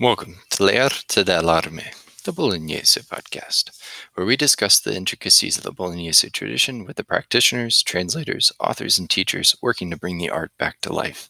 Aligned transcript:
Welcome 0.00 0.36
to 0.48 0.64
L'Arte 0.64 1.24
dell'Arme, 1.24 1.92
the 2.24 2.32
Bolognese 2.32 3.02
podcast, 3.02 3.70
where 4.14 4.26
we 4.26 4.34
discuss 4.34 4.80
the 4.80 4.96
intricacies 4.96 5.58
of 5.58 5.62
the 5.62 5.72
Bolognese 5.72 6.30
tradition 6.30 6.86
with 6.86 6.96
the 6.96 7.04
practitioners, 7.04 7.82
translators, 7.82 8.50
authors, 8.58 8.98
and 8.98 9.10
teachers 9.10 9.54
working 9.60 9.90
to 9.90 9.98
bring 9.98 10.16
the 10.16 10.30
art 10.30 10.52
back 10.56 10.80
to 10.80 10.90
life. 10.90 11.28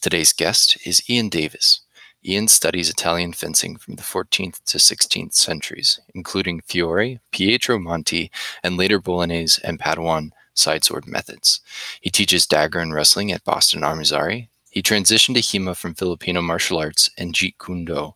Today's 0.00 0.32
guest 0.32 0.78
is 0.86 1.02
Ian 1.10 1.28
Davis. 1.28 1.82
Ian 2.24 2.48
studies 2.48 2.88
Italian 2.88 3.34
fencing 3.34 3.76
from 3.76 3.96
the 3.96 4.02
14th 4.02 4.64
to 4.64 4.78
16th 4.78 5.34
centuries, 5.34 6.00
including 6.14 6.62
Fiore, 6.62 7.20
Pietro 7.32 7.78
Monte, 7.78 8.30
and 8.62 8.78
later 8.78 8.98
Bolognese 8.98 9.60
and 9.62 9.78
Paduan 9.78 10.30
side 10.54 10.84
sword 10.84 11.06
methods. 11.06 11.60
He 12.00 12.08
teaches 12.08 12.46
dagger 12.46 12.78
and 12.78 12.94
wrestling 12.94 13.30
at 13.30 13.44
Boston 13.44 13.82
Armizare 13.82 14.48
he 14.70 14.82
transitioned 14.82 15.34
to 15.34 15.40
HEMA 15.40 15.76
from 15.76 15.94
Filipino 15.94 16.40
martial 16.40 16.78
arts 16.78 17.10
and 17.18 17.34
Jeet 17.34 17.54
Kune 17.58 17.84
Do 17.84 18.14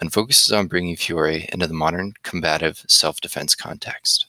and 0.00 0.12
focuses 0.12 0.52
on 0.52 0.66
bringing 0.66 0.96
Fiore 0.96 1.48
into 1.52 1.66
the 1.66 1.74
modern 1.74 2.12
combative 2.22 2.84
self 2.86 3.20
defense 3.20 3.54
context. 3.54 4.26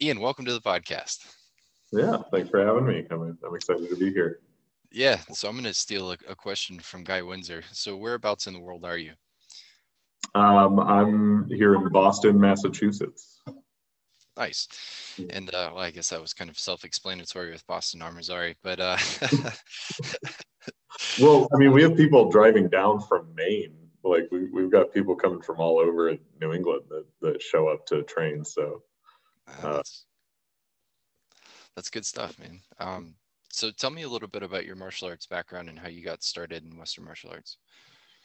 Ian, 0.00 0.20
welcome 0.20 0.46
to 0.46 0.52
the 0.54 0.60
podcast. 0.60 1.26
Yeah, 1.92 2.18
thanks 2.30 2.48
for 2.48 2.64
having 2.64 2.86
me. 2.86 3.06
I'm, 3.10 3.38
I'm 3.46 3.54
excited 3.54 3.88
to 3.90 3.96
be 3.96 4.10
here. 4.12 4.40
Yeah, 4.90 5.18
so 5.32 5.48
I'm 5.48 5.54
going 5.54 5.64
to 5.64 5.74
steal 5.74 6.12
a, 6.12 6.16
a, 6.28 6.34
question 6.34 6.80
from 6.80 7.04
Guy 7.04 7.22
Windsor. 7.22 7.62
So, 7.70 7.96
whereabouts 7.96 8.46
in 8.48 8.54
the 8.54 8.60
world 8.60 8.84
are 8.84 8.96
you? 8.96 9.12
Um, 10.34 10.80
I'm 10.80 11.48
here 11.48 11.74
in 11.74 11.88
Boston, 11.90 12.40
Massachusetts. 12.40 13.39
Nice. 14.40 14.68
And 15.28 15.50
uh, 15.50 15.72
well, 15.74 15.84
I 15.84 15.90
guess 15.90 16.08
that 16.08 16.20
was 16.20 16.32
kind 16.32 16.48
of 16.48 16.58
self-explanatory 16.58 17.52
with 17.52 17.66
Boston 17.66 18.00
Armizare, 18.00 18.54
but 18.62 18.80
uh, 18.80 18.96
well, 21.20 21.46
I 21.54 21.58
mean, 21.58 21.72
we 21.72 21.82
have 21.82 21.94
people 21.94 22.30
driving 22.30 22.70
down 22.70 23.00
from 23.00 23.34
Maine. 23.34 23.76
Like 24.02 24.28
we, 24.32 24.46
we've 24.46 24.70
got 24.70 24.94
people 24.94 25.14
coming 25.14 25.42
from 25.42 25.60
all 25.60 25.78
over 25.78 26.16
New 26.40 26.54
England 26.54 26.84
that, 26.88 27.04
that 27.20 27.42
show 27.42 27.68
up 27.68 27.84
to 27.88 28.02
train. 28.04 28.42
So 28.42 28.82
uh, 29.46 29.74
that's, 29.74 30.06
that's 31.76 31.90
good 31.90 32.06
stuff, 32.06 32.38
man. 32.38 32.60
Um, 32.78 33.16
so 33.50 33.70
tell 33.70 33.90
me 33.90 34.04
a 34.04 34.08
little 34.08 34.26
bit 34.26 34.42
about 34.42 34.64
your 34.64 34.76
martial 34.76 35.08
arts 35.08 35.26
background 35.26 35.68
and 35.68 35.78
how 35.78 35.88
you 35.88 36.02
got 36.02 36.22
started 36.22 36.64
in 36.64 36.78
Western 36.78 37.04
martial 37.04 37.30
arts. 37.30 37.58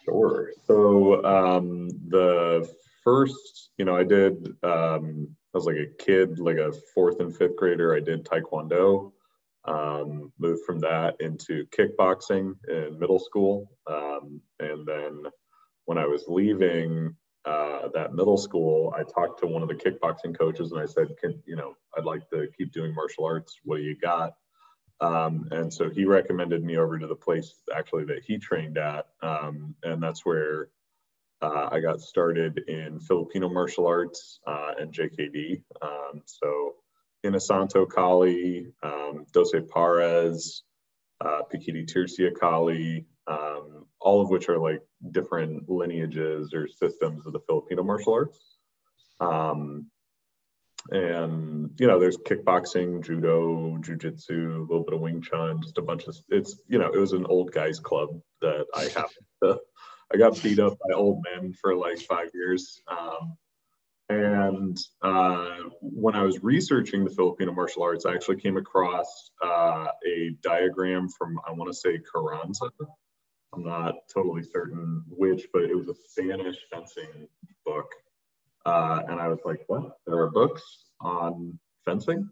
Sure. 0.05 0.51
So 0.65 1.25
um, 1.25 1.89
the 2.07 2.73
first, 3.03 3.71
you 3.77 3.83
know, 3.83 3.97
I 3.97 4.03
did, 4.03 4.55
um, 4.63 5.35
was 5.55 5.65
like 5.65 5.77
a 5.77 6.03
kid, 6.03 6.39
like 6.39 6.57
a 6.57 6.73
fourth 6.93 7.19
and 7.19 7.35
fifth 7.35 7.55
grader. 7.55 7.95
I 7.95 7.99
did 7.99 8.25
Taekwondo. 8.25 9.11
Um, 9.67 10.31
moved 10.37 10.63
from 10.63 10.79
that 10.79 11.15
into 11.19 11.65
kickboxing 11.67 12.53
in 12.67 12.99
middle 12.99 13.19
school. 13.19 13.71
Um, 13.87 14.39
and 14.59 14.85
then 14.85 15.23
when 15.85 15.97
I 15.97 16.05
was 16.05 16.25
leaving 16.27 17.15
uh, 17.45 17.87
that 17.95 18.13
middle 18.13 18.37
school, 18.37 18.93
I 18.95 19.01
talked 19.03 19.39
to 19.39 19.47
one 19.47 19.63
of 19.63 19.67
the 19.67 19.75
kickboxing 19.75 20.37
coaches 20.37 20.71
and 20.71 20.79
I 20.79 20.85
said, 20.85 21.07
Can, 21.19 21.41
you 21.47 21.55
know, 21.55 21.73
I'd 21.97 22.05
like 22.05 22.29
to 22.29 22.47
keep 22.55 22.73
doing 22.73 22.93
martial 22.93 23.25
arts. 23.25 23.57
What 23.63 23.77
do 23.77 23.83
you 23.83 23.95
got? 23.95 24.33
Um, 25.01 25.47
and 25.51 25.73
so 25.73 25.89
he 25.89 26.05
recommended 26.05 26.63
me 26.63 26.77
over 26.77 26.97
to 26.97 27.07
the 27.07 27.15
place 27.15 27.55
actually 27.75 28.05
that 28.05 28.23
he 28.25 28.37
trained 28.37 28.77
at. 28.77 29.07
Um, 29.21 29.75
and 29.83 30.01
that's 30.01 30.25
where 30.25 30.69
uh, 31.45 31.69
I 31.71 31.79
got 31.79 32.01
started 32.01 32.57
in 32.67 32.99
Filipino 32.99 33.49
martial 33.49 33.85
arts 33.85 34.39
uh, 34.47 34.71
and 34.79 34.93
JKD. 34.93 35.61
Um, 35.81 36.21
so 36.25 36.73
Inosanto 37.25 37.87
Kali, 37.87 38.67
um, 38.83 39.25
Doce 39.31 39.61
Pares, 39.71 40.63
uh, 41.21 41.41
Pekiti 41.53 41.85
Tirsia 41.85 42.31
Kali, 42.37 43.05
um, 43.27 43.85
all 43.99 44.21
of 44.21 44.29
which 44.29 44.49
are 44.49 44.57
like 44.57 44.81
different 45.11 45.69
lineages 45.69 46.53
or 46.53 46.67
systems 46.67 47.25
of 47.25 47.33
the 47.33 47.39
Filipino 47.47 47.83
martial 47.83 48.13
arts. 48.13 48.57
Um, 49.19 49.87
and 50.91 51.71
you 51.79 51.87
know, 51.87 51.99
there's 51.99 52.17
kickboxing, 52.17 53.03
judo, 53.03 53.77
jujitsu, 53.77 54.57
a 54.57 54.61
little 54.61 54.83
bit 54.83 54.93
of 54.93 54.99
Wing 54.99 55.21
Chun, 55.21 55.61
just 55.61 55.77
a 55.77 55.81
bunch 55.81 56.05
of. 56.05 56.15
It's 56.29 56.59
you 56.67 56.77
know, 56.77 56.91
it 56.91 56.99
was 56.99 57.13
an 57.13 57.25
old 57.25 57.51
guys 57.51 57.79
club 57.79 58.09
that 58.41 58.65
I 58.75 58.83
happened 58.83 59.25
to. 59.43 59.59
I 60.13 60.17
got 60.17 60.41
beat 60.41 60.59
up 60.59 60.77
by 60.87 60.95
old 60.95 61.23
men 61.23 61.53
for 61.53 61.75
like 61.75 61.99
five 61.99 62.29
years. 62.33 62.81
Um, 62.87 63.37
and 64.07 64.77
uh, 65.01 65.55
when 65.81 66.15
I 66.15 66.21
was 66.21 66.43
researching 66.43 67.03
the 67.03 67.09
Filipino 67.09 67.51
martial 67.51 67.83
arts, 67.83 68.05
I 68.05 68.13
actually 68.13 68.39
came 68.39 68.57
across 68.57 69.31
uh, 69.43 69.87
a 70.07 70.35
diagram 70.41 71.09
from, 71.09 71.39
I 71.47 71.51
want 71.51 71.71
to 71.71 71.77
say, 71.77 71.99
Carranza. 71.99 72.69
I'm 73.53 73.63
not 73.63 73.95
totally 74.13 74.43
certain 74.43 75.03
which, 75.09 75.47
but 75.51 75.63
it 75.63 75.75
was 75.75 75.87
a 75.87 75.95
Spanish 75.95 76.57
fencing 76.71 77.27
book. 77.65 77.87
Uh, 78.65 79.01
and 79.07 79.19
I 79.19 79.27
was 79.27 79.39
like, 79.45 79.61
what? 79.67 79.97
There 80.05 80.19
are 80.19 80.29
books 80.29 80.63
on 81.01 81.57
fencing? 81.83 82.29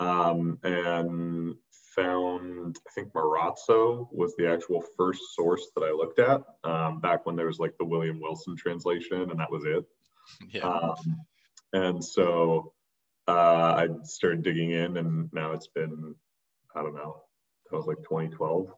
Um, 0.00 0.58
and 0.62 1.54
found, 1.98 2.78
I 2.86 2.90
think 2.94 3.12
Marozzo 3.12 4.08
was 4.12 4.34
the 4.36 4.48
actual 4.48 4.82
first 4.96 5.20
source 5.34 5.66
that 5.74 5.82
I 5.82 5.90
looked 5.90 6.18
at 6.18 6.42
um, 6.64 7.00
back 7.00 7.26
when 7.26 7.36
there 7.36 7.46
was 7.46 7.58
like 7.58 7.76
the 7.78 7.84
William 7.84 8.20
Wilson 8.20 8.56
translation, 8.56 9.30
and 9.30 9.40
that 9.40 9.50
was 9.50 9.64
it. 9.64 9.84
Yeah. 10.50 10.68
Um, 10.68 11.16
and 11.72 12.04
so 12.04 12.74
uh, 13.26 13.32
I 13.32 13.88
started 14.02 14.42
digging 14.42 14.72
in, 14.72 14.98
and 14.98 15.30
now 15.32 15.52
it's 15.52 15.68
been, 15.68 16.14
I 16.76 16.82
don't 16.82 16.94
know, 16.94 17.22
that 17.70 17.76
was 17.76 17.86
like 17.86 17.96
2012. 17.98 18.68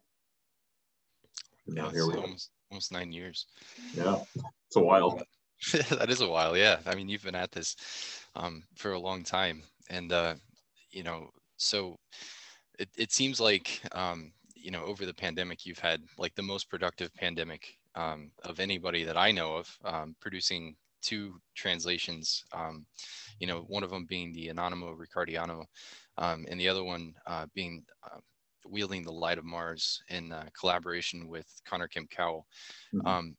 yeah, 1.67 1.91
here 1.91 2.07
we 2.07 2.15
almost, 2.15 2.51
almost 2.71 2.93
nine 2.93 3.11
years. 3.11 3.47
Yeah, 3.95 4.21
it's 4.37 4.77
a 4.77 4.81
while. 4.81 5.21
that 5.73 6.09
is 6.09 6.21
a 6.21 6.29
while. 6.29 6.57
Yeah, 6.57 6.77
I 6.87 6.95
mean, 6.95 7.09
you've 7.09 7.25
been 7.25 7.35
at 7.35 7.51
this 7.51 7.75
um, 8.37 8.63
for 8.77 8.93
a 8.93 9.01
long 9.01 9.25
time, 9.25 9.65
and 9.89 10.13
uh, 10.13 10.35
you 10.93 11.03
know, 11.03 11.31
so 11.57 11.99
it, 12.81 12.89
it 12.97 13.13
seems 13.13 13.39
like 13.41 13.81
um, 13.93 14.33
you 14.55 14.71
know 14.71 14.85
over 14.85 15.07
the 15.07 15.15
pandemic 15.15 15.65
you've 15.65 15.79
had 15.79 16.01
like 16.19 16.35
the 16.35 16.43
most 16.43 16.69
productive 16.69 17.15
pandemic 17.15 17.79
um, 17.95 18.31
of 18.45 18.59
anybody 18.59 19.05
that 19.05 19.17
I 19.17 19.31
know 19.31 19.57
of 19.57 19.79
um, 19.85 20.17
producing 20.21 20.77
two 21.03 21.41
translations. 21.55 22.45
Um, 22.53 22.87
you 23.39 23.47
know, 23.47 23.65
one 23.69 23.83
of 23.83 23.91
them 23.91 24.07
being 24.07 24.33
the 24.33 24.49
Anonimo 24.49 24.97
Riccardiano, 24.97 25.65
um, 26.19 26.47
and 26.49 26.61
the 26.61 26.69
other 26.69 26.85
one 26.85 27.15
uh, 27.27 27.47
being 27.55 27.85
uh, 28.05 28.19
Wielding 28.67 29.03
the 29.03 29.13
Light 29.13 29.39
of 29.39 29.45
Mars 29.45 30.03
in 30.09 30.33
uh, 30.33 30.45
collaboration 30.59 31.29
with 31.29 31.47
Connor 31.67 31.89
Kemp-Cowell. 31.89 32.47
Mm-hmm. 32.95 33.07
Um, 33.07 33.37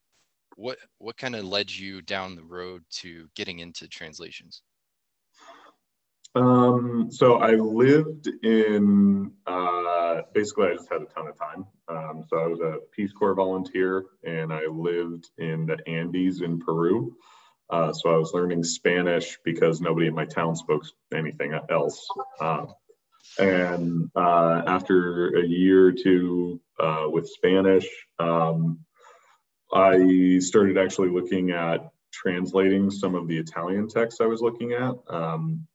what 0.58 0.78
what 0.98 1.18
kind 1.18 1.36
of 1.36 1.46
led 1.46 1.72
you 1.72 2.02
down 2.02 2.36
the 2.36 2.44
road 2.44 2.84
to 2.92 3.28
getting 3.36 3.60
into 3.60 3.88
translations? 3.88 4.64
Um, 6.34 7.10
so 7.12 7.36
I 7.36 7.56
lived 7.56 8.30
in 8.44 9.32
uh, 9.46 10.22
basically 10.34 10.68
I 10.68 10.74
just 10.76 10.90
had 10.90 11.02
a 11.02 11.06
ton 11.06 11.28
of 11.28 11.38
time. 11.38 11.66
Um, 11.88 12.24
so 12.30 12.38
I 12.38 12.48
was 12.48 12.62
a 12.62 12.78
Peace 12.96 13.12
Corps 13.12 13.36
volunteer 13.36 14.06
and 14.24 14.54
I 14.54 14.66
lived 14.68 15.30
in 15.38 15.66
the 15.66 15.78
Andes 15.88 16.42
in 16.42 16.60
Peru. 16.60 17.16
Uh, 17.70 17.94
so 17.94 18.14
I 18.14 18.18
was 18.18 18.34
learning 18.34 18.64
Spanish 18.64 19.38
because 19.44 19.82
nobody 19.82 20.08
in 20.08 20.16
my 20.16 20.26
town 20.26 20.56
spoke 20.56 20.84
anything 21.14 21.58
else. 21.70 22.08
Um, 22.40 22.74
and 23.40 24.10
uh, 24.16 24.62
after 24.68 25.38
a 25.38 25.46
year 25.46 25.88
or 25.88 25.92
two 25.92 26.60
uh, 26.80 27.06
with 27.10 27.30
Spanish, 27.30 27.88
um, 28.20 28.80
I 29.74 30.40
started 30.40 30.78
actually 30.78 31.10
looking 31.10 31.52
at 31.52 31.92
translating 32.12 32.92
some 32.92 33.16
of 33.16 33.28
the 33.28 33.38
Italian 33.38 33.88
texts 33.88 34.20
I 34.20 34.26
was 34.26 34.42
looking 34.42 34.74
at. 34.74 34.96
Um, 35.08 35.66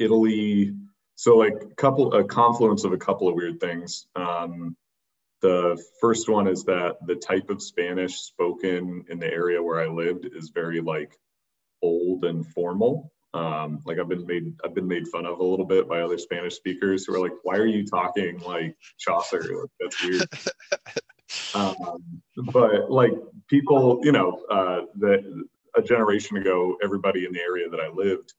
Italy, 0.00 0.74
so 1.14 1.36
like 1.36 1.54
a 1.62 1.74
couple, 1.76 2.12
a 2.14 2.24
confluence 2.24 2.84
of 2.84 2.92
a 2.92 2.98
couple 2.98 3.28
of 3.28 3.34
weird 3.34 3.60
things. 3.60 4.06
Um, 4.16 4.76
the 5.40 5.82
first 6.00 6.28
one 6.28 6.48
is 6.48 6.64
that 6.64 6.96
the 7.06 7.16
type 7.16 7.50
of 7.50 7.62
Spanish 7.62 8.16
spoken 8.20 9.04
in 9.08 9.18
the 9.18 9.30
area 9.30 9.62
where 9.62 9.80
I 9.80 9.88
lived 9.88 10.26
is 10.32 10.50
very 10.54 10.80
like 10.80 11.18
old 11.82 12.24
and 12.24 12.46
formal. 12.46 13.12
Um, 13.34 13.80
like 13.84 13.98
I've 13.98 14.08
been 14.08 14.26
made 14.26 14.54
I've 14.64 14.74
been 14.74 14.86
made 14.86 15.08
fun 15.08 15.26
of 15.26 15.40
a 15.40 15.44
little 15.44 15.66
bit 15.66 15.88
by 15.88 16.00
other 16.00 16.18
Spanish 16.18 16.54
speakers 16.54 17.04
who 17.04 17.14
are 17.14 17.20
like, 17.20 17.32
"Why 17.42 17.56
are 17.56 17.66
you 17.66 17.84
talking 17.84 18.38
like 18.40 18.76
Chaucer? 18.98 19.40
Like, 19.40 19.70
that's 19.80 20.02
weird." 20.02 20.28
um, 21.54 22.22
but 22.52 22.90
like 22.90 23.12
people, 23.48 24.00
you 24.02 24.12
know, 24.12 24.40
uh, 24.50 24.82
that 25.00 25.44
a 25.76 25.82
generation 25.82 26.36
ago, 26.36 26.76
everybody 26.82 27.26
in 27.26 27.32
the 27.32 27.40
area 27.40 27.68
that 27.68 27.80
I 27.80 27.88
lived 27.88 28.32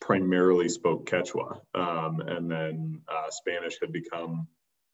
primarily 0.00 0.68
spoke 0.68 1.08
Quechua, 1.08 1.60
um, 1.74 2.20
and 2.20 2.50
then 2.50 3.00
uh, 3.08 3.30
Spanish 3.30 3.78
had 3.80 3.92
become 3.92 4.46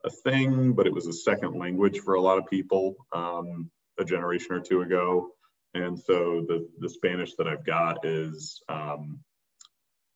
a 0.04 0.10
thing, 0.10 0.72
but 0.72 0.86
it 0.86 0.92
was 0.92 1.06
a 1.06 1.12
second 1.12 1.58
language 1.58 2.00
for 2.00 2.14
a 2.14 2.20
lot 2.20 2.38
of 2.38 2.46
people 2.46 2.94
um, 3.12 3.70
a 3.98 4.04
generation 4.04 4.52
or 4.52 4.60
two 4.60 4.82
ago. 4.82 5.30
And 5.74 5.98
so 5.98 6.44
the, 6.46 6.68
the 6.78 6.88
Spanish 6.88 7.34
that 7.36 7.48
I've 7.48 7.66
got 7.66 8.04
is 8.04 8.62
um, 8.68 9.18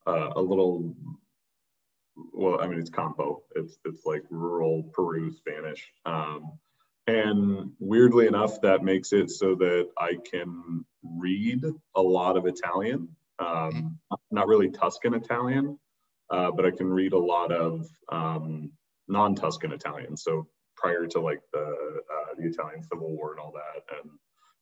uh, 0.06 0.30
a 0.36 0.40
little, 0.40 0.94
well, 2.32 2.60
I 2.60 2.66
mean, 2.68 2.78
it's 2.78 2.90
Campo. 2.90 3.42
It's, 3.56 3.78
it's 3.84 4.04
like 4.04 4.22
rural 4.30 4.84
Peru 4.92 5.32
Spanish. 5.32 5.90
Um, 6.06 6.52
and 7.06 7.72
weirdly 7.78 8.26
enough, 8.26 8.60
that 8.60 8.84
makes 8.84 9.12
it 9.12 9.30
so 9.30 9.54
that 9.56 9.88
I 9.98 10.18
can 10.30 10.84
read 11.02 11.64
a 11.96 12.02
lot 12.02 12.36
of 12.36 12.46
Italian. 12.46 13.08
Um, 13.38 13.98
not 14.30 14.48
really 14.48 14.70
Tuscan 14.70 15.14
Italian, 15.14 15.78
uh, 16.30 16.50
but 16.50 16.66
I 16.66 16.70
can 16.70 16.88
read 16.88 17.12
a 17.12 17.18
lot 17.18 17.52
of 17.52 17.86
um, 18.10 18.72
non-Tuscan 19.06 19.72
Italian. 19.72 20.16
So 20.16 20.46
prior 20.76 21.06
to 21.06 21.20
like 21.20 21.40
the 21.52 21.60
uh, 21.60 22.34
the 22.36 22.46
Italian 22.46 22.82
Civil 22.82 23.10
War 23.16 23.32
and 23.32 23.40
all 23.40 23.52
that, 23.52 23.82
and 23.98 24.10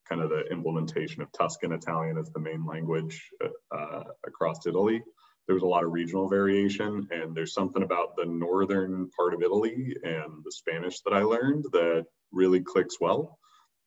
kind 0.08 0.20
of 0.20 0.30
the 0.30 0.44
implementation 0.50 1.22
of 1.22 1.32
Tuscan 1.32 1.72
Italian 1.72 2.18
as 2.18 2.30
the 2.30 2.40
main 2.40 2.64
language 2.64 3.28
uh, 3.74 4.04
across 4.26 4.66
Italy, 4.66 5.02
there 5.46 5.54
was 5.54 5.62
a 5.62 5.66
lot 5.66 5.84
of 5.84 5.92
regional 5.92 6.28
variation. 6.28 7.08
And 7.10 7.36
there's 7.36 7.54
something 7.54 7.82
about 7.82 8.16
the 8.16 8.26
northern 8.26 9.10
part 9.16 9.34
of 9.34 9.42
Italy 9.42 9.96
and 10.04 10.44
the 10.44 10.52
Spanish 10.52 11.00
that 11.00 11.12
I 11.12 11.22
learned 11.22 11.64
that 11.72 12.06
really 12.32 12.60
clicks 12.60 13.00
well. 13.00 13.38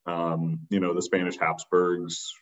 Um, 0.05 0.59
you 0.69 0.79
know, 0.79 0.93
the 0.93 1.01
Spanish 1.01 1.37
Habsburgs 1.37 2.33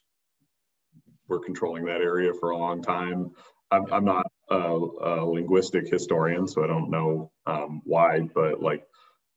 were 1.27 1.39
controlling 1.39 1.85
that 1.85 2.01
area 2.01 2.33
for 2.33 2.51
a 2.51 2.57
long 2.57 2.81
time. 2.81 3.31
I'm, 3.71 3.91
I'm 3.91 4.06
not 4.06 4.31
a, 4.50 4.56
a, 4.56 5.25
linguistic 5.25 5.89
historian, 5.89 6.47
so 6.47 6.63
I 6.63 6.68
don't 6.68 6.89
know 6.89 7.31
um, 7.45 7.81
why, 7.83 8.21
but 8.33 8.62
like 8.62 8.85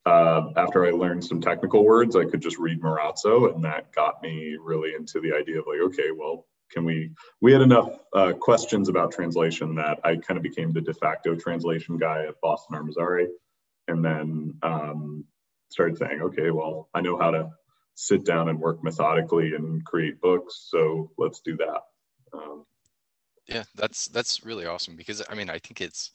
uh, 0.06 0.50
after 0.56 0.87
I 0.87 0.90
learned 0.90 1.25
some 1.25 1.40
technical 1.40 1.84
words, 1.84 2.16
I 2.16 2.25
could 2.25 2.40
just 2.40 2.58
read 2.58 2.81
Marozzo, 2.81 3.52
and 3.54 3.64
that 3.64 3.92
got 3.92 4.22
me 4.22 4.56
really 4.60 4.94
into 4.94 5.20
the 5.20 5.34
idea 5.34 5.60
of 5.60 5.66
like, 5.66 5.81
okay, 5.81 6.10
well, 6.16 6.46
can 6.70 6.84
we? 6.84 7.10
We 7.40 7.52
had 7.52 7.62
enough 7.62 7.98
uh, 8.14 8.32
questions 8.32 8.88
about 8.88 9.12
translation 9.12 9.75
that 9.75 9.98
I 10.04 10.16
kind 10.16 10.36
of 10.36 10.43
became 10.43 10.72
the 10.72 10.81
de 10.81 10.94
facto 10.94 11.34
translation 11.34 11.98
guy 11.98 12.26
at 12.26 12.40
Boston 12.40 12.76
Armizare, 12.76 13.26
and 13.88 14.04
then 14.04 14.54
um, 14.62 15.25
started 15.70 15.98
saying, 15.98 16.22
okay, 16.22 16.50
well, 16.50 16.88
I 16.94 17.00
know 17.00 17.19
how 17.19 17.32
to 17.32 17.50
sit 17.94 18.25
down 18.25 18.48
and 18.48 18.58
work 18.58 18.82
methodically 18.82 19.54
and 19.54 19.84
create 19.84 20.20
books, 20.20 20.69
so 20.70 21.10
let's 21.19 21.40
do 21.40 21.56
that. 21.56 21.81
Um, 22.32 22.64
yeah, 23.46 23.64
that's 23.75 24.06
that's 24.06 24.44
really 24.44 24.66
awesome 24.66 24.96
because 24.96 25.22
I 25.28 25.34
mean 25.34 25.50
I 25.50 25.58
think 25.58 25.81
it's 25.81 26.12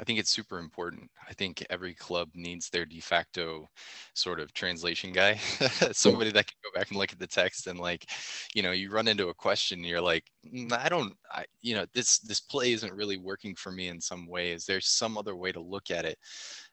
I 0.00 0.04
think 0.04 0.18
it's 0.18 0.30
super 0.30 0.58
important. 0.58 1.08
I 1.28 1.32
think 1.34 1.64
every 1.70 1.94
club 1.94 2.30
needs 2.34 2.68
their 2.68 2.84
de 2.84 2.98
facto 2.98 3.68
sort 4.14 4.40
of 4.40 4.52
translation 4.52 5.12
guy, 5.12 5.34
somebody 5.92 6.32
that 6.32 6.46
can 6.46 6.56
go 6.64 6.70
back 6.76 6.90
and 6.90 6.98
look 6.98 7.12
at 7.12 7.18
the 7.18 7.26
text 7.26 7.66
and 7.66 7.78
like, 7.78 8.10
you 8.54 8.62
know, 8.62 8.72
you 8.72 8.90
run 8.90 9.06
into 9.06 9.28
a 9.28 9.34
question, 9.34 9.84
you're 9.84 10.00
like, 10.00 10.24
mm, 10.52 10.72
I 10.72 10.88
don't, 10.88 11.14
I, 11.30 11.44
you 11.60 11.74
know, 11.74 11.86
this 11.94 12.18
this 12.18 12.40
play 12.40 12.72
isn't 12.72 12.92
really 12.92 13.18
working 13.18 13.54
for 13.54 13.70
me 13.70 13.88
in 13.88 14.00
some 14.00 14.26
way. 14.26 14.50
Is 14.50 14.64
there 14.64 14.80
some 14.80 15.16
other 15.16 15.36
way 15.36 15.52
to 15.52 15.60
look 15.60 15.90
at 15.90 16.04
it, 16.04 16.18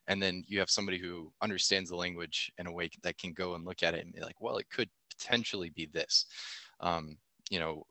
and 0.10 0.22
then 0.22 0.44
you 0.48 0.60
have 0.60 0.72
somebody 0.72 0.98
who 0.98 1.32
understands 1.42 1.90
the 1.90 1.96
language 1.96 2.52
in 2.58 2.68
a 2.68 2.72
way 2.72 2.90
that 3.04 3.18
can 3.18 3.32
go 3.32 3.54
and 3.54 3.64
look 3.64 3.84
at 3.84 3.94
it 3.94 4.04
and 4.04 4.14
be 4.14 4.22
like, 4.22 4.42
well, 4.42 4.58
it 4.58 4.70
could 4.70 4.90
potentially 5.16 5.70
be 5.70 5.86
this. 5.86 6.26
Um, 6.82 7.18
you 7.50 7.60
know, 7.60 7.86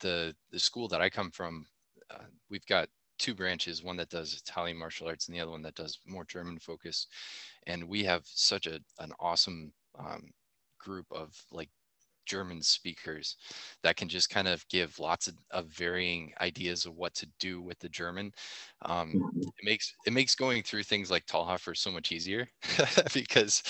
the 0.00 0.34
the 0.52 0.58
school 0.58 0.86
that 0.88 1.00
I 1.00 1.08
come 1.08 1.30
from, 1.30 1.66
uh, 2.10 2.24
we've 2.50 2.66
got 2.66 2.88
two 3.18 3.34
branches, 3.34 3.82
one 3.82 3.96
that 3.96 4.10
does 4.10 4.34
Italian 4.34 4.76
martial 4.76 5.08
arts 5.08 5.26
and 5.26 5.34
the 5.34 5.40
other 5.40 5.50
one 5.50 5.62
that 5.62 5.74
does 5.74 5.98
more 6.06 6.24
German 6.24 6.58
focus. 6.58 7.06
And 7.66 7.88
we 7.88 8.04
have 8.04 8.22
such 8.26 8.66
a 8.66 8.78
an 8.98 9.12
awesome 9.18 9.72
um, 9.98 10.30
group 10.78 11.06
of 11.10 11.34
like 11.50 11.70
German 12.26 12.62
speakers 12.62 13.36
that 13.82 13.96
can 13.96 14.08
just 14.08 14.30
kind 14.30 14.48
of 14.48 14.66
give 14.68 14.98
lots 14.98 15.28
of, 15.28 15.34
of 15.50 15.66
varying 15.66 16.32
ideas 16.40 16.86
of 16.86 16.96
what 16.96 17.14
to 17.14 17.26
do 17.38 17.60
with 17.60 17.78
the 17.78 17.88
German. 17.88 18.32
Um, 18.82 19.12
mm-hmm. 19.12 19.40
it 19.40 19.64
makes 19.64 19.94
it 20.06 20.12
makes 20.12 20.34
going 20.34 20.62
through 20.62 20.84
things 20.84 21.10
like 21.10 21.26
Talhofer 21.26 21.76
so 21.76 21.90
much 21.90 22.12
easier 22.12 22.48
because 23.14 23.62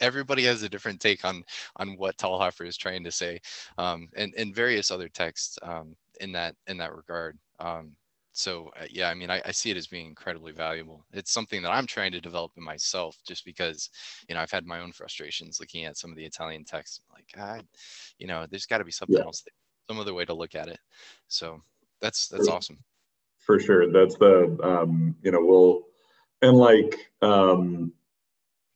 everybody 0.00 0.44
has 0.44 0.62
a 0.62 0.68
different 0.68 1.00
take 1.00 1.24
on 1.24 1.42
on 1.76 1.96
what 1.96 2.16
Talhofer 2.16 2.66
is 2.66 2.76
trying 2.76 3.04
to 3.04 3.12
say, 3.12 3.40
um, 3.78 4.08
and 4.16 4.32
and 4.36 4.54
various 4.54 4.90
other 4.90 5.08
texts 5.08 5.58
um, 5.62 5.96
in 6.20 6.32
that 6.32 6.54
in 6.66 6.76
that 6.78 6.94
regard. 6.94 7.38
Um, 7.60 7.92
so 8.34 8.70
uh, 8.78 8.84
yeah 8.90 9.08
i 9.08 9.14
mean 9.14 9.30
I, 9.30 9.40
I, 9.46 9.52
see 9.52 9.70
it 9.70 9.76
as 9.76 9.86
being 9.86 10.06
incredibly 10.06 10.52
valuable. 10.52 11.06
It's 11.12 11.32
something 11.32 11.62
that 11.62 11.70
i'm 11.70 11.86
trying 11.86 12.12
to 12.12 12.20
develop 12.20 12.52
in 12.56 12.62
myself 12.62 13.16
just 13.26 13.44
because 13.44 13.88
you 14.28 14.34
know 14.34 14.40
i've 14.42 14.50
had 14.50 14.66
my 14.66 14.80
own 14.80 14.92
frustrations 14.92 15.60
looking 15.60 15.84
at 15.84 15.96
some 15.96 16.10
of 16.10 16.16
the 16.16 16.24
italian 16.24 16.64
texts 16.64 17.00
like 17.12 17.26
i 17.38 17.62
you 18.18 18.26
know 18.26 18.46
there's 18.50 18.66
got 18.66 18.78
to 18.78 18.84
be 18.84 18.92
something 18.92 19.16
yeah. 19.16 19.24
else 19.24 19.42
some 19.88 19.98
other 19.98 20.14
way 20.14 20.24
to 20.24 20.34
look 20.34 20.54
at 20.54 20.68
it. 20.68 20.78
So 21.28 21.60
that's 22.00 22.28
that's 22.28 22.48
for, 22.48 22.54
awesome. 22.54 22.78
for 23.38 23.58
sure 23.58 23.90
that's 23.92 24.16
the 24.16 24.58
um 24.62 25.14
you 25.22 25.30
know 25.30 25.40
we'll 25.40 25.82
and 26.42 26.56
like 26.56 26.98
um 27.22 27.92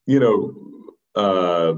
you 0.07 0.21
know 0.21 0.55
uh 1.15 1.75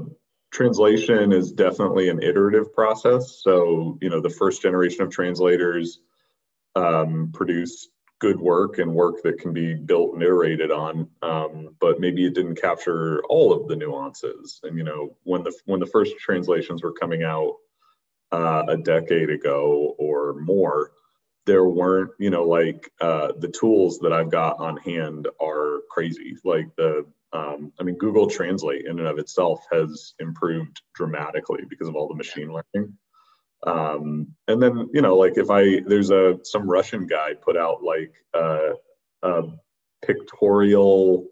translation 0.51 1.31
is 1.31 1.51
definitely 1.51 2.09
an 2.09 2.21
iterative 2.21 2.73
process 2.73 3.41
so 3.41 3.97
you 4.01 4.09
know 4.09 4.21
the 4.21 4.29
first 4.29 4.61
generation 4.61 5.01
of 5.01 5.09
translators 5.09 5.99
um, 6.75 7.31
produce 7.33 7.89
good 8.21 8.39
work 8.39 8.77
and 8.77 8.93
work 8.93 9.15
that 9.23 9.39
can 9.39 9.51
be 9.51 9.73
built 9.73 10.13
and 10.13 10.21
iterated 10.21 10.69
on 10.71 11.09
um, 11.23 11.75
but 11.79 11.99
maybe 11.99 12.23
it 12.23 12.35
didn't 12.35 12.61
capture 12.61 13.21
all 13.29 13.51
of 13.51 13.67
the 13.67 13.75
nuances. 13.75 14.59
And 14.63 14.77
you 14.77 14.83
know 14.83 15.17
when 15.23 15.43
the 15.43 15.53
when 15.65 15.79
the 15.79 15.87
first 15.87 16.17
translations 16.19 16.83
were 16.83 16.93
coming 16.93 17.23
out 17.23 17.55
uh, 18.31 18.63
a 18.69 18.77
decade 18.77 19.29
ago 19.29 19.95
or 19.97 20.35
more 20.39 20.91
there 21.47 21.65
weren't 21.65 22.11
you 22.19 22.29
know 22.29 22.43
like 22.43 22.91
uh, 23.01 23.31
the 23.39 23.47
tools 23.47 23.97
that 23.99 24.13
i've 24.13 24.29
got 24.29 24.59
on 24.59 24.77
hand 24.77 25.27
are 25.41 25.79
crazy. 25.89 26.37
Like 26.43 26.73
the 26.77 27.05
um, 27.33 27.73
i 27.79 27.83
mean 27.83 27.97
google 27.97 28.27
translate 28.27 28.85
in 28.85 28.99
and 28.99 29.07
of 29.07 29.17
itself 29.17 29.65
has 29.71 30.13
improved 30.19 30.81
dramatically 30.93 31.63
because 31.67 31.87
of 31.87 31.95
all 31.95 32.07
the 32.07 32.15
machine 32.15 32.53
learning 32.53 32.93
um, 33.67 34.27
and 34.47 34.61
then 34.61 34.89
you 34.93 35.01
know 35.01 35.15
like 35.15 35.37
if 35.37 35.49
i 35.49 35.79
there's 35.85 36.11
a 36.11 36.37
some 36.43 36.69
russian 36.69 37.05
guy 37.05 37.33
put 37.33 37.57
out 37.57 37.83
like 37.83 38.13
uh, 38.33 38.69
a 39.23 39.43
pictorial 40.05 41.27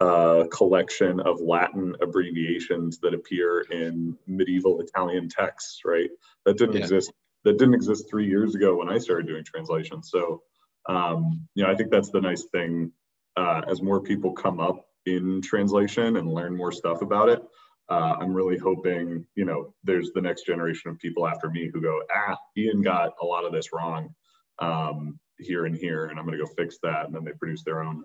uh, 0.00 0.44
collection 0.50 1.20
of 1.20 1.40
latin 1.40 1.94
abbreviations 2.00 2.98
that 2.98 3.14
appear 3.14 3.60
in 3.70 4.16
medieval 4.26 4.80
italian 4.80 5.28
texts 5.28 5.80
right 5.84 6.10
that 6.44 6.56
didn't 6.56 6.76
yeah. 6.76 6.82
exist 6.82 7.12
that 7.44 7.58
didn't 7.58 7.74
exist 7.74 8.08
three 8.10 8.26
years 8.26 8.54
ago 8.54 8.76
when 8.76 8.88
i 8.88 8.98
started 8.98 9.26
doing 9.26 9.44
translations 9.44 10.10
so 10.10 10.42
um, 10.88 11.46
you 11.54 11.62
know 11.62 11.70
i 11.70 11.74
think 11.74 11.90
that's 11.90 12.10
the 12.10 12.20
nice 12.20 12.44
thing 12.52 12.90
uh, 13.36 13.62
as 13.68 13.80
more 13.80 14.00
people 14.00 14.32
come 14.32 14.58
up 14.58 14.86
in 15.06 15.40
translation 15.40 16.16
and 16.16 16.32
learn 16.32 16.56
more 16.56 16.72
stuff 16.72 17.00
about 17.02 17.28
it 17.28 17.42
uh, 17.90 18.16
I'm 18.20 18.32
really 18.32 18.56
hoping, 18.56 19.26
you 19.34 19.44
know, 19.44 19.74
there's 19.82 20.12
the 20.12 20.20
next 20.20 20.46
generation 20.46 20.90
of 20.90 20.98
people 20.98 21.26
after 21.26 21.50
me 21.50 21.68
who 21.72 21.80
go, 21.80 22.00
ah, 22.14 22.36
Ian 22.56 22.82
got 22.82 23.14
a 23.20 23.26
lot 23.26 23.44
of 23.44 23.52
this 23.52 23.72
wrong 23.72 24.14
um, 24.60 25.18
here 25.38 25.66
and 25.66 25.76
here, 25.76 26.06
and 26.06 26.18
I'm 26.18 26.24
going 26.24 26.38
to 26.38 26.44
go 26.44 26.50
fix 26.56 26.78
that. 26.84 27.06
And 27.06 27.14
then 27.14 27.24
they 27.24 27.32
produce 27.32 27.64
their 27.64 27.82
own. 27.82 28.04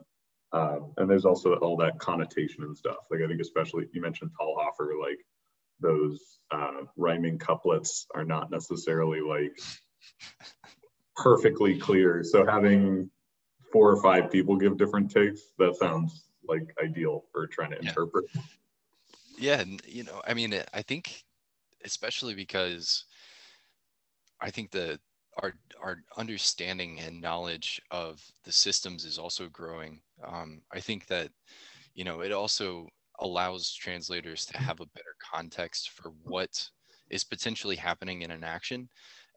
Uh, 0.51 0.77
and 0.97 1.09
there's 1.09 1.25
also 1.25 1.53
all 1.55 1.77
that 1.77 1.99
connotation 1.99 2.63
and 2.63 2.75
stuff. 2.75 2.97
Like 3.11 3.21
I 3.21 3.27
think, 3.27 3.41
especially 3.41 3.87
you 3.93 4.01
mentioned 4.01 4.31
Talhofer, 4.39 4.99
like 4.99 5.19
those 5.79 6.39
uh, 6.49 6.81
rhyming 6.97 7.37
couplets 7.37 8.07
are 8.15 8.25
not 8.25 8.49
necessarily 8.49 9.21
like 9.21 9.59
perfectly 11.15 11.77
clear. 11.77 12.23
So 12.23 12.45
having 12.45 13.11
four 13.71 13.91
or 13.91 14.01
five 14.01 14.31
people 14.31 14.55
give 14.55 14.77
different 14.77 15.11
takes, 15.11 15.41
that 15.59 15.75
sounds 15.75 16.29
like 16.47 16.73
ideal 16.83 17.25
for 17.31 17.45
trying 17.47 17.71
to 17.71 17.77
yeah. 17.81 17.89
interpret 17.89 18.25
yeah 19.37 19.63
you 19.85 20.03
know 20.03 20.21
i 20.27 20.33
mean 20.33 20.53
i 20.73 20.81
think 20.81 21.23
especially 21.83 22.33
because 22.35 23.05
i 24.41 24.49
think 24.49 24.71
the 24.71 24.99
our 25.41 25.53
our 25.83 25.97
understanding 26.17 26.99
and 26.99 27.21
knowledge 27.21 27.81
of 27.91 28.23
the 28.45 28.51
systems 28.51 29.03
is 29.03 29.19
also 29.19 29.49
growing. 29.49 30.01
Um, 30.25 30.61
i 30.71 30.79
think 30.79 31.07
that 31.07 31.29
you 31.93 32.03
know 32.05 32.21
it 32.21 32.31
also 32.31 32.87
allows 33.19 33.73
translators 33.73 34.45
to 34.45 34.57
have 34.57 34.79
a 34.79 34.87
better 34.87 35.15
context 35.33 35.89
for 35.91 36.11
what 36.23 36.69
is 37.09 37.23
potentially 37.23 37.75
happening 37.75 38.23
in 38.23 38.31
an 38.31 38.43
action. 38.43 38.89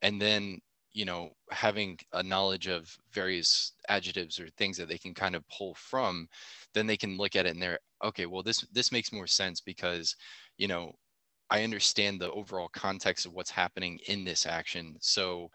And 0.02 0.20
then 0.20 0.60
you 0.98 1.04
know 1.04 1.30
having 1.52 1.96
a 2.14 2.22
knowledge 2.24 2.66
of 2.66 2.92
various 3.12 3.74
adjectives 3.88 4.40
or 4.40 4.48
things 4.48 4.76
that 4.76 4.88
they 4.88 4.98
can 4.98 5.14
kind 5.14 5.36
of 5.36 5.48
pull 5.48 5.72
from 5.74 6.26
then 6.74 6.88
they 6.88 6.96
can 6.96 7.16
look 7.16 7.36
at 7.36 7.46
it 7.46 7.50
and 7.50 7.62
they're 7.62 7.78
okay 8.04 8.26
well 8.26 8.42
this 8.42 8.66
this 8.72 8.90
makes 8.90 9.12
more 9.12 9.28
sense 9.28 9.60
because 9.60 10.16
you 10.56 10.66
know 10.66 10.90
i 11.50 11.62
understand 11.62 12.20
the 12.20 12.32
overall 12.32 12.68
context 12.72 13.26
of 13.26 13.32
what's 13.32 13.48
happening 13.48 13.96
in 14.08 14.24
this 14.24 14.44
action 14.44 14.96
so 15.00 15.48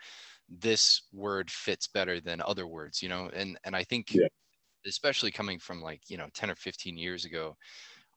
this 0.47 1.01
word 1.11 1.51
fits 1.51 1.89
better 1.89 2.21
than 2.21 2.41
other 2.47 2.65
words 2.65 3.03
you 3.03 3.09
know 3.09 3.29
and 3.33 3.57
and 3.65 3.75
i 3.75 3.83
think 3.83 4.13
yeah. 4.13 4.27
especially 4.87 5.29
coming 5.29 5.59
from 5.59 5.81
like 5.81 5.99
you 6.07 6.15
know 6.15 6.27
10 6.33 6.51
or 6.51 6.55
15 6.55 6.97
years 6.97 7.25
ago 7.25 7.57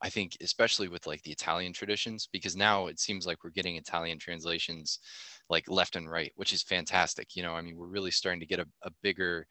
i 0.01 0.09
think 0.09 0.37
especially 0.41 0.87
with 0.87 1.07
like 1.07 1.21
the 1.23 1.31
italian 1.31 1.73
traditions 1.73 2.27
because 2.31 2.55
now 2.55 2.87
it 2.87 2.99
seems 2.99 3.25
like 3.25 3.43
we're 3.43 3.49
getting 3.49 3.75
italian 3.75 4.19
translations 4.19 4.99
like 5.49 5.69
left 5.69 5.95
and 5.95 6.09
right 6.09 6.31
which 6.35 6.53
is 6.53 6.63
fantastic 6.63 7.35
you 7.35 7.43
know 7.43 7.53
i 7.53 7.61
mean 7.61 7.75
we're 7.75 7.87
really 7.87 8.11
starting 8.11 8.39
to 8.39 8.45
get 8.45 8.59
a, 8.59 8.65
a 8.83 8.91
bigger 9.01 9.47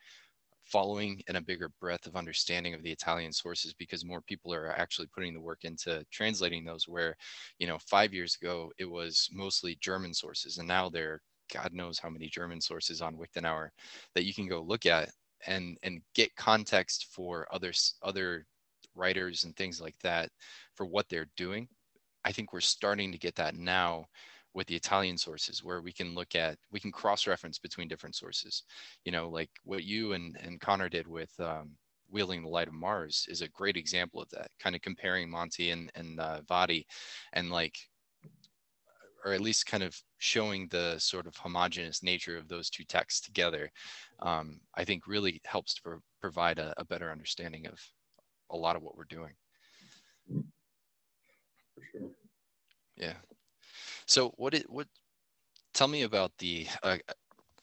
following 0.66 1.22
and 1.28 1.36
a 1.36 1.40
bigger 1.40 1.70
breadth 1.80 2.06
of 2.06 2.16
understanding 2.16 2.74
of 2.74 2.82
the 2.82 2.90
Italian 2.90 3.32
sources 3.32 3.72
because 3.72 4.04
more 4.04 4.20
people 4.20 4.52
are 4.52 4.70
actually 4.72 5.06
putting 5.14 5.32
the 5.32 5.40
work 5.40 5.60
into 5.62 6.04
translating 6.10 6.64
those. 6.64 6.88
Where, 6.88 7.16
you 7.58 7.66
know, 7.66 7.78
five 7.78 8.12
years 8.12 8.36
ago 8.40 8.72
it 8.78 8.90
was 8.90 9.28
mostly 9.32 9.78
German 9.80 10.12
sources, 10.12 10.58
and 10.58 10.68
now 10.68 10.88
there, 10.88 11.22
God 11.52 11.72
knows 11.72 11.98
how 11.98 12.10
many 12.10 12.28
German 12.28 12.60
sources 12.60 13.00
on 13.00 13.16
Wiktenauer 13.16 13.68
that 14.14 14.24
you 14.24 14.34
can 14.34 14.48
go 14.48 14.60
look 14.62 14.86
at 14.86 15.10
and 15.46 15.78
and 15.82 16.00
get 16.14 16.34
context 16.36 17.06
for 17.12 17.46
others 17.52 17.94
other 18.02 18.46
writers 18.96 19.44
and 19.44 19.54
things 19.56 19.80
like 19.80 19.98
that 20.02 20.30
for 20.74 20.86
what 20.86 21.08
they're 21.08 21.30
doing. 21.36 21.68
I 22.24 22.32
think 22.32 22.52
we're 22.52 22.60
starting 22.60 23.12
to 23.12 23.18
get 23.18 23.36
that 23.36 23.54
now 23.54 24.06
with 24.54 24.66
the 24.66 24.74
Italian 24.74 25.18
sources 25.18 25.62
where 25.62 25.82
we 25.82 25.92
can 25.92 26.14
look 26.14 26.34
at 26.34 26.58
we 26.72 26.80
can 26.80 26.90
cross-reference 26.90 27.58
between 27.58 27.88
different 27.88 28.16
sources. 28.16 28.62
You 29.04 29.12
know, 29.12 29.28
like 29.28 29.50
what 29.64 29.84
you 29.84 30.14
and, 30.14 30.36
and 30.42 30.60
Connor 30.60 30.88
did 30.88 31.06
with 31.06 31.32
um, 31.38 31.72
Wielding 32.10 32.42
the 32.42 32.48
Light 32.48 32.68
of 32.68 32.74
Mars 32.74 33.26
is 33.28 33.42
a 33.42 33.48
great 33.48 33.76
example 33.76 34.20
of 34.22 34.30
that, 34.30 34.50
kind 34.58 34.74
of 34.74 34.82
comparing 34.82 35.30
Monte 35.30 35.70
and, 35.70 35.90
and 35.94 36.18
uh, 36.18 36.40
Vadi 36.48 36.86
and 37.34 37.50
like 37.50 37.76
or 39.26 39.32
at 39.32 39.40
least 39.40 39.66
kind 39.66 39.82
of 39.82 40.00
showing 40.18 40.68
the 40.68 40.96
sort 40.98 41.26
of 41.26 41.36
homogenous 41.36 42.00
nature 42.00 42.38
of 42.38 42.46
those 42.46 42.70
two 42.70 42.84
texts 42.84 43.20
together, 43.20 43.68
um, 44.20 44.60
I 44.76 44.84
think 44.84 45.08
really 45.08 45.40
helps 45.44 45.74
to 45.74 45.82
pro- 45.82 46.02
provide 46.20 46.60
a, 46.60 46.72
a, 46.76 46.84
better 46.84 47.10
understanding 47.10 47.66
of 47.66 47.80
a 48.50 48.56
lot 48.56 48.76
of 48.76 48.82
what 48.82 48.96
we're 48.96 49.04
doing. 49.04 49.32
For 51.74 51.82
sure. 51.92 52.10
Yeah. 52.96 53.14
So 54.06 54.32
what 54.36 54.54
it 54.54 54.68
what 54.70 54.86
tell 55.74 55.88
me 55.88 56.02
about 56.02 56.32
the 56.38 56.66
uh, 56.82 56.98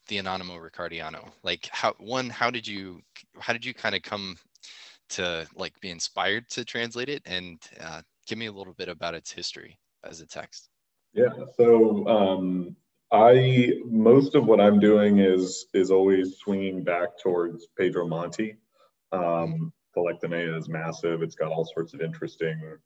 the 0.07 0.17
Anonimo 0.17 0.59
Riccardiano. 0.59 1.31
Like 1.43 1.67
how 1.71 1.93
one 1.99 2.29
how 2.29 2.49
did 2.49 2.67
you 2.67 3.01
how 3.39 3.53
did 3.53 3.65
you 3.65 3.73
kind 3.73 3.95
of 3.95 4.01
come 4.01 4.37
to 5.09 5.47
like 5.55 5.79
be 5.79 5.89
inspired 5.89 6.49
to 6.49 6.65
translate 6.65 7.09
it 7.09 7.21
and 7.25 7.61
uh, 7.81 8.01
give 8.27 8.37
me 8.37 8.47
a 8.47 8.51
little 8.51 8.73
bit 8.73 8.89
about 8.89 9.13
its 9.13 9.31
history 9.31 9.77
as 10.03 10.21
a 10.21 10.27
text. 10.27 10.69
Yeah. 11.13 11.29
So 11.57 12.07
um, 12.07 12.75
I 13.11 13.73
most 13.85 14.35
of 14.35 14.45
what 14.45 14.59
I'm 14.59 14.79
doing 14.79 15.19
is 15.19 15.67
is 15.73 15.91
always 15.91 16.37
swinging 16.37 16.83
back 16.83 17.17
towards 17.21 17.67
Pedro 17.77 18.07
Monte. 18.07 18.57
Um, 19.11 19.71
Collectanea 19.95 20.57
is 20.57 20.69
massive. 20.69 21.21
It's 21.21 21.35
got 21.35 21.51
all 21.51 21.65
sorts 21.65 21.93
of 21.93 22.01
interesting 22.01 22.77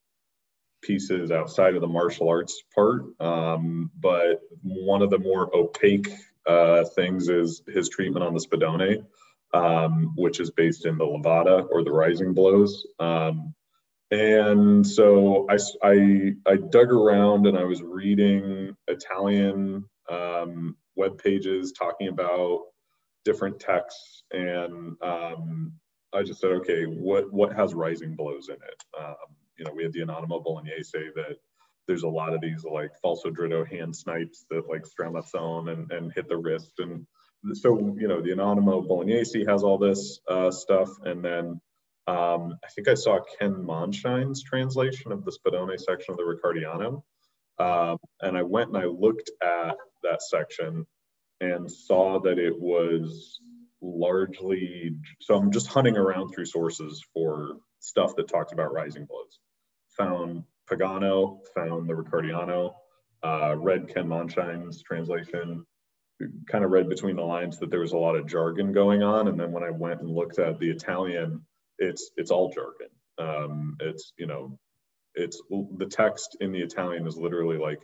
pieces 0.82 1.32
outside 1.32 1.76
of 1.76 1.82
the 1.82 1.88
martial 1.88 2.30
arts 2.30 2.62
part. 2.74 3.04
Um, 3.20 3.92
but 4.00 4.42
one 4.62 5.02
of 5.02 5.10
the 5.10 5.20
more 5.20 5.56
opaque 5.56 6.10
uh, 6.46 6.84
things 6.96 7.30
is 7.30 7.62
his 7.68 7.90
treatment 7.90 8.24
on 8.24 8.34
the 8.34 8.40
Spadone, 8.40 9.06
um, 9.54 10.14
which 10.16 10.40
is 10.40 10.52
based 10.52 10.86
in 10.86 10.98
the 10.98 11.06
Levata 11.06 11.68
or 11.72 11.84
the 11.84 11.92
Rising 11.92 12.34
Blows. 12.34 12.86
Um, 13.00 13.54
and 14.12 14.88
so 14.88 15.48
I, 15.50 15.58
I, 15.84 16.34
I, 16.46 16.56
dug 16.56 16.94
around 16.94 17.46
and 17.46 17.58
I 17.58 17.66
was 17.66 17.82
reading 17.82 18.74
Italian 18.88 19.84
um, 20.10 20.78
web 20.96 21.22
pages 21.22 21.74
talking 21.74 22.08
about 22.08 22.62
different 23.26 23.60
texts. 23.60 24.24
And 24.32 24.96
um, 25.02 25.74
I 26.14 26.24
just 26.24 26.40
said, 26.40 26.52
okay, 26.52 26.84
what, 26.84 27.32
what 27.32 27.54
has 27.54 27.74
Rising 27.74 28.16
Blows 28.16 28.50
in 28.50 28.56
it? 28.56 28.84
Um, 28.98 29.16
you 29.58 29.66
know, 29.66 29.74
we 29.76 29.84
had 29.84 29.94
the 29.94 30.02
Anonimo 30.02 30.44
Bolognese 30.44 31.12
that 31.16 31.38
there's 31.88 32.04
a 32.04 32.08
lot 32.08 32.34
of 32.34 32.42
these 32.42 32.64
like 32.64 32.92
falso 33.04 33.26
dritto 33.26 33.68
hand 33.68 33.96
snipes 33.96 34.46
that 34.50 34.70
like 34.70 34.84
stramazzone 34.84 35.72
and, 35.72 35.92
and 35.92 36.12
hit 36.14 36.28
the 36.28 36.38
wrist. 36.38 36.74
And 36.80 37.06
so, 37.54 37.96
you 37.98 38.08
know, 38.08 38.22
the 38.22 38.32
Anonimo 38.32 38.88
Bolognese 38.88 39.46
has 39.46 39.64
all 39.64 39.78
this 39.78 40.20
uh, 40.30 40.52
stuff. 40.52 40.90
And 41.04 41.24
then 41.24 41.62
um, 42.08 42.58
I 42.64 42.70
think 42.76 42.88
I 42.88 42.94
saw 42.94 43.20
Ken 43.40 43.54
Mondschein's 43.54 44.44
translation 44.44 45.12
of 45.12 45.26
the 45.26 45.32
Spadone 45.32 45.80
section 45.80 46.14
of 46.14 46.18
the 46.18 46.24
Riccardiano. 46.24 47.04
Um, 47.60 47.98
and 48.22 48.38
I 48.38 48.44
went 48.44 48.70
and 48.70 48.78
I 48.78 48.86
looked 48.86 49.32
at 49.42 49.76
that 50.04 50.22
section 50.22 50.86
and 51.42 51.70
saw 51.70 52.20
that 52.22 52.40
it 52.40 52.58
was 52.60 53.40
largely, 53.82 54.96
so 55.22 55.36
I'm 55.36 55.52
just 55.52 55.68
hunting 55.68 55.98
around 55.98 56.30
through 56.30 56.46
sources 56.46 57.04
for 57.14 57.58
stuff 57.80 58.16
that 58.16 58.28
talked 58.28 58.54
about 58.54 58.74
rising 58.74 59.06
blows 59.06 59.40
found 59.98 60.44
Pagano, 60.70 61.40
found 61.56 61.90
the 61.90 61.94
Riccardiano, 61.94 62.74
uh, 63.24 63.56
read 63.58 63.94
Ken 63.94 64.08
Mondschein's 64.08 64.84
translation, 64.84 65.66
kind 66.50 66.64
of 66.64 66.72
read 66.72 66.90
between 66.90 67.16
the 67.16 67.24
lines 67.24 67.60
that 67.60 67.70
there 67.70 67.80
was 67.80 67.94
a 67.94 67.98
lot 67.98 68.16
of 68.16 68.28
jargon 68.28 68.72
going 68.72 69.04
on. 69.04 69.28
And 69.28 69.40
then 69.40 69.52
when 69.52 69.64
I 69.64 69.72
went 69.72 70.02
and 70.02 70.10
looked 70.10 70.40
at 70.40 70.60
the 70.60 70.70
Italian, 70.70 71.46
it's 71.80 72.12
it's 72.16 72.32
all 72.32 72.52
jargon. 72.52 72.90
Um, 73.18 73.78
it's 73.80 74.14
you 74.18 74.28
know, 74.28 74.58
it's 75.16 75.42
the 75.50 75.88
text 75.88 76.38
in 76.40 76.52
the 76.52 76.62
Italian 76.62 77.08
is 77.08 77.18
literally 77.18 77.58
like 77.58 77.82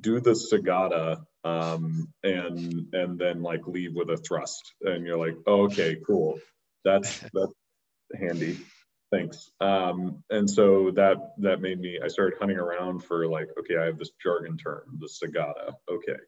do 0.00 0.20
the 0.20 0.30
segata 0.30 1.22
um, 1.44 2.08
and 2.22 2.86
and 2.92 3.18
then 3.18 3.42
like 3.42 3.66
leave 3.66 3.94
with 3.94 4.10
a 4.10 4.16
thrust, 4.16 4.74
and 4.82 5.06
you're 5.06 5.18
like, 5.18 5.36
oh, 5.46 5.62
okay, 5.64 5.96
cool, 6.06 6.38
that's 6.84 7.20
that's 7.32 7.52
handy. 8.18 8.58
Thanks. 9.10 9.50
Um, 9.60 10.22
and 10.30 10.48
so 10.48 10.92
that 10.92 11.32
that 11.38 11.60
made 11.60 11.80
me 11.80 11.98
i 12.02 12.08
started 12.08 12.38
hunting 12.38 12.58
around 12.58 13.02
for 13.02 13.26
like 13.26 13.48
okay 13.58 13.76
i 13.76 13.84
have 13.84 13.98
this 13.98 14.12
jargon 14.22 14.56
term 14.56 14.82
the 15.00 15.08
segata 15.08 15.74
okay 15.90 16.20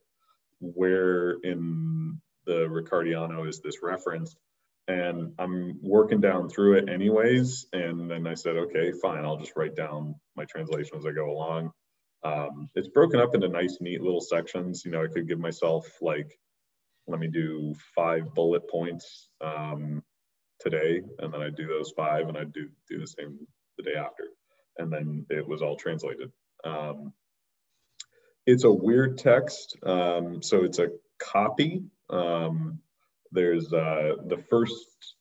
where 0.60 1.32
in 1.42 2.20
the 2.46 2.66
riccardiano 2.68 3.48
is 3.48 3.60
this 3.60 3.82
reference 3.82 4.36
and 4.88 5.32
i'm 5.38 5.78
working 5.80 6.20
down 6.20 6.48
through 6.48 6.74
it 6.74 6.88
anyways. 6.88 7.66
And 7.72 8.10
then 8.10 8.26
i 8.26 8.34
said 8.34 8.56
okay 8.56 8.92
fine. 9.00 9.24
I'll 9.24 9.36
just 9.36 9.52
write 9.56 9.76
down 9.76 10.16
my 10.36 10.44
translation 10.44 10.98
as 10.98 11.06
i 11.06 11.12
go 11.12 11.30
along 11.30 11.72
um, 12.24 12.68
it's 12.74 12.88
broken 12.88 13.20
up 13.20 13.34
into 13.34 13.48
nice 13.48 13.78
neat 13.80 14.00
little 14.00 14.20
sections 14.20 14.82
you 14.84 14.90
know 14.90 15.02
i 15.02 15.08
could 15.08 15.28
give 15.28 15.38
myself 15.38 15.86
like 16.00 16.38
let 17.06 17.18
me 17.18 17.28
do 17.28 17.74
five 17.94 18.34
bullet 18.34 18.68
points 18.70 19.28
um, 19.40 20.02
today, 20.60 21.02
and 21.18 21.32
then 21.32 21.42
I 21.42 21.50
do 21.50 21.66
those 21.66 21.92
five, 21.96 22.28
and 22.28 22.36
I 22.36 22.44
do 22.44 22.68
do 22.88 22.98
the 22.98 23.06
same 23.06 23.38
the 23.76 23.84
day 23.84 23.94
after, 23.98 24.24
and 24.78 24.92
then 24.92 25.26
it 25.30 25.46
was 25.46 25.62
all 25.62 25.76
translated. 25.76 26.30
Um, 26.64 27.12
it's 28.46 28.64
a 28.64 28.70
weird 28.70 29.18
text, 29.18 29.76
um, 29.84 30.42
so 30.42 30.64
it's 30.64 30.78
a 30.78 30.90
copy. 31.18 31.84
Um, 32.10 32.78
there's 33.32 33.72
uh, 33.72 34.14
the 34.26 34.42
first 34.48 34.74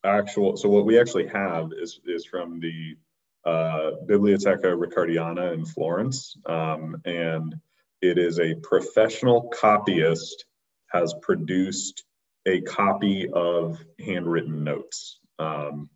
actual. 0.03 0.57
So 0.57 0.69
what 0.69 0.85
we 0.85 0.99
actually 0.99 1.27
have 1.27 1.71
is 1.79 1.99
is 2.05 2.25
from 2.25 2.59
the 2.59 2.95
uh, 3.45 3.91
Biblioteca 4.05 4.67
Riccardiana 4.67 5.53
in 5.53 5.65
Florence, 5.65 6.35
um, 6.45 7.01
and 7.05 7.55
it 8.01 8.17
is 8.17 8.39
a 8.39 8.55
professional 8.55 9.49
copyist 9.49 10.45
has 10.87 11.13
produced 11.21 12.03
a 12.45 12.61
copy 12.61 13.27
of 13.33 13.83
handwritten 13.99 14.63
notes. 14.63 15.19
Um, 15.39 15.89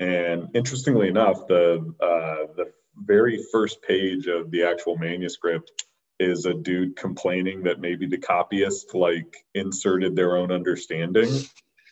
and 0.00 0.48
interestingly 0.54 1.08
enough, 1.08 1.46
the 1.48 1.94
uh, 2.00 2.52
the 2.56 2.72
very 2.96 3.44
first 3.52 3.82
page 3.82 4.26
of 4.26 4.50
the 4.50 4.64
actual 4.64 4.96
manuscript 4.96 5.72
is 6.20 6.46
a 6.46 6.54
dude 6.54 6.96
complaining 6.96 7.62
that 7.62 7.80
maybe 7.80 8.06
the 8.06 8.18
copyist 8.18 8.94
like 8.94 9.36
inserted 9.54 10.16
their 10.16 10.36
own 10.36 10.50
understanding. 10.52 11.30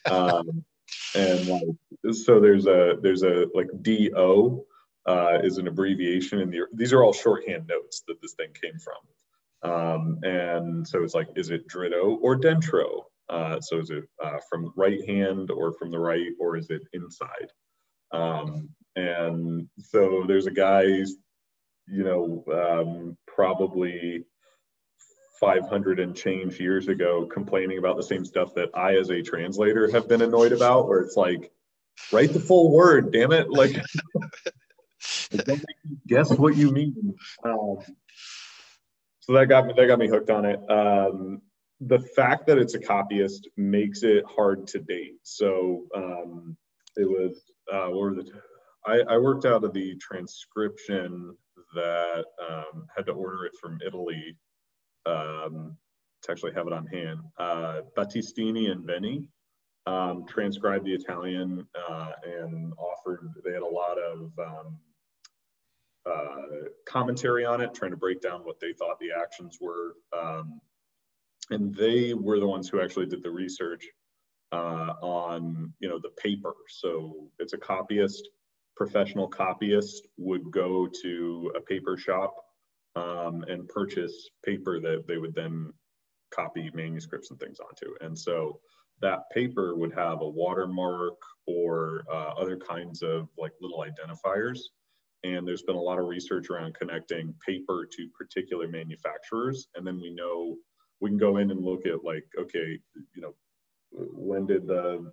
Um, 0.08 0.64
and 1.16 1.48
like, 1.48 1.62
so 2.12 2.38
there's 2.38 2.68
a 2.68 2.96
there's 3.02 3.24
a 3.24 3.46
like 3.54 3.66
do 3.82 4.64
uh, 5.06 5.38
is 5.42 5.58
an 5.58 5.68
abbreviation 5.68 6.40
And 6.40 6.52
the 6.52 6.62
these 6.72 6.92
are 6.92 7.02
all 7.02 7.12
shorthand 7.12 7.66
notes 7.68 8.02
that 8.08 8.20
this 8.20 8.34
thing 8.34 8.50
came 8.60 8.78
from 8.78 9.70
um, 9.70 10.18
and 10.22 10.86
so 10.86 11.02
it's 11.02 11.14
like 11.14 11.28
is 11.36 11.50
it 11.50 11.68
dritto 11.68 12.18
or 12.20 12.38
dentro 12.38 13.04
uh, 13.28 13.60
so 13.60 13.78
is 13.78 13.90
it 13.90 14.04
uh, 14.22 14.38
from 14.48 14.72
right 14.76 15.04
hand 15.08 15.50
or 15.50 15.72
from 15.72 15.90
the 15.90 15.98
right, 15.98 16.30
or 16.38 16.56
is 16.56 16.70
it 16.70 16.82
inside? 16.92 17.50
Um, 18.12 18.68
and 18.94 19.68
so 19.78 20.24
there's 20.26 20.46
a 20.46 20.52
guy, 20.52 20.82
you 20.82 21.06
know, 21.88 22.44
um, 22.52 23.16
probably 23.26 24.24
500 25.40 26.00
and 26.00 26.16
change 26.16 26.60
years 26.60 26.88
ago 26.88 27.26
complaining 27.26 27.78
about 27.78 27.96
the 27.96 28.02
same 28.02 28.24
stuff 28.24 28.54
that 28.54 28.70
I, 28.74 28.96
as 28.96 29.10
a 29.10 29.22
translator, 29.22 29.90
have 29.90 30.08
been 30.08 30.22
annoyed 30.22 30.52
about, 30.52 30.88
where 30.88 31.00
it's 31.00 31.16
like, 31.16 31.50
write 32.12 32.32
the 32.32 32.40
full 32.40 32.70
word, 32.70 33.12
damn 33.12 33.32
it. 33.32 33.50
Like, 33.50 33.76
guess 36.06 36.30
what 36.30 36.56
you 36.56 36.70
mean. 36.70 37.14
Um, 37.44 37.78
so 39.20 39.32
that 39.32 39.46
got 39.46 39.66
me, 39.66 39.74
that 39.76 39.86
got 39.86 39.98
me 39.98 40.08
hooked 40.08 40.30
on 40.30 40.44
it. 40.44 40.60
Um, 40.70 41.42
the 41.80 41.98
fact 41.98 42.46
that 42.46 42.58
it's 42.58 42.74
a 42.74 42.78
copyist 42.78 43.48
makes 43.56 44.02
it 44.02 44.24
hard 44.24 44.66
to 44.68 44.78
date. 44.78 45.18
So 45.22 45.84
um, 45.94 46.56
it 46.96 47.08
was 47.08 47.42
uh, 47.72 47.88
what 47.88 48.00
were 48.00 48.14
the? 48.14 48.30
I, 48.86 49.18
worked 49.18 49.44
out 49.44 49.64
of 49.64 49.72
the 49.72 49.96
transcription 49.96 51.36
that 51.74 52.24
um, 52.48 52.86
had 52.94 53.04
to 53.06 53.12
order 53.12 53.44
it 53.44 53.52
from 53.60 53.80
Italy 53.84 54.36
um, 55.06 55.76
to 56.22 56.30
actually 56.30 56.52
have 56.54 56.68
it 56.68 56.72
on 56.72 56.86
hand. 56.86 57.18
Uh, 57.36 57.80
Battistini 57.96 58.70
and 58.70 58.86
Venni 58.86 59.28
um, 59.86 60.24
transcribed 60.28 60.84
the 60.84 60.94
Italian 60.94 61.66
uh, 61.88 62.12
and 62.24 62.72
offered, 62.78 63.28
they 63.44 63.52
had 63.52 63.62
a 63.62 63.66
lot 63.66 63.98
of 63.98 64.30
um, 64.38 64.78
uh, 66.08 66.68
commentary 66.86 67.44
on 67.44 67.60
it, 67.60 67.74
trying 67.74 67.90
to 67.90 67.96
break 67.96 68.20
down 68.20 68.40
what 68.44 68.60
they 68.60 68.72
thought 68.72 68.98
the 69.00 69.10
actions 69.10 69.58
were. 69.60 69.94
Um, 70.16 70.60
and 71.50 71.74
they 71.74 72.14
were 72.14 72.40
the 72.40 72.46
ones 72.46 72.68
who 72.68 72.80
actually 72.80 73.06
did 73.06 73.22
the 73.22 73.30
research 73.30 73.86
uh, 74.52 74.94
on, 75.02 75.72
you 75.80 75.88
know, 75.88 75.98
the 75.98 76.10
paper. 76.22 76.54
So 76.68 77.28
it's 77.38 77.52
a 77.52 77.58
copyist, 77.58 78.28
professional 78.76 79.28
copyist 79.28 80.06
would 80.16 80.50
go 80.50 80.88
to 81.02 81.52
a 81.56 81.60
paper 81.60 81.96
shop 81.96 82.34
um, 82.94 83.44
and 83.48 83.68
purchase 83.68 84.30
paper 84.44 84.80
that 84.80 85.04
they 85.06 85.18
would 85.18 85.34
then 85.34 85.72
copy 86.30 86.70
manuscripts 86.74 87.30
and 87.30 87.38
things 87.38 87.58
onto. 87.60 87.94
And 88.00 88.18
so 88.18 88.60
that 89.00 89.30
paper 89.32 89.76
would 89.76 89.92
have 89.94 90.20
a 90.20 90.28
watermark 90.28 91.18
or 91.46 92.04
uh, 92.12 92.32
other 92.38 92.56
kinds 92.56 93.02
of 93.02 93.28
like 93.38 93.52
little 93.60 93.84
identifiers. 93.84 94.58
And 95.24 95.46
there's 95.46 95.62
been 95.62 95.76
a 95.76 95.80
lot 95.80 95.98
of 95.98 96.06
research 96.06 96.50
around 96.50 96.74
connecting 96.74 97.34
paper 97.44 97.86
to 97.90 98.08
particular 98.16 98.68
manufacturers. 98.68 99.68
And 99.74 99.86
then 99.86 100.00
we 100.00 100.10
know 100.10 100.56
we 101.00 101.10
can 101.10 101.18
go 101.18 101.38
in 101.38 101.50
and 101.50 101.64
look 101.64 101.86
at 101.86 102.04
like, 102.04 102.24
okay, 102.38 102.78
you 103.14 103.22
know, 103.22 103.34
when 103.90 104.46
did 104.46 104.66
the 104.66 105.10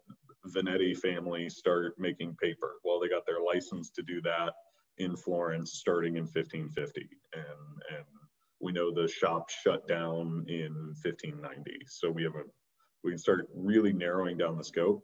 Veneti 0.47 0.95
family 0.95 1.49
start 1.49 1.95
making 1.97 2.35
paper? 2.41 2.73
Well, 2.83 2.99
they 2.99 3.07
got 3.07 3.25
their 3.25 3.41
license 3.41 3.89
to 3.91 4.03
do 4.03 4.21
that 4.21 4.53
in 4.97 5.15
Florence 5.15 5.73
starting 5.73 6.17
in 6.17 6.23
1550. 6.23 7.07
And, 7.33 7.43
and 7.97 8.05
we 8.59 8.71
know 8.71 8.93
the 8.93 9.07
shop 9.07 9.49
shut 9.49 9.87
down 9.87 10.45
in 10.47 10.73
1590. 11.01 11.71
So 11.87 12.11
we 12.11 12.23
have 12.23 12.35
a 12.35 12.43
we 13.03 13.11
can 13.11 13.17
start 13.17 13.49
really 13.53 13.93
narrowing 13.93 14.37
down 14.37 14.57
the 14.57 14.63
scope. 14.63 15.03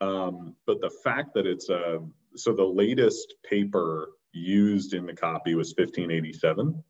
Um, 0.00 0.54
but 0.66 0.80
the 0.80 0.90
fact 1.02 1.34
that 1.34 1.46
it's 1.46 1.68
a, 1.68 1.98
so 2.36 2.52
the 2.52 2.64
latest 2.64 3.34
paper 3.48 4.10
used 4.32 4.94
in 4.94 5.06
the 5.06 5.14
copy 5.14 5.54
was 5.54 5.74
1587, 5.76 6.82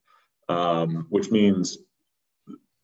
um, 0.49 1.07
which 1.11 1.31
means 1.31 1.79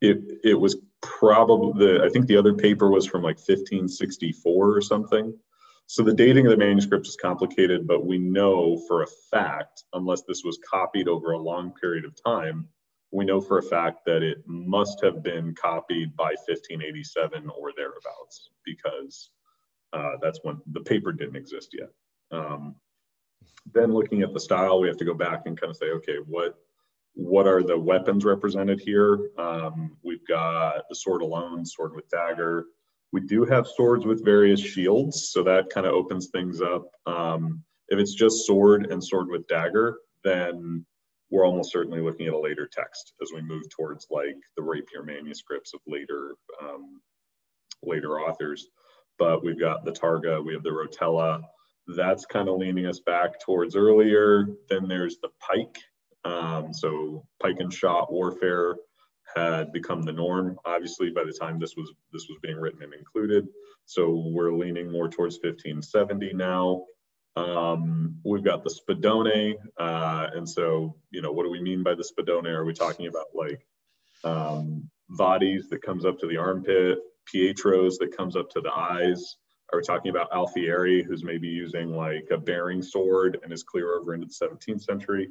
it, 0.01 0.19
it 0.43 0.55
was 0.55 0.77
probably, 1.03 1.85
the, 1.85 2.05
I 2.05 2.09
think 2.09 2.27
the 2.27 2.37
other 2.37 2.55
paper 2.55 2.91
was 2.91 3.07
from 3.07 3.23
like 3.23 3.37
1564 3.37 4.77
or 4.77 4.81
something. 4.81 5.35
So 5.87 6.03
the 6.03 6.15
dating 6.15 6.47
of 6.47 6.51
the 6.51 6.57
manuscript 6.57 7.07
is 7.07 7.17
complicated, 7.17 7.87
but 7.87 8.07
we 8.07 8.19
know 8.19 8.83
for 8.89 9.03
a 9.03 9.07
fact, 9.31 9.85
unless 9.93 10.23
this 10.23 10.43
was 10.43 10.59
copied 10.69 11.09
over 11.09 11.33
a 11.33 11.39
long 11.39 11.73
period 11.73 12.05
of 12.05 12.17
time, 12.23 12.69
we 13.13 13.25
know 13.25 13.41
for 13.41 13.59
a 13.59 13.63
fact 13.63 14.05
that 14.07 14.23
it 14.23 14.39
must 14.47 15.03
have 15.05 15.23
been 15.23 15.55
copied 15.55 16.17
by 16.17 16.35
1587 16.47 17.49
or 17.51 17.73
thereabouts 17.77 18.51
because 18.65 19.31
uh, 19.93 20.13
that's 20.21 20.41
when 20.43 20.61
the 20.73 20.81
paper 20.81 21.13
didn't 21.13 21.37
exist 21.37 21.77
yet. 21.79 21.91
Um, 22.33 22.75
then 23.73 23.93
looking 23.93 24.23
at 24.23 24.33
the 24.33 24.41
style, 24.41 24.81
we 24.81 24.89
have 24.89 24.97
to 24.99 25.05
go 25.05 25.15
back 25.15 25.43
and 25.47 25.59
kind 25.59 25.71
of 25.71 25.77
say, 25.77 25.91
okay, 25.91 26.17
what 26.27 26.57
what 27.17 27.47
are 27.47 27.63
the 27.63 27.79
weapons 27.79 28.25
represented 28.25 28.81
here? 28.81 29.31
Um, 29.39 29.97
we've 30.03 30.27
got 30.27 30.83
the 30.89 30.97
sword 30.97 31.23
alone, 31.23 31.65
sword 31.65 31.95
with 31.95 32.09
dagger. 32.09 32.67
We 33.13 33.21
do 33.21 33.45
have 33.45 33.69
swords 33.69 34.05
with 34.05 34.25
various 34.25 34.61
shields, 34.61 35.31
so 35.31 35.45
that 35.45 35.71
kind 35.71 35.87
of 35.87 35.93
opens 35.93 36.31
things 36.31 36.61
up. 36.61 36.91
Um, 37.07 37.63
if 37.89 38.01
it's 38.01 38.15
just 38.15 38.47
sword 38.47 38.91
and 38.91 39.03
sword 39.03 39.29
with 39.29 39.47
dagger, 39.47 39.99
then 40.25 40.85
we're 41.31 41.47
almost 41.47 41.73
certainly 41.73 42.01
looking 42.01 42.27
at 42.27 42.33
a 42.33 42.39
later 42.39 42.69
text 42.71 43.15
as 43.23 43.31
we 43.33 43.43
move 43.43 43.63
towards 43.71 44.07
like 44.11 44.37
the 44.57 44.63
rapier 44.63 45.03
manuscripts 45.05 45.73
of 45.75 45.81
later 45.87 46.35
um, 46.61 47.01
later 47.83 48.19
authors. 48.21 48.69
But 49.19 49.45
we've 49.45 49.61
got 49.61 49.85
the 49.85 49.93
Targa, 49.93 50.45
we 50.45 50.53
have 50.55 50.65
the 50.65 50.71
Rotella. 50.71 51.43
That's 51.87 52.27
kind 52.27 52.49
of 52.49 52.59
leaning 52.59 52.87
us 52.87 53.01
back 53.01 53.41
towards 53.41 53.77
earlier. 53.77 54.47
Then 54.69 54.89
there's 54.89 55.19
the 55.19 55.29
pike. 55.41 55.79
Um, 56.25 56.73
so 56.73 57.27
pike 57.43 57.57
and 57.59 57.73
shot 57.73 58.13
warfare 58.13 58.77
had 59.35 59.73
become 59.73 60.03
the 60.03 60.13
norm. 60.13 60.59
Obviously, 60.65 61.11
by 61.11 61.25
the 61.25 61.37
time 61.39 61.59
this 61.59 61.77
was 61.77 61.93
this 62.13 62.27
was 62.29 62.39
being 62.43 62.57
written 62.57 62.83
and 62.83 62.95
included, 62.95 63.47
so 63.87 64.25
we're 64.29 64.55
leaning 64.55 64.91
more 64.91 65.09
towards 65.09 65.37
1570 65.43 66.33
now. 66.35 66.85
Um, 67.37 68.17
we've 68.25 68.45
got 68.45 68.63
the 68.63 68.71
Spadone. 68.71 69.55
Uh, 69.79 70.29
and 70.35 70.49
so, 70.49 70.97
you 71.11 71.21
know, 71.21 71.33
what 71.33 71.45
do 71.45 71.51
we 71.51 71.61
mean 71.61 71.83
by 71.83 71.95
the 71.95 72.05
Spadone? 72.05 72.47
Are 72.47 72.65
we 72.65 72.73
talking 72.73 73.07
about 73.07 73.27
like 73.35 73.67
um, 74.23 74.89
Vadi's 75.11 75.69
that 75.69 75.83
comes 75.83 76.05
up 76.05 76.19
to 76.21 76.27
the 76.27 76.37
armpit, 76.37 76.99
Pietros 77.33 77.99
that 77.99 78.17
comes 78.17 78.37
up 78.37 78.51
to 78.51 78.61
the 78.61 78.73
eyes? 78.73 79.37
Are 79.75 79.79
we 79.79 79.83
talking 79.83 80.11
about 80.11 80.31
Alfieri, 80.31 81.03
who's 81.03 81.25
maybe 81.25 81.49
using 81.49 81.97
like 81.97 82.29
a 82.31 82.39
bearing 82.39 82.81
sword 82.81 83.41
and 83.43 83.53
is 83.53 83.65
clear 83.65 83.99
over 83.99 84.15
into 84.15 84.29
the 84.29 84.47
17th 84.47 84.83
century? 84.83 85.31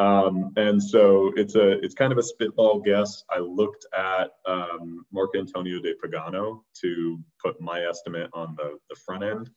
Um, 0.00 0.52
and 0.56 0.82
so 0.82 1.32
it's 1.36 1.54
a 1.54 1.78
it's 1.84 1.94
kind 1.94 2.10
of 2.10 2.18
a 2.18 2.22
spitball 2.24 2.80
guess. 2.80 3.22
I 3.30 3.38
looked 3.38 3.86
at 3.96 4.30
um, 4.46 5.06
Marco 5.12 5.38
Antonio 5.38 5.80
de 5.80 5.94
Pagano 5.94 6.62
to 6.80 7.20
put 7.40 7.60
my 7.60 7.84
estimate 7.84 8.30
on 8.32 8.56
the, 8.56 8.78
the 8.90 8.96
front 8.96 9.22
end 9.22 9.48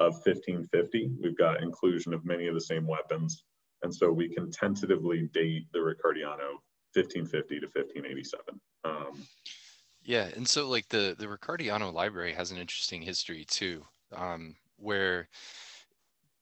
of 0.00 0.14
1550. 0.14 1.12
We've 1.22 1.38
got 1.38 1.62
inclusion 1.62 2.12
of 2.12 2.24
many 2.24 2.48
of 2.48 2.54
the 2.54 2.60
same 2.60 2.88
weapons. 2.88 3.44
And 3.84 3.94
so 3.94 4.10
we 4.10 4.34
can 4.34 4.50
tentatively 4.50 5.30
date 5.32 5.66
the 5.72 5.78
Riccardiano 5.78 6.58
1550 6.94 7.60
to 7.60 7.66
1587. 7.66 8.60
Um, 8.84 9.22
yeah, 10.10 10.28
and 10.34 10.48
so 10.48 10.68
like 10.68 10.88
the 10.88 11.14
the 11.16 11.26
Riccardiano 11.26 11.92
library 11.92 12.32
has 12.32 12.50
an 12.50 12.58
interesting 12.58 13.00
history 13.00 13.44
too, 13.44 13.84
um, 14.10 14.56
where 14.76 15.28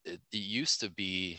it, 0.06 0.22
it 0.32 0.38
used 0.38 0.80
to 0.80 0.88
be 0.88 1.38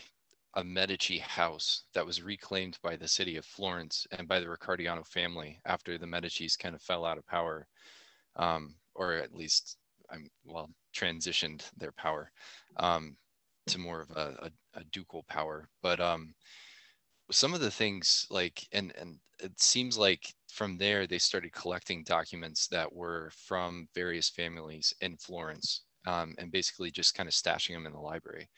a 0.54 0.62
Medici 0.62 1.18
house 1.18 1.82
that 1.92 2.06
was 2.06 2.22
reclaimed 2.22 2.78
by 2.84 2.94
the 2.94 3.08
city 3.08 3.36
of 3.36 3.44
Florence 3.44 4.06
and 4.12 4.28
by 4.28 4.38
the 4.38 4.46
Riccardiano 4.46 5.04
family 5.04 5.60
after 5.66 5.98
the 5.98 6.06
Medicis 6.06 6.56
kind 6.56 6.76
of 6.76 6.80
fell 6.82 7.04
out 7.04 7.18
of 7.18 7.26
power, 7.26 7.66
um, 8.36 8.76
or 8.94 9.14
at 9.14 9.34
least 9.34 9.76
I'm 10.08 10.28
well 10.44 10.70
transitioned 10.94 11.68
their 11.76 11.92
power 11.92 12.30
um, 12.76 13.16
to 13.66 13.78
more 13.78 14.02
of 14.02 14.10
a, 14.12 14.52
a, 14.76 14.78
a 14.78 14.84
ducal 14.92 15.24
power. 15.24 15.68
But 15.82 15.98
um, 15.98 16.32
some 17.32 17.54
of 17.54 17.60
the 17.60 17.72
things 17.72 18.28
like 18.30 18.68
and 18.70 18.92
and 18.96 19.18
it 19.42 19.60
seems 19.60 19.98
like 19.98 20.32
from 20.50 20.76
there 20.78 21.06
they 21.06 21.18
started 21.18 21.52
collecting 21.52 22.04
documents 22.04 22.68
that 22.68 22.92
were 22.92 23.30
from 23.34 23.88
various 23.94 24.28
families 24.28 24.92
in 25.00 25.16
Florence 25.16 25.82
um, 26.06 26.34
and 26.38 26.50
basically 26.52 26.90
just 26.90 27.14
kind 27.14 27.28
of 27.28 27.34
stashing 27.34 27.74
them 27.74 27.86
in 27.86 27.92
the 27.92 28.00
library. 28.00 28.48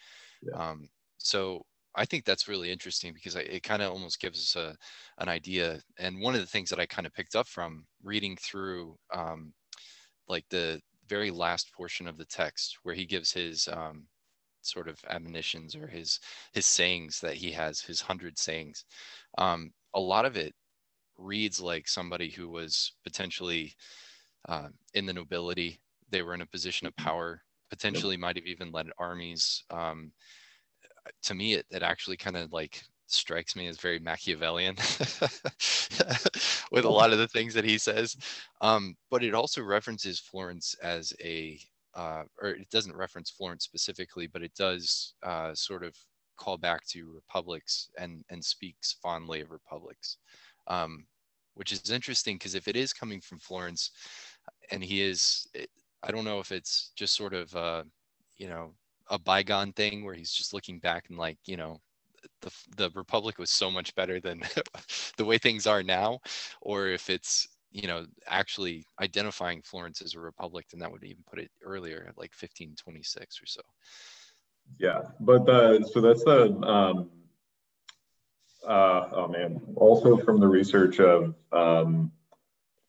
Yeah. 0.43 0.71
Um, 0.71 0.89
so 1.19 1.65
I 1.95 2.05
think 2.05 2.25
that's 2.25 2.49
really 2.49 2.71
interesting 2.71 3.13
because 3.13 3.37
it 3.37 3.63
kind 3.63 3.83
of 3.83 3.93
almost 3.93 4.21
gives 4.21 4.39
us 4.39 4.57
a, 4.57 4.77
an 5.23 5.29
idea. 5.29 5.81
And 5.99 6.21
one 6.21 6.35
of 6.35 6.41
the 6.41 6.47
things 6.47 6.71
that 6.71 6.81
I 6.81 6.87
kind 6.87 7.07
of 7.07 7.13
picked 7.13 7.37
up 7.37 7.47
from 7.47 7.85
reading 8.03 8.37
through 8.37 8.97
um, 9.15 9.53
like 10.29 10.45
the 10.49 10.81
very 11.09 11.31
last 11.31 11.73
portion 11.75 12.07
of 12.07 12.17
the 12.17 12.25
text 12.25 12.79
where 12.83 12.95
he 12.95 13.05
gives 13.05 13.33
his 13.33 13.69
um, 13.69 14.07
sort 14.63 14.89
of 14.89 14.99
admonitions 15.11 15.75
or 15.75 15.87
his 15.87 16.21
his 16.53 16.67
sayings 16.67 17.21
that 17.21 17.35
he 17.35 17.51
has 17.51 17.81
his 17.81 18.01
hundred 18.01 18.39
sayings 18.39 18.85
um, 19.39 19.71
a 19.95 20.01
lot 20.01 20.25
of 20.25 20.37
it 20.37 20.55
reads 21.23 21.61
like 21.61 21.89
somebody 21.89 22.31
who 22.31 22.49
was 22.49 22.93
potentially 23.05 23.75
uh, 24.49 24.69
in 24.95 25.07
the 25.07 25.13
nobility 25.13 25.81
they 26.11 26.23
were 26.23 26.35
in 26.35 26.43
a 26.43 26.47
position 26.47 26.87
of 26.87 26.97
power 26.97 27.41
potentially 27.71 28.17
might 28.17 28.37
have 28.37 28.47
even 28.47 28.71
led 28.71 28.91
armies 28.99 29.65
um, 29.71 30.13
to 31.23 31.35
me 31.35 31.55
it, 31.55 31.67
it 31.71 31.83
actually 31.83 32.17
kind 32.17 32.37
of 32.37 32.53
like 32.53 32.83
strikes 33.07 33.55
me 33.55 33.67
as 33.67 33.79
very 33.79 33.99
Machiavellian 33.99 34.77
with 36.71 36.85
a 36.85 36.91
lot 36.91 37.13
of 37.13 37.19
the 37.19 37.29
things 37.29 37.55
that 37.55 37.65
he 37.65 37.79
says. 37.79 38.17
Um, 38.61 38.97
but 39.11 39.23
it 39.23 39.35
also 39.35 39.63
references 39.63 40.19
Florence 40.19 40.75
as 40.83 41.13
a, 41.23 41.59
uh, 41.95 42.23
or 42.41 42.51
it 42.51 42.71
doesn't 42.71 42.97
reference 42.97 43.31
Florence 43.31 43.65
specifically, 43.65 44.27
but 44.27 44.43
it 44.43 44.55
does 44.55 45.15
uh, 45.23 45.55
sort 45.55 45.85
of 45.85 45.95
call 46.39 46.57
back 46.57 46.85
to 46.87 47.13
republics 47.13 47.91
and 47.99 48.25
and 48.31 48.43
speaks 48.43 48.97
fondly 49.03 49.43
of 49.43 49.51
republics, 49.51 50.17
um, 50.67 51.05
which 51.55 51.73
is 51.73 51.91
interesting 51.91 52.37
because 52.37 52.55
if 52.55 52.69
it 52.69 52.77
is 52.77 52.93
coming 52.93 53.21
from 53.21 53.38
Florence, 53.38 53.91
and 54.71 54.83
he 54.83 55.03
is, 55.03 55.47
I 56.03 56.11
don't 56.11 56.25
know 56.25 56.41
if 56.41 56.53
it's 56.53 56.93
just 56.97 57.15
sort 57.15 57.35
of, 57.35 57.55
uh, 57.55 57.85
you 58.37 58.49
know, 58.49 58.75
a 59.11 59.19
bygone 59.19 59.73
thing 59.73 60.05
where 60.05 60.15
he's 60.15 60.33
just 60.33 60.55
looking 60.55 60.79
back 60.79 61.05
and 61.09 61.19
like, 61.19 61.38
you 61.45 61.57
know, 61.57 61.81
the, 62.41 62.51
the 62.77 62.91
republic 62.95 63.38
was 63.38 63.51
so 63.51 63.71
much 63.71 63.95
better 63.95 64.21
than 64.21 64.43
the 65.17 65.25
way 65.25 65.38
things 65.38 65.67
are 65.67 65.83
now 65.83 66.19
or 66.61 66.88
if 66.88 67.11
it's 67.11 67.49
you 67.71 67.88
know 67.88 68.07
actually 68.29 68.85
identifying 69.01 69.62
florence 69.62 70.03
as 70.03 70.15
a 70.15 70.21
republic 70.21 70.67
then 70.71 70.81
that 70.81 70.91
would 70.91 71.03
even 71.05 71.25
put 71.29 71.38
it 71.38 71.51
earlier 71.65 72.05
like 72.17 72.33
1526 72.33 73.43
or 73.43 73.47
so. 73.47 73.61
Yeah 74.79 75.01
but 75.21 75.45
the 75.47 75.88
so 75.93 76.01
that's 76.01 76.25
the 76.25 76.53
um 76.67 77.11
uh 78.66 79.09
oh 79.12 79.29
man 79.29 79.61
also 79.77 80.16
from 80.16 80.38
the 80.38 80.46
research 80.46 81.01
of 81.01 81.35
um 81.53 82.12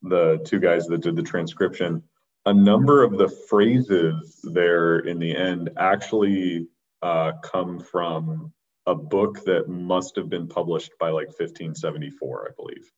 the 0.03 0.39
two 0.45 0.59
guys 0.59 0.86
that 0.88 1.01
did 1.01 1.15
the 1.15 1.23
transcription 1.23 2.03
a 2.45 2.53
number 2.53 3.03
of 3.03 3.17
the 3.17 3.29
phrases 3.49 4.39
there 4.43 4.99
in 4.99 5.19
the 5.19 5.36
end 5.36 5.69
actually 5.77 6.67
uh, 7.01 7.33
come 7.41 7.79
from 7.79 8.51
a 8.86 8.95
book 8.95 9.43
that 9.45 9.69
must 9.69 10.15
have 10.15 10.29
been 10.29 10.47
published 10.47 10.91
by 10.99 11.09
like 11.09 11.27
1574, 11.27 12.49
I 12.49 12.53
believe. 12.55 12.91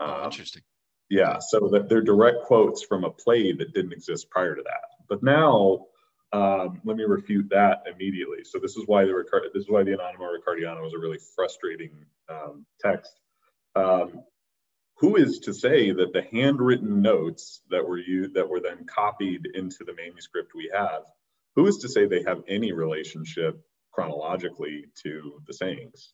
Oh, 0.00 0.20
um, 0.20 0.24
interesting. 0.24 0.62
Yeah, 1.10 1.38
so 1.38 1.68
that 1.72 1.88
they're 1.88 2.02
direct 2.02 2.42
quotes 2.44 2.82
from 2.82 3.04
a 3.04 3.10
play 3.10 3.52
that 3.52 3.72
didn't 3.74 3.92
exist 3.92 4.30
prior 4.30 4.54
to 4.54 4.62
that. 4.62 4.80
But 5.08 5.22
now, 5.22 5.86
um, 6.32 6.80
let 6.84 6.96
me 6.96 7.04
refute 7.04 7.48
that 7.50 7.84
immediately. 7.92 8.44
So 8.44 8.58
this 8.58 8.76
is 8.76 8.84
why 8.86 9.04
the 9.04 9.24
this 9.54 9.62
is 9.62 9.70
why 9.70 9.84
the 9.84 9.94
Anonymous 9.94 10.28
Riccardiano 10.40 10.82
was 10.82 10.94
a 10.94 10.98
really 10.98 11.18
frustrating 11.34 11.92
um, 12.28 12.66
text. 12.80 13.12
Um, 13.74 14.24
who 14.98 15.16
is 15.16 15.40
to 15.40 15.52
say 15.52 15.92
that 15.92 16.12
the 16.12 16.22
handwritten 16.32 17.02
notes 17.02 17.60
that 17.70 17.86
were 17.86 17.98
used 17.98 18.34
that 18.34 18.48
were 18.48 18.60
then 18.60 18.86
copied 18.86 19.46
into 19.54 19.84
the 19.84 19.94
manuscript 19.94 20.52
we 20.54 20.70
have 20.74 21.02
who 21.54 21.66
is 21.66 21.78
to 21.78 21.88
say 21.88 22.06
they 22.06 22.22
have 22.22 22.42
any 22.48 22.72
relationship 22.72 23.60
chronologically 23.92 24.86
to 25.02 25.40
the 25.46 25.52
sayings 25.52 26.12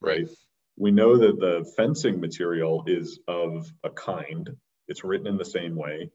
right 0.00 0.28
we 0.76 0.90
know 0.90 1.18
that 1.18 1.38
the 1.38 1.70
fencing 1.76 2.20
material 2.20 2.84
is 2.86 3.18
of 3.28 3.70
a 3.84 3.90
kind 3.90 4.50
it's 4.88 5.04
written 5.04 5.26
in 5.26 5.36
the 5.36 5.44
same 5.44 5.76
way 5.76 6.10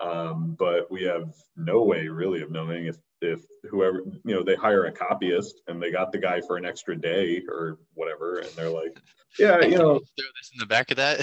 um, 0.00 0.56
but 0.58 0.90
we 0.90 1.04
have 1.04 1.32
no 1.56 1.82
way 1.82 2.08
really 2.08 2.42
of 2.42 2.50
knowing 2.50 2.86
if 2.86 2.96
if 3.22 3.44
whoever 3.70 4.02
you 4.24 4.34
know 4.34 4.42
they 4.42 4.54
hire 4.54 4.84
a 4.84 4.92
copyist 4.92 5.60
and 5.68 5.82
they 5.82 5.90
got 5.90 6.10
the 6.10 6.18
guy 6.18 6.40
for 6.40 6.56
an 6.56 6.64
extra 6.64 6.96
day 6.96 7.42
or 7.48 7.78
whatever 7.94 8.38
and 8.38 8.48
they're 8.56 8.70
like 8.70 8.98
yeah 9.38 9.60
you 9.62 9.76
know. 9.76 9.98
throw 9.98 10.28
this 10.38 10.50
in 10.54 10.58
the 10.58 10.66
back 10.66 10.90
of 10.90 10.96
that? 10.96 11.18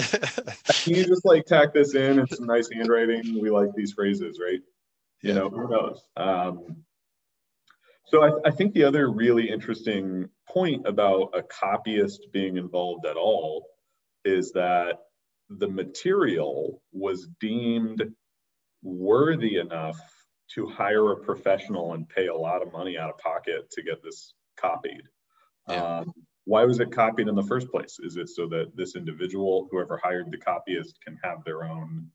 Can 0.84 0.94
you 0.94 1.04
just 1.04 1.24
like 1.24 1.44
tack 1.46 1.74
this 1.74 1.94
in? 1.94 2.20
It's 2.20 2.36
some 2.36 2.46
nice 2.46 2.68
handwriting. 2.72 3.40
We 3.40 3.50
like 3.50 3.70
these 3.74 3.92
phrases 3.92 4.38
right? 4.40 4.60
You 5.22 5.34
know 5.34 5.50
who 5.50 5.68
knows? 5.68 6.00
Um, 6.16 6.84
so 8.06 8.22
I, 8.22 8.48
I 8.48 8.50
think 8.52 8.72
the 8.72 8.84
other 8.84 9.10
really 9.10 9.50
interesting 9.50 10.28
point 10.48 10.86
about 10.86 11.34
a 11.34 11.42
copyist 11.42 12.28
being 12.32 12.56
involved 12.56 13.06
at 13.06 13.16
all 13.16 13.66
is 14.24 14.52
that 14.52 14.98
the 15.50 15.68
material 15.68 16.82
was 16.92 17.28
deemed 17.40 18.02
worthy 18.82 19.58
enough 19.58 19.98
to 20.54 20.66
hire 20.66 21.12
a 21.12 21.16
professional 21.16 21.94
and 21.94 22.08
pay 22.08 22.26
a 22.28 22.34
lot 22.34 22.62
of 22.62 22.72
money 22.72 22.96
out 22.96 23.10
of 23.10 23.18
pocket 23.18 23.70
to 23.70 23.82
get 23.82 24.02
this 24.02 24.34
copied. 24.56 25.02
Yeah. 25.68 25.98
Um, 25.98 26.12
why 26.44 26.64
was 26.64 26.80
it 26.80 26.90
copied 26.90 27.28
in 27.28 27.34
the 27.34 27.42
first 27.42 27.70
place? 27.70 27.98
Is 28.02 28.16
it 28.16 28.30
so 28.30 28.48
that 28.48 28.74
this 28.74 28.96
individual, 28.96 29.68
whoever 29.70 30.00
hired 30.02 30.30
the 30.30 30.38
copyist, 30.38 30.98
can 31.04 31.18
have 31.22 31.44
their 31.44 31.64
own? 31.64 32.06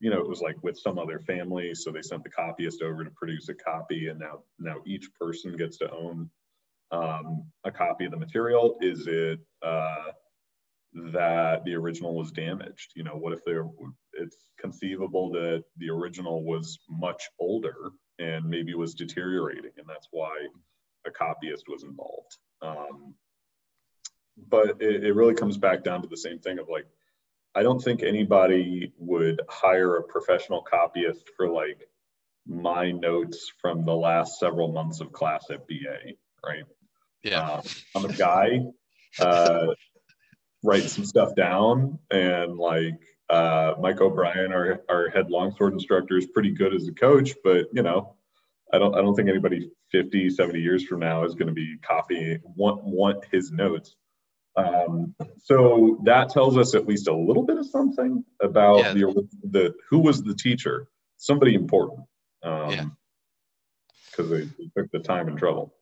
You 0.00 0.10
know, 0.10 0.18
it 0.18 0.28
was 0.28 0.40
like 0.40 0.56
with 0.62 0.78
some 0.78 0.98
other 0.98 1.20
family, 1.20 1.74
so 1.74 1.90
they 1.90 2.00
sent 2.00 2.24
the 2.24 2.30
copyist 2.30 2.82
over 2.82 3.04
to 3.04 3.10
produce 3.10 3.50
a 3.50 3.54
copy, 3.54 4.08
and 4.08 4.18
now 4.18 4.44
now 4.58 4.76
each 4.86 5.10
person 5.20 5.56
gets 5.56 5.76
to 5.78 5.90
own 5.92 6.30
um, 6.90 7.44
a 7.64 7.70
copy 7.70 8.06
of 8.06 8.12
the 8.12 8.16
material. 8.16 8.78
Is 8.80 9.06
it 9.06 9.40
uh, 9.62 10.12
that 10.94 11.64
the 11.64 11.74
original 11.74 12.14
was 12.14 12.30
damaged? 12.32 12.92
You 12.94 13.04
know, 13.04 13.16
what 13.16 13.32
if 13.32 13.44
there 13.44 13.66
it's 14.14 14.36
conceivable 14.60 15.30
that 15.32 15.64
the 15.78 15.90
original 15.90 16.44
was 16.44 16.78
much 16.88 17.28
older 17.38 17.92
and 18.18 18.44
maybe 18.44 18.74
was 18.74 18.94
deteriorating, 18.94 19.72
and 19.76 19.86
that's 19.88 20.08
why 20.10 20.34
a 21.06 21.10
copyist 21.10 21.64
was 21.68 21.82
involved. 21.82 22.36
Um, 22.60 23.14
but 24.48 24.80
it, 24.80 25.04
it 25.04 25.14
really 25.14 25.34
comes 25.34 25.58
back 25.58 25.84
down 25.84 26.02
to 26.02 26.08
the 26.08 26.16
same 26.16 26.38
thing 26.38 26.58
of 26.58 26.68
like, 26.68 26.86
I 27.54 27.62
don't 27.62 27.80
think 27.80 28.02
anybody 28.02 28.92
would 28.98 29.40
hire 29.48 29.96
a 29.96 30.02
professional 30.02 30.62
copyist 30.62 31.28
for 31.36 31.48
like 31.48 31.86
my 32.46 32.90
notes 32.90 33.50
from 33.60 33.84
the 33.84 33.94
last 33.94 34.38
several 34.38 34.72
months 34.72 35.00
of 35.00 35.12
class 35.12 35.46
at 35.50 35.66
BA, 35.68 36.14
right? 36.44 36.64
Yeah. 37.22 37.42
Uh, 37.42 37.62
I'm 37.94 38.04
a 38.06 38.12
guy, 38.12 38.60
uh, 39.20 39.66
write 40.62 40.84
some 40.84 41.04
stuff 41.04 41.34
down 41.34 41.98
and 42.10 42.56
like 42.56 43.00
uh, 43.28 43.74
Mike 43.80 44.00
O'Brien, 44.00 44.52
our, 44.52 44.82
our 44.88 45.08
head 45.08 45.30
longsword 45.30 45.72
instructor, 45.72 46.18
is 46.18 46.26
pretty 46.26 46.50
good 46.50 46.74
as 46.74 46.86
a 46.88 46.92
coach, 46.92 47.32
but 47.42 47.66
you 47.72 47.82
know, 47.82 48.14
I 48.72 48.78
don't 48.78 48.94
I 48.94 49.00
don't 49.00 49.14
think 49.14 49.28
anybody 49.28 49.70
50, 49.90 50.30
70 50.30 50.60
years 50.60 50.84
from 50.84 51.00
now 51.00 51.24
is 51.24 51.34
going 51.34 51.48
to 51.48 51.54
be 51.54 51.76
copying 51.82 52.40
want 52.56 52.82
want 52.84 53.24
his 53.30 53.52
notes. 53.52 53.96
Um, 54.56 55.14
so 55.42 55.98
that 56.04 56.28
tells 56.28 56.56
us 56.58 56.74
at 56.74 56.86
least 56.86 57.08
a 57.08 57.14
little 57.14 57.42
bit 57.42 57.58
of 57.58 57.66
something 57.66 58.24
about 58.42 58.78
yeah. 58.78 58.92
the 58.92 59.28
the 59.50 59.74
who 59.88 59.98
was 59.98 60.22
the 60.22 60.34
teacher, 60.34 60.88
somebody 61.16 61.54
important. 61.54 62.00
Um, 62.42 62.70
yeah. 62.70 62.84
Because 64.10 64.30
they, 64.30 64.42
they 64.42 64.70
took 64.76 64.90
the 64.92 64.98
time 64.98 65.28
and 65.28 65.38
trouble. 65.38 65.74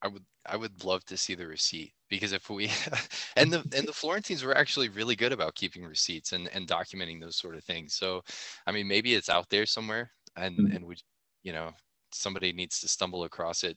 I 0.00 0.08
would 0.08 0.22
I 0.50 0.56
would 0.56 0.84
love 0.84 1.04
to 1.06 1.16
see 1.16 1.34
the 1.34 1.46
receipt 1.46 1.92
because 2.08 2.32
if 2.32 2.50
we 2.50 2.70
and 3.36 3.52
the 3.52 3.58
and 3.76 3.86
the 3.86 3.92
Florentines 3.92 4.42
were 4.44 4.56
actually 4.56 4.88
really 4.88 5.16
good 5.16 5.32
about 5.32 5.54
keeping 5.54 5.84
receipts 5.84 6.32
and 6.32 6.48
and 6.52 6.66
documenting 6.66 7.20
those 7.20 7.36
sort 7.36 7.56
of 7.56 7.64
things. 7.64 7.94
So, 7.94 8.22
I 8.66 8.72
mean, 8.72 8.88
maybe 8.88 9.14
it's 9.14 9.28
out 9.28 9.48
there 9.50 9.66
somewhere, 9.66 10.10
and 10.36 10.58
mm-hmm. 10.58 10.76
and 10.76 10.84
we, 10.84 10.96
you 11.42 11.52
know, 11.52 11.72
somebody 12.12 12.52
needs 12.52 12.80
to 12.80 12.88
stumble 12.88 13.24
across 13.24 13.64
it 13.64 13.76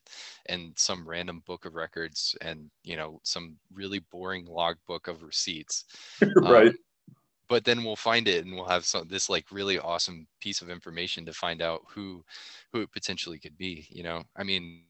in 0.49 0.73
some 0.75 1.07
random 1.07 1.43
book 1.45 1.65
of 1.65 1.75
records 1.75 2.35
and 2.41 2.69
you 2.83 2.95
know 2.95 3.19
some 3.23 3.57
really 3.73 3.99
boring 4.11 4.45
logbook 4.45 5.07
of 5.07 5.23
receipts 5.23 5.85
right 6.37 6.67
um, 6.67 6.75
but 7.49 7.65
then 7.65 7.83
we'll 7.83 7.97
find 7.97 8.27
it 8.27 8.45
and 8.45 8.55
we'll 8.55 8.65
have 8.65 8.85
some 8.85 9.07
this 9.07 9.29
like 9.29 9.45
really 9.51 9.77
awesome 9.79 10.25
piece 10.39 10.61
of 10.61 10.69
information 10.69 11.25
to 11.25 11.33
find 11.33 11.61
out 11.61 11.81
who 11.87 12.23
who 12.71 12.81
it 12.81 12.91
potentially 12.91 13.39
could 13.39 13.57
be 13.57 13.85
you 13.89 14.03
know 14.03 14.23
i 14.37 14.43
mean 14.43 14.83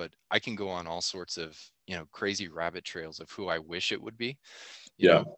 but 0.00 0.12
I 0.30 0.38
can 0.38 0.54
go 0.54 0.70
on 0.70 0.86
all 0.86 1.02
sorts 1.02 1.36
of 1.36 1.60
you 1.86 1.94
know 1.94 2.06
crazy 2.10 2.48
rabbit 2.48 2.84
trails 2.84 3.20
of 3.20 3.30
who 3.30 3.48
I 3.48 3.58
wish 3.58 3.92
it 3.92 4.00
would 4.00 4.16
be. 4.16 4.38
You 4.96 5.10
yeah. 5.10 5.14
Know, 5.16 5.36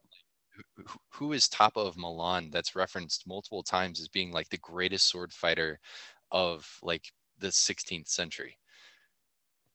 who, 0.77 1.01
who 1.09 1.33
is 1.33 1.49
Tapa 1.49 1.81
of 1.81 1.97
Milan 1.97 2.49
that's 2.53 2.77
referenced 2.77 3.27
multiple 3.27 3.65
times 3.65 3.99
as 3.99 4.07
being 4.07 4.31
like 4.31 4.49
the 4.51 4.59
greatest 4.59 5.09
sword 5.09 5.33
fighter 5.33 5.81
of 6.31 6.79
like 6.81 7.11
the 7.41 7.49
16th 7.49 8.07
century? 8.07 8.57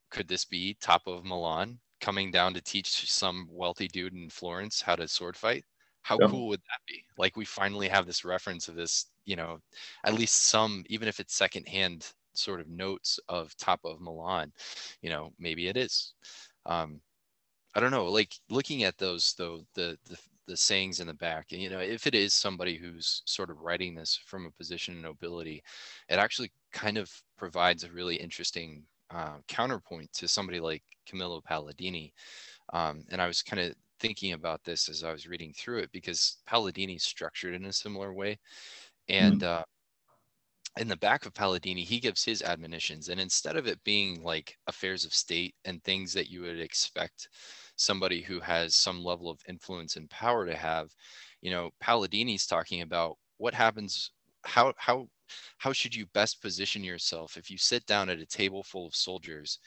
Could 0.09 0.29
this 0.29 0.45
be 0.45 0.77
Tapa 0.79 1.11
of 1.11 1.25
Milan 1.25 1.79
coming 1.99 2.31
down 2.31 2.53
to 2.53 2.61
teach 2.61 3.11
some 3.11 3.49
wealthy 3.51 3.89
dude 3.89 4.13
in 4.13 4.29
Florence 4.29 4.81
how 4.81 4.95
to 4.95 5.05
sword 5.09 5.35
fight? 5.35 5.65
How 6.03 6.17
yeah. 6.21 6.27
cool 6.27 6.47
would 6.47 6.61
that 6.61 6.79
be? 6.87 7.03
Like 7.17 7.35
we 7.35 7.43
finally 7.43 7.89
have 7.89 8.05
this 8.05 8.23
reference 8.23 8.69
of 8.69 8.75
this, 8.75 9.07
you 9.25 9.35
know, 9.35 9.59
at 10.05 10.13
least 10.13 10.45
some, 10.45 10.85
even 10.87 11.09
if 11.09 11.19
it's 11.19 11.35
secondhand 11.35 12.13
sort 12.37 12.59
of 12.61 12.69
notes 12.69 13.19
of 13.29 13.55
top 13.57 13.79
of 13.83 14.01
Milan, 14.01 14.51
you 15.01 15.09
know, 15.09 15.31
maybe 15.39 15.67
it 15.67 15.77
is. 15.77 16.13
Um, 16.65 17.01
I 17.75 17.79
don't 17.79 17.91
know. 17.91 18.05
Like 18.05 18.33
looking 18.49 18.83
at 18.83 18.97
those 18.97 19.33
though, 19.37 19.61
the 19.75 19.97
the 20.09 20.17
the 20.47 20.57
sayings 20.57 21.01
in 21.01 21.07
the 21.07 21.13
back, 21.13 21.51
you 21.51 21.69
know, 21.69 21.79
if 21.79 22.07
it 22.07 22.15
is 22.15 22.33
somebody 22.33 22.77
who's 22.77 23.21
sort 23.25 23.49
of 23.49 23.59
writing 23.59 23.93
this 23.93 24.17
from 24.25 24.45
a 24.45 24.51
position 24.51 24.95
of 24.95 25.03
nobility, 25.03 25.61
it 26.09 26.15
actually 26.15 26.51
kind 26.71 26.97
of 26.97 27.11
provides 27.37 27.83
a 27.83 27.91
really 27.91 28.15
interesting 28.15 28.83
uh, 29.11 29.35
counterpoint 29.47 30.11
to 30.13 30.27
somebody 30.27 30.59
like 30.59 30.83
Camillo 31.05 31.41
Palladini. 31.41 32.13
Um, 32.73 33.03
and 33.09 33.21
I 33.21 33.27
was 33.27 33.41
kind 33.41 33.61
of 33.61 33.75
thinking 33.99 34.33
about 34.33 34.63
this 34.63 34.89
as 34.89 35.03
I 35.03 35.11
was 35.11 35.27
reading 35.27 35.53
through 35.53 35.79
it 35.79 35.91
because 35.91 36.37
Palladini's 36.49 37.03
structured 37.03 37.53
in 37.53 37.65
a 37.65 37.73
similar 37.73 38.13
way, 38.13 38.39
and 39.09 39.41
mm-hmm. 39.41 39.61
uh, 39.61 39.63
in 40.77 40.87
the 40.87 40.97
back 40.97 41.25
of 41.25 41.33
Palladini, 41.33 41.83
he 41.83 41.99
gives 41.99 42.23
his 42.23 42.41
admonitions. 42.41 43.09
And 43.09 43.19
instead 43.19 43.55
of 43.55 43.67
it 43.67 43.83
being 43.83 44.23
like 44.23 44.57
affairs 44.67 45.05
of 45.05 45.13
state 45.13 45.55
and 45.65 45.83
things 45.83 46.13
that 46.13 46.29
you 46.29 46.41
would 46.41 46.59
expect 46.59 47.29
somebody 47.75 48.21
who 48.21 48.39
has 48.39 48.75
some 48.75 49.03
level 49.03 49.29
of 49.29 49.39
influence 49.47 49.95
and 49.95 50.09
power 50.09 50.45
to 50.45 50.55
have, 50.55 50.89
you 51.41 51.51
know, 51.51 51.71
Palladini's 51.83 52.47
talking 52.47 52.81
about 52.81 53.17
what 53.37 53.53
happens, 53.53 54.11
how, 54.43 54.73
how, 54.77 55.07
how 55.57 55.73
should 55.73 55.93
you 55.93 56.05
best 56.13 56.41
position 56.41 56.83
yourself 56.83 57.37
if 57.37 57.51
you 57.51 57.57
sit 57.57 57.85
down 57.85 58.09
at 58.09 58.19
a 58.19 58.25
table 58.25 58.63
full 58.63 58.87
of 58.87 58.95
soldiers 58.95 59.59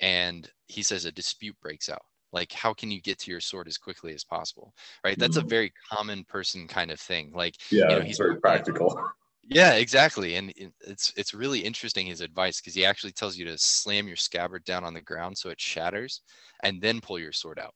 and 0.00 0.50
he 0.66 0.82
says 0.82 1.04
a 1.04 1.12
dispute 1.12 1.56
breaks 1.60 1.88
out? 1.88 2.02
like 2.30 2.52
how 2.52 2.74
can 2.74 2.90
you 2.90 3.00
get 3.00 3.18
to 3.18 3.30
your 3.30 3.40
sword 3.40 3.66
as 3.66 3.78
quickly 3.78 4.12
as 4.12 4.22
possible 4.22 4.74
right 5.02 5.18
that's 5.18 5.38
a 5.38 5.40
mm-hmm. 5.40 5.48
very 5.48 5.72
common 5.90 6.22
person 6.24 6.68
kind 6.68 6.90
of 6.90 7.00
thing 7.00 7.32
like 7.34 7.54
yeah 7.70 7.88
you 7.88 7.96
know, 7.96 8.00
he's 8.02 8.18
very 8.18 8.38
practical 8.38 9.00
yeah, 9.48 9.74
exactly. 9.74 10.36
And 10.36 10.52
it's 10.80 11.12
it's 11.16 11.34
really 11.34 11.60
interesting 11.60 12.06
his 12.06 12.20
advice 12.20 12.60
because 12.60 12.74
he 12.74 12.84
actually 12.84 13.12
tells 13.12 13.36
you 13.36 13.44
to 13.46 13.58
slam 13.58 14.06
your 14.06 14.16
scabbard 14.16 14.64
down 14.64 14.84
on 14.84 14.94
the 14.94 15.00
ground 15.00 15.36
so 15.36 15.50
it 15.50 15.60
shatters, 15.60 16.22
and 16.62 16.80
then 16.80 17.00
pull 17.00 17.18
your 17.18 17.32
sword 17.32 17.58
out. 17.58 17.74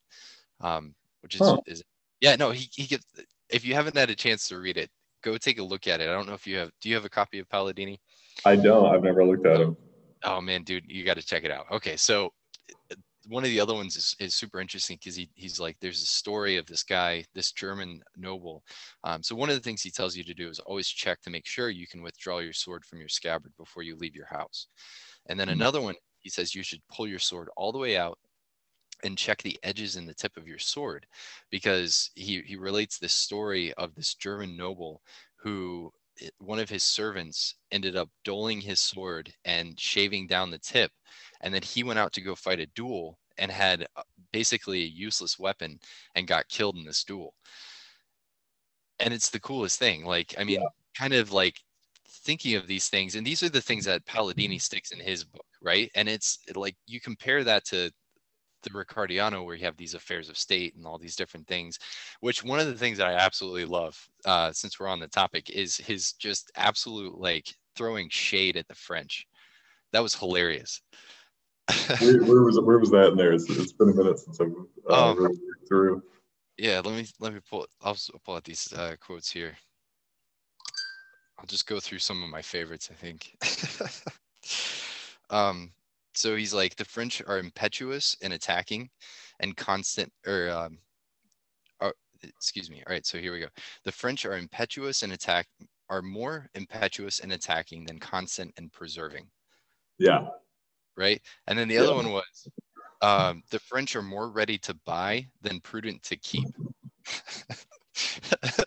Um, 0.61 0.95
which 1.23 1.35
is, 1.37 1.41
huh. 1.41 1.59
is 1.67 1.83
yeah, 2.21 2.37
no, 2.37 2.51
he 2.51 2.69
he 2.75 2.87
gives. 2.87 3.05
If 3.49 3.65
you 3.65 3.75
haven't 3.75 3.97
had 3.97 4.11
a 4.11 4.15
chance 4.15 4.49
to 4.49 4.59
read 4.59 4.77
it, 4.77 4.91
go 5.23 5.37
take 5.37 5.59
a 5.59 5.63
look 5.63 5.87
at 5.87 6.01
it. 6.01 6.09
I 6.09 6.13
don't 6.13 6.27
know 6.27 6.35
if 6.35 6.47
you 6.47 6.59
have. 6.59 6.71
Do 6.81 6.89
you 6.89 6.95
have 6.95 7.05
a 7.05 7.11
copy 7.11 7.39
of 7.39 7.49
Palladini? 7.49 7.99
I 8.45 8.57
don't. 8.57 8.95
I've 8.95 9.03
never 9.03 9.25
looked 9.25 9.47
at 9.47 9.61
him. 9.61 9.77
Oh 10.25 10.41
man, 10.41 10.63
dude, 10.63 10.85
you 10.87 11.05
got 11.05 11.17
to 11.17 11.23
check 11.23 11.45
it 11.45 11.51
out. 11.51 11.67
Okay, 11.71 11.97
so 11.97 12.33
one 13.29 13.45
of 13.45 13.51
the 13.51 13.61
other 13.61 13.75
ones 13.75 13.97
is, 13.97 14.17
is 14.19 14.35
super 14.35 14.61
interesting 14.61 14.97
because 14.97 15.17
he, 15.17 15.31
he's 15.35 15.61
like 15.61 15.77
there's 15.81 16.03
a 16.03 16.07
story 16.07 16.57
of 16.57 16.67
this 16.67 16.83
guy 16.83 17.25
this 17.35 17.53
german 17.53 18.01
noble 18.17 18.63
um, 19.05 19.23
so 19.23 19.35
one 19.35 19.49
of 19.49 19.55
the 19.55 19.61
things 19.61 19.83
he 19.83 19.91
tells 19.91 20.17
you 20.17 20.25
to 20.25 20.35
do 20.35 20.49
is 20.49 20.59
always 20.61 20.89
check 20.89 21.21
to 21.21 21.31
make 21.31 21.47
sure 21.47 21.71
you 21.71 21.87
can 21.87 22.03
withdraw 22.03 22.39
your 22.39 22.53
sword 22.53 22.85
from 22.85 22.99
your 22.99 23.09
scabbard 23.09 23.53
before 23.57 23.83
you 23.83 23.97
leave 23.97 24.17
your 24.17 24.27
house 24.27 24.67
and 25.29 25.39
then 25.39 25.49
mm-hmm. 25.49 25.61
another 25.61 25.81
one 25.81 25.95
he 26.21 26.31
says 26.31 26.55
you 26.55 26.63
should 26.63 26.83
pull 26.95 27.07
your 27.07 27.19
sword 27.19 27.49
all 27.57 27.73
the 27.73 27.79
way 27.79 27.97
out 27.97 28.19
and 29.05 29.19
check 29.19 29.43
the 29.43 29.59
edges 29.65 29.97
in 29.97 30.07
the 30.07 30.15
tip 30.15 30.37
of 30.37 30.47
your 30.47 30.61
sword 30.61 31.07
because 31.51 32.11
he, 32.15 32.41
he 32.47 32.57
relates 32.57 32.99
this 32.99 33.13
story 33.13 33.73
of 33.75 33.95
this 33.95 34.15
german 34.15 34.57
noble 34.57 35.01
who 35.37 35.93
one 36.39 36.59
of 36.59 36.69
his 36.69 36.85
servants 36.85 37.57
ended 37.71 37.97
up 37.97 38.09
doling 38.25 38.61
his 38.61 38.81
sword 38.81 39.33
and 39.45 39.79
shaving 39.79 40.27
down 40.27 40.51
the 40.51 40.59
tip. 40.59 40.91
And 41.41 41.53
then 41.53 41.63
he 41.63 41.83
went 41.83 41.99
out 41.99 42.13
to 42.15 42.21
go 42.21 42.35
fight 42.35 42.61
a 42.61 42.67
duel 42.67 43.19
and 43.39 43.51
had 43.51 43.87
uh, 43.97 44.03
basically 44.33 44.83
a 44.83 44.87
useless 44.87 45.39
weapon 45.39 45.79
and 46.15 46.27
got 46.27 46.49
killed 46.49 46.77
in 46.77 46.85
this 46.85 47.05
duel. 47.05 47.35
And 49.01 49.13
it's 49.13 49.31
the 49.31 49.41
coolest 49.41 49.79
thing. 49.79 50.05
Like 50.05 50.35
i 50.39 50.45
mean 50.45 50.61
yeah. 50.61 50.69
kind 50.97 51.15
of 51.15 51.33
like 51.33 51.59
thinking 52.07 52.55
of 52.55 52.67
these 52.67 52.89
things 52.89 53.17
and 53.17 53.27
these 53.27 53.43
are 53.43 53.49
the 53.49 53.61
things 53.61 53.85
that 53.85 54.05
palladini 54.07 54.61
sticks 54.61 54.93
in 54.93 55.01
his 55.01 55.25
book 55.25 55.47
right? 55.63 55.91
And 55.95 56.09
it's 56.09 56.39
like 56.55 56.77
you 56.87 57.01
compare 57.01 57.45
that 57.45 57.65
to 57.67 57.91
the 58.63 58.71
Riccardiano, 58.71 59.45
where 59.45 59.55
you 59.55 59.65
have 59.65 59.77
these 59.77 59.95
affairs 59.95 60.29
of 60.29 60.39
state 60.39 60.75
and 60.75 60.87
all 60.87 60.99
these 60.99 61.17
different 61.17 61.47
things, 61.47 61.79
which 62.21 62.45
one 62.45 62.61
of 62.61 62.67
the 62.67 62.75
things 62.75 62.99
that 62.99 63.07
I 63.07 63.15
absolutely 63.15 63.65
love, 63.65 63.99
uh, 64.25 64.53
since 64.53 64.79
we're 64.79 64.89
on 64.89 65.01
the 65.01 65.09
topic, 65.09 65.51
is 65.51 65.77
his 65.77 66.13
just 66.13 66.51
absolute 66.57 67.19
like 67.19 67.55
throwing 67.77 68.09
shade 68.11 68.57
at 68.57 68.69
the 68.69 68.75
French. 68.75 69.27
That 69.93 70.03
was 70.03 70.15
hilarious. 70.15 70.81
where, 71.99 72.23
where, 72.25 72.43
was 72.43 72.61
where 72.61 72.79
was 72.79 72.91
that 72.91 73.09
in 73.09 73.17
there? 73.17 73.33
It's, 73.33 73.49
it's 73.51 73.73
been 73.73 73.91
a 73.91 73.95
minute 73.95 74.19
since 74.19 74.41
I've 74.41 74.53
uh, 74.89 75.11
um, 75.11 75.29
through. 75.69 76.03
Yeah, 76.59 76.81
let 76.85 76.95
me 76.95 77.07
let 77.19 77.33
me 77.33 77.41
pull. 77.49 77.67
I'll 77.83 77.97
pull 78.25 78.37
out 78.37 78.45
these 78.45 78.73
uh, 78.73 78.97
quotes 79.01 79.31
here. 79.31 79.57
I'll 81.39 81.47
just 81.47 81.67
go 81.67 81.81
through 81.81 81.99
some 81.99 82.23
of 82.23 82.31
my 82.31 82.43
favorites. 82.43 82.91
I 82.91 82.95
think. 82.95 83.37
um, 85.31 85.73
so 86.15 86.37
he's 86.37 86.55
like 86.55 86.77
the 86.77 86.85
French 86.85 87.23
are 87.27 87.39
impetuous 87.39 88.17
and 88.23 88.33
attacking, 88.33 88.89
and 89.41 89.57
constant 89.57 90.13
or 90.27 90.51
um, 90.51 90.79
are, 91.81 91.95
excuse 92.23 92.71
me. 92.71 92.83
All 92.87 92.93
right, 92.93 93.07
so 93.07 93.19
here 93.19 93.33
we 93.33 93.41
go. 93.41 93.49
The 93.85 93.93
French 93.93 94.25
are 94.27 94.37
impetuous 94.37 95.03
and 95.03 95.13
attack 95.13 95.47
are 95.89 96.03
more 96.03 96.49
impetuous 96.55 97.21
and 97.21 97.33
attacking 97.33 97.85
than 97.85 97.99
constant 97.99 98.53
and 98.57 98.73
preserving. 98.73 99.27
Yeah. 99.99 100.27
Right. 100.97 101.21
And 101.47 101.59
then 101.59 101.69
the 101.69 101.75
yeah. 101.75 101.83
other 101.83 101.95
one 101.95 102.11
was 102.11 102.49
um, 103.03 103.43
the 103.51 103.59
French 103.59 103.97
are 103.97 104.03
more 104.03 104.31
ready 104.31 104.59
to 104.59 104.75
buy 104.87 105.27
than 105.43 105.61
prudent 105.61 106.03
to 106.05 106.17
keep. 106.17 106.49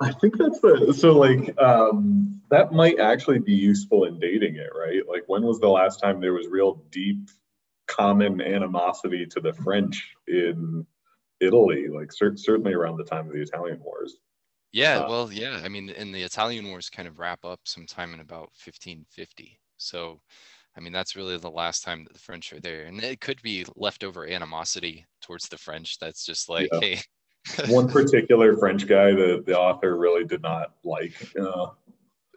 I 0.00 0.12
think 0.12 0.36
that's 0.36 0.60
the 0.60 0.94
so 0.96 1.12
like 1.12 1.56
um, 1.60 2.40
that 2.50 2.72
might 2.72 2.98
actually 2.98 3.38
be 3.38 3.52
useful 3.52 4.04
in 4.04 4.18
dating 4.18 4.56
it, 4.56 4.70
right? 4.76 5.02
Like 5.08 5.22
when 5.28 5.42
was 5.42 5.60
the 5.60 5.68
last 5.68 6.00
time 6.00 6.20
there 6.20 6.32
was 6.32 6.48
real 6.48 6.82
deep 6.90 7.30
common 7.86 8.40
animosity 8.40 9.26
to 9.26 9.40
the 9.40 9.52
French 9.52 10.14
in 10.26 10.84
Italy? 11.40 11.86
Like 11.88 12.12
cer- 12.12 12.36
certainly 12.36 12.74
around 12.74 12.96
the 12.96 13.04
time 13.04 13.26
of 13.26 13.32
the 13.32 13.42
Italian 13.42 13.80
Wars. 13.82 14.16
Yeah, 14.72 15.00
uh, 15.00 15.08
well, 15.08 15.32
yeah. 15.32 15.60
I 15.64 15.68
mean, 15.68 15.90
and 15.90 16.12
the 16.12 16.22
Italian 16.22 16.68
Wars 16.68 16.90
kind 16.90 17.06
of 17.06 17.20
wrap 17.20 17.44
up 17.44 17.60
sometime 17.64 18.12
in 18.12 18.20
about 18.20 18.50
1550. 18.64 19.60
So, 19.76 20.20
I 20.76 20.80
mean, 20.80 20.92
that's 20.92 21.14
really 21.14 21.38
the 21.38 21.50
last 21.50 21.84
time 21.84 22.02
that 22.02 22.12
the 22.12 22.18
French 22.18 22.52
are 22.52 22.58
there, 22.58 22.86
and 22.86 23.00
it 23.00 23.20
could 23.20 23.40
be 23.42 23.64
leftover 23.76 24.26
animosity 24.26 25.06
towards 25.22 25.48
the 25.48 25.58
French. 25.58 25.98
That's 26.00 26.26
just 26.26 26.48
like, 26.48 26.68
yeah. 26.72 26.80
hey, 26.80 27.00
one 27.68 27.88
particular 27.88 28.56
French 28.56 28.86
guy 28.86 29.12
that 29.12 29.44
the 29.46 29.58
author 29.58 29.96
really 29.96 30.24
did 30.24 30.42
not 30.42 30.74
like. 30.82 31.14
Uh, 31.38 31.68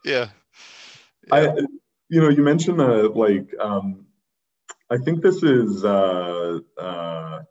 yeah. 0.04 0.30
yeah. 1.28 1.34
I, 1.36 1.42
you 2.10 2.22
know, 2.22 2.30
you 2.30 2.44
mentioned 2.44 2.78
like. 2.78 3.54
Um, 3.60 4.08
I 4.90 4.98
think 4.98 5.22
this 5.22 5.44
is 5.44 5.84
uh, 5.84 6.60
uh, 6.78 7.42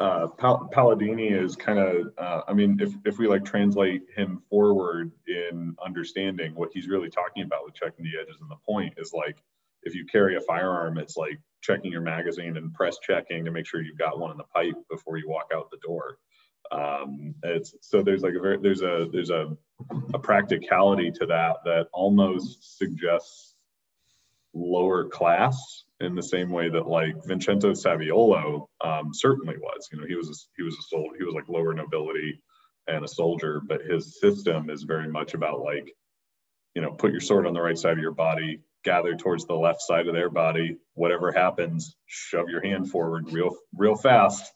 uh, 0.00 0.26
Pal- 0.28 0.70
Palladini 0.72 1.30
is 1.30 1.56
kind 1.56 1.78
of. 1.78 2.12
Uh, 2.16 2.40
I 2.48 2.54
mean, 2.54 2.78
if 2.80 2.94
if 3.04 3.18
we 3.18 3.26
like 3.26 3.44
translate 3.44 4.02
him 4.16 4.42
forward 4.48 5.12
in 5.26 5.76
understanding 5.84 6.54
what 6.54 6.70
he's 6.72 6.88
really 6.88 7.10
talking 7.10 7.42
about 7.42 7.64
with 7.64 7.74
checking 7.74 8.04
the 8.04 8.12
edges 8.20 8.40
and 8.40 8.50
the 8.50 8.56
point 8.56 8.94
is 8.96 9.12
like 9.12 9.42
if 9.84 9.94
you 9.94 10.04
carry 10.06 10.36
a 10.36 10.40
firearm, 10.40 10.98
it's 10.98 11.16
like 11.16 11.38
checking 11.62 11.92
your 11.92 12.00
magazine 12.00 12.56
and 12.56 12.74
press 12.74 12.98
checking 13.02 13.44
to 13.44 13.50
make 13.50 13.66
sure 13.66 13.82
you've 13.82 13.98
got 13.98 14.18
one 14.18 14.30
in 14.30 14.36
the 14.36 14.44
pipe 14.44 14.74
before 14.90 15.16
you 15.16 15.28
walk 15.28 15.50
out 15.54 15.70
the 15.70 15.78
door. 15.86 16.18
Um, 16.72 17.34
it's 17.42 17.74
so 17.80 18.02
there's 18.02 18.22
like 18.22 18.34
a 18.34 18.40
very 18.40 18.58
there's 18.60 18.82
a 18.82 19.06
there's 19.12 19.30
a, 19.30 19.56
a 20.14 20.18
practicality 20.18 21.10
to 21.12 21.26
that 21.26 21.56
that 21.64 21.88
almost 21.92 22.78
suggests 22.78 23.54
lower 24.54 25.08
class 25.08 25.84
in 26.00 26.14
the 26.14 26.22
same 26.22 26.50
way 26.50 26.68
that 26.68 26.86
like 26.86 27.14
Vincenzo 27.26 27.72
Saviolo 27.72 28.66
um, 28.82 29.12
certainly 29.12 29.56
was. 29.58 29.88
You 29.92 30.00
know, 30.00 30.06
he 30.06 30.14
was 30.14 30.30
a, 30.30 30.34
he 30.56 30.62
was 30.62 30.74
a 30.74 30.82
soldier, 30.82 31.16
he 31.18 31.24
was 31.24 31.34
like 31.34 31.48
lower 31.48 31.74
nobility 31.74 32.40
and 32.86 33.04
a 33.04 33.08
soldier, 33.08 33.62
but 33.66 33.82
his 33.82 34.20
system 34.20 34.70
is 34.70 34.82
very 34.82 35.08
much 35.08 35.34
about 35.34 35.60
like, 35.60 35.94
you 36.74 36.82
know, 36.82 36.92
put 36.92 37.12
your 37.12 37.20
sword 37.20 37.46
on 37.46 37.54
the 37.54 37.60
right 37.60 37.78
side 37.78 37.92
of 37.92 37.98
your 37.98 38.12
body, 38.12 38.60
gather 38.84 39.16
towards 39.16 39.46
the 39.46 39.54
left 39.54 39.82
side 39.82 40.06
of 40.06 40.14
their 40.14 40.30
body. 40.30 40.76
Whatever 40.94 41.32
happens, 41.32 41.96
shove 42.06 42.48
your 42.48 42.62
hand 42.62 42.90
forward 42.90 43.32
real, 43.32 43.56
real 43.74 43.96
fast, 43.96 44.52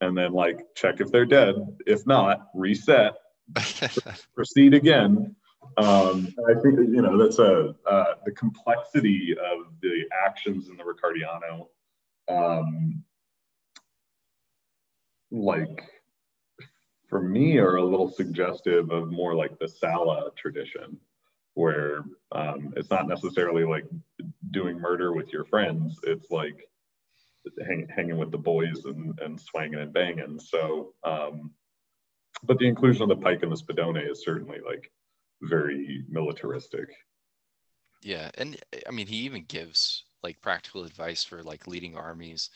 and 0.00 0.16
then 0.16 0.32
like 0.32 0.60
check 0.74 1.00
if 1.00 1.10
they're 1.10 1.26
dead. 1.26 1.56
If 1.86 2.06
not, 2.06 2.48
reset, 2.54 3.14
proceed 4.34 4.74
again. 4.74 5.36
Um, 5.76 6.28
I 6.48 6.54
think 6.60 6.78
you 6.78 7.02
know 7.02 7.18
that's 7.18 7.38
a 7.38 7.74
uh, 7.86 8.14
the 8.24 8.32
complexity 8.32 9.32
of 9.32 9.66
the 9.82 10.04
actions 10.24 10.68
in 10.68 10.76
the 10.76 10.84
Riccardiano. 10.84 11.68
Um, 12.28 13.02
like 15.30 15.84
for 17.08 17.20
me, 17.20 17.58
are 17.58 17.76
a 17.76 17.84
little 17.84 18.10
suggestive 18.10 18.90
of 18.90 19.10
more 19.10 19.34
like 19.34 19.58
the 19.58 19.68
Sala 19.68 20.30
tradition 20.36 20.98
where 21.54 22.04
um, 22.32 22.72
it's 22.76 22.90
not 22.90 23.08
necessarily 23.08 23.64
like 23.64 23.84
doing 24.50 24.80
murder 24.80 25.12
with 25.12 25.32
your 25.32 25.44
friends. 25.44 25.98
It's 26.04 26.30
like 26.30 26.68
hang, 27.66 27.88
hanging 27.94 28.18
with 28.18 28.30
the 28.30 28.38
boys 28.38 28.84
and, 28.84 29.18
and 29.20 29.40
swanging 29.40 29.80
and 29.80 29.92
banging. 29.92 30.38
So, 30.38 30.94
um, 31.04 31.52
but 32.42 32.58
the 32.58 32.66
inclusion 32.66 33.02
of 33.02 33.08
the 33.08 33.16
pike 33.16 33.42
and 33.42 33.52
the 33.52 33.56
spadone 33.56 34.10
is 34.10 34.24
certainly 34.24 34.58
like 34.64 34.90
very 35.42 36.04
militaristic. 36.08 36.88
Yeah, 38.02 38.30
and 38.36 38.56
I 38.86 38.90
mean, 38.90 39.06
he 39.06 39.16
even 39.18 39.44
gives 39.44 40.04
like 40.22 40.40
practical 40.40 40.84
advice 40.84 41.24
for 41.24 41.42
like 41.42 41.66
leading 41.66 41.96
armies. 41.96 42.50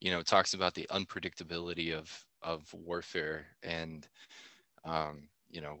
You 0.00 0.10
know, 0.10 0.22
talks 0.22 0.54
about 0.54 0.74
the 0.74 0.86
unpredictability 0.90 1.94
of 1.96 2.24
of 2.42 2.72
warfare 2.72 3.46
and 3.62 4.08
um, 4.84 5.28
you 5.50 5.60
know 5.60 5.78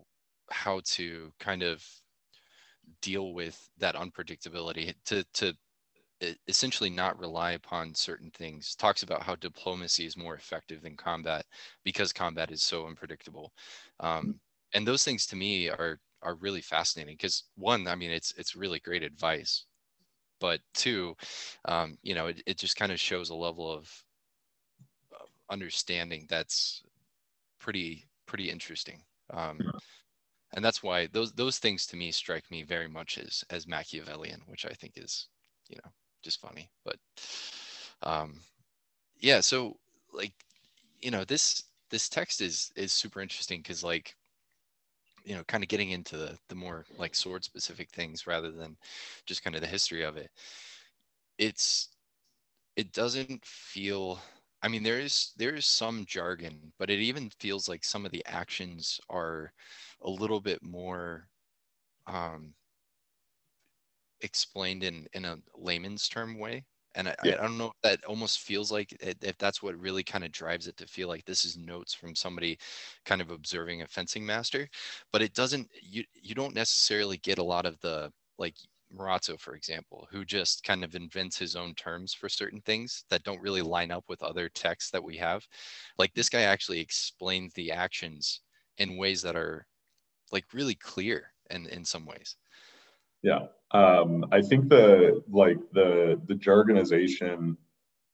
how 0.50 0.80
to 0.84 1.32
kind 1.38 1.62
of 1.62 1.84
deal 3.00 3.34
with 3.34 3.70
that 3.78 3.94
unpredictability 3.94 4.94
to 5.06 5.24
to 5.34 5.54
essentially 6.48 6.90
not 6.90 7.18
rely 7.18 7.52
upon 7.52 7.94
certain 7.94 8.30
things. 8.30 8.74
Talks 8.74 9.02
about 9.02 9.22
how 9.22 9.36
diplomacy 9.36 10.04
is 10.06 10.16
more 10.16 10.34
effective 10.34 10.82
than 10.82 10.96
combat 10.96 11.46
because 11.82 12.12
combat 12.12 12.50
is 12.50 12.62
so 12.62 12.86
unpredictable. 12.86 13.52
Um, 14.00 14.40
and 14.74 14.86
those 14.86 15.04
things 15.04 15.26
to 15.26 15.36
me 15.36 15.68
are 15.68 16.00
are 16.22 16.34
really 16.36 16.60
fascinating 16.60 17.14
because 17.16 17.44
one 17.56 17.88
i 17.88 17.94
mean 17.94 18.10
it's 18.10 18.32
it's 18.36 18.54
really 18.54 18.78
great 18.80 19.02
advice 19.02 19.64
but 20.40 20.60
two 20.74 21.16
um, 21.66 21.96
you 22.02 22.14
know 22.14 22.26
it, 22.26 22.42
it 22.46 22.58
just 22.58 22.76
kind 22.76 22.92
of 22.92 23.00
shows 23.00 23.30
a 23.30 23.34
level 23.34 23.70
of 23.70 24.04
understanding 25.50 26.26
that's 26.28 26.82
pretty 27.58 28.08
pretty 28.26 28.50
interesting. 28.50 29.04
Um, 29.30 29.70
and 30.52 30.64
that's 30.64 30.82
why 30.82 31.06
those 31.12 31.32
those 31.32 31.58
things 31.58 31.86
to 31.86 31.96
me 31.96 32.10
strike 32.10 32.50
me 32.50 32.62
very 32.62 32.88
much 32.88 33.18
as 33.18 33.44
as 33.50 33.66
Machiavellian, 33.66 34.42
which 34.46 34.66
I 34.66 34.72
think 34.72 34.94
is 34.96 35.28
you 35.68 35.76
know 35.84 35.90
just 36.22 36.40
funny. 36.40 36.68
But 36.84 36.96
um, 38.02 38.40
yeah, 39.20 39.40
so 39.40 39.76
like 40.12 40.32
you 41.00 41.10
know 41.10 41.24
this 41.24 41.62
this 41.90 42.08
text 42.08 42.40
is 42.40 42.72
is 42.76 42.92
super 42.92 43.20
interesting 43.20 43.60
because 43.60 43.84
like 43.84 44.16
you 45.24 45.34
know 45.36 45.44
kind 45.44 45.62
of 45.62 45.68
getting 45.68 45.90
into 45.90 46.16
the 46.16 46.36
the 46.48 46.54
more 46.54 46.84
like 46.98 47.14
sword 47.14 47.44
specific 47.44 47.90
things 47.90 48.26
rather 48.26 48.50
than 48.50 48.76
just 49.26 49.44
kind 49.44 49.54
of 49.54 49.62
the 49.62 49.68
history 49.68 50.02
of 50.02 50.16
it. 50.16 50.30
It's 51.38 51.88
it 52.76 52.92
doesn't 52.92 53.44
feel 53.44 54.20
I 54.62 54.68
mean 54.68 54.82
there 54.82 54.98
is 55.00 55.32
there 55.36 55.54
is 55.54 55.66
some 55.66 56.06
jargon, 56.06 56.72
but 56.78 56.88
it 56.90 56.98
even 57.00 57.30
feels 57.30 57.68
like 57.68 57.84
some 57.84 58.06
of 58.06 58.12
the 58.12 58.24
actions 58.26 59.00
are 59.08 59.52
a 60.00 60.10
little 60.10 60.40
bit 60.40 60.62
more 60.62 61.28
um, 62.06 62.56
explained 64.20 64.82
in 64.84 65.06
in 65.14 65.24
a 65.24 65.38
layman's 65.54 66.08
term 66.08 66.38
way 66.38 66.64
and 66.94 67.08
I, 67.08 67.14
Yeah. 67.22 67.36
I 67.38 67.42
don't 67.42 67.56
know 67.58 67.68
if 67.68 67.80
that 67.82 68.04
almost 68.04 68.40
feels 68.40 68.70
like 68.72 68.92
it, 69.00 69.18
if 69.22 69.38
that's 69.38 69.62
what 69.62 69.76
really 69.78 70.02
kind 70.04 70.24
of 70.24 70.32
drives 70.32 70.66
it 70.66 70.76
to 70.78 70.86
feel 70.86 71.08
like 71.08 71.24
this 71.24 71.44
is 71.44 71.56
notes 71.56 71.94
from 71.94 72.14
somebody 72.14 72.58
kind 73.04 73.20
of 73.22 73.30
observing 73.30 73.80
a 73.82 73.86
fencing 73.86 74.26
master 74.26 74.68
but 75.12 75.22
it 75.22 75.32
doesn't 75.34 75.70
you 75.82 76.04
you 76.12 76.34
don't 76.34 76.54
necessarily 76.54 77.16
get 77.18 77.38
a 77.38 77.42
lot 77.42 77.64
of 77.66 77.78
the 77.80 78.12
like 78.38 78.56
Marozzo, 78.96 79.38
for 79.38 79.54
example, 79.54 80.08
who 80.10 80.24
just 80.24 80.64
kind 80.64 80.84
of 80.84 80.94
invents 80.94 81.38
his 81.38 81.56
own 81.56 81.74
terms 81.74 82.12
for 82.12 82.28
certain 82.28 82.60
things 82.62 83.04
that 83.10 83.22
don't 83.22 83.40
really 83.40 83.62
line 83.62 83.90
up 83.90 84.04
with 84.08 84.22
other 84.22 84.48
texts 84.48 84.90
that 84.90 85.02
we 85.02 85.16
have. 85.16 85.46
Like 85.98 86.12
this 86.14 86.28
guy 86.28 86.42
actually 86.42 86.80
explains 86.80 87.52
the 87.54 87.72
actions 87.72 88.40
in 88.78 88.96
ways 88.96 89.22
that 89.22 89.36
are 89.36 89.66
like 90.32 90.44
really 90.52 90.74
clear 90.74 91.32
and 91.50 91.66
in 91.68 91.84
some 91.84 92.06
ways. 92.06 92.36
Yeah. 93.22 93.46
Um, 93.72 94.24
I 94.32 94.40
think 94.40 94.68
the 94.68 95.22
like 95.28 95.58
the 95.72 96.20
the 96.26 96.34
jargonization 96.34 97.56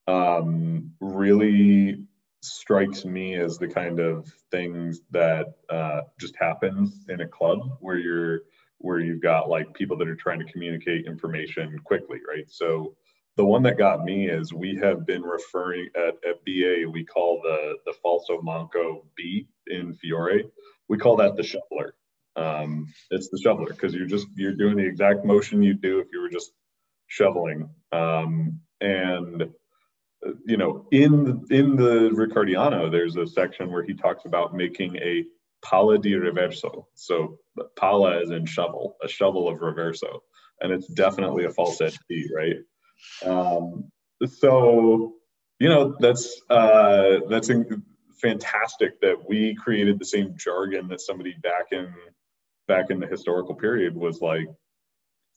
um, 0.08 0.92
really 1.00 2.04
strikes 2.42 3.04
me 3.04 3.34
as 3.34 3.58
the 3.58 3.68
kind 3.68 3.98
of 3.98 4.32
things 4.50 5.00
that 5.10 5.54
uh, 5.70 6.02
just 6.20 6.36
happens 6.36 7.04
in 7.08 7.22
a 7.22 7.28
club 7.28 7.78
where 7.80 7.96
you're 7.96 8.40
where 8.78 9.00
you've 9.00 9.22
got 9.22 9.48
like 9.48 9.72
people 9.74 9.96
that 9.98 10.08
are 10.08 10.16
trying 10.16 10.38
to 10.38 10.52
communicate 10.52 11.06
information 11.06 11.78
quickly, 11.84 12.18
right? 12.28 12.44
So 12.48 12.94
the 13.36 13.44
one 13.44 13.62
that 13.64 13.78
got 13.78 14.04
me 14.04 14.28
is 14.28 14.52
we 14.52 14.76
have 14.76 15.06
been 15.06 15.22
referring 15.22 15.88
at, 15.94 16.14
at 16.28 16.44
BA, 16.44 16.88
we 16.90 17.04
call 17.04 17.40
the 17.42 17.76
the 17.84 17.94
falso 18.04 18.42
manco 18.42 19.04
beat 19.16 19.48
in 19.66 19.94
Fiore, 19.94 20.44
we 20.88 20.98
call 20.98 21.16
that 21.16 21.36
the 21.36 21.42
shoveler. 21.42 21.94
Um, 22.36 22.92
it's 23.10 23.28
the 23.28 23.38
shoveler 23.38 23.70
because 23.70 23.94
you're 23.94 24.06
just 24.06 24.26
you're 24.36 24.52
doing 24.52 24.76
the 24.76 24.86
exact 24.86 25.24
motion 25.24 25.62
you'd 25.62 25.80
do 25.80 26.00
if 26.00 26.08
you 26.12 26.20
were 26.20 26.28
just 26.28 26.52
shoveling. 27.08 27.70
Um, 27.92 28.60
and 28.80 29.50
you 30.44 30.56
know, 30.56 30.86
in 30.90 31.24
the, 31.24 31.56
in 31.56 31.76
the 31.76 32.10
Riccardiano, 32.10 32.90
there's 32.90 33.16
a 33.16 33.26
section 33.26 33.70
where 33.70 33.84
he 33.84 33.94
talks 33.94 34.24
about 34.24 34.54
making 34.54 34.96
a 34.96 35.24
pala 35.62 35.98
di 35.98 36.12
reverso. 36.12 36.86
So 36.94 37.38
pala 37.76 38.20
is 38.20 38.30
in 38.30 38.46
shovel, 38.46 38.96
a 39.02 39.08
shovel 39.08 39.48
of 39.48 39.58
reverso, 39.58 40.20
and 40.60 40.72
it's 40.72 40.86
definitely 40.86 41.44
a 41.44 41.50
falsetto 41.50 41.96
D, 42.08 42.28
right? 42.34 42.56
Um, 43.24 43.90
so 44.26 45.14
you 45.58 45.68
know 45.68 45.96
that's 45.98 46.40
uh, 46.50 47.20
that's 47.28 47.50
in, 47.50 47.82
fantastic 48.20 49.00
that 49.00 49.16
we 49.28 49.54
created 49.54 49.98
the 49.98 50.04
same 50.04 50.34
jargon 50.36 50.88
that 50.88 51.00
somebody 51.00 51.34
back 51.42 51.66
in 51.72 51.92
back 52.66 52.90
in 52.90 52.98
the 52.98 53.06
historical 53.06 53.54
period 53.54 53.94
was 53.94 54.20
like 54.20 54.46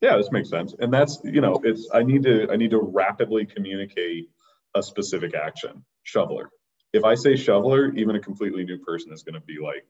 yeah 0.01 0.15
this 0.15 0.31
makes 0.31 0.49
sense 0.49 0.73
and 0.79 0.91
that's 0.93 1.19
you 1.23 1.41
know 1.41 1.59
it's 1.63 1.89
i 1.93 2.01
need 2.01 2.23
to 2.23 2.47
i 2.51 2.55
need 2.55 2.71
to 2.71 2.79
rapidly 2.79 3.45
communicate 3.45 4.29
a 4.75 4.81
specific 4.81 5.35
action 5.35 5.83
shoveler 6.03 6.49
if 6.93 7.03
i 7.03 7.15
say 7.15 7.35
shoveler 7.35 7.93
even 7.95 8.15
a 8.15 8.19
completely 8.19 8.63
new 8.63 8.79
person 8.79 9.11
is 9.11 9.23
going 9.23 9.35
to 9.35 9.41
be 9.41 9.57
like 9.61 9.85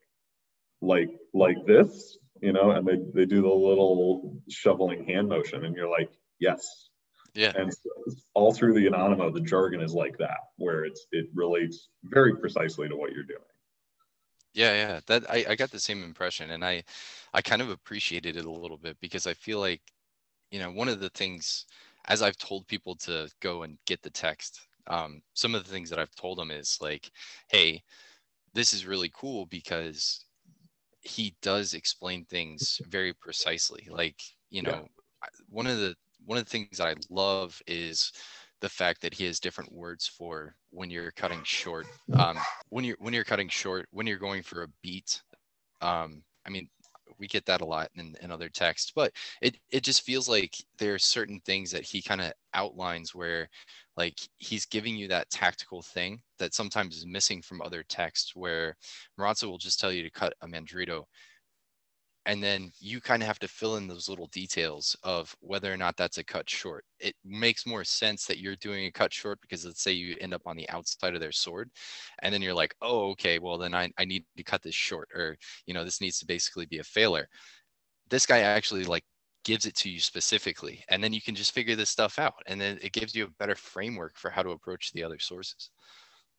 like 0.82 1.10
like 1.34 1.58
this 1.66 2.18
you 2.42 2.54
know 2.54 2.72
and 2.72 2.88
they, 2.88 2.98
they 3.14 3.26
do 3.26 3.42
the 3.42 3.48
little 3.48 4.38
shoveling 4.50 5.06
hand 5.06 5.28
motion 5.28 5.66
and 5.66 5.76
you're 5.76 5.90
like 5.90 6.10
yes. 6.40 6.90
Yeah. 7.36 7.52
And 7.56 7.72
so 7.72 7.90
all 8.34 8.52
through 8.52 8.74
the 8.74 8.88
anonymous 8.88 9.34
the 9.34 9.42
jargon 9.42 9.82
is 9.82 9.94
like 9.94 10.18
that 10.18 10.40
where 10.58 10.84
it's 10.86 11.06
it 11.12 11.28
relates 11.34 11.90
very 12.04 12.36
precisely 12.36 12.90
to 12.90 12.96
what 12.96 13.12
you're 13.12 13.24
doing. 13.24 13.40
Yeah 14.54 14.74
yeah 14.74 15.00
that 15.08 15.30
I, 15.30 15.46
I 15.50 15.56
got 15.56 15.70
the 15.72 15.80
same 15.80 16.04
impression 16.04 16.52
and 16.52 16.66
i 16.66 16.84
i 17.34 17.42
kind 17.42 17.62
of 17.62 17.70
appreciated 17.70 18.36
it 18.36 18.46
a 18.46 18.52
little 18.52 18.78
bit 18.78 18.98
because 19.00 19.28
i 19.28 19.34
feel 19.34 19.60
like 19.60 19.82
you 20.52 20.60
know 20.60 20.72
one 20.72 20.90
of 20.90 21.00
the 21.00 21.10
things 21.12 21.66
as 22.08 22.24
i've 22.24 22.38
told 22.38 22.68
people 22.68 22.96
to 22.96 23.30
go 23.42 23.64
and 23.64 23.78
get 23.86 24.02
the 24.02 24.10
text 24.10 24.62
um, 24.88 25.22
some 25.36 25.54
of 25.54 25.64
the 25.64 25.72
things 25.72 25.88
that 25.90 26.00
i've 26.00 26.16
told 26.16 26.40
them 26.40 26.50
is 26.50 26.80
like 26.82 27.12
hey 27.50 27.82
this 28.56 28.74
is 28.74 28.88
really 28.88 29.12
cool 29.14 29.46
because 29.46 30.26
he 31.02 31.36
does 31.42 31.74
explain 31.74 32.26
things 32.26 32.82
very 32.90 33.14
precisely 33.14 33.88
like 33.90 34.20
you 34.50 34.62
know 34.62 34.72
yeah. 34.72 35.30
one 35.50 35.68
of 35.68 35.78
the 35.78 35.96
one 36.26 36.38
of 36.38 36.44
the 36.44 36.50
things 36.50 36.78
that 36.78 36.88
i 36.88 36.96
love 37.10 37.62
is 37.68 38.12
the 38.62 38.70
fact 38.70 39.02
that 39.02 39.14
he 39.14 39.26
has 39.26 39.40
different 39.40 39.72
words 39.72 40.06
for 40.06 40.56
when 40.72 40.90
you're 40.90 41.12
cutting 41.12 41.42
short 41.44 41.88
um, 42.14 42.38
when 42.70 42.84
you're 42.84 42.98
when 43.00 43.14
you're 43.14 43.24
cutting 43.24 43.48
short 43.48 43.88
when 43.92 44.06
you're 44.06 44.18
going 44.18 44.44
for 44.44 44.64
a 44.64 44.68
beat 44.84 45.22
um, 45.82 46.22
i 46.46 46.50
mean 46.50 46.68
we 47.20 47.28
get 47.28 47.46
that 47.46 47.62
a 47.62 47.66
lot 47.66 47.90
in, 47.96 48.16
in 48.22 48.32
other 48.32 48.50
texts 48.50 48.92
but 48.96 49.12
it, 49.42 49.58
it 49.72 49.84
just 49.84 50.02
feels 50.02 50.28
like 50.30 50.56
there 50.78 50.94
are 50.94 51.00
certain 51.00 51.40
things 51.46 51.72
that 51.72 51.84
he 51.84 52.02
kind 52.02 52.22
of 52.22 52.32
outlines 52.54 53.14
where 53.14 53.48
like 53.98 54.18
he's 54.38 54.66
giving 54.66 54.96
you 54.96 55.08
that 55.08 55.30
tactical 55.30 55.82
thing 55.82 56.22
that 56.38 56.54
sometimes 56.54 56.96
is 56.98 57.06
missing 57.06 57.42
from 57.42 57.62
other 57.62 57.84
texts 57.84 58.36
where 58.36 58.76
Marozzo 59.20 59.50
will 59.50 59.58
just 59.58 59.80
tell 59.80 59.92
you 59.92 60.04
to 60.04 60.10
cut 60.10 60.34
a 60.42 60.48
mandrito 60.48 61.04
and 62.26 62.44
then 62.44 62.72
you 62.80 63.00
kind 63.02 63.24
of 63.24 63.28
have 63.28 63.40
to 63.40 63.48
fill 63.48 63.78
in 63.78 63.88
those 63.88 64.10
little 64.10 64.28
details 64.28 64.96
of 65.04 65.36
whether 65.40 65.74
or 65.74 65.78
not 65.78 65.96
that's 65.98 66.18
a 66.18 66.24
cut 66.24 66.50
short. 66.50 66.84
It 67.00 67.16
makes 67.24 67.66
more 67.66 67.84
sense 67.84 68.26
that 68.26 68.40
you're 68.40 68.58
doing 68.58 68.86
a 68.86 68.92
cut 68.92 69.14
short 69.14 69.40
because 69.42 69.66
let's 69.66 69.82
say 69.82 69.94
you 69.94 70.16
end 70.20 70.34
up 70.34 70.42
on 70.46 70.56
the 70.56 70.70
outside 70.70 71.16
of 71.16 71.22
their 71.22 71.32
sword, 71.32 71.70
and 72.22 72.34
then 72.34 72.42
you're 72.42 72.54
like, 72.54 72.76
oh, 72.82 73.10
okay, 73.12 73.40
well 73.40 73.58
then 73.58 73.74
I, 73.74 73.90
I 73.98 74.06
need 74.06 74.26
to 74.38 74.44
cut 74.44 74.62
this 74.62 74.76
short, 74.76 75.10
or 75.16 75.38
you 75.66 75.74
know, 75.74 75.84
this 75.84 76.02
needs 76.02 76.20
to 76.20 76.26
basically 76.26 76.66
be 76.66 76.80
a 76.80 76.84
failure. 76.84 77.28
This 78.10 78.26
guy 78.26 78.40
actually 78.40 78.84
like 78.86 79.04
gives 79.46 79.66
it 79.66 79.76
to 79.78 79.90
you 79.90 80.00
specifically, 80.00 80.84
and 80.90 81.04
then 81.04 81.14
you 81.14 81.22
can 81.22 81.36
just 81.36 81.54
figure 81.54 81.76
this 81.76 81.90
stuff 81.90 82.20
out, 82.20 82.44
and 82.48 82.60
then 82.60 82.80
it 82.82 82.92
gives 82.92 83.16
you 83.16 83.26
a 83.26 83.32
better 83.40 83.56
framework 83.56 84.18
for 84.18 84.30
how 84.30 84.44
to 84.44 84.52
approach 84.52 84.92
the 84.92 85.04
other 85.04 85.20
sources. 85.20 85.72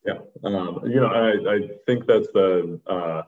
Yeah, 0.07 0.19
um, 0.45 0.81
you 0.85 1.01
know, 1.01 1.09
I, 1.09 1.55
I 1.55 1.61
think 1.87 2.07
that's 2.07 2.29
the 2.33 2.81
uh, 2.87 3.23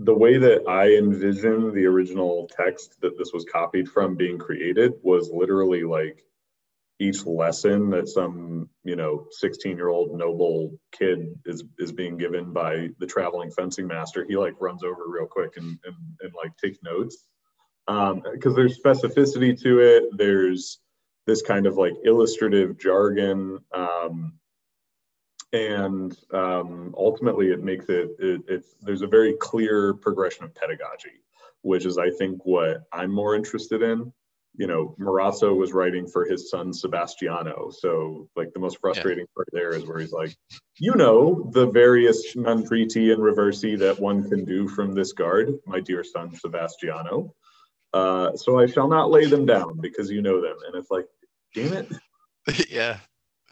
the 0.00 0.14
way 0.14 0.38
that 0.38 0.68
I 0.68 0.94
envision 0.94 1.72
the 1.72 1.86
original 1.86 2.50
text 2.56 3.00
that 3.00 3.16
this 3.16 3.32
was 3.32 3.44
copied 3.44 3.88
from 3.88 4.16
being 4.16 4.38
created 4.38 4.94
was 5.02 5.30
literally 5.32 5.84
like 5.84 6.24
each 7.00 7.26
lesson 7.26 7.90
that 7.90 8.08
some 8.08 8.68
you 8.84 8.96
know 8.96 9.26
16 9.30 9.76
year 9.76 9.88
old 9.88 10.16
noble 10.16 10.78
kid 10.92 11.26
is 11.44 11.64
is 11.78 11.92
being 11.92 12.16
given 12.16 12.52
by 12.52 12.88
the 12.98 13.06
traveling 13.06 13.50
fencing 13.50 13.86
master 13.86 14.24
he 14.28 14.36
like 14.36 14.54
runs 14.60 14.84
over 14.84 15.04
real 15.06 15.26
quick 15.26 15.56
and 15.56 15.78
and, 15.84 15.96
and 16.20 16.32
like 16.34 16.56
takes 16.56 16.78
notes. 16.82 17.24
Because 17.86 18.16
um, 18.16 18.54
there's 18.54 18.80
specificity 18.80 19.60
to 19.60 19.80
it 19.80 20.04
there's 20.16 20.80
this 21.26 21.42
kind 21.42 21.66
of 21.66 21.76
like 21.76 21.94
illustrative 22.04 22.78
jargon 22.78 23.58
um, 23.74 24.34
and 25.54 26.18
um, 26.32 26.92
ultimately 26.98 27.52
it 27.52 27.62
makes 27.62 27.88
it, 27.88 28.10
it 28.18 28.42
it's 28.48 28.74
there's 28.82 29.02
a 29.02 29.06
very 29.06 29.34
clear 29.40 29.94
progression 29.94 30.44
of 30.44 30.54
pedagogy 30.54 31.22
which 31.62 31.86
is 31.86 31.96
i 31.96 32.10
think 32.10 32.44
what 32.44 32.82
i'm 32.92 33.10
more 33.10 33.34
interested 33.34 33.82
in. 33.82 34.12
You 34.56 34.68
know 34.68 34.94
Marozzo 35.00 35.56
was 35.56 35.72
writing 35.72 36.06
for 36.06 36.24
his 36.24 36.48
son 36.48 36.72
sebastiano 36.72 37.70
so 37.70 38.28
like 38.36 38.52
the 38.52 38.60
most 38.60 38.78
frustrating 38.78 39.26
yeah. 39.28 39.34
part 39.34 39.48
there 39.52 39.74
is 39.74 39.84
where 39.84 39.98
he's 39.98 40.12
like 40.12 40.36
you 40.78 40.94
know 40.94 41.50
the 41.52 41.66
various 41.66 42.36
mandriti 42.36 43.12
and 43.12 43.20
reversi 43.20 43.76
that 43.80 43.98
one 43.98 44.28
can 44.28 44.44
do 44.44 44.68
from 44.68 44.94
this 44.94 45.12
guard 45.12 45.54
my 45.66 45.80
dear 45.80 46.04
son 46.04 46.32
sebastiano. 46.36 47.34
Uh, 47.92 48.36
so 48.36 48.60
i 48.60 48.66
shall 48.66 48.86
not 48.86 49.10
lay 49.10 49.24
them 49.24 49.44
down 49.44 49.80
because 49.80 50.08
you 50.08 50.22
know 50.22 50.40
them. 50.40 50.56
And 50.66 50.76
it's 50.76 50.90
like 50.90 51.06
damn 51.52 51.72
it. 51.72 51.92
Yeah. 52.70 52.98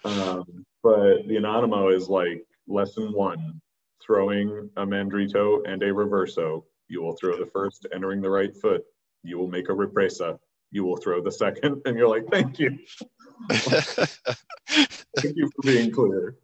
Um, 0.05 0.65
but 0.83 1.27
the 1.29 1.37
Anonimo 1.37 1.95
is 1.95 2.09
like 2.09 2.45
lesson 2.67 3.13
one, 3.13 3.61
throwing 4.05 4.71
a 4.77 4.85
mandrito 4.85 5.61
and 5.67 5.83
a 5.83 5.93
reverso. 5.93 6.65
You 6.89 7.03
will 7.03 7.17
throw 7.17 7.39
the 7.39 7.47
first, 7.47 7.87
entering 7.95 8.21
the 8.21 8.31
right 8.31 8.55
foot. 8.55 8.83
You 9.23 9.39
will 9.39 9.49
make 9.49 9.69
a 9.69 9.73
represa. 9.73 10.39
You 10.71 10.85
will 10.85 10.97
throw 10.97 11.23
the 11.23 11.33
second, 11.33 11.83
and 11.87 11.97
you're 11.97 12.09
like, 12.09 12.27
thank 12.31 12.59
you. 12.59 12.79
thank 13.51 15.37
you 15.37 15.51
for 15.55 15.63
being 15.63 15.91
clear. 15.91 16.37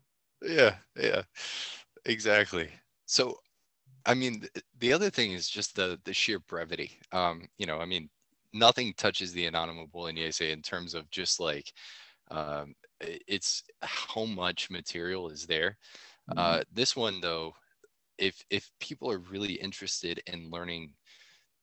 Yeah, 0.43 0.77
yeah, 0.97 1.23
exactly. 2.05 2.69
So, 3.07 3.39
I 4.07 4.15
mean, 4.15 4.47
the 4.79 4.93
other 4.93 5.11
thing 5.11 5.33
is 5.33 5.49
just 5.49 5.75
the 5.75 5.99
the 6.05 6.15
sheer 6.15 6.39
brevity. 6.39 6.93
Um, 7.13 7.49
you 7.59 7.67
know, 7.67 7.79
I 7.79 7.87
mean, 7.87 8.09
nothing 8.53 8.95
touches 8.97 9.33
the 9.33 9.47
Anonimo 9.47 9.91
Bolognese 9.91 10.51
in 10.51 10.63
terms 10.63 10.95
of 10.95 11.11
just 11.11 11.41
like 11.41 11.73
um, 12.31 12.75
it's 13.01 13.63
how 13.83 14.25
much 14.25 14.71
material 14.71 15.29
is 15.29 15.47
there. 15.47 15.77
Mm-hmm. 16.31 16.39
Uh, 16.39 16.63
this 16.73 16.97
one 16.97 17.21
though, 17.21 17.55
if 18.19 18.45
if 18.51 18.71
people 18.81 19.11
are 19.11 19.19
really 19.19 19.55
interested 19.55 20.21
in 20.27 20.51
learning 20.51 20.93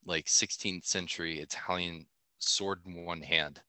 like 0.05 0.25
16th 0.25 0.85
century 0.85 1.39
Italian 1.39 2.05
sword 2.39 2.81
in 2.85 3.05
one 3.05 3.21
hand, 3.21 3.61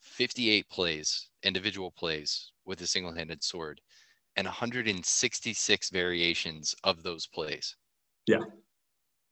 58 0.00 0.68
plays, 0.68 1.28
individual 1.42 1.90
plays 1.90 2.52
with 2.64 2.80
a 2.80 2.86
single-handed 2.86 3.42
sword, 3.42 3.80
and 4.36 4.46
166 4.46 5.90
variations 5.90 6.74
of 6.84 7.02
those 7.02 7.26
plays. 7.26 7.76
Yeah. 8.26 8.44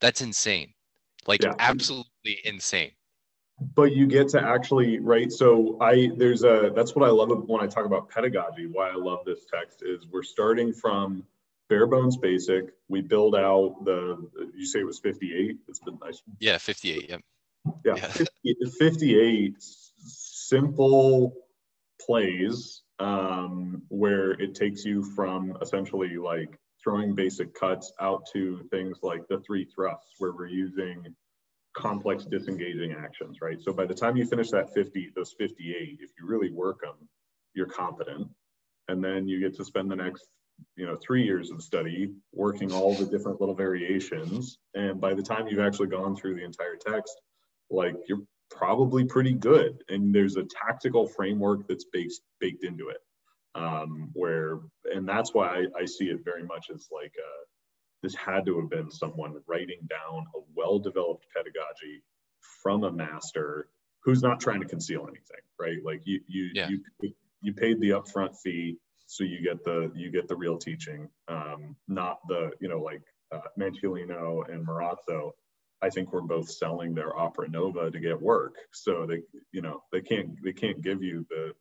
That's 0.01 0.21
insane. 0.21 0.73
Like 1.25 1.43
yeah. 1.43 1.53
absolutely 1.59 2.39
insane. 2.43 2.91
But 3.59 3.95
you 3.95 4.07
get 4.07 4.29
to 4.29 4.41
actually 4.41 4.99
right? 4.99 5.31
So 5.31 5.77
i 5.81 6.11
there's 6.15 6.43
a 6.43 6.71
that's 6.75 6.95
what 6.95 7.07
i 7.07 7.11
love 7.11 7.29
when 7.47 7.61
i 7.61 7.67
talk 7.67 7.85
about 7.85 8.09
pedagogy 8.09 8.67
why 8.67 8.89
i 8.89 8.95
love 8.95 9.19
this 9.25 9.45
text 9.45 9.81
is 9.83 10.05
we're 10.11 10.23
starting 10.23 10.73
from 10.73 11.23
bare 11.69 11.87
bones 11.87 12.17
basic. 12.17 12.73
We 12.87 13.01
build 13.01 13.35
out 13.35 13.83
the 13.83 14.29
you 14.55 14.65
say 14.65 14.79
it 14.79 14.85
was 14.85 14.99
58 14.99 15.57
it's 15.67 15.79
been 15.79 15.97
nice. 16.01 16.21
Yeah 16.39 16.57
58 16.57 17.09
yeah 17.09 17.17
yeah, 17.83 17.95
yeah. 17.95 18.07
50, 18.07 18.55
58 18.79 19.55
simple 19.59 21.33
plays 22.05 22.81
um, 22.99 23.81
where 23.89 24.31
it 24.31 24.55
takes 24.55 24.85
you 24.85 25.03
from 25.03 25.57
essentially 25.61 26.17
like 26.17 26.57
throwing 26.81 27.15
basic 27.15 27.53
cuts 27.53 27.91
out 27.99 28.25
to 28.33 28.63
things 28.71 28.99
like 29.03 29.27
the 29.27 29.39
three 29.39 29.65
thrusts 29.65 30.13
where 30.19 30.31
we're 30.31 30.47
using 30.47 31.13
complex 31.77 32.25
disengaging 32.25 32.93
actions, 32.93 33.37
right? 33.41 33.61
So 33.61 33.71
by 33.71 33.85
the 33.85 33.93
time 33.93 34.17
you 34.17 34.25
finish 34.25 34.49
that 34.51 34.73
50, 34.73 35.11
those 35.15 35.33
58, 35.37 35.99
if 36.01 36.09
you 36.19 36.25
really 36.25 36.51
work 36.51 36.81
them, 36.81 36.95
you're 37.53 37.67
competent. 37.67 38.27
And 38.87 39.03
then 39.03 39.27
you 39.27 39.39
get 39.39 39.55
to 39.57 39.65
spend 39.65 39.91
the 39.91 39.95
next, 39.95 40.25
you 40.75 40.87
know, 40.87 40.95
three 40.95 41.23
years 41.23 41.51
of 41.51 41.61
study 41.61 42.13
working 42.33 42.71
all 42.71 42.95
the 42.95 43.05
different 43.05 43.39
little 43.39 43.55
variations. 43.55 44.57
And 44.73 44.99
by 44.99 45.13
the 45.13 45.21
time 45.21 45.47
you've 45.47 45.59
actually 45.59 45.87
gone 45.87 46.15
through 46.15 46.35
the 46.35 46.43
entire 46.43 46.75
text, 46.75 47.21
like 47.69 47.95
you're 48.07 48.23
probably 48.49 49.05
pretty 49.05 49.33
good. 49.33 49.83
And 49.89 50.13
there's 50.13 50.37
a 50.37 50.43
tactical 50.43 51.07
framework 51.07 51.67
that's 51.67 51.85
based 51.91 52.21
baked 52.39 52.63
into 52.63 52.89
it. 52.89 52.97
Um, 53.55 54.11
where 54.13 54.59
and 54.93 55.07
that's 55.07 55.33
why 55.33 55.47
I, 55.47 55.81
I 55.81 55.85
see 55.85 56.05
it 56.05 56.23
very 56.23 56.43
much 56.43 56.67
as 56.73 56.87
like 56.91 57.13
a 57.17 57.31
this 58.03 58.15
had 58.15 58.45
to 58.45 58.59
have 58.59 58.69
been 58.69 58.91
someone 58.91 59.35
writing 59.47 59.79
down 59.89 60.25
a 60.35 60.39
well-developed 60.55 61.25
pedagogy 61.35 62.03
from 62.61 62.83
a 62.83 62.91
master 62.91 63.69
who's 64.03 64.21
not 64.21 64.39
trying 64.39 64.61
to 64.61 64.67
conceal 64.67 65.01
anything, 65.01 65.43
right? 65.59 65.77
Like 65.83 66.01
you 66.05 66.21
you 66.27 66.49
yeah. 66.53 66.69
you 66.69 67.13
you 67.41 67.53
paid 67.53 67.79
the 67.81 67.89
upfront 67.91 68.37
fee, 68.37 68.77
so 69.05 69.23
you 69.23 69.41
get 69.41 69.63
the 69.63 69.91
you 69.95 70.11
get 70.11 70.27
the 70.27 70.35
real 70.35 70.57
teaching, 70.57 71.09
um, 71.27 71.75
not 71.87 72.19
the 72.27 72.51
you 72.59 72.69
know 72.69 72.79
like 72.79 73.01
uh, 73.31 73.39
and 73.57 74.67
Marozzo. 74.67 75.31
I 75.79 75.89
think 75.89 76.11
we're 76.11 76.21
both 76.21 76.49
selling 76.49 76.95
their 76.95 77.15
opera 77.19 77.47
nova 77.49 77.91
to 77.91 77.99
get 77.99 78.19
work, 78.19 78.55
so 78.71 79.05
they 79.05 79.21
you 79.51 79.61
know 79.61 79.83
they 79.91 80.01
can't 80.01 80.29
they 80.43 80.53
can't 80.53 80.81
give 80.81 81.03
you 81.03 81.25
the 81.29 81.53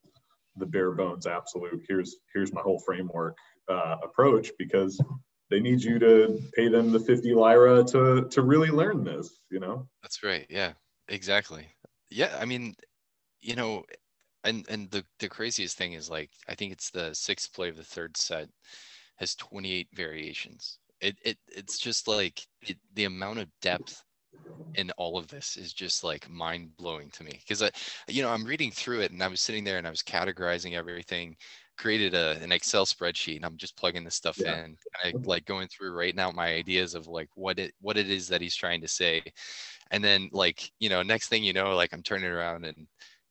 the 0.58 0.66
bare 0.66 0.92
bones 0.92 1.26
absolute 1.26 1.84
here's 1.86 2.16
here's 2.32 2.52
my 2.52 2.62
whole 2.62 2.78
framework 2.78 3.36
uh, 3.68 3.96
approach 4.02 4.50
because 4.58 4.98
they 5.50 5.60
need 5.60 5.82
you 5.82 5.98
to 5.98 6.40
pay 6.54 6.68
them 6.68 6.90
the 6.90 7.00
50 7.00 7.34
lira 7.34 7.84
to 7.84 8.28
to 8.30 8.42
really 8.42 8.70
learn 8.70 9.04
this 9.04 9.42
you 9.50 9.60
know? 9.60 9.86
That's 10.02 10.22
right. 10.22 10.46
Yeah 10.48 10.72
exactly. 11.08 11.66
Yeah 12.10 12.36
i 12.40 12.44
mean 12.44 12.74
you 13.40 13.56
know 13.56 13.84
and 14.44 14.64
and 14.68 14.90
the 14.90 15.04
the 15.18 15.28
craziest 15.28 15.76
thing 15.76 15.92
is 15.92 16.08
like 16.08 16.30
i 16.48 16.54
think 16.54 16.72
it's 16.72 16.90
the 16.90 17.12
sixth 17.14 17.52
play 17.52 17.68
of 17.68 17.76
the 17.76 17.84
third 17.84 18.16
set 18.16 18.48
has 19.16 19.34
28 19.34 19.88
variations. 19.92 20.78
It, 21.00 21.16
it 21.24 21.38
it's 21.48 21.78
just 21.78 22.08
like 22.08 22.46
it, 22.62 22.78
the 22.94 23.04
amount 23.04 23.40
of 23.40 23.48
depth 23.60 24.02
in 24.74 24.90
all 24.92 25.18
of 25.18 25.28
this 25.28 25.56
is 25.56 25.72
just 25.72 26.04
like 26.04 26.28
mind 26.28 26.76
blowing 26.76 27.10
to 27.10 27.24
me. 27.24 27.40
Because 27.40 27.62
I, 27.62 27.70
you 28.08 28.22
know, 28.22 28.30
I'm 28.30 28.44
reading 28.44 28.70
through 28.70 29.00
it 29.00 29.10
and 29.10 29.22
I 29.22 29.28
was 29.28 29.40
sitting 29.40 29.64
there 29.64 29.78
and 29.78 29.86
I 29.86 29.90
was 29.90 30.02
categorizing 30.02 30.74
everything 30.74 31.36
created 31.76 32.14
a, 32.14 32.38
an 32.42 32.52
Excel 32.52 32.86
spreadsheet 32.86 33.36
and 33.36 33.44
I'm 33.44 33.56
just 33.56 33.76
plugging 33.76 34.04
this 34.04 34.14
stuff 34.14 34.38
yeah. 34.38 34.64
in. 34.64 34.76
I 35.04 35.12
like 35.24 35.44
going 35.44 35.68
through 35.68 35.92
right 35.92 36.14
now 36.14 36.30
my 36.30 36.48
ideas 36.54 36.94
of 36.94 37.06
like 37.06 37.28
what 37.34 37.58
it 37.58 37.74
what 37.80 37.96
it 37.96 38.10
is 38.10 38.28
that 38.28 38.40
he's 38.40 38.56
trying 38.56 38.80
to 38.80 38.88
say. 38.88 39.22
And 39.90 40.02
then 40.02 40.28
like, 40.32 40.70
you 40.80 40.88
know, 40.88 41.02
next 41.02 41.28
thing 41.28 41.44
you 41.44 41.52
know, 41.52 41.74
like 41.74 41.92
I'm 41.92 42.02
turning 42.02 42.30
around 42.30 42.64
and 42.64 42.86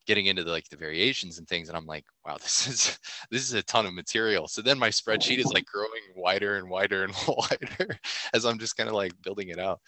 getting 0.06 0.28
into 0.28 0.44
the, 0.44 0.52
like 0.52 0.70
the 0.70 0.78
variations 0.78 1.40
and 1.40 1.48
things 1.48 1.68
and 1.68 1.78
i'm 1.78 1.86
like 1.86 2.06
wow 2.26 2.38
this 2.38 2.68
is 2.68 3.00
this 3.32 3.42
is 3.42 3.54
a 3.54 3.64
ton 3.64 3.86
of 3.86 3.94
material 3.94 4.48
so 4.48 4.62
then 4.62 4.78
my 4.78 4.90
spreadsheet 4.90 5.40
is 5.40 5.46
like 5.46 5.66
growing 5.66 5.90
wider 6.16 6.58
and 6.58 6.70
wider 6.70 7.04
and 7.04 7.14
wider 7.28 8.00
as 8.34 8.46
i'm 8.46 8.60
just 8.60 8.78
kind 8.78 8.90
of 8.90 8.96
like 8.96 9.20
building 9.22 9.50
it 9.50 9.60
out 9.60 9.80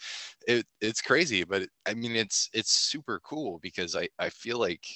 it, 0.46 0.66
it's 0.80 1.00
crazy 1.00 1.44
but 1.44 1.62
i 1.86 1.94
mean 1.94 2.16
it's 2.16 2.48
it's 2.52 2.72
super 2.72 3.20
cool 3.24 3.58
because 3.60 3.94
i 3.94 4.08
i 4.18 4.28
feel 4.28 4.58
like 4.58 4.86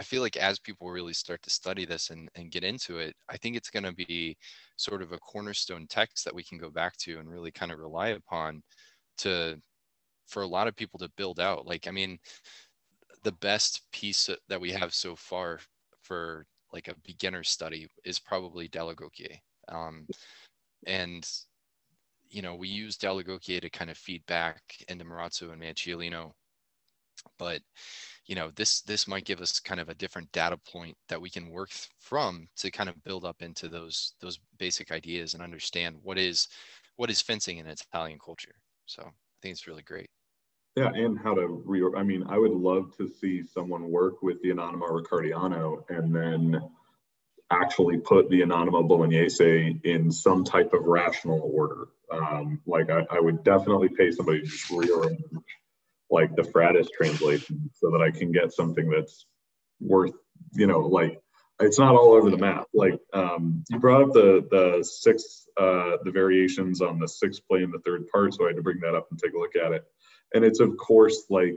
I 0.00 0.02
feel 0.02 0.22
like 0.22 0.38
as 0.38 0.58
people 0.58 0.90
really 0.90 1.12
start 1.12 1.42
to 1.42 1.50
study 1.50 1.84
this 1.84 2.08
and, 2.08 2.30
and 2.34 2.50
get 2.50 2.64
into 2.64 2.96
it, 2.96 3.14
I 3.28 3.36
think 3.36 3.54
it's 3.54 3.68
going 3.68 3.82
to 3.82 3.92
be 3.92 4.34
sort 4.76 5.02
of 5.02 5.12
a 5.12 5.18
cornerstone 5.18 5.86
text 5.90 6.24
that 6.24 6.34
we 6.34 6.42
can 6.42 6.56
go 6.56 6.70
back 6.70 6.96
to 7.00 7.18
and 7.18 7.28
really 7.28 7.50
kind 7.50 7.70
of 7.70 7.78
rely 7.78 8.08
upon 8.08 8.62
to 9.18 9.60
for 10.26 10.42
a 10.42 10.46
lot 10.46 10.66
of 10.66 10.74
people 10.74 10.98
to 11.00 11.10
build 11.18 11.38
out. 11.38 11.66
Like, 11.66 11.86
I 11.86 11.90
mean, 11.90 12.18
the 13.24 13.32
best 13.32 13.82
piece 13.92 14.30
that 14.48 14.60
we 14.60 14.72
have 14.72 14.94
so 14.94 15.14
far 15.14 15.60
for 16.00 16.46
like 16.72 16.88
a 16.88 16.94
beginner 17.04 17.44
study 17.44 17.86
is 18.02 18.18
probably 18.18 18.70
Dall'Agocchie. 18.70 19.36
Um, 19.68 20.06
and 20.86 21.28
you 22.30 22.40
know, 22.40 22.54
we 22.54 22.68
use 22.68 22.96
Dall'Agocchie 22.96 23.60
to 23.60 23.68
kind 23.68 23.90
of 23.90 23.98
feed 23.98 24.24
back 24.24 24.62
into 24.88 25.04
Marozzo 25.04 25.52
and 25.52 25.60
Manciolino, 25.60 26.32
but 27.38 27.60
you 28.26 28.34
know 28.34 28.50
this 28.54 28.82
this 28.82 29.08
might 29.08 29.24
give 29.24 29.40
us 29.40 29.60
kind 29.60 29.80
of 29.80 29.88
a 29.88 29.94
different 29.94 30.30
data 30.32 30.56
point 30.56 30.96
that 31.08 31.20
we 31.20 31.30
can 31.30 31.50
work 31.50 31.70
from 31.98 32.48
to 32.56 32.70
kind 32.70 32.88
of 32.88 33.02
build 33.02 33.24
up 33.24 33.42
into 33.42 33.68
those 33.68 34.14
those 34.20 34.38
basic 34.58 34.92
ideas 34.92 35.34
and 35.34 35.42
understand 35.42 35.96
what 36.02 36.18
is 36.18 36.48
what 36.96 37.10
is 37.10 37.22
fencing 37.22 37.58
in 37.58 37.66
Italian 37.66 38.18
culture. 38.22 38.54
So 38.86 39.02
I 39.02 39.10
think 39.40 39.52
it's 39.52 39.66
really 39.66 39.82
great. 39.82 40.08
Yeah, 40.76 40.90
and 40.94 41.18
how 41.18 41.34
to 41.34 41.46
re. 41.64 41.82
I 41.96 42.02
mean, 42.02 42.24
I 42.28 42.38
would 42.38 42.52
love 42.52 42.96
to 42.98 43.08
see 43.08 43.42
someone 43.42 43.90
work 43.90 44.22
with 44.22 44.40
the 44.42 44.50
Anonimo 44.50 44.86
Riccardiano 44.86 45.82
and 45.88 46.14
then 46.14 46.60
actually 47.50 47.98
put 47.98 48.30
the 48.30 48.42
Anonimo 48.42 48.86
Bolognese 48.86 49.80
in 49.82 50.12
some 50.12 50.44
type 50.44 50.72
of 50.72 50.84
rational 50.84 51.50
order. 51.52 51.88
Um, 52.12 52.60
like 52.66 52.90
I, 52.90 53.04
I, 53.10 53.20
would 53.20 53.44
definitely 53.44 53.88
pay 53.88 54.10
somebody 54.10 54.42
to 54.42 54.78
rearrange 54.78 55.20
like 56.10 56.34
the 56.36 56.42
Fratus 56.42 56.88
translation 56.90 57.70
so 57.74 57.90
that 57.90 58.02
I 58.02 58.10
can 58.10 58.32
get 58.32 58.52
something 58.52 58.88
that's 58.88 59.26
worth, 59.80 60.12
you 60.52 60.66
know, 60.66 60.80
like 60.80 61.20
it's 61.60 61.78
not 61.78 61.94
all 61.94 62.12
over 62.12 62.30
the 62.30 62.38
map. 62.38 62.66
Like 62.72 62.98
um, 63.12 63.64
you 63.70 63.78
brought 63.78 64.02
up 64.02 64.12
the 64.12 64.46
the 64.50 64.82
six 64.82 65.46
uh, 65.58 65.96
the 66.04 66.10
variations 66.10 66.80
on 66.80 66.98
the 66.98 67.08
sixth 67.08 67.42
play 67.48 67.62
in 67.62 67.70
the 67.70 67.80
third 67.80 68.08
part, 68.08 68.34
so 68.34 68.44
I 68.44 68.48
had 68.48 68.56
to 68.56 68.62
bring 68.62 68.80
that 68.80 68.94
up 68.94 69.08
and 69.10 69.20
take 69.20 69.34
a 69.34 69.38
look 69.38 69.56
at 69.56 69.72
it. 69.72 69.84
And 70.34 70.44
it's 70.44 70.60
of 70.60 70.76
course 70.76 71.24
like 71.28 71.56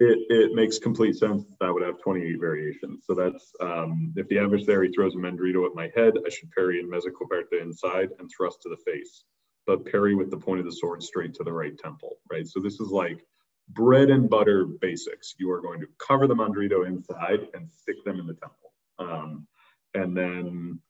it, 0.00 0.18
it 0.30 0.54
makes 0.54 0.78
complete 0.78 1.16
sense 1.16 1.44
that 1.60 1.66
I 1.66 1.70
would 1.70 1.82
have 1.82 2.00
28 2.00 2.40
variations. 2.40 3.04
So 3.06 3.14
that's 3.14 3.52
um, 3.60 4.12
if 4.16 4.26
the 4.28 4.38
adversary 4.38 4.90
throws 4.90 5.14
a 5.14 5.18
Mandrito 5.18 5.64
at 5.66 5.76
my 5.76 5.90
head, 5.94 6.14
I 6.26 6.28
should 6.28 6.50
parry 6.50 6.80
in 6.80 6.90
mezzo 6.90 7.10
coperta 7.10 7.60
inside 7.60 8.08
and 8.18 8.30
thrust 8.30 8.62
to 8.62 8.68
the 8.68 8.76
face, 8.84 9.24
but 9.66 9.84
parry 9.86 10.14
with 10.14 10.30
the 10.30 10.36
point 10.36 10.60
of 10.60 10.66
the 10.66 10.72
sword 10.72 11.02
straight 11.02 11.34
to 11.34 11.44
the 11.44 11.52
right 11.52 11.76
temple, 11.78 12.16
right? 12.30 12.46
So 12.46 12.58
this 12.58 12.80
is 12.80 12.88
like 12.88 13.24
bread 13.68 14.10
and 14.10 14.28
butter 14.28 14.64
basics. 14.64 15.34
You 15.38 15.50
are 15.50 15.60
going 15.60 15.80
to 15.80 15.86
cover 15.98 16.26
the 16.26 16.34
mandrito 16.34 16.86
inside 16.86 17.48
and 17.54 17.70
stick 17.70 18.04
them 18.04 18.20
in 18.20 18.26
the 18.26 18.34
temple. 18.34 18.72
Um, 18.98 19.46
and 19.94 20.16
then 20.16 20.80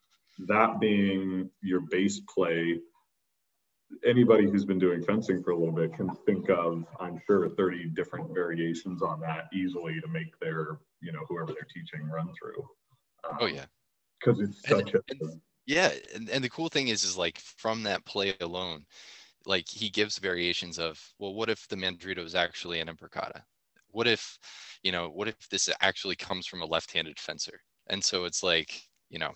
that 0.46 0.80
being 0.80 1.50
your 1.62 1.80
base 1.80 2.20
play, 2.20 2.80
anybody 4.04 4.48
who's 4.48 4.64
been 4.64 4.78
doing 4.78 5.02
fencing 5.02 5.42
for 5.42 5.50
a 5.50 5.56
little 5.56 5.74
bit 5.74 5.94
can 5.94 6.10
think 6.26 6.48
of, 6.48 6.84
I'm 6.98 7.20
sure, 7.26 7.48
30 7.50 7.90
different 7.90 8.32
variations 8.32 9.02
on 9.02 9.20
that 9.20 9.48
easily 9.52 10.00
to 10.00 10.08
make 10.08 10.38
their, 10.40 10.78
you 11.00 11.12
know, 11.12 11.20
whoever 11.28 11.52
they're 11.52 11.68
teaching 11.72 12.08
run 12.08 12.30
through. 12.38 12.66
Um, 13.28 13.38
oh 13.40 13.46
yeah. 13.46 13.66
Because 14.18 14.40
it's 14.40 14.62
such 14.68 14.94
and, 14.94 15.02
a 15.20 15.24
and, 15.24 15.40
yeah, 15.66 15.90
and, 16.14 16.28
and 16.30 16.44
the 16.44 16.48
cool 16.48 16.68
thing 16.68 16.88
is, 16.88 17.04
is 17.04 17.16
like 17.16 17.38
from 17.38 17.84
that 17.84 18.04
play 18.04 18.34
alone, 18.40 18.84
like 19.46 19.68
he 19.68 19.88
gives 19.88 20.18
variations 20.18 20.78
of 20.78 21.00
well 21.18 21.34
what 21.34 21.48
if 21.48 21.66
the 21.68 21.76
mandrito 21.76 22.24
is 22.24 22.34
actually 22.34 22.80
an 22.80 22.88
imbrocata 22.88 23.42
what 23.92 24.08
if 24.08 24.38
you 24.82 24.90
know 24.90 25.08
what 25.08 25.28
if 25.28 25.48
this 25.48 25.68
actually 25.80 26.16
comes 26.16 26.46
from 26.46 26.62
a 26.62 26.66
left-handed 26.66 27.18
fencer? 27.20 27.60
And 27.88 28.02
so 28.02 28.24
it's 28.24 28.42
like 28.42 28.82
you 29.08 29.18
know 29.18 29.32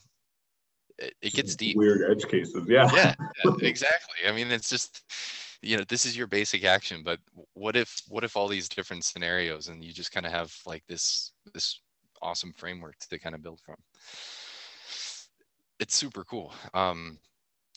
it, 0.98 1.14
it 1.22 1.32
gets 1.34 1.54
deep. 1.54 1.76
weird 1.76 2.10
edge 2.10 2.26
cases 2.26 2.64
yeah. 2.66 2.90
Yeah 2.94 3.14
exactly. 3.60 4.26
I 4.26 4.32
mean 4.32 4.50
it's 4.50 4.68
just 4.68 5.02
you 5.62 5.76
know 5.76 5.84
this 5.88 6.04
is 6.04 6.16
your 6.16 6.26
basic 6.26 6.64
action 6.64 7.02
but 7.04 7.18
what 7.54 7.76
if 7.76 8.02
what 8.08 8.24
if 8.24 8.36
all 8.36 8.48
these 8.48 8.68
different 8.68 9.04
scenarios 9.04 9.68
and 9.68 9.84
you 9.84 9.92
just 9.92 10.12
kind 10.12 10.26
of 10.26 10.32
have 10.32 10.54
like 10.66 10.82
this 10.88 11.32
this 11.54 11.80
awesome 12.22 12.52
framework 12.56 12.96
to 13.10 13.18
kind 13.18 13.34
of 13.34 13.42
build 13.42 13.60
from? 13.60 13.76
It's 15.78 15.94
super 15.94 16.24
cool. 16.24 16.52
Um 16.74 17.18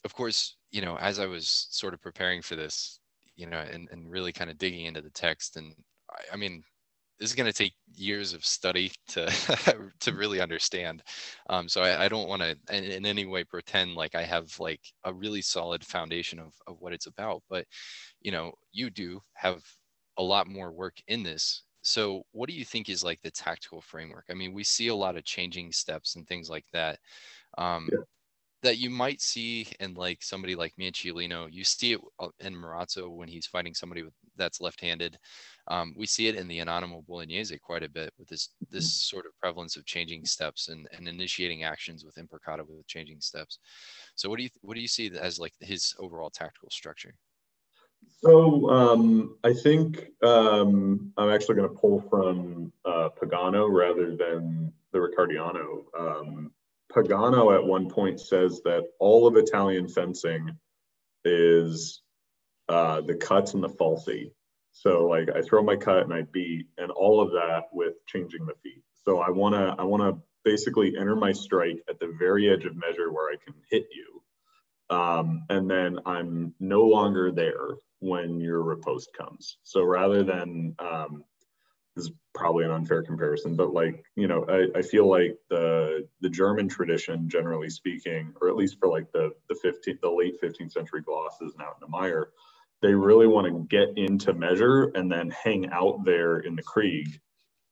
of 0.05 0.13
course, 0.15 0.55
you 0.71 0.81
know, 0.81 0.97
as 0.97 1.19
I 1.19 1.25
was 1.25 1.67
sort 1.71 1.93
of 1.93 2.01
preparing 2.01 2.41
for 2.41 2.55
this, 2.55 2.99
you 3.35 3.47
know, 3.47 3.59
and, 3.59 3.87
and 3.91 4.09
really 4.09 4.31
kind 4.31 4.49
of 4.49 4.57
digging 4.57 4.85
into 4.85 5.01
the 5.01 5.09
text, 5.11 5.57
and 5.57 5.73
I, 6.11 6.33
I 6.33 6.35
mean, 6.37 6.63
this 7.19 7.29
is 7.29 7.35
going 7.35 7.51
to 7.51 7.57
take 7.57 7.73
years 7.95 8.33
of 8.33 8.45
study 8.45 8.91
to 9.09 9.25
to 9.99 10.13
really 10.13 10.41
understand. 10.41 11.03
Um, 11.49 11.67
so 11.67 11.81
I, 11.81 12.05
I 12.05 12.07
don't 12.07 12.29
want 12.29 12.41
to 12.41 12.55
in, 12.71 12.83
in, 12.85 13.05
any 13.05 13.25
way 13.25 13.43
pretend 13.43 13.93
like 13.95 14.15
I 14.15 14.23
have 14.23 14.57
like 14.59 14.81
a 15.03 15.13
really 15.13 15.41
solid 15.41 15.83
foundation 15.83 16.39
of, 16.39 16.53
of 16.65 16.77
what 16.79 16.93
it's 16.93 17.07
about. 17.07 17.43
But 17.49 17.65
you 18.21 18.31
know, 18.31 18.53
you 18.71 18.89
do 18.89 19.19
have 19.33 19.63
a 20.17 20.23
lot 20.23 20.47
more 20.47 20.71
work 20.71 20.97
in 21.07 21.23
this 21.23 21.63
so 21.81 22.23
what 22.33 22.49
do 22.49 22.55
you 22.55 22.65
think 22.65 22.89
is 22.89 23.03
like 23.03 23.21
the 23.21 23.31
tactical 23.31 23.81
framework 23.81 24.25
i 24.29 24.33
mean 24.33 24.53
we 24.53 24.63
see 24.63 24.89
a 24.89 24.95
lot 24.95 25.15
of 25.15 25.23
changing 25.23 25.71
steps 25.71 26.15
and 26.15 26.27
things 26.27 26.49
like 26.49 26.65
that 26.73 26.99
um, 27.57 27.89
yeah. 27.91 27.99
That 28.61 28.77
you 28.77 28.89
might 28.89 29.21
see 29.21 29.67
in 29.79 29.93
like 29.93 30.21
somebody 30.21 30.53
like 30.53 30.73
Manciolino. 30.77 31.47
You 31.49 31.63
see 31.63 31.93
it 31.93 32.01
uh, 32.19 32.27
in 32.41 32.53
Marozzo 32.53 33.09
when 33.09 33.29
he's 33.29 33.47
fighting 33.47 33.73
somebody 33.73 34.03
with, 34.03 34.13
that's 34.35 34.59
left-handed. 34.59 35.17
Um, 35.69 35.93
we 35.95 36.05
see 36.05 36.27
it 36.27 36.35
in 36.35 36.47
the 36.47 36.59
Anonimo 36.59 37.05
Bolognese 37.05 37.57
quite 37.59 37.83
a 37.83 37.89
bit 37.89 38.11
with 38.17 38.27
this 38.27 38.49
this 38.69 38.85
mm-hmm. 38.85 39.15
sort 39.15 39.25
of 39.25 39.37
prevalence 39.39 39.77
of 39.77 39.85
changing 39.85 40.25
steps 40.25 40.67
and, 40.67 40.87
and 40.91 41.07
initiating 41.07 41.63
actions 41.63 42.03
with 42.03 42.15
Imbrocata 42.15 42.67
with 42.67 42.85
changing 42.87 43.21
steps. 43.21 43.59
So 44.15 44.29
what 44.29 44.37
do 44.37 44.43
you 44.43 44.49
what 44.61 44.75
do 44.75 44.81
you 44.81 44.87
see 44.87 45.09
as 45.17 45.39
like 45.39 45.53
his 45.61 45.95
overall 45.97 46.29
tactical 46.29 46.69
structure? 46.69 47.13
So 48.21 48.69
um, 48.69 49.37
I 49.43 49.53
think 49.53 50.09
um, 50.23 51.13
I'm 51.17 51.29
actually 51.29 51.55
going 51.55 51.69
to 51.69 51.75
pull 51.75 52.01
from 52.09 52.73
uh, 52.83 53.09
Pagano 53.21 53.69
rather 53.71 54.15
than 54.15 54.73
the 54.91 54.99
Riccardiano. 54.99 55.83
Pagano 56.91 57.55
at 57.55 57.63
one 57.63 57.89
point 57.89 58.19
says 58.19 58.61
that 58.65 58.83
all 58.99 59.27
of 59.27 59.37
Italian 59.37 59.87
fencing 59.87 60.57
is 61.23 62.01
uh, 62.67 63.01
the 63.01 63.15
cuts 63.15 63.53
and 63.53 63.63
the 63.63 63.69
falsi. 63.69 64.31
So 64.71 65.05
like 65.05 65.29
I 65.35 65.41
throw 65.41 65.61
my 65.63 65.75
cut 65.75 66.03
and 66.03 66.13
I 66.13 66.21
beat, 66.21 66.67
and 66.77 66.91
all 66.91 67.21
of 67.21 67.31
that 67.31 67.63
with 67.73 67.93
changing 68.07 68.45
the 68.45 68.53
feet. 68.63 68.83
So 69.05 69.19
I 69.19 69.29
wanna 69.29 69.75
I 69.77 69.83
wanna 69.83 70.13
basically 70.43 70.95
enter 70.97 71.15
my 71.15 71.31
strike 71.31 71.83
at 71.89 71.99
the 71.99 72.15
very 72.17 72.49
edge 72.49 72.65
of 72.65 72.75
measure 72.75 73.11
where 73.11 73.31
I 73.31 73.35
can 73.43 73.55
hit 73.69 73.87
you, 73.91 74.95
um, 74.95 75.43
and 75.49 75.69
then 75.69 75.99
I'm 76.05 76.53
no 76.59 76.83
longer 76.83 77.31
there 77.31 77.75
when 77.99 78.39
your 78.39 78.63
riposte 78.63 79.09
comes. 79.17 79.57
So 79.63 79.83
rather 79.83 80.23
than 80.23 80.75
um, 80.79 81.23
is 81.99 82.11
probably 82.35 82.65
an 82.65 82.71
unfair 82.71 83.03
comparison, 83.03 83.55
but 83.57 83.73
like 83.73 84.03
you 84.17 84.27
know, 84.27 84.45
I, 84.49 84.79
I 84.79 84.83
feel 84.83 85.09
like 85.09 85.37
the 85.49 86.07
the 86.21 86.29
German 86.29 86.69
tradition, 86.69 87.29
generally 87.29 87.69
speaking, 87.71 88.33
or 88.41 88.49
at 88.49 88.57
least 88.57 88.77
for 88.79 88.89
like 88.89 89.11
the 89.13 89.31
the 89.49 89.55
15th, 89.65 90.01
the 90.01 90.11
late 90.11 90.41
15th 90.41 90.73
century 90.73 91.03
glosses 91.03 91.53
and 91.53 91.63
out 91.63 91.77
in 91.81 91.81
the 91.81 91.89
Meyer, 91.89 92.31
they 92.83 92.95
really 92.95 93.27
want 93.27 93.47
to 93.47 93.67
get 93.77 93.89
into 93.97 94.33
measure 94.33 94.91
and 94.95 95.11
then 95.11 95.31
hang 95.31 95.71
out 95.71 96.05
there 96.05 96.39
in 96.39 96.55
the 96.55 96.63
Krieg 96.63 97.19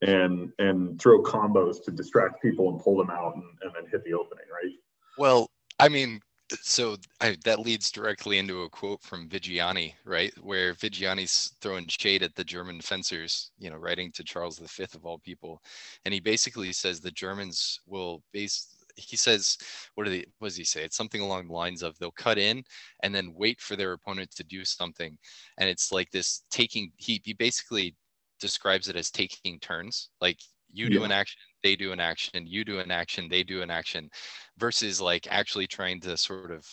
and 0.02 0.52
and 0.60 1.02
throw 1.02 1.24
combos 1.24 1.84
to 1.86 1.92
distract 1.92 2.42
people 2.42 2.70
and 2.72 2.82
pull 2.82 2.98
them 2.98 3.12
out 3.12 3.36
and, 3.36 3.46
and 3.64 3.74
then 3.76 3.92
hit 3.92 4.04
the 4.06 4.14
opening, 4.14 4.46
right? 4.54 4.74
Well, 5.18 5.48
I 5.80 5.90
mean, 5.90 6.22
so 6.62 6.98
I, 7.22 7.36
that 7.44 7.60
leads 7.60 7.92
directly 7.92 8.38
into 8.38 8.64
a 8.64 8.70
quote 8.70 9.02
from 9.02 9.28
Viggiani, 9.30 9.94
right, 10.06 10.34
where 10.42 10.74
Viggiani's 10.74 11.56
throwing 11.62 11.88
shade 11.88 12.24
at 12.24 12.36
the 12.36 12.44
German 12.44 12.82
fencers, 12.82 13.52
you 13.60 13.70
know, 13.70 13.78
writing 13.78 14.12
to 14.14 14.24
Charles 14.24 14.60
V 14.60 14.84
of 14.96 15.06
all 15.06 15.20
people, 15.20 15.62
and 16.06 16.14
he 16.14 16.20
basically 16.20 16.72
says 16.72 17.00
the 17.00 17.12
Germans 17.12 17.80
will 17.86 18.24
base. 18.32 18.76
He 18.96 19.18
says, 19.18 19.58
"What 19.96 20.06
do 20.06 20.10
they? 20.10 20.26
What 20.40 20.48
does 20.50 20.58
he 20.58 20.64
say? 20.64 20.84
It's 20.84 20.98
something 20.98 21.22
along 21.22 21.48
the 21.48 21.54
lines 21.54 21.84
of 21.84 21.98
they'll 22.00 22.12
cut 22.12 22.38
in 22.38 22.64
and 23.04 23.14
then 23.14 23.34
wait 23.36 23.62
for 23.62 23.76
their 23.76 23.94
opponent 23.94 24.32
to 24.36 24.44
do 24.44 24.66
something, 24.66 25.18
and 25.58 25.70
it's 25.70 25.92
like 25.92 26.10
this 26.12 26.44
taking. 26.50 26.92
He 26.98 27.22
he 27.24 27.34
basically 27.34 27.96
describes 28.40 28.88
it 28.88 28.96
as 28.96 29.12
taking 29.12 29.60
turns, 29.60 30.10
like 30.22 30.40
you 30.72 30.90
do 30.90 31.04
an 31.04 31.12
action 31.12 31.40
they 31.68 31.76
do 31.76 31.92
an 31.92 32.00
action 32.00 32.48
you 32.48 32.64
do 32.64 32.80
an 32.80 32.92
action 32.92 33.28
they 33.28 33.44
do 33.44 33.62
an 33.62 33.70
action 33.70 34.10
versus 34.58 35.02
like 35.02 35.28
actually 35.30 35.68
trying 35.68 36.00
to 36.00 36.16
sort 36.16 36.50
of 36.50 36.66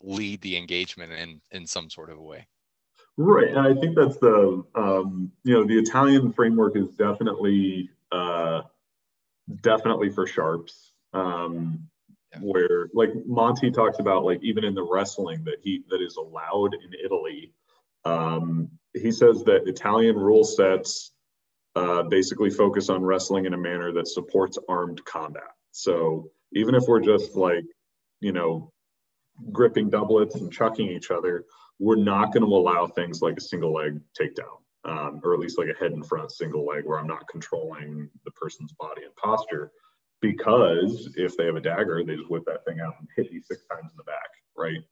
lead 0.00 0.40
the 0.42 0.56
engagement 0.56 1.12
in 1.12 1.40
in 1.50 1.66
some 1.66 1.90
sort 1.90 2.08
of 2.08 2.16
a 2.16 2.22
way 2.22 2.46
right 3.16 3.48
and 3.48 3.58
i 3.58 3.74
think 3.74 3.96
that's 3.96 4.18
the 4.18 4.62
um, 4.76 5.32
you 5.42 5.52
know 5.52 5.64
the 5.64 5.76
italian 5.76 6.32
framework 6.32 6.76
is 6.76 6.88
definitely 6.90 7.90
uh, 8.12 8.62
definitely 9.62 10.08
for 10.08 10.24
sharps 10.24 10.92
um, 11.12 11.80
yeah. 12.32 12.38
where 12.42 12.88
like 12.94 13.10
monte 13.26 13.72
talks 13.72 13.98
about 13.98 14.24
like 14.24 14.40
even 14.40 14.62
in 14.62 14.72
the 14.72 14.88
wrestling 14.88 15.42
that 15.42 15.56
he 15.64 15.82
that 15.90 16.00
is 16.00 16.14
allowed 16.14 16.74
in 16.74 16.94
italy 17.04 17.52
um, 18.04 18.70
he 18.94 19.10
says 19.10 19.42
that 19.42 19.66
italian 19.66 20.16
rule 20.16 20.44
sets 20.44 21.10
uh, 21.76 22.02
basically 22.04 22.50
focus 22.50 22.88
on 22.88 23.02
wrestling 23.02 23.46
in 23.46 23.54
a 23.54 23.58
manner 23.58 23.92
that 23.92 24.08
supports 24.08 24.58
armed 24.68 25.04
combat. 25.04 25.54
So 25.70 26.30
even 26.52 26.74
if 26.74 26.84
we're 26.88 27.00
just 27.00 27.36
like, 27.36 27.64
you 28.20 28.32
know, 28.32 28.72
gripping 29.52 29.90
doublets 29.90 30.34
and 30.34 30.52
chucking 30.52 30.88
each 30.88 31.10
other, 31.10 31.44
we're 31.78 31.96
not 31.96 32.32
going 32.32 32.44
to 32.44 32.54
allow 32.54 32.86
things 32.86 33.22
like 33.22 33.36
a 33.38 33.40
single 33.40 33.72
leg 33.72 34.00
takedown, 34.20 34.58
um, 34.84 35.20
or 35.24 35.34
at 35.34 35.40
least 35.40 35.58
like 35.58 35.68
a 35.68 35.78
head 35.78 35.92
and 35.92 36.06
front 36.06 36.30
single 36.30 36.66
leg 36.66 36.84
where 36.84 36.98
I'm 36.98 37.06
not 37.06 37.28
controlling 37.28 38.10
the 38.24 38.30
person's 38.32 38.72
body 38.72 39.02
and 39.04 39.14
posture. 39.16 39.70
Because 40.20 41.14
if 41.16 41.36
they 41.36 41.46
have 41.46 41.56
a 41.56 41.60
dagger, 41.60 42.04
they 42.04 42.16
just 42.16 42.30
whip 42.30 42.44
that 42.46 42.64
thing 42.66 42.80
out 42.80 42.94
and 42.98 43.08
hit 43.16 43.32
you 43.32 43.40
six 43.40 43.62
times 43.70 43.90
in 43.90 43.96
the 43.96 44.04
back, 44.04 44.28
right? 44.54 44.82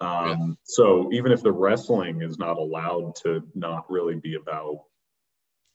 Um, 0.00 0.40
yeah. 0.40 0.54
So 0.64 1.08
even 1.12 1.30
if 1.30 1.42
the 1.42 1.52
wrestling 1.52 2.22
is 2.22 2.38
not 2.38 2.56
allowed 2.56 3.14
to 3.22 3.44
not 3.54 3.88
really 3.88 4.16
be 4.16 4.34
about 4.34 4.86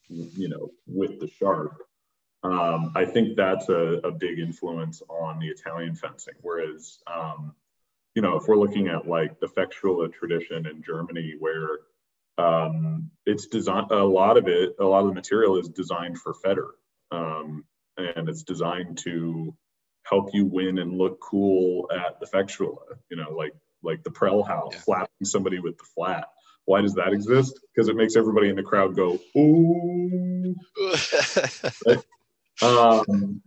you 0.09 0.49
know, 0.49 0.71
with 0.85 1.19
the 1.19 1.27
sharp. 1.27 1.81
Um, 2.43 2.91
I 2.95 3.05
think 3.05 3.35
that's 3.35 3.67
a, 3.69 3.99
a, 4.03 4.11
big 4.11 4.39
influence 4.39 5.01
on 5.09 5.39
the 5.39 5.47
Italian 5.47 5.95
fencing. 5.95 6.35
Whereas, 6.41 6.99
um, 7.07 7.55
you 8.13 8.21
know, 8.21 8.37
if 8.37 8.47
we're 8.47 8.57
looking 8.57 8.87
at 8.87 9.07
like 9.07 9.39
the 9.39 9.47
Fechtschule 9.47 10.11
tradition 10.13 10.67
in 10.67 10.83
Germany, 10.83 11.35
where 11.39 11.79
um, 12.37 13.09
it's 13.25 13.47
designed, 13.47 13.91
a 13.91 14.03
lot 14.03 14.37
of 14.37 14.47
it, 14.47 14.75
a 14.79 14.85
lot 14.85 15.01
of 15.01 15.07
the 15.07 15.13
material 15.13 15.57
is 15.57 15.67
designed 15.69 16.19
for 16.19 16.33
Feder, 16.35 16.69
um, 17.11 17.65
and 17.97 18.29
it's 18.29 18.43
designed 18.43 18.99
to 18.99 19.55
help 20.03 20.29
you 20.33 20.45
win 20.45 20.77
and 20.77 20.97
look 20.97 21.19
cool 21.19 21.89
at 21.91 22.19
the 22.19 22.27
Fechtschule. 22.27 22.77
You 23.09 23.17
know, 23.17 23.31
like 23.31 23.53
like 23.81 24.03
the 24.03 24.11
Prellhaus, 24.11 24.73
yeah. 24.73 24.79
slapping 24.79 25.25
somebody 25.25 25.59
with 25.59 25.77
the 25.77 25.85
flat. 25.95 26.27
Why 26.67 26.81
does 26.81 26.93
that 26.95 27.13
exist? 27.13 27.57
Because 27.73 27.87
it 27.87 27.95
makes 27.95 28.17
everybody 28.17 28.49
in 28.49 28.57
the 28.57 28.61
crowd 28.61 28.93
go, 28.93 29.17
ooh. 29.37 30.53
um, 32.61 33.41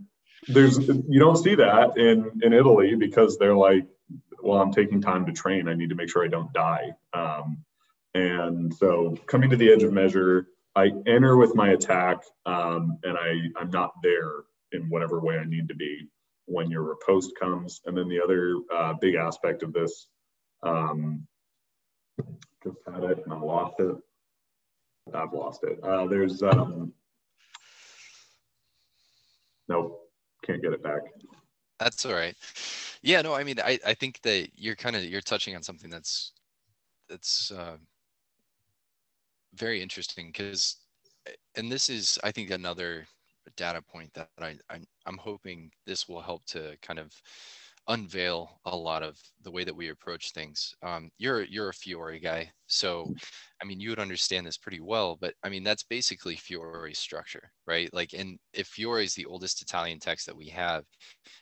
there's 0.48 0.78
you 0.78 1.20
don't 1.20 1.36
see 1.36 1.54
that 1.54 1.98
in 1.98 2.40
in 2.42 2.54
Italy 2.54 2.94
because 2.94 3.36
they're 3.36 3.54
like, 3.54 3.86
well, 4.42 4.58
I'm 4.58 4.72
taking 4.72 5.02
time 5.02 5.26
to 5.26 5.32
train. 5.32 5.68
I 5.68 5.74
need 5.74 5.90
to 5.90 5.94
make 5.94 6.08
sure 6.08 6.24
I 6.24 6.28
don't 6.28 6.50
die. 6.54 6.92
Um, 7.12 7.62
and 8.14 8.72
so 8.72 9.18
coming 9.26 9.50
to 9.50 9.56
the 9.56 9.70
edge 9.70 9.82
of 9.82 9.92
measure, 9.92 10.46
I 10.74 10.90
enter 11.06 11.36
with 11.36 11.54
my 11.54 11.72
attack, 11.72 12.22
um, 12.46 12.98
and 13.04 13.18
I 13.18 13.34
I'm 13.60 13.70
not 13.70 13.92
there 14.02 14.44
in 14.72 14.88
whatever 14.88 15.20
way 15.20 15.36
I 15.36 15.44
need 15.44 15.68
to 15.68 15.74
be 15.74 16.08
when 16.46 16.70
your 16.70 16.84
riposte 16.84 17.32
comes. 17.38 17.82
And 17.84 17.94
then 17.94 18.08
the 18.08 18.22
other 18.22 18.56
uh, 18.74 18.94
big 18.94 19.14
aspect 19.14 19.62
of 19.62 19.74
this 19.74 20.06
um, 20.62 21.26
just 22.62 22.76
had 22.86 23.02
it 23.04 23.22
and 23.24 23.32
I 23.32 23.38
lost 23.38 23.74
it. 23.78 23.96
I've 25.14 25.32
lost 25.32 25.64
it. 25.64 25.82
Uh, 25.82 26.06
there's, 26.06 26.42
um, 26.42 26.92
nope, 29.68 30.10
can't 30.44 30.62
get 30.62 30.72
it 30.72 30.82
back. 30.82 31.00
That's 31.78 32.04
all 32.04 32.12
right. 32.12 32.36
Yeah, 33.02 33.22
no, 33.22 33.34
I 33.34 33.42
mean, 33.42 33.58
I, 33.60 33.78
I 33.86 33.94
think 33.94 34.20
that 34.22 34.50
you're 34.54 34.76
kind 34.76 34.94
of, 34.94 35.04
you're 35.04 35.20
touching 35.20 35.56
on 35.56 35.62
something 35.62 35.90
that's, 35.90 36.32
that's 37.08 37.50
uh, 37.50 37.76
very 39.54 39.82
interesting 39.82 40.28
because, 40.28 40.76
and 41.56 41.72
this 41.72 41.88
is, 41.88 42.18
I 42.22 42.30
think, 42.30 42.50
another 42.50 43.06
data 43.56 43.82
point 43.82 44.12
that 44.14 44.28
I, 44.40 44.56
I 44.70 44.80
I'm 45.06 45.18
hoping 45.18 45.70
this 45.86 46.08
will 46.08 46.20
help 46.20 46.44
to 46.46 46.76
kind 46.82 46.98
of 46.98 47.12
unveil 47.88 48.60
a 48.66 48.76
lot 48.76 49.02
of 49.02 49.18
the 49.42 49.50
way 49.50 49.64
that 49.64 49.74
we 49.74 49.88
approach 49.88 50.32
things. 50.32 50.74
Um, 50.82 51.10
you're 51.18 51.44
you're 51.44 51.70
a 51.70 51.74
Fiore 51.74 52.18
guy, 52.18 52.50
so. 52.66 53.12
I 53.62 53.66
mean 53.66 53.78
you 53.78 53.90
would 53.90 53.98
understand 53.98 54.46
this 54.46 54.56
pretty 54.56 54.80
well. 54.80 55.18
But 55.20 55.34
I 55.44 55.50
mean 55.50 55.62
that's 55.62 55.82
basically 55.82 56.36
Fiore's 56.36 56.98
structure, 56.98 57.50
right? 57.66 57.92
Like, 57.92 58.14
and 58.14 58.38
if 58.54 58.68
Fiore 58.68 59.04
is 59.04 59.14
the 59.14 59.26
oldest 59.26 59.60
Italian 59.60 59.98
text 59.98 60.26
that 60.26 60.36
we 60.36 60.48
have, 60.48 60.84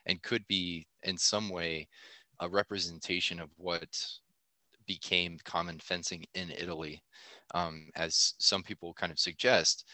and 0.06 0.22
could 0.22 0.44
be 0.48 0.86
in 1.04 1.16
some 1.16 1.48
way 1.48 1.86
a 2.40 2.48
representation 2.48 3.40
of 3.40 3.50
what 3.56 3.88
became 4.86 5.38
common 5.44 5.78
fencing 5.78 6.24
in 6.34 6.50
Italy, 6.50 7.02
um, 7.54 7.88
as 7.94 8.34
some 8.38 8.62
people 8.62 8.94
kind 8.94 9.12
of 9.12 9.18
suggest, 9.18 9.84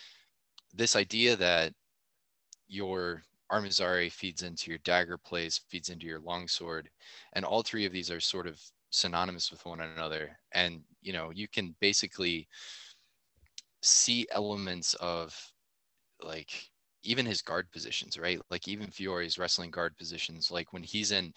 this 0.73 0.97
idea 0.97 1.37
that 1.37 1.73
your 2.69 3.23
Armizare 3.55 4.11
feeds 4.11 4.43
into 4.43 4.71
your 4.71 4.79
dagger 4.79 5.17
plays, 5.17 5.61
feeds 5.69 5.89
into 5.89 6.07
your 6.07 6.21
longsword, 6.21 6.91
and 7.35 7.45
all 7.45 7.63
three 7.63 7.87
of 7.87 7.93
these 7.93 8.11
are 8.11 8.21
sort 8.21 8.47
of 8.47 8.61
synonymous 8.91 9.51
with 9.51 9.65
one 9.65 9.81
another. 9.81 10.37
And 10.53 10.83
you 11.03 11.13
know, 11.13 11.31
you 11.31 11.47
can 11.47 11.75
basically 11.81 12.49
see 13.83 14.27
elements 14.33 14.95
of 14.95 15.37
like 16.21 16.51
even 17.05 17.27
his 17.27 17.43
guard 17.43 17.71
positions, 17.71 18.19
right? 18.19 18.41
Like 18.51 18.67
even 18.67 18.89
Fiore's 18.89 19.39
wrestling 19.39 19.71
guard 19.71 19.97
positions, 19.97 20.51
like 20.51 20.73
when 20.73 20.83
he's 20.83 21.13
in 21.13 21.33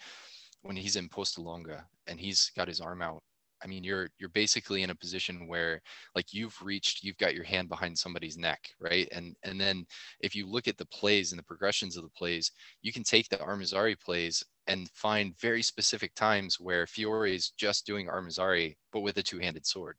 when 0.62 0.76
he's 0.76 0.96
in 0.96 1.08
posta 1.08 1.38
longa 1.38 1.86
and 2.08 2.18
he's 2.18 2.50
got 2.56 2.68
his 2.68 2.80
arm 2.80 3.00
out 3.00 3.22
I 3.62 3.66
mean, 3.66 3.84
you're 3.84 4.08
you're 4.18 4.28
basically 4.30 4.82
in 4.82 4.90
a 4.90 4.94
position 4.94 5.46
where 5.46 5.80
like 6.14 6.32
you've 6.32 6.56
reached, 6.62 7.02
you've 7.02 7.18
got 7.18 7.34
your 7.34 7.44
hand 7.44 7.68
behind 7.68 7.98
somebody's 7.98 8.36
neck, 8.36 8.70
right? 8.80 9.08
And 9.12 9.36
and 9.42 9.60
then 9.60 9.86
if 10.20 10.34
you 10.34 10.46
look 10.46 10.68
at 10.68 10.76
the 10.78 10.86
plays 10.86 11.32
and 11.32 11.38
the 11.38 11.44
progressions 11.44 11.96
of 11.96 12.02
the 12.02 12.10
plays, 12.10 12.52
you 12.82 12.92
can 12.92 13.02
take 13.02 13.28
the 13.28 13.36
Armizare 13.38 13.98
plays 13.98 14.44
and 14.66 14.90
find 14.90 15.38
very 15.38 15.62
specific 15.62 16.14
times 16.14 16.60
where 16.60 16.86
Fiore 16.86 17.34
is 17.34 17.50
just 17.50 17.86
doing 17.86 18.06
Armizare, 18.06 18.76
but 18.92 19.00
with 19.00 19.16
a 19.16 19.22
two-handed 19.22 19.66
sword, 19.66 19.96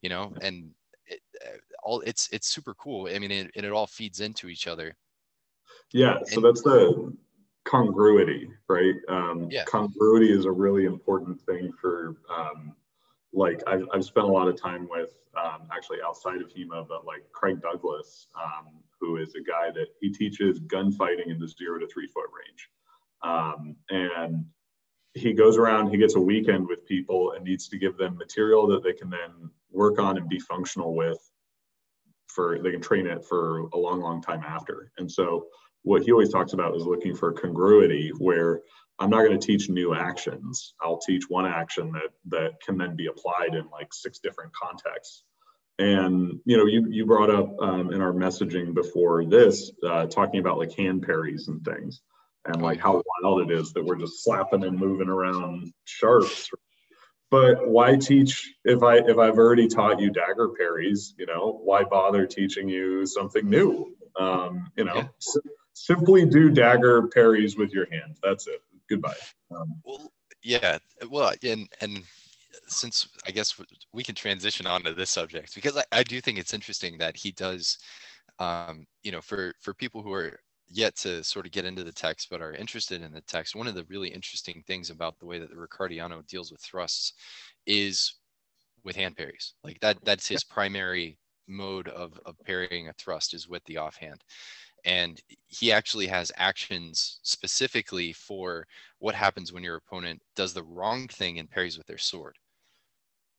you 0.00 0.08
know, 0.08 0.32
and 0.40 0.70
it, 1.06 1.20
uh, 1.44 1.56
all 1.82 2.00
it's 2.02 2.28
it's 2.32 2.48
super 2.48 2.74
cool. 2.74 3.08
I 3.12 3.18
mean, 3.18 3.30
it, 3.30 3.50
it 3.54 3.70
all 3.72 3.86
feeds 3.86 4.20
into 4.20 4.48
each 4.48 4.66
other. 4.66 4.94
Yeah, 5.92 6.18
so 6.24 6.36
and, 6.36 6.44
that's 6.44 6.62
the 6.62 7.12
congruity, 7.64 8.48
right? 8.68 8.94
Um, 9.08 9.48
yeah. 9.50 9.64
Congruity 9.64 10.32
is 10.32 10.44
a 10.44 10.50
really 10.50 10.84
important 10.84 11.40
thing 11.42 11.72
for 11.80 12.16
um, 12.34 12.74
like 13.32 13.62
I've, 13.66 13.86
I've 13.92 14.04
spent 14.04 14.26
a 14.26 14.30
lot 14.30 14.48
of 14.48 14.60
time 14.60 14.88
with 14.90 15.10
um, 15.36 15.68
actually 15.74 15.98
outside 16.04 16.42
of 16.42 16.50
HEMA, 16.52 16.86
but 16.88 17.06
like 17.06 17.24
Craig 17.32 17.60
Douglas, 17.62 18.28
um, 18.34 18.66
who 19.00 19.16
is 19.16 19.34
a 19.34 19.42
guy 19.42 19.70
that 19.74 19.86
he 20.00 20.10
teaches 20.10 20.60
gunfighting 20.60 21.30
in 21.30 21.38
the 21.38 21.48
zero 21.48 21.78
to 21.78 21.86
three 21.86 22.06
foot 22.06 22.26
range. 22.36 22.68
Um, 23.22 23.76
and 23.90 24.44
he 25.14 25.32
goes 25.32 25.56
around, 25.56 25.90
he 25.90 25.96
gets 25.96 26.16
a 26.16 26.20
weekend 26.20 26.66
with 26.68 26.86
people 26.86 27.32
and 27.32 27.44
needs 27.44 27.68
to 27.68 27.78
give 27.78 27.96
them 27.96 28.16
material 28.16 28.66
that 28.68 28.82
they 28.82 28.92
can 28.92 29.10
then 29.10 29.50
work 29.70 29.98
on 29.98 30.16
and 30.16 30.28
be 30.28 30.38
functional 30.38 30.94
with 30.94 31.18
for, 32.28 32.58
they 32.62 32.70
can 32.70 32.80
train 32.80 33.06
it 33.06 33.24
for 33.24 33.60
a 33.72 33.76
long, 33.76 34.00
long 34.00 34.22
time 34.22 34.42
after. 34.46 34.90
And 34.98 35.10
so 35.10 35.46
what 35.82 36.02
he 36.02 36.12
always 36.12 36.30
talks 36.30 36.52
about 36.52 36.76
is 36.76 36.86
looking 36.86 37.14
for 37.14 37.32
congruity 37.32 38.10
where 38.18 38.62
I'm 38.98 39.10
not 39.10 39.24
going 39.24 39.38
to 39.38 39.46
teach 39.46 39.68
new 39.68 39.94
actions. 39.94 40.74
I'll 40.80 40.98
teach 40.98 41.24
one 41.28 41.46
action 41.46 41.92
that 41.92 42.10
that 42.28 42.60
can 42.64 42.78
then 42.78 42.94
be 42.96 43.06
applied 43.06 43.54
in 43.54 43.68
like 43.70 43.92
six 43.92 44.18
different 44.18 44.52
contexts. 44.54 45.24
And 45.78 46.40
you 46.44 46.56
know, 46.56 46.66
you 46.66 46.86
you 46.90 47.06
brought 47.06 47.30
up 47.30 47.54
um, 47.60 47.92
in 47.92 48.00
our 48.00 48.12
messaging 48.12 48.74
before 48.74 49.24
this, 49.24 49.72
uh, 49.86 50.06
talking 50.06 50.40
about 50.40 50.58
like 50.58 50.76
hand 50.76 51.02
parries 51.02 51.48
and 51.48 51.64
things, 51.64 52.00
and 52.44 52.62
like 52.62 52.78
how 52.78 53.02
wild 53.22 53.50
it 53.50 53.54
is 53.54 53.72
that 53.72 53.84
we're 53.84 53.96
just 53.96 54.22
slapping 54.22 54.64
and 54.64 54.78
moving 54.78 55.08
around 55.08 55.72
sharps. 55.84 56.50
But 57.30 57.66
why 57.66 57.96
teach 57.96 58.54
if 58.64 58.82
I 58.82 58.98
if 58.98 59.16
I've 59.16 59.38
already 59.38 59.66
taught 59.66 60.00
you 60.00 60.10
dagger 60.10 60.50
parries? 60.50 61.14
You 61.18 61.26
know, 61.26 61.58
why 61.64 61.84
bother 61.84 62.26
teaching 62.26 62.68
you 62.68 63.06
something 63.06 63.48
new? 63.48 63.96
Um, 64.20 64.70
you 64.76 64.84
know, 64.84 64.96
yeah. 64.96 65.40
simply 65.72 66.26
do 66.26 66.50
dagger 66.50 67.08
parries 67.08 67.56
with 67.56 67.72
your 67.72 67.90
hands. 67.90 68.20
That's 68.22 68.46
it 68.46 68.60
goodbye. 68.92 69.14
Um, 69.50 69.80
well, 69.84 70.12
yeah, 70.42 70.78
well, 71.10 71.32
and 71.42 71.68
and 71.80 72.02
since 72.66 73.08
I 73.26 73.30
guess 73.30 73.58
we 73.92 74.02
can 74.02 74.14
transition 74.14 74.66
on 74.66 74.82
to 74.82 74.92
this 74.92 75.10
subject 75.10 75.54
because 75.54 75.76
I, 75.76 75.84
I 75.92 76.02
do 76.02 76.20
think 76.20 76.38
it's 76.38 76.54
interesting 76.54 76.98
that 76.98 77.16
he 77.16 77.32
does, 77.32 77.78
um, 78.38 78.86
you 79.02 79.12
know, 79.12 79.20
for 79.20 79.54
for 79.60 79.74
people 79.74 80.02
who 80.02 80.12
are 80.12 80.38
yet 80.68 80.96
to 80.96 81.22
sort 81.22 81.46
of 81.46 81.52
get 81.52 81.64
into 81.64 81.84
the 81.84 81.92
text 81.92 82.28
but 82.30 82.40
are 82.40 82.54
interested 82.54 83.02
in 83.02 83.12
the 83.12 83.20
text, 83.22 83.54
one 83.54 83.66
of 83.66 83.74
the 83.74 83.84
really 83.84 84.08
interesting 84.08 84.62
things 84.66 84.90
about 84.90 85.18
the 85.18 85.26
way 85.26 85.38
that 85.38 85.50
the 85.50 85.56
Riccardiano 85.56 86.26
deals 86.26 86.50
with 86.50 86.60
thrusts 86.60 87.12
is 87.66 88.14
with 88.84 88.96
hand 88.96 89.16
parries. 89.16 89.54
Like 89.62 89.78
that, 89.80 89.98
that's 90.04 90.26
his 90.26 90.44
primary 90.44 91.18
mode 91.46 91.88
of, 91.88 92.18
of 92.24 92.36
parrying 92.44 92.88
a 92.88 92.92
thrust 92.94 93.34
is 93.34 93.48
with 93.48 93.62
the 93.64 93.76
offhand 93.76 94.24
and 94.84 95.20
he 95.46 95.72
actually 95.72 96.06
has 96.06 96.32
actions 96.36 97.20
specifically 97.22 98.12
for 98.12 98.66
what 98.98 99.14
happens 99.14 99.52
when 99.52 99.62
your 99.62 99.76
opponent 99.76 100.20
does 100.36 100.52
the 100.52 100.64
wrong 100.64 101.08
thing 101.08 101.38
and 101.38 101.50
parries 101.50 101.78
with 101.78 101.86
their 101.86 101.98
sword. 101.98 102.36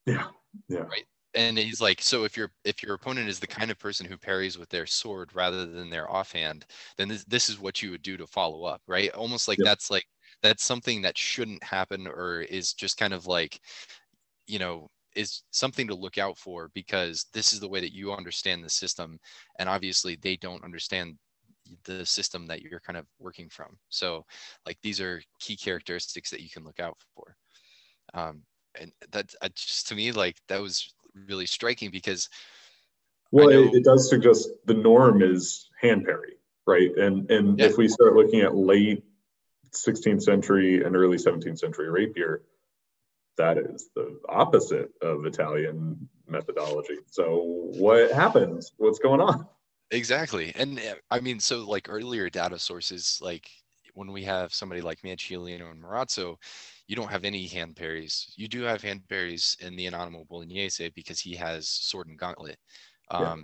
Yeah 0.05 0.27
yeah. 0.67 0.79
Right 0.79 1.05
and 1.35 1.57
he's 1.57 1.81
like 1.81 2.01
so 2.01 2.23
if 2.23 2.37
your 2.37 2.51
if 2.63 2.83
your 2.83 2.93
opponent 2.93 3.27
is 3.27 3.39
the 3.39 3.47
kind 3.47 3.71
of 3.71 3.79
person 3.79 4.05
who 4.05 4.17
parries 4.17 4.57
with 4.57 4.69
their 4.69 4.85
sword 4.85 5.33
rather 5.33 5.65
than 5.65 5.89
their 5.89 6.09
offhand 6.11 6.65
then 6.97 7.07
this, 7.07 7.23
this 7.25 7.49
is 7.49 7.59
what 7.59 7.81
you 7.81 7.91
would 7.91 8.01
do 8.01 8.17
to 8.17 8.27
follow 8.27 8.63
up 8.63 8.81
right? 8.87 9.11
Almost 9.13 9.47
like 9.47 9.57
that's 9.63 9.89
like 9.89 10.05
that's 10.41 10.63
something 10.63 11.01
that 11.01 11.17
shouldn't 11.17 11.63
happen 11.63 12.07
or 12.07 12.41
is 12.41 12.73
just 12.73 12.97
kind 12.97 13.13
of 13.13 13.25
like 13.27 13.59
you 14.47 14.59
know 14.59 14.87
is 15.15 15.43
something 15.51 15.87
to 15.87 15.95
look 15.95 16.17
out 16.17 16.37
for 16.37 16.69
because 16.73 17.25
this 17.33 17.53
is 17.53 17.59
the 17.59 17.69
way 17.69 17.79
that 17.79 17.93
you 17.93 18.11
understand 18.11 18.63
the 18.63 18.69
system 18.69 19.19
and 19.59 19.69
obviously 19.69 20.17
they 20.21 20.35
don't 20.37 20.63
understand 20.63 21.17
the 21.85 22.05
system 22.05 22.47
that 22.47 22.61
you're 22.61 22.79
kind 22.79 22.97
of 22.97 23.05
working 23.19 23.49
from. 23.49 23.77
So 23.89 24.25
like 24.65 24.77
these 24.81 24.99
are 25.01 25.21
key 25.39 25.55
characteristics 25.55 26.29
that 26.31 26.41
you 26.41 26.49
can 26.49 26.63
look 26.63 26.79
out 26.79 26.97
for. 27.15 27.35
Um, 28.13 28.41
and 28.79 28.91
that 29.11 29.33
uh, 29.41 29.49
just 29.55 29.87
to 29.89 29.95
me, 29.95 30.11
like 30.11 30.37
that 30.47 30.61
was 30.61 30.93
really 31.27 31.45
striking 31.45 31.91
because. 31.91 32.29
Well, 33.31 33.49
know, 33.49 33.63
it, 33.63 33.75
it, 33.75 33.83
does 33.83 34.09
suggest 34.09 34.47
the 34.65 34.75
norm 34.75 35.23
is 35.23 35.69
hand 35.81 36.05
parry, 36.05 36.37
right? 36.67 36.91
And 36.97 37.29
and 37.31 37.59
yeah. 37.59 37.65
if 37.65 37.77
we 37.77 37.87
start 37.87 38.15
looking 38.15 38.41
at 38.41 38.55
late 38.55 39.03
16th 39.71 40.21
century 40.21 40.83
and 40.83 40.95
early 40.95 41.17
17th 41.17 41.57
century 41.57 41.89
rapier, 41.89 42.43
that 43.37 43.57
is 43.57 43.89
the 43.95 44.19
opposite 44.29 44.91
of 45.01 45.25
Italian 45.25 46.07
methodology. 46.27 46.97
So 47.07 47.41
what 47.43 48.11
happens? 48.11 48.71
What's 48.77 48.99
going 48.99 49.21
on? 49.21 49.47
Exactly. 49.91 50.51
And 50.55 50.79
eh, 50.79 50.95
I 51.11 51.19
mean, 51.19 51.39
so 51.39 51.67
like 51.67 51.87
earlier 51.89 52.29
data 52.29 52.57
sources, 52.59 53.19
like 53.21 53.49
when 53.93 54.11
we 54.11 54.23
have 54.23 54.53
somebody 54.53 54.81
like 54.81 55.01
Manciolino 55.01 55.69
and 55.71 55.81
Marozzo, 55.81 56.37
you 56.87 56.95
don't 56.95 57.11
have 57.11 57.25
any 57.25 57.47
hand 57.47 57.75
parries. 57.75 58.33
You 58.35 58.47
do 58.47 58.63
have 58.63 58.81
hand 58.81 59.07
parries 59.07 59.55
in 59.59 59.75
the 59.75 59.85
Anonimo 59.87 60.27
Bolognese 60.27 60.89
because 60.95 61.19
he 61.19 61.35
has 61.35 61.69
sword 61.69 62.07
and 62.07 62.17
gauntlet. 62.17 62.57
Um, 63.11 63.19
yeah. 63.19 63.35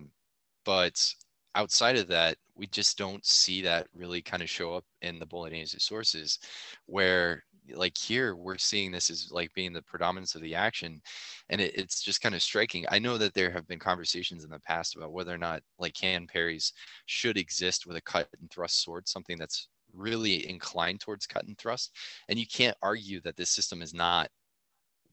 But 0.65 1.13
outside 1.55 1.97
of 1.97 2.07
that, 2.07 2.37
we 2.55 2.67
just 2.67 2.97
don't 2.97 3.25
see 3.25 3.61
that 3.61 3.87
really 3.95 4.21
kind 4.21 4.43
of 4.43 4.49
show 4.49 4.75
up 4.75 4.85
in 5.01 5.19
the 5.19 5.25
Bolognese 5.25 5.79
sources, 5.79 6.39
where 6.85 7.43
like 7.75 7.97
here 7.97 8.35
we're 8.35 8.57
seeing 8.57 8.91
this 8.91 9.09
as 9.09 9.31
like 9.31 9.53
being 9.53 9.73
the 9.73 9.81
predominance 9.83 10.35
of 10.35 10.41
the 10.41 10.55
action 10.55 11.01
and 11.49 11.61
it, 11.61 11.75
it's 11.75 12.01
just 12.01 12.21
kind 12.21 12.35
of 12.35 12.41
striking. 12.41 12.85
I 12.89 12.99
know 12.99 13.17
that 13.17 13.33
there 13.33 13.51
have 13.51 13.67
been 13.67 13.79
conversations 13.79 14.43
in 14.43 14.49
the 14.49 14.59
past 14.59 14.95
about 14.95 15.11
whether 15.11 15.33
or 15.33 15.37
not 15.37 15.61
like 15.77 15.97
hand 15.97 16.29
parries 16.29 16.73
should 17.05 17.37
exist 17.37 17.85
with 17.85 17.97
a 17.97 18.01
cut 18.01 18.27
and 18.39 18.49
thrust 18.49 18.83
sword 18.83 19.07
something 19.07 19.37
that's 19.37 19.67
really 19.93 20.47
inclined 20.47 20.99
towards 20.99 21.25
cut 21.25 21.45
and 21.45 21.57
thrust 21.57 21.91
and 22.27 22.37
you 22.37 22.45
can't 22.47 22.77
argue 22.81 23.19
that 23.21 23.35
this 23.35 23.49
system 23.49 23.81
is 23.81 23.93
not 23.93 24.29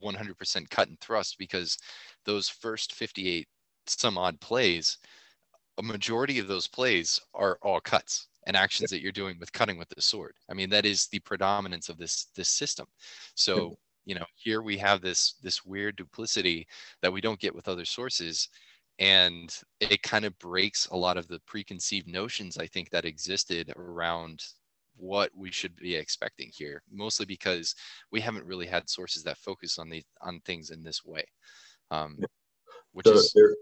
100% 0.02 0.70
cut 0.70 0.88
and 0.88 1.00
thrust 1.00 1.36
because 1.38 1.78
those 2.24 2.48
first 2.48 2.94
58 2.94 3.46
some 3.86 4.18
odd 4.18 4.38
plays 4.40 4.98
a 5.78 5.82
majority 5.82 6.38
of 6.38 6.48
those 6.48 6.66
plays 6.66 7.20
are 7.34 7.58
all 7.62 7.80
cuts 7.80 8.28
and 8.46 8.56
actions 8.56 8.90
that 8.90 9.00
you're 9.00 9.12
doing 9.12 9.36
with 9.38 9.52
cutting 9.52 9.78
with 9.78 9.88
the 9.88 10.00
sword. 10.00 10.34
I 10.50 10.54
mean, 10.54 10.70
that 10.70 10.86
is 10.86 11.08
the 11.08 11.18
predominance 11.20 11.88
of 11.88 11.98
this 11.98 12.26
this 12.36 12.48
system. 12.48 12.86
So, 13.34 13.76
you 14.04 14.14
know, 14.14 14.24
here 14.36 14.62
we 14.62 14.78
have 14.78 15.00
this 15.00 15.34
this 15.42 15.64
weird 15.64 15.96
duplicity 15.96 16.66
that 17.02 17.12
we 17.12 17.20
don't 17.20 17.40
get 17.40 17.54
with 17.54 17.68
other 17.68 17.84
sources. 17.84 18.48
And 18.98 19.54
it 19.80 20.02
kind 20.02 20.24
of 20.24 20.38
breaks 20.38 20.86
a 20.86 20.96
lot 20.96 21.18
of 21.18 21.28
the 21.28 21.40
preconceived 21.40 22.08
notions 22.08 22.56
I 22.56 22.66
think 22.66 22.88
that 22.90 23.04
existed 23.04 23.72
around 23.76 24.42
what 24.96 25.30
we 25.36 25.50
should 25.50 25.76
be 25.76 25.94
expecting 25.94 26.50
here, 26.54 26.82
mostly 26.90 27.26
because 27.26 27.74
we 28.10 28.20
haven't 28.20 28.46
really 28.46 28.66
had 28.66 28.88
sources 28.88 29.22
that 29.24 29.36
focus 29.36 29.78
on 29.78 29.90
the 29.90 30.02
on 30.22 30.40
things 30.46 30.70
in 30.70 30.82
this 30.82 31.04
way. 31.04 31.24
Um, 31.90 32.18
which 32.92 33.06
so 33.06 33.12
is 33.12 33.32
there, 33.34 33.54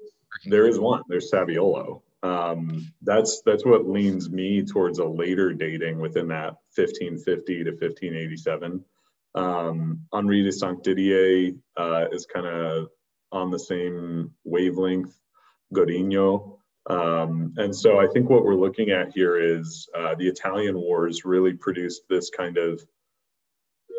there 0.46 0.66
is 0.66 0.78
one. 0.78 1.02
There's 1.08 1.30
Saviolo, 1.30 2.02
um, 2.24 2.90
that's 3.02 3.42
that's 3.42 3.66
what 3.66 3.86
leans 3.86 4.30
me 4.30 4.64
towards 4.64 4.98
a 4.98 5.04
later 5.04 5.52
dating 5.52 6.00
within 6.00 6.28
that 6.28 6.56
1550 6.74 7.64
to 7.64 7.70
1587. 7.70 8.82
Um, 9.34 10.00
Henri 10.10 10.42
de 10.42 10.50
Saint 10.50 10.82
Didier 10.82 11.52
uh, 11.76 12.06
is 12.10 12.24
kind 12.24 12.46
of 12.46 12.88
on 13.30 13.50
the 13.50 13.58
same 13.58 14.30
wavelength. 14.44 15.14
Godinho. 15.74 16.58
Um, 16.88 17.54
and 17.56 17.74
so 17.74 17.98
I 17.98 18.06
think 18.06 18.30
what 18.30 18.44
we're 18.44 18.54
looking 18.54 18.90
at 18.90 19.12
here 19.12 19.36
is 19.36 19.88
uh, 19.94 20.14
the 20.14 20.28
Italian 20.28 20.76
Wars 20.76 21.24
really 21.24 21.52
produced 21.52 22.02
this 22.08 22.30
kind 22.30 22.56
of. 22.56 22.82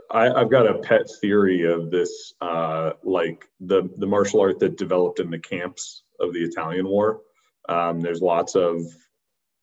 I, 0.09 0.25
have 0.39 0.51
got 0.51 0.67
a 0.67 0.79
pet 0.79 1.09
theory 1.19 1.63
of 1.63 1.91
this, 1.91 2.33
uh, 2.39 2.91
like 3.03 3.45
the 3.59 3.89
the 3.97 4.07
martial 4.07 4.39
art 4.41 4.59
that 4.59 4.77
developed 4.77 5.19
in 5.19 5.29
the 5.29 5.39
camps 5.39 6.03
of 6.19 6.33
the 6.33 6.43
Italian 6.43 6.87
War. 6.87 7.21
Um, 7.67 7.99
there's 8.01 8.21
lots 8.21 8.55
of 8.55 8.81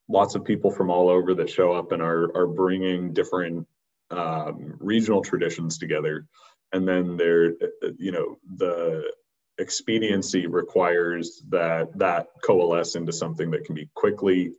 lots 0.09 0.35
of 0.35 0.45
people 0.45 0.71
from 0.71 0.91
all 0.91 1.09
over 1.09 1.35
that 1.35 1.51
show 1.51 1.73
up 1.73 1.93
and 1.93 2.03
are 2.03 2.37
are 2.37 2.47
bringing 2.47 3.13
different 3.13 3.67
um, 4.11 4.77
regional 4.81 5.23
traditions 5.23 5.79
together, 5.79 6.27
and 6.73 6.87
then 6.87 7.17
there, 7.17 7.55
you 7.99 8.13
know, 8.13 8.37
the 8.57 9.13
expediency 9.59 10.47
requires 10.47 11.43
that 11.49 11.97
that 11.99 12.29
coalesce 12.43 12.95
into 12.95 13.13
something 13.13 13.51
that 13.51 13.65
can 13.65 13.75
be 13.75 13.89
quickly 13.95 14.53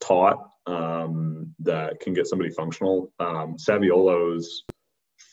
taught 0.00 0.50
um, 0.66 1.54
that 1.60 2.00
can 2.00 2.14
get 2.14 2.26
somebody 2.26 2.50
functional. 2.50 3.12
Um, 3.18 3.56
Saviolo's 3.56 4.64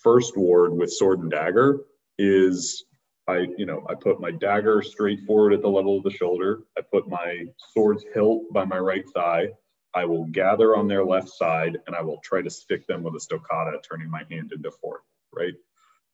first 0.04 0.38
ward 0.38 0.74
with 0.74 0.92
sword 0.92 1.20
and 1.20 1.32
dagger 1.32 1.80
is 2.18 2.86
I, 3.28 3.48
you 3.58 3.66
know, 3.66 3.86
I 3.90 3.96
put 3.96 4.20
my 4.20 4.32
dagger 4.32 4.82
straight 4.82 5.22
forward 5.26 5.54
at 5.54 5.62
the 5.62 5.70
level 5.70 5.98
of 5.98 6.04
the 6.04 6.12
shoulder. 6.12 6.64
I 6.78 6.82
put 6.82 7.08
my 7.08 7.46
sword's 7.74 8.04
hilt 8.14 8.52
by 8.52 8.66
my 8.66 8.80
right 8.80 9.06
thigh. 9.14 9.50
I 9.94 10.06
will 10.06 10.26
gather 10.26 10.76
on 10.76 10.88
their 10.88 11.06
left 11.06 11.30
side 11.30 11.78
and 11.86 11.96
I 11.96 12.02
will 12.02 12.20
try 12.24 12.42
to 12.42 12.50
stick 12.50 12.88
them 12.88 13.04
with 13.04 13.16
a 13.16 13.20
stoccata, 13.20 13.78
turning 13.88 14.10
my 14.10 14.24
hand 14.30 14.52
into 14.54 14.72
fourth, 14.72 15.04
right? 15.34 15.54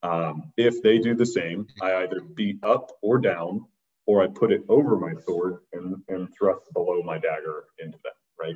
Um, 0.04 0.52
if 0.58 0.82
they 0.82 1.00
do 1.00 1.16
the 1.16 1.26
same, 1.26 1.68
I 1.82 1.96
either 1.96 2.22
beat 2.22 2.64
up 2.64 2.92
or 3.02 3.20
down, 3.20 3.66
or 4.06 4.24
I 4.24 4.28
put 4.28 4.52
it 4.52 4.64
over 4.70 4.98
my 4.98 5.14
sword 5.26 5.58
and, 5.74 5.96
and 6.08 6.30
thrust 6.38 6.62
below 6.74 7.02
my 7.04 7.18
dagger 7.18 7.66
into 7.80 7.98
them, 8.04 8.14
right? 8.40 8.56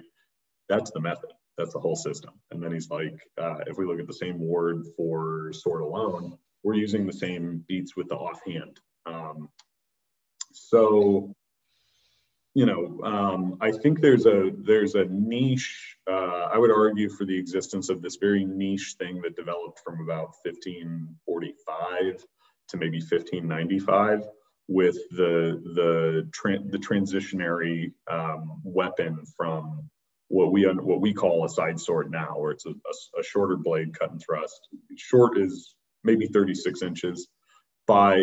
That's 0.70 0.92
the 0.92 1.02
method. 1.02 1.32
That's 1.58 1.74
the 1.74 1.80
whole 1.80 1.96
system. 1.96 2.32
And 2.52 2.64
then 2.64 2.72
he's 2.72 2.90
like, 2.90 3.16
uh, 3.38 3.58
if 3.68 3.78
we 3.78 3.86
look 3.86 4.00
at 4.00 4.08
the 4.08 4.14
same 4.14 4.40
word 4.40 4.84
for 4.96 5.52
sword 5.54 5.82
alone, 5.82 6.38
we're 6.64 6.76
using 6.76 7.06
the 7.06 7.14
same 7.14 7.64
beats 7.68 7.96
with 7.96 8.10
the 8.10 8.16
offhand. 8.16 8.80
Um, 9.06 9.50
so, 10.54 11.34
you 12.54 12.66
know, 12.66 13.00
um, 13.04 13.58
I 13.62 13.72
think 13.72 14.02
there's 14.02 14.26
a 14.26 14.52
there's 14.54 14.96
a 14.96 15.06
niche. 15.06 15.98
Uh, 16.10 16.50
I 16.54 16.58
would 16.58 16.72
argue 16.72 17.10
for 17.10 17.26
the 17.26 17.38
existence 17.38 17.90
of 17.90 18.02
this 18.02 18.18
very 18.18 18.46
niche 18.46 18.96
thing 19.00 19.22
that 19.22 19.36
developed 19.36 19.80
from 19.84 20.02
about 20.02 20.36
1545 20.44 22.26
to 22.70 22.78
maybe 22.78 23.00
1595 23.00 24.28
with 24.68 24.98
the 25.12 25.62
the 25.76 26.30
tra- 26.32 26.64
the 26.64 26.78
transitionary 26.78 27.92
um, 28.10 28.62
weapon 28.64 29.24
from 29.38 29.90
what 30.28 30.52
we 30.52 30.64
what 30.64 31.02
we 31.02 31.14
call 31.14 31.46
a 31.46 31.50
side 31.50 31.80
sword 31.80 32.12
now, 32.12 32.36
where 32.38 32.52
it's 32.52 32.66
a, 32.66 32.70
a, 32.70 33.20
a 33.20 33.24
shorter 33.24 33.58
blade 33.58 33.98
cut 33.98 34.12
and 34.12 34.22
thrust. 34.22 34.68
Short 34.96 35.38
is 35.38 35.76
maybe 36.04 36.28
36 36.28 36.82
inches. 36.82 37.28
By 37.88 38.16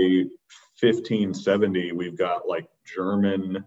1570, 0.80 1.92
we've 1.92 2.16
got 2.16 2.48
like 2.48 2.68
German 2.84 3.64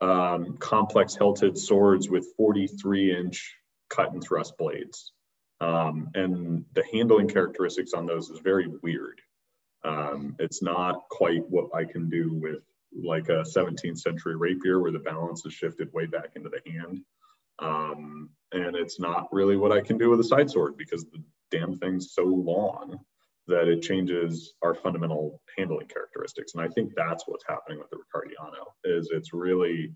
um, 0.00 0.56
complex 0.58 1.14
hilted 1.14 1.56
swords 1.58 2.08
with 2.08 2.34
43 2.36 3.16
inch 3.16 3.54
cut 3.88 4.12
and 4.12 4.22
thrust 4.22 4.56
blades. 4.58 5.12
Um, 5.60 6.08
and 6.14 6.64
the 6.74 6.84
handling 6.92 7.28
characteristics 7.28 7.92
on 7.92 8.06
those 8.06 8.30
is 8.30 8.40
very 8.40 8.66
weird. 8.82 9.20
Um, 9.84 10.36
it's 10.38 10.62
not 10.62 11.08
quite 11.10 11.48
what 11.48 11.74
I 11.74 11.84
can 11.84 12.08
do 12.08 12.34
with 12.34 12.62
like 12.92 13.28
a 13.28 13.44
17th 13.44 13.98
century 13.98 14.36
rapier 14.36 14.80
where 14.80 14.92
the 14.92 14.98
balance 14.98 15.44
is 15.46 15.52
shifted 15.52 15.92
way 15.92 16.06
back 16.06 16.32
into 16.34 16.48
the 16.48 16.60
hand. 16.70 17.00
Um, 17.58 18.30
and 18.52 18.74
it's 18.74 18.98
not 18.98 19.28
really 19.32 19.56
what 19.56 19.72
I 19.72 19.80
can 19.80 19.98
do 19.98 20.10
with 20.10 20.20
a 20.20 20.24
side 20.24 20.50
sword 20.50 20.76
because 20.76 21.04
the 21.04 21.22
damn 21.50 21.76
thing's 21.76 22.12
so 22.12 22.24
long 22.24 22.98
that 23.50 23.68
it 23.68 23.82
changes 23.82 24.54
our 24.62 24.74
fundamental 24.74 25.40
handling 25.56 25.86
characteristics. 25.88 26.54
And 26.54 26.62
I 26.62 26.68
think 26.68 26.92
that's 26.96 27.24
what's 27.26 27.44
happening 27.46 27.78
with 27.78 27.90
the 27.90 27.96
Riccardiano 27.96 28.64
is 28.84 29.10
it's 29.12 29.32
really, 29.32 29.92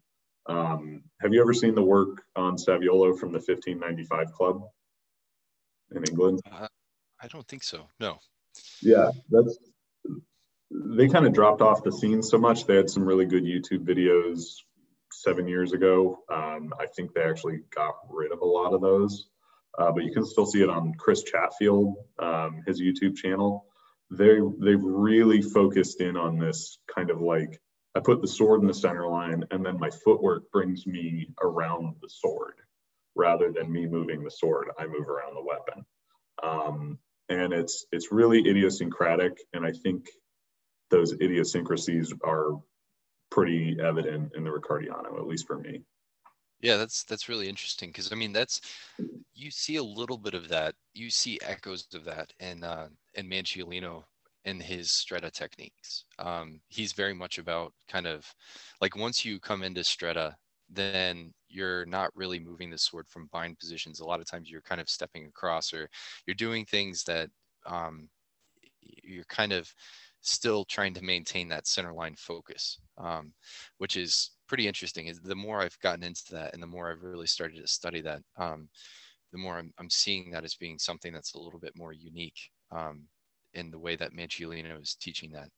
um, 0.47 1.03
have 1.21 1.33
you 1.33 1.41
ever 1.41 1.55
seen 1.55 1.75
the 1.75 1.83
work 1.83 2.23
on 2.37 2.57
Saviolo 2.57 3.19
from 3.19 3.33
the 3.33 3.39
1595 3.39 4.33
club 4.33 4.63
in 5.95 6.05
England? 6.05 6.41
Uh, 6.51 6.69
I 7.23 7.29
don't 7.29 7.47
think 7.49 7.63
so. 7.63 7.89
No. 7.99 8.19
Yeah, 8.83 9.11
that's, 9.31 9.59
they 10.71 11.09
kind 11.09 11.27
of 11.27 11.33
dropped 11.33 11.63
off 11.63 11.83
the 11.83 11.93
scene 11.93 12.23
so 12.23 12.39
much. 12.39 12.67
They 12.67 12.77
had 12.77 12.91
some 12.91 13.05
really 13.05 13.27
good 13.27 13.45
YouTube 13.45 13.85
videos 13.85 14.43
seven 15.13 15.49
years 15.49 15.73
ago. 15.73 16.19
Um, 16.31 16.73
I 16.79 16.87
think 16.95 17.15
they 17.15 17.23
actually 17.23 17.61
got 17.75 17.95
rid 18.11 18.33
of 18.33 18.41
a 18.41 18.45
lot 18.45 18.75
of 18.75 18.81
those 18.81 19.29
uh, 19.79 19.91
but 19.93 20.05
you 20.05 20.13
can 20.13 20.25
still 20.25 20.47
see 20.47 20.63
it 20.63 20.71
on 20.71 20.95
Chris 20.99 21.23
Chatfield, 21.23 21.97
um, 22.19 22.63
his 22.67 22.81
YouTube 22.81 23.17
channel. 23.17 23.67
They 24.11 24.39
they've 24.59 24.83
really 24.83 25.43
focused 25.43 26.01
in 26.01 26.17
on 26.17 26.39
this 26.39 26.79
kind 26.95 27.11
of 27.11 27.21
like 27.21 27.61
I 27.95 28.01
put 28.01 28.21
the 28.21 28.29
sword 28.29 28.61
in 28.61 28.67
the 28.67 28.75
center 28.75 29.07
line, 29.07 29.45
and 29.51 29.65
then 29.65 29.79
my 29.79 29.91
footwork 29.91 30.51
brings 30.51 30.87
me 30.87 31.29
around 31.43 31.97
the 32.03 32.09
sword, 32.09 32.55
rather 33.15 33.53
than 33.53 33.73
me 33.73 33.87
moving 33.87 34.23
the 34.23 34.31
sword. 34.31 34.69
I 34.79 34.87
move 34.87 35.09
around 35.09 35.35
the 35.35 35.43
weapon, 35.43 35.85
um, 36.43 36.99
and 37.29 37.53
it's 37.53 37.87
it's 37.93 38.13
really 38.13 38.41
idiosyncratic, 38.49 39.39
and 39.53 39.65
I 39.65 39.73
think 39.73 40.09
those 40.91 41.13
idiosyncrasies 41.13 42.13
are 42.23 42.61
pretty 43.31 43.79
evident 43.83 44.33
in 44.37 44.45
the 44.45 44.51
Riccardiano, 44.51 45.19
at 45.19 45.27
least 45.27 45.47
for 45.47 45.59
me. 45.59 45.83
Yeah, 46.65 46.77
that's 46.77 47.05
that's 47.05 47.29
really 47.29 47.49
interesting 47.49 47.91
because 47.91 48.11
I 48.13 48.17
mean 48.17 48.33
that's 48.33 48.61
you 49.35 49.51
see 49.51 49.77
a 49.77 49.85
little 49.85 50.19
bit 50.19 50.35
of 50.35 50.49
that. 50.49 50.75
You 50.95 51.11
see 51.11 51.39
echoes 51.43 51.87
of 51.95 52.05
that 52.07 52.33
in 52.41 52.65
uh, 52.65 52.89
in 53.15 53.29
Manciolino 53.29 54.05
in 54.47 54.61
his 54.61 54.89
stretta 54.91 55.31
techniques. 55.33 56.07
Um, 56.19 56.61
he's 56.69 56.93
very 56.95 57.15
much 57.15 57.39
about 57.39 57.75
kind 57.89 58.07
of 58.07 58.27
like 58.81 58.97
once 58.97 59.25
you 59.25 59.41
come 59.41 59.63
into 59.63 59.83
stretta, 59.83 60.35
then 60.71 61.35
you're 61.49 61.87
not 61.87 62.11
really 62.17 62.41
moving 62.41 62.71
the 62.71 62.79
sword 62.79 63.09
from 63.09 63.29
bind 63.33 63.59
positions. 63.59 64.01
A 64.01 64.07
lot 64.07 64.21
of 64.21 64.27
times 64.27 64.51
you're 64.51 64.63
kind 64.63 64.81
of 64.81 64.89
stepping 64.91 65.27
across 65.27 65.75
or 65.75 65.91
you're 66.27 66.35
doing 66.37 66.67
things 66.67 67.05
that 67.05 67.31
um, 67.67 68.09
you're 69.03 69.25
kind 69.25 69.53
of 69.53 69.73
still 70.21 70.65
trying 70.65 70.95
to 70.95 71.05
maintain 71.05 71.49
that 71.49 71.67
center 71.67 71.93
line 71.93 72.15
focus, 72.17 72.79
um, 72.99 73.33
which 73.79 73.97
is 73.97 74.31
pretty 74.55 74.69
interesting. 74.69 75.09
Is 75.09 75.19
the 75.19 75.35
more 75.35 75.61
I've 75.61 75.79
gotten 75.81 76.05
into 76.05 76.31
that, 76.31 76.55
and 76.55 76.63
the 76.63 76.67
more 76.69 76.89
I've 76.89 77.03
really 77.03 77.27
started 77.27 77.61
to 77.61 77.67
study 77.67 78.01
that, 78.03 78.23
um, 78.37 78.69
the 79.33 79.39
more 79.39 79.59
I'm, 79.59 79.73
I'm 79.81 79.91
seeing 79.91 80.31
that 80.31 80.45
as 80.45 80.55
being 80.55 80.79
something 80.79 81.13
that's 81.13 81.35
a 81.35 81.41
little 81.41 81.59
bit 81.59 81.73
more 81.77 81.93
unique 81.93 82.39
um, 82.71 83.03
in 83.55 83.73
the 83.73 83.79
way 83.81 83.97
that 83.97 84.15
Manciolino 84.15 84.81
is 84.81 84.95
teaching 84.95 85.33
that. 85.33 85.49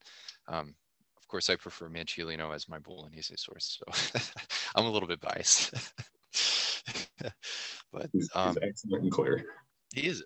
Um, 0.49 0.75
of 1.19 1.29
course, 1.29 1.51
I 1.51 1.57
prefer 1.57 1.91
Manciolino 1.91 2.55
as 2.55 2.71
my 2.71 2.79
Bolognese 2.79 3.37
source, 3.37 3.79
so 3.85 4.21
I'm 4.75 4.87
a 4.87 4.91
little 4.91 5.09
bit 5.09 5.21
biased. 5.21 5.75
but 7.93 8.09
he's, 8.15 8.23
he's 8.23 8.31
um, 8.35 8.57
excellent 8.63 9.03
and 9.03 9.13
clear. 9.13 9.45
He 9.95 10.07
is, 10.07 10.25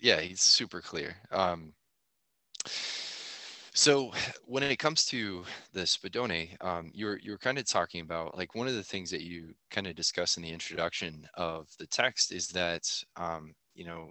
yeah, 0.00 0.20
he's 0.20 0.42
super 0.42 0.82
clear. 0.82 1.16
Um, 1.30 1.72
so 3.74 4.12
when 4.44 4.62
it 4.62 4.78
comes 4.78 5.06
to 5.06 5.44
the 5.72 5.82
Spadone, 5.82 6.62
um, 6.62 6.90
you're 6.92 7.18
you're 7.18 7.38
kind 7.38 7.58
of 7.58 7.66
talking 7.66 8.02
about 8.02 8.36
like 8.36 8.54
one 8.54 8.68
of 8.68 8.74
the 8.74 8.82
things 8.82 9.10
that 9.10 9.22
you 9.22 9.54
kind 9.70 9.86
of 9.86 9.96
discuss 9.96 10.36
in 10.36 10.42
the 10.42 10.50
introduction 10.50 11.26
of 11.34 11.68
the 11.78 11.86
text 11.86 12.32
is 12.32 12.48
that 12.48 12.86
um, 13.16 13.54
you 13.74 13.84
know 13.86 14.10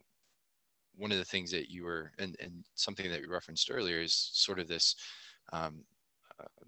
one 0.95 1.11
of 1.11 1.17
the 1.17 1.25
things 1.25 1.51
that 1.51 1.69
you 1.69 1.83
were 1.83 2.11
and, 2.19 2.35
and 2.39 2.65
something 2.75 3.09
that 3.09 3.21
you 3.21 3.31
referenced 3.31 3.69
earlier 3.71 4.01
is 4.01 4.31
sort 4.33 4.59
of 4.59 4.67
this 4.67 4.95
um, 5.53 5.83
uh, 6.39 6.65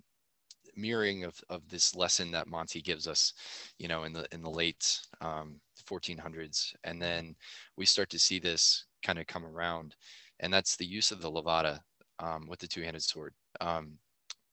mirroring 0.75 1.23
of, 1.23 1.39
of 1.49 1.67
this 1.69 1.95
lesson 1.95 2.31
that 2.31 2.47
Monte 2.47 2.81
gives 2.81 3.07
us, 3.07 3.33
you 3.77 3.87
know, 3.87 4.03
in 4.03 4.13
the 4.13 4.25
in 4.31 4.41
the 4.41 4.49
late 4.49 4.99
1400s, 5.21 6.73
um, 6.75 6.79
and 6.83 7.01
then 7.01 7.35
we 7.75 7.85
start 7.85 8.09
to 8.11 8.19
see 8.19 8.39
this 8.39 8.85
kind 9.03 9.19
of 9.19 9.27
come 9.27 9.45
around, 9.45 9.95
and 10.39 10.53
that's 10.53 10.75
the 10.75 10.85
use 10.85 11.11
of 11.11 11.21
the 11.21 11.31
levata 11.31 11.79
um, 12.19 12.47
with 12.47 12.59
the 12.59 12.67
two-handed 12.67 13.03
sword. 13.03 13.33
Um, 13.61 13.97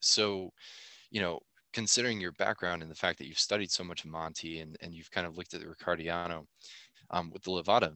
so, 0.01 0.53
you 1.11 1.21
know, 1.21 1.41
considering 1.73 2.21
your 2.21 2.33
background 2.33 2.83
and 2.83 2.91
the 2.91 2.97
fact 2.97 3.19
that 3.19 3.27
you've 3.27 3.39
studied 3.39 3.71
so 3.71 3.85
much 3.85 4.05
Monte 4.05 4.61
and, 4.61 4.77
and 4.81 4.95
you've 4.95 5.11
kind 5.11 5.27
of 5.27 5.37
looked 5.37 5.55
at 5.55 5.61
the 5.61 5.67
Riccardiano 5.67 6.47
um, 7.11 7.31
with 7.31 7.43
the 7.43 7.51
Levata, 7.51 7.95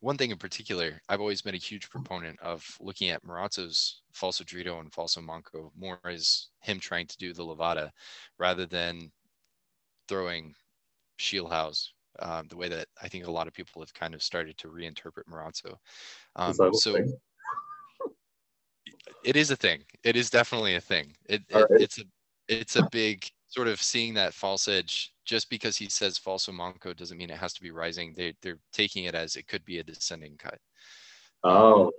one 0.00 0.16
thing 0.16 0.30
in 0.30 0.38
particular, 0.38 1.00
I've 1.08 1.20
always 1.20 1.42
been 1.42 1.54
a 1.54 1.58
huge 1.58 1.90
proponent 1.90 2.38
of 2.40 2.64
looking 2.80 3.10
at 3.10 3.24
Marozzo's 3.24 4.02
falso 4.14 4.44
dritto 4.44 4.78
and 4.80 4.92
falso 4.92 5.24
manco 5.24 5.72
more 5.76 5.98
as 6.04 6.48
him 6.60 6.78
trying 6.78 7.06
to 7.08 7.16
do 7.18 7.32
the 7.32 7.42
Levata 7.42 7.90
rather 8.38 8.66
than 8.66 9.10
throwing 10.08 10.54
Schielhaus 11.18 11.88
um, 12.18 12.46
the 12.48 12.56
way 12.56 12.68
that 12.68 12.86
I 13.02 13.08
think 13.08 13.26
a 13.26 13.30
lot 13.30 13.46
of 13.46 13.52
people 13.52 13.82
have 13.82 13.94
kind 13.94 14.14
of 14.14 14.22
started 14.22 14.56
to 14.58 14.68
reinterpret 14.68 15.24
Marozzo. 15.30 15.76
Um, 16.36 16.54
so, 16.54 16.96
it 19.24 19.36
is 19.36 19.50
a 19.50 19.56
thing. 19.56 19.82
It 20.04 20.16
is 20.16 20.30
definitely 20.30 20.74
a 20.74 20.80
thing. 20.80 21.14
It, 21.28 21.42
it 21.48 21.54
right. 21.54 21.66
it's 21.70 21.98
a 21.98 22.04
it's 22.48 22.76
a 22.76 22.88
big 22.90 23.24
sort 23.48 23.68
of 23.68 23.82
seeing 23.82 24.14
that 24.14 24.34
false 24.34 24.68
edge. 24.68 25.12
Just 25.24 25.48
because 25.48 25.76
he 25.76 25.88
says 25.88 26.18
falso 26.18 26.52
manco 26.52 26.92
doesn't 26.92 27.16
mean 27.16 27.30
it 27.30 27.38
has 27.38 27.52
to 27.54 27.62
be 27.62 27.70
rising. 27.70 28.14
They 28.16 28.34
they're 28.42 28.58
taking 28.72 29.04
it 29.04 29.14
as 29.14 29.36
it 29.36 29.46
could 29.46 29.64
be 29.64 29.78
a 29.78 29.84
descending 29.84 30.36
cut. 30.36 30.58
Um, 31.44 31.52
oh 31.52 31.92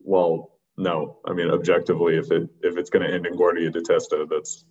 well, 0.00 0.58
no. 0.76 1.18
I 1.26 1.32
mean, 1.32 1.50
objectively, 1.50 2.16
if 2.16 2.30
it 2.30 2.48
if 2.62 2.76
it's 2.76 2.90
going 2.90 3.06
to 3.06 3.12
end 3.12 3.26
in 3.26 3.36
guardia 3.36 3.70
di 3.70 3.80
testa, 3.80 4.26
that's 4.28 4.64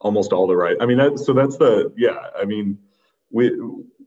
almost 0.00 0.32
all 0.32 0.46
the 0.46 0.56
right. 0.56 0.76
I 0.80 0.86
mean, 0.86 0.98
that 0.98 1.18
so 1.18 1.32
that's 1.32 1.56
the 1.56 1.92
yeah. 1.96 2.18
I 2.40 2.44
mean, 2.44 2.78
we 3.30 3.50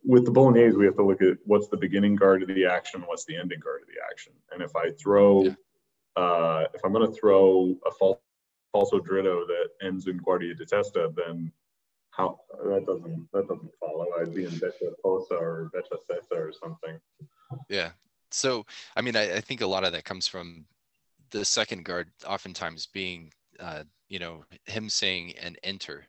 with 0.04 0.26
the 0.26 0.32
bolognese, 0.32 0.76
we 0.76 0.86
have 0.86 0.96
to 0.96 1.06
look 1.06 1.22
at 1.22 1.38
what's 1.46 1.68
the 1.68 1.78
beginning 1.78 2.16
guard 2.16 2.42
of 2.42 2.48
the 2.48 2.66
action, 2.66 3.04
what's 3.06 3.26
the 3.26 3.38
ending 3.38 3.60
guard 3.60 3.82
of 3.84 3.88
the 3.88 4.02
action, 4.10 4.34
and 4.52 4.62
if 4.62 4.76
I 4.76 4.92
throw. 4.92 5.44
Yeah 5.44 5.54
uh, 6.16 6.66
if 6.74 6.82
I'm 6.84 6.94
going 6.94 7.10
to 7.12 7.18
throw 7.18 7.76
a 7.86 7.92
false 7.92 8.20
falso 8.74 9.00
dritto 9.00 9.46
that 9.48 9.70
ends 9.82 10.08
in 10.08 10.18
guardia 10.18 10.54
di 10.56 10.66
testa, 10.66 11.12
then 11.16 11.52
how 12.12 12.40
that 12.64 12.86
doesn't 12.86 13.28
that 13.34 13.48
doesn't 13.48 13.72
follow. 13.80 14.06
I'd 14.20 14.34
be 14.34 14.46
in 14.46 14.58
Becca 14.60 14.92
Possa 15.04 15.36
or 15.36 15.70
Becca 15.74 15.98
Cesa 16.10 16.38
or 16.38 16.54
something. 16.54 17.00
Yeah. 17.70 17.92
So 18.32 18.66
I 18.96 19.02
mean, 19.02 19.16
I, 19.16 19.36
I 19.38 19.42
think 19.42 19.62
a 19.62 19.68
lot 19.68 19.84
of 19.84 19.92
that 19.94 20.06
comes 20.06 20.28
from 20.28 20.66
the 21.32 21.44
second 21.46 21.86
guard 21.86 22.10
oftentimes 22.26 22.86
being 22.88 23.32
uh, 23.60 23.84
you 24.08 24.20
know 24.20 24.44
him 24.66 24.90
saying 24.90 25.34
and 25.38 25.58
enter 25.64 26.06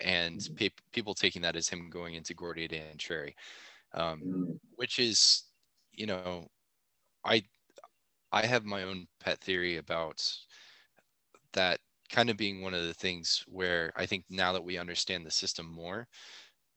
and 0.00 0.38
Mhm. 0.38 0.56
pe- 0.56 0.82
people 0.92 1.14
taking 1.14 1.42
that 1.42 1.56
as 1.56 1.68
him 1.68 1.90
going 1.90 2.14
into 2.14 2.32
Guardia 2.32 2.68
de 2.68 2.78
Entreri, 2.78 3.34
um, 3.92 4.22
Mm, 4.22 4.60
which 4.76 4.98
is 4.98 5.44
you 5.92 6.06
know 6.06 6.48
I 7.24 7.42
I 8.32 8.46
have 8.46 8.64
my 8.64 8.84
own 8.84 9.08
pet 9.20 9.38
theory 9.40 9.76
about 9.76 10.22
that 11.52 11.80
kind 12.10 12.30
of 12.30 12.36
being 12.36 12.62
one 12.62 12.74
of 12.74 12.84
the 12.84 12.94
things 12.94 13.44
where 13.48 13.92
I 13.96 14.06
think 14.06 14.24
now 14.30 14.52
that 14.52 14.64
we 14.64 14.78
understand 14.78 15.26
the 15.26 15.30
system 15.30 15.66
more, 15.66 16.08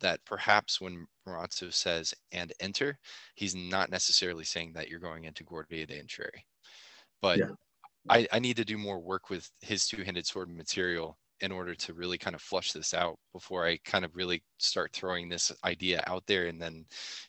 that 0.01 0.23
perhaps 0.25 0.81
when 0.81 1.07
Marozzo 1.27 1.73
says 1.73 2.13
and 2.31 2.53
enter, 2.59 2.99
he's 3.35 3.55
not 3.55 3.89
necessarily 3.91 4.43
saying 4.45 4.73
that 4.73 4.89
you're 4.89 4.99
going 4.99 5.25
into 5.25 5.43
Guardia 5.43 5.87
de 5.87 6.01
Entreri. 6.01 6.45
But 7.21 7.41
Yeah. 7.41 7.51
I, 8.09 8.27
I 8.33 8.39
need 8.39 8.57
to 8.57 8.65
do 8.65 8.77
more 8.77 8.99
work 8.99 9.29
with 9.29 9.51
his 9.61 9.87
two-handed 9.87 10.27
sword 10.27 10.49
material 10.49 11.17
in 11.41 11.51
order 11.51 11.75
to 11.75 11.93
really 11.93 12.17
kind 12.17 12.35
of 12.35 12.41
flush 12.41 12.71
this 12.73 12.93
out 12.93 13.19
before 13.33 13.65
I 13.67 13.77
kind 13.85 14.05
of 14.05 14.15
really 14.15 14.43
start 14.59 14.93
throwing 14.93 15.29
this 15.29 15.51
idea 15.65 16.03
out 16.07 16.25
there 16.27 16.47
and 16.47 16.61
then, 16.61 16.85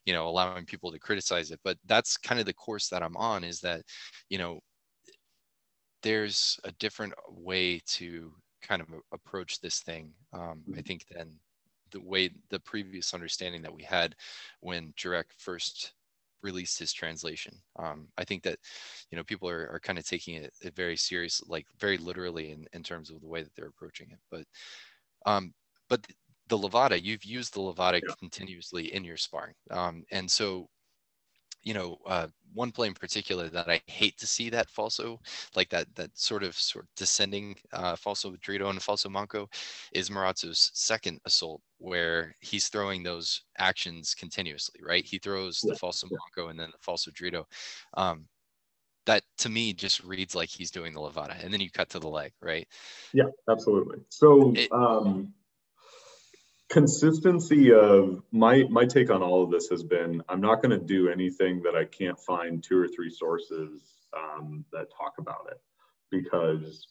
you 0.06 0.12
know, 0.12 0.28
allowing 0.28 0.66
people 0.66 0.92
to 0.92 0.98
criticize 0.98 1.50
it. 1.50 1.60
But 1.64 1.78
that's 1.86 2.16
kind 2.16 2.40
of 2.40 2.46
the 2.46 2.54
course 2.54 2.88
that 2.90 3.02
I'm 3.02 3.16
on 3.16 3.44
is 3.44 3.60
that, 3.60 3.82
you 4.28 4.38
know, 4.38 4.60
there's 6.02 6.58
a 6.64 6.72
different 6.72 7.14
way 7.28 7.80
to 7.86 8.34
kind 8.60 8.82
of 8.82 8.88
approach 9.12 9.60
this 9.60 9.80
thing. 9.80 10.14
Um, 10.32 10.66
I 10.76 10.82
Mhm. 10.82 10.82
think 10.82 11.06
than 11.08 11.40
the 11.90 12.00
way 12.00 12.30
the 12.48 12.60
previous 12.60 13.12
understanding 13.14 13.62
that 13.62 13.74
we 13.74 13.82
had 13.82 14.16
when 14.60 14.92
Jherek 14.94 15.26
first 15.38 15.94
released 16.42 16.78
his 16.78 16.92
translation. 16.92 17.62
Um, 17.76 18.08
I 18.18 18.24
think 18.24 18.42
that 18.44 18.58
you 19.10 19.16
know 19.16 19.24
people 19.24 19.48
are, 19.48 19.68
are 19.70 19.80
kind 19.80 19.98
of 19.98 20.06
taking 20.06 20.36
it, 20.36 20.52
it 20.62 20.74
very 20.76 20.96
serious, 20.96 21.42
like 21.46 21.66
very 21.78 21.98
literally 21.98 22.50
in, 22.52 22.66
in 22.72 22.82
terms 22.82 23.10
of 23.10 23.20
the 23.20 23.28
way 23.28 23.42
that 23.42 23.54
they're 23.54 23.68
approaching 23.68 24.10
it. 24.12 24.20
But 24.30 24.46
um, 25.26 25.54
but 25.88 26.06
the 26.48 26.58
Levada, 26.58 27.00
you've 27.02 27.24
used 27.24 27.54
the 27.54 27.60
Levada 27.60 28.02
Yeah. 28.02 28.14
continuously 28.18 28.92
in 28.94 29.04
your 29.04 29.16
sparring, 29.16 29.54
um, 29.70 30.04
and 30.10 30.30
so 30.30 30.68
you 31.62 31.74
know, 31.74 31.98
uh, 32.06 32.26
one 32.54 32.70
play 32.70 32.88
in 32.88 32.94
particular 32.94 33.48
that 33.48 33.68
I 33.68 33.80
hate 33.86 34.18
to 34.18 34.26
see 34.26 34.50
that 34.50 34.68
falso, 34.70 35.18
like 35.56 35.70
that 35.70 35.86
that 35.94 36.10
sort 36.18 36.42
of 36.42 36.54
sort 36.54 36.84
of 36.84 36.94
descending 36.96 37.56
uh, 37.72 37.94
falso 37.94 38.36
Drito 38.40 38.68
and 38.68 38.78
falso 38.78 39.10
Manco, 39.10 39.48
is 39.92 40.10
Marozzo's 40.10 40.70
second 40.74 41.20
assault, 41.24 41.62
where 41.78 42.34
he's 42.40 42.68
throwing 42.68 43.02
those 43.02 43.42
actions 43.58 44.14
continuously, 44.14 44.80
right? 44.82 45.04
He 45.04 45.18
throws 45.18 45.60
the 45.60 45.74
falso. 45.74 46.04
Manco 46.10 46.48
and 46.50 46.58
then 46.58 46.70
the 46.72 46.78
falso 46.78 47.10
Drito. 47.12 47.44
Um, 47.94 48.26
that 49.06 49.22
to 49.38 49.48
me 49.48 49.72
just 49.72 50.04
reads 50.04 50.34
like 50.34 50.48
he's 50.48 50.70
doing 50.70 50.92
the 50.92 51.00
Levada, 51.00 51.42
and 51.42 51.52
then 51.52 51.60
you 51.60 51.70
cut 51.70 51.88
to 51.90 51.98
the 51.98 52.08
leg, 52.08 52.32
right? 52.40 52.68
Yeah, 53.12 53.24
absolutely. 53.48 53.98
So 54.10 54.52
It- 54.54 54.70
um, 54.72 55.32
consistency 56.72 57.70
of 57.70 58.22
my 58.32 58.64
my 58.70 58.86
take 58.86 59.10
on 59.10 59.22
all 59.22 59.44
of 59.44 59.50
this 59.50 59.68
has 59.68 59.82
been 59.82 60.22
I'm 60.30 60.40
not 60.40 60.62
going 60.62 60.70
to 60.70 60.84
do 60.84 61.10
anything 61.10 61.62
that 61.64 61.76
I 61.76 61.84
can't 61.84 62.18
find 62.18 62.64
two 62.64 62.78
or 62.78 62.88
three 62.88 63.10
sources 63.10 63.82
um, 64.16 64.64
that 64.72 64.86
talk 64.90 65.14
about 65.18 65.48
it 65.50 65.60
because 66.10 66.86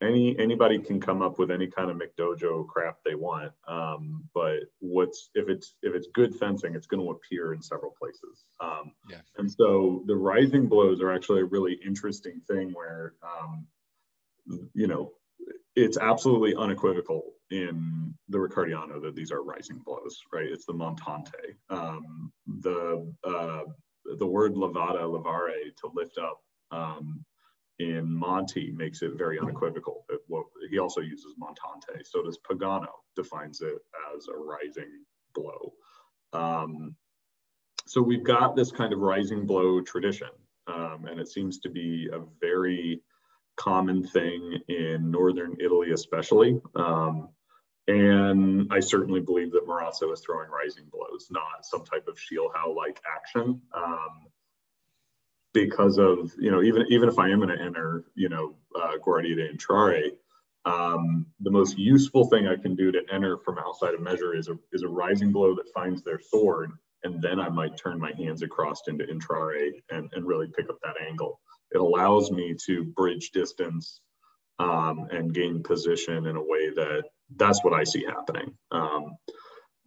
any 0.00 0.38
anybody 0.38 0.78
can 0.78 1.00
come 1.00 1.20
up 1.20 1.38
with 1.38 1.50
any 1.50 1.66
kind 1.66 1.90
of 1.90 1.98
McDojo 1.98 2.66
crap 2.66 2.96
they 3.04 3.14
want. 3.14 3.52
Um, 3.68 4.24
but 4.34 4.60
what's 4.78 5.28
if 5.34 5.50
it's 5.50 5.74
if 5.82 5.94
it's 5.94 6.08
good 6.14 6.34
fencing, 6.34 6.74
it's 6.74 6.86
going 6.86 7.04
to 7.04 7.10
appear 7.10 7.52
in 7.52 7.60
several 7.60 7.94
places. 7.98 8.46
Um, 8.60 8.92
Yeah. 9.10 9.20
And 9.36 9.52
so 9.52 10.02
the 10.06 10.16
rising 10.16 10.66
blows 10.66 11.02
are 11.02 11.12
actually 11.12 11.40
a 11.40 11.46
really 11.46 11.78
interesting 11.84 12.40
thing 12.48 12.72
where 12.72 13.12
um, 13.22 13.66
you 14.72 14.86
know 14.86 15.12
it's 15.76 15.98
absolutely 15.98 16.54
unequivocal 16.56 17.22
in 17.50 18.14
the 18.28 18.38
Riccardiano 18.38 19.00
that 19.02 19.14
these 19.14 19.30
are 19.30 19.42
rising 19.42 19.78
blows, 19.84 20.20
right? 20.32 20.46
It's 20.46 20.64
the 20.64 20.72
montante. 20.72 21.54
Um, 21.70 22.32
the 22.60 23.12
uh, 23.22 23.64
the 24.18 24.26
word 24.26 24.54
levada, 24.54 25.02
levare, 25.02 25.74
to 25.80 25.90
lift 25.94 26.18
up 26.18 26.40
um, 26.70 27.24
in 27.78 28.10
Monte 28.10 28.72
makes 28.72 29.02
it 29.02 29.12
very 29.16 29.38
unequivocal. 29.38 30.06
It, 30.08 30.20
what, 30.28 30.46
he 30.70 30.78
also 30.78 31.00
uses 31.00 31.34
montante. 31.40 32.04
So 32.04 32.22
does 32.22 32.38
Pagano 32.38 32.88
defines 33.14 33.60
it 33.60 33.78
as 34.14 34.28
a 34.28 34.36
rising 34.36 35.04
blow. 35.34 35.72
Um, 36.32 36.94
so 37.86 38.00
we've 38.00 38.24
got 38.24 38.56
this 38.56 38.72
kind 38.72 38.92
of 38.92 39.00
rising 39.00 39.46
blow 39.46 39.80
tradition, 39.80 40.30
um, 40.66 41.06
and 41.08 41.20
it 41.20 41.28
seems 41.28 41.58
to 41.60 41.68
be 41.68 42.08
a 42.12 42.20
very 42.40 43.02
common 43.56 44.06
thing 44.06 44.60
in 44.68 45.10
northern 45.10 45.56
Italy, 45.60 45.92
especially. 45.92 46.60
Um, 46.74 47.30
and 47.88 48.72
I 48.72 48.80
certainly 48.80 49.20
believe 49.20 49.52
that 49.52 49.66
Marozzo 49.66 50.12
is 50.12 50.20
throwing 50.20 50.50
rising 50.50 50.84
blows, 50.90 51.28
not 51.30 51.64
some 51.64 51.84
type 51.84 52.08
of 52.08 52.16
Schielhau 52.16 52.74
like 52.74 53.00
action. 53.16 53.60
Um, 53.72 54.26
because 55.52 55.96
of, 55.98 56.32
you 56.38 56.50
know, 56.50 56.62
even, 56.62 56.84
even 56.90 57.08
if 57.08 57.18
I 57.18 57.30
am 57.30 57.40
going 57.40 57.56
to 57.56 57.64
enter, 57.64 58.04
you 58.14 58.28
know, 58.28 58.56
uh, 58.78 58.98
Guardia 59.02 59.36
de 59.36 59.48
Entrare, 59.48 60.10
um, 60.66 61.26
the 61.40 61.50
most 61.50 61.78
useful 61.78 62.26
thing 62.26 62.46
I 62.46 62.56
can 62.56 62.74
do 62.74 62.92
to 62.92 63.00
enter 63.10 63.38
from 63.38 63.58
outside 63.58 63.94
of 63.94 64.02
measure 64.02 64.36
is 64.36 64.48
a, 64.48 64.58
is 64.72 64.82
a 64.82 64.88
rising 64.88 65.32
blow 65.32 65.54
that 65.54 65.72
finds 65.72 66.02
their 66.02 66.20
sword. 66.20 66.72
And 67.04 67.22
then 67.22 67.38
I 67.38 67.48
might 67.48 67.76
turn 67.76 68.00
my 68.00 68.12
hands 68.18 68.42
across 68.42 68.82
into 68.88 69.06
Entrare 69.06 69.70
and, 69.90 70.10
and 70.12 70.26
really 70.26 70.48
pick 70.48 70.68
up 70.68 70.78
that 70.82 71.00
angle. 71.00 71.40
It 71.76 71.82
allows 71.82 72.30
me 72.30 72.54
to 72.64 72.84
bridge 72.84 73.32
distance 73.32 74.00
um, 74.58 75.08
and 75.10 75.34
gain 75.34 75.62
position 75.62 76.26
in 76.26 76.36
a 76.36 76.42
way 76.42 76.70
that 76.70 77.02
that's 77.36 77.62
what 77.62 77.74
I 77.74 77.84
see 77.84 78.02
happening. 78.02 78.56
Um, 78.70 79.16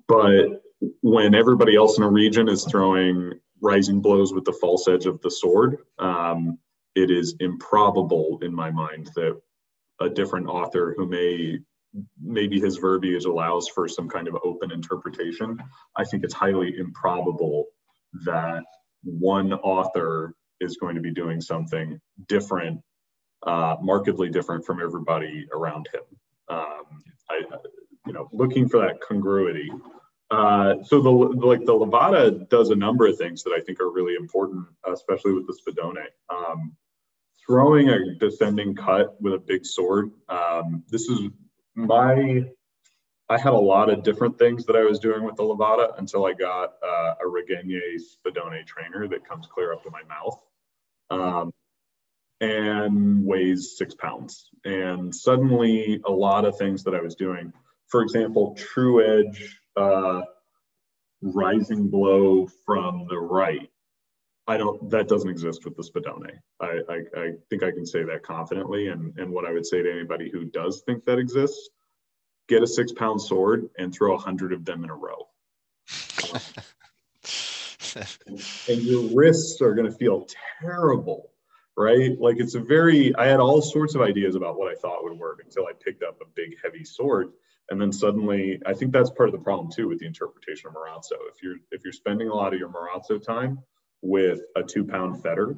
but 0.08 0.62
when 1.02 1.34
everybody 1.34 1.76
else 1.76 1.98
in 1.98 2.04
a 2.04 2.10
region 2.10 2.48
is 2.48 2.64
throwing 2.64 3.34
rising 3.60 4.02
blows 4.02 4.34
with 4.36 4.46
the 4.46 4.54
false 4.62 4.88
edge 4.88 5.08
of 5.08 5.20
the 5.22 5.32
sword, 5.32 5.78
um, 5.98 6.60
it 6.94 7.10
is 7.10 7.36
improbable 7.40 8.38
in 8.44 8.54
my 8.54 8.70
mind 8.70 9.10
that 9.16 9.42
a 10.00 10.10
different 10.10 10.46
author 10.46 10.94
who 10.96 11.08
may 11.08 11.58
maybe 12.22 12.60
his 12.60 12.78
verbiage 12.78 13.26
allows 13.26 13.68
for 13.68 13.88
some 13.88 14.08
kind 14.08 14.28
of 14.28 14.38
open 14.44 14.72
interpretation. 14.72 15.58
I 15.98 16.04
think 16.04 16.24
it's 16.24 16.36
highly 16.36 16.78
improbable 16.78 17.66
that 18.26 18.62
one 19.02 19.54
author 19.54 20.36
is 20.60 20.78
going 20.78 20.96
to 20.96 21.02
be 21.02 21.12
doing 21.12 21.42
something 21.42 22.00
different, 22.28 22.82
uh, 23.46 23.76
markedly 23.82 24.30
different 24.30 24.66
from 24.66 24.82
everybody 24.82 25.46
around 25.54 25.88
him. 25.94 26.02
Um, 26.50 27.04
I, 27.30 27.42
you 28.06 28.14
know, 28.14 28.30
looking 28.32 28.68
for 28.68 28.80
that 28.80 29.02
congruity. 29.02 29.70
Uh, 30.32 30.76
so 30.84 31.02
the 31.02 31.10
like 31.10 31.66
the 31.66 31.74
Levada 31.74 32.48
does 32.50 32.70
a 32.70 32.76
number 32.76 33.08
of 33.08 33.18
things 33.18 33.44
that 33.44 33.52
I 33.52 33.62
think 33.62 33.80
are 33.80 33.92
really 33.92 34.16
important, 34.16 34.66
especially 34.92 35.34
with 35.34 35.48
the 35.48 35.58
Spadone. 35.58 36.06
Um, 36.30 36.76
throwing 37.46 37.90
a 37.90 38.14
descending 38.16 38.76
cut 38.76 39.20
with 39.20 39.34
a 39.34 39.40
big 39.40 39.66
sword. 39.66 40.12
Um, 40.30 40.84
this 40.90 41.10
is 41.10 41.30
my. 41.76 42.46
I 43.32 43.38
had 43.38 43.54
a 43.54 43.58
lot 43.58 43.92
of 43.92 44.04
different 44.04 44.40
things 44.40 44.66
that 44.66 44.76
I 44.76 44.84
was 44.84 44.98
doing 44.98 45.24
with 45.24 45.36
the 45.36 45.44
Levada 45.44 45.98
until 46.00 46.26
I 46.26 46.34
got 46.34 46.74
uh, 46.84 47.14
a 47.22 47.26
Regenyei 47.26 48.00
Spadone 48.00 48.66
trainer 48.66 49.08
that 49.08 49.28
comes 49.28 49.46
clear 49.46 49.72
up 49.72 49.84
to 49.84 49.92
my 49.92 50.02
mouth. 50.04 50.40
Um, 51.10 51.52
and 52.42 53.26
weighs 53.26 53.76
six 53.78 53.94
pounds. 53.96 54.50
And 54.64 55.14
suddenly, 55.14 56.02
a 56.06 56.12
lot 56.12 56.46
of 56.46 56.58
things 56.58 56.84
that 56.84 56.96
I 56.96 57.02
was 57.02 57.16
doing, 57.16 57.52
for 57.88 58.02
example, 58.02 58.56
true 58.56 59.04
edge, 59.04 59.60
uh, 59.76 60.22
rising 61.22 61.90
blow 61.90 62.48
from 62.66 63.08
the 63.10 63.18
right. 63.18 63.70
I 64.48 64.58
don't, 64.58 64.90
that 64.90 65.08
doesn't 65.08 65.30
exist 65.30 65.66
with 65.66 65.76
the 65.76 65.84
Spadone. 65.84 66.40
I, 66.60 66.80
I, 66.90 67.22
I 67.22 67.32
think 67.50 67.62
I 67.62 67.72
can 67.72 67.86
say 67.86 68.04
that 68.04 68.24
confidently. 68.24 68.88
And, 68.88 69.18
and 69.20 69.32
what 69.32 69.46
I 69.46 69.52
would 69.52 69.66
say 69.66 69.84
to 69.84 69.92
anybody 69.92 70.30
who 70.32 70.46
does 70.46 70.82
think 70.86 71.06
that 71.06 71.20
exists, 71.20 71.70
get 72.48 72.64
a 72.64 72.68
six 72.68 72.92
pound 72.92 73.22
sword 73.22 73.70
and 73.78 73.94
throw 73.94 74.16
a 74.16 74.18
hundred 74.18 74.54
of 74.54 74.66
them 74.66 74.84
in 74.84 74.90
a 74.90 74.96
row. 74.96 75.28
and 78.68 78.82
your 78.82 79.04
wrists 79.16 79.62
are 79.62 79.74
going 79.74 79.90
to 79.90 79.98
feel 79.98 80.28
terrible 80.62 81.30
right? 81.80 82.20
Like 82.20 82.36
it's 82.40 82.56
a 82.56 82.60
very 82.60 83.16
i 83.16 83.26
had 83.26 83.40
all 83.40 83.62
sorts 83.62 83.96
of 83.96 84.02
ideas 84.02 84.36
about 84.36 84.60
what 84.60 84.70
i 84.70 84.76
thought 84.76 85.04
would 85.04 85.18
work 85.18 85.42
until 85.44 85.66
i 85.66 85.72
picked 85.84 86.04
up 86.04 86.20
a 86.22 86.26
big 86.36 86.56
heavy 86.62 86.84
sword. 86.84 87.32
And 87.70 87.80
then 87.80 87.94
suddenly 87.94 88.62
i 88.66 88.74
think 88.74 88.92
that's 88.92 89.10
part 89.12 89.30
of 89.30 89.34
the 89.34 89.40
problem 89.40 89.72
too 89.72 89.88
with 89.88 90.00
the 90.00 90.06
interpretation 90.06 90.68
of 90.68 90.74
marozzo. 90.74 91.18
If 91.34 91.42
you're 91.42 91.56
if 91.72 91.84
you're 91.84 91.94
spending 91.94 92.28
a 92.28 92.36
lot 92.36 92.54
of 92.54 92.60
your 92.60 92.70
marozzo 92.70 93.24
time 93.24 93.60
with 94.02 94.42
a 94.58 94.64
two 94.64 94.84
pound 94.84 95.24
feder 95.24 95.56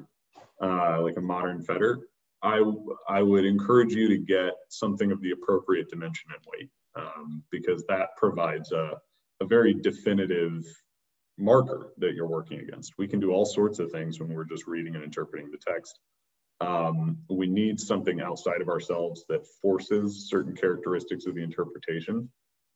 uh, 0.61 1.01
like 1.01 1.17
a 1.17 1.21
modern 1.21 1.61
feder 1.61 2.01
i 2.43 2.61
i 3.09 3.21
would 3.21 3.45
encourage 3.45 3.93
you 3.93 4.07
to 4.07 4.17
get 4.17 4.53
something 4.69 5.11
of 5.11 5.21
the 5.21 5.31
appropriate 5.31 5.89
dimension 5.89 6.29
and 6.33 6.43
weight 6.51 6.69
um, 6.95 7.43
because 7.51 7.83
that 7.87 8.09
provides 8.17 8.71
a, 8.71 8.99
a 9.41 9.45
very 9.45 9.73
definitive 9.73 10.65
marker 11.41 11.91
that 11.97 12.13
you're 12.13 12.27
working 12.27 12.59
against. 12.59 12.93
We 12.97 13.07
can 13.07 13.19
do 13.19 13.31
all 13.31 13.45
sorts 13.45 13.79
of 13.79 13.91
things 13.91 14.19
when 14.19 14.33
we're 14.33 14.45
just 14.45 14.67
reading 14.67 14.95
and 14.95 15.03
interpreting 15.03 15.51
the 15.51 15.57
text. 15.57 15.99
Um, 16.61 17.17
we 17.29 17.47
need 17.47 17.79
something 17.79 18.21
outside 18.21 18.61
of 18.61 18.69
ourselves 18.69 19.25
that 19.29 19.47
forces 19.61 20.29
certain 20.29 20.55
characteristics 20.55 21.25
of 21.25 21.35
the 21.35 21.43
interpretation. 21.43 22.29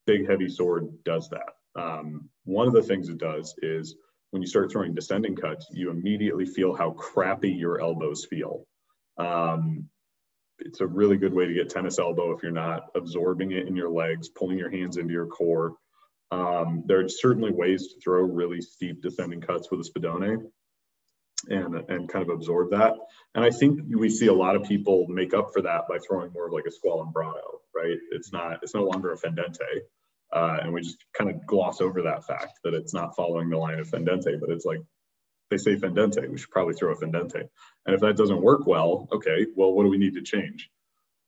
Big 0.07 0.27
heavy 0.27 0.49
sword 0.49 0.87
does 1.03 1.29
that. 1.29 1.53
Um, 1.79 2.29
one 2.45 2.67
of 2.67 2.73
the 2.73 2.81
things 2.81 3.09
it 3.09 3.19
does 3.19 3.53
is 3.61 3.95
when 4.31 4.41
you 4.41 4.47
start 4.47 4.71
throwing 4.71 4.95
descending 4.95 5.35
cuts, 5.35 5.67
you 5.71 5.91
immediately 5.91 6.45
feel 6.45 6.75
how 6.75 6.91
crappy 6.91 7.51
your 7.51 7.79
elbows 7.79 8.25
feel. 8.25 8.65
Um, 9.17 9.87
it's 10.59 10.81
a 10.81 10.87
really 10.87 11.17
good 11.17 11.33
way 11.33 11.45
to 11.45 11.53
get 11.53 11.69
tennis 11.69 11.99
elbow 11.99 12.31
if 12.31 12.41
you're 12.41 12.51
not 12.51 12.87
absorbing 12.95 13.51
it 13.51 13.67
in 13.67 13.75
your 13.75 13.89
legs, 13.89 14.29
pulling 14.29 14.57
your 14.57 14.69
hands 14.69 14.97
into 14.97 15.13
your 15.13 15.27
core. 15.27 15.75
Um, 16.31 16.83
there 16.85 16.99
are 17.03 17.09
certainly 17.09 17.51
ways 17.51 17.87
to 17.87 17.99
throw 18.01 18.21
really 18.21 18.61
steep 18.61 19.01
descending 19.01 19.41
cuts 19.41 19.69
with 19.69 19.79
a 19.81 19.83
spadone 19.83 20.47
and, 21.47 21.75
and 21.89 22.09
kind 22.09 22.23
of 22.27 22.29
absorb 22.29 22.71
that. 22.71 22.93
And 23.35 23.45
I 23.45 23.51
think 23.51 23.81
we 23.89 24.09
see 24.09 24.27
a 24.27 24.33
lot 24.33 24.55
of 24.55 24.63
people 24.63 25.05
make 25.07 25.33
up 25.33 25.51
for 25.53 25.61
that 25.61 25.87
by 25.87 25.99
throwing 25.99 26.31
more 26.33 26.47
of 26.47 26.53
like 26.53 26.65
a 26.65 26.87
squalembrato, 26.87 27.59
right? 27.75 27.97
It's 28.11 28.31
not, 28.33 28.59
it's 28.63 28.73
no 28.73 28.83
longer 28.83 29.13
a 29.13 29.17
fendente. 29.17 29.81
Uh, 30.33 30.57
and 30.61 30.73
we 30.73 30.81
just 30.81 30.97
kind 31.13 31.29
of 31.29 31.45
gloss 31.45 31.81
over 31.81 32.01
that 32.01 32.25
fact 32.25 32.59
that 32.63 32.73
it's 32.73 32.93
not 32.93 33.15
following 33.15 33.49
the 33.49 33.57
line 33.57 33.79
of 33.79 33.87
fendente, 33.87 34.39
but 34.39 34.49
it's 34.49 34.65
like 34.65 34.81
they 35.51 35.57
say 35.57 35.75
fendente, 35.75 36.27
we 36.29 36.37
should 36.37 36.49
probably 36.49 36.73
throw 36.73 36.91
a 36.91 36.95
fendente. 36.95 37.47
And 37.85 37.95
if 37.95 38.01
that 38.01 38.17
doesn't 38.17 38.41
work 38.41 38.65
well, 38.65 39.07
okay, 39.11 39.45
well, 39.55 39.71
what 39.73 39.83
do 39.83 39.89
we 39.89 39.99
need 39.99 40.15
to 40.15 40.23
change? 40.23 40.69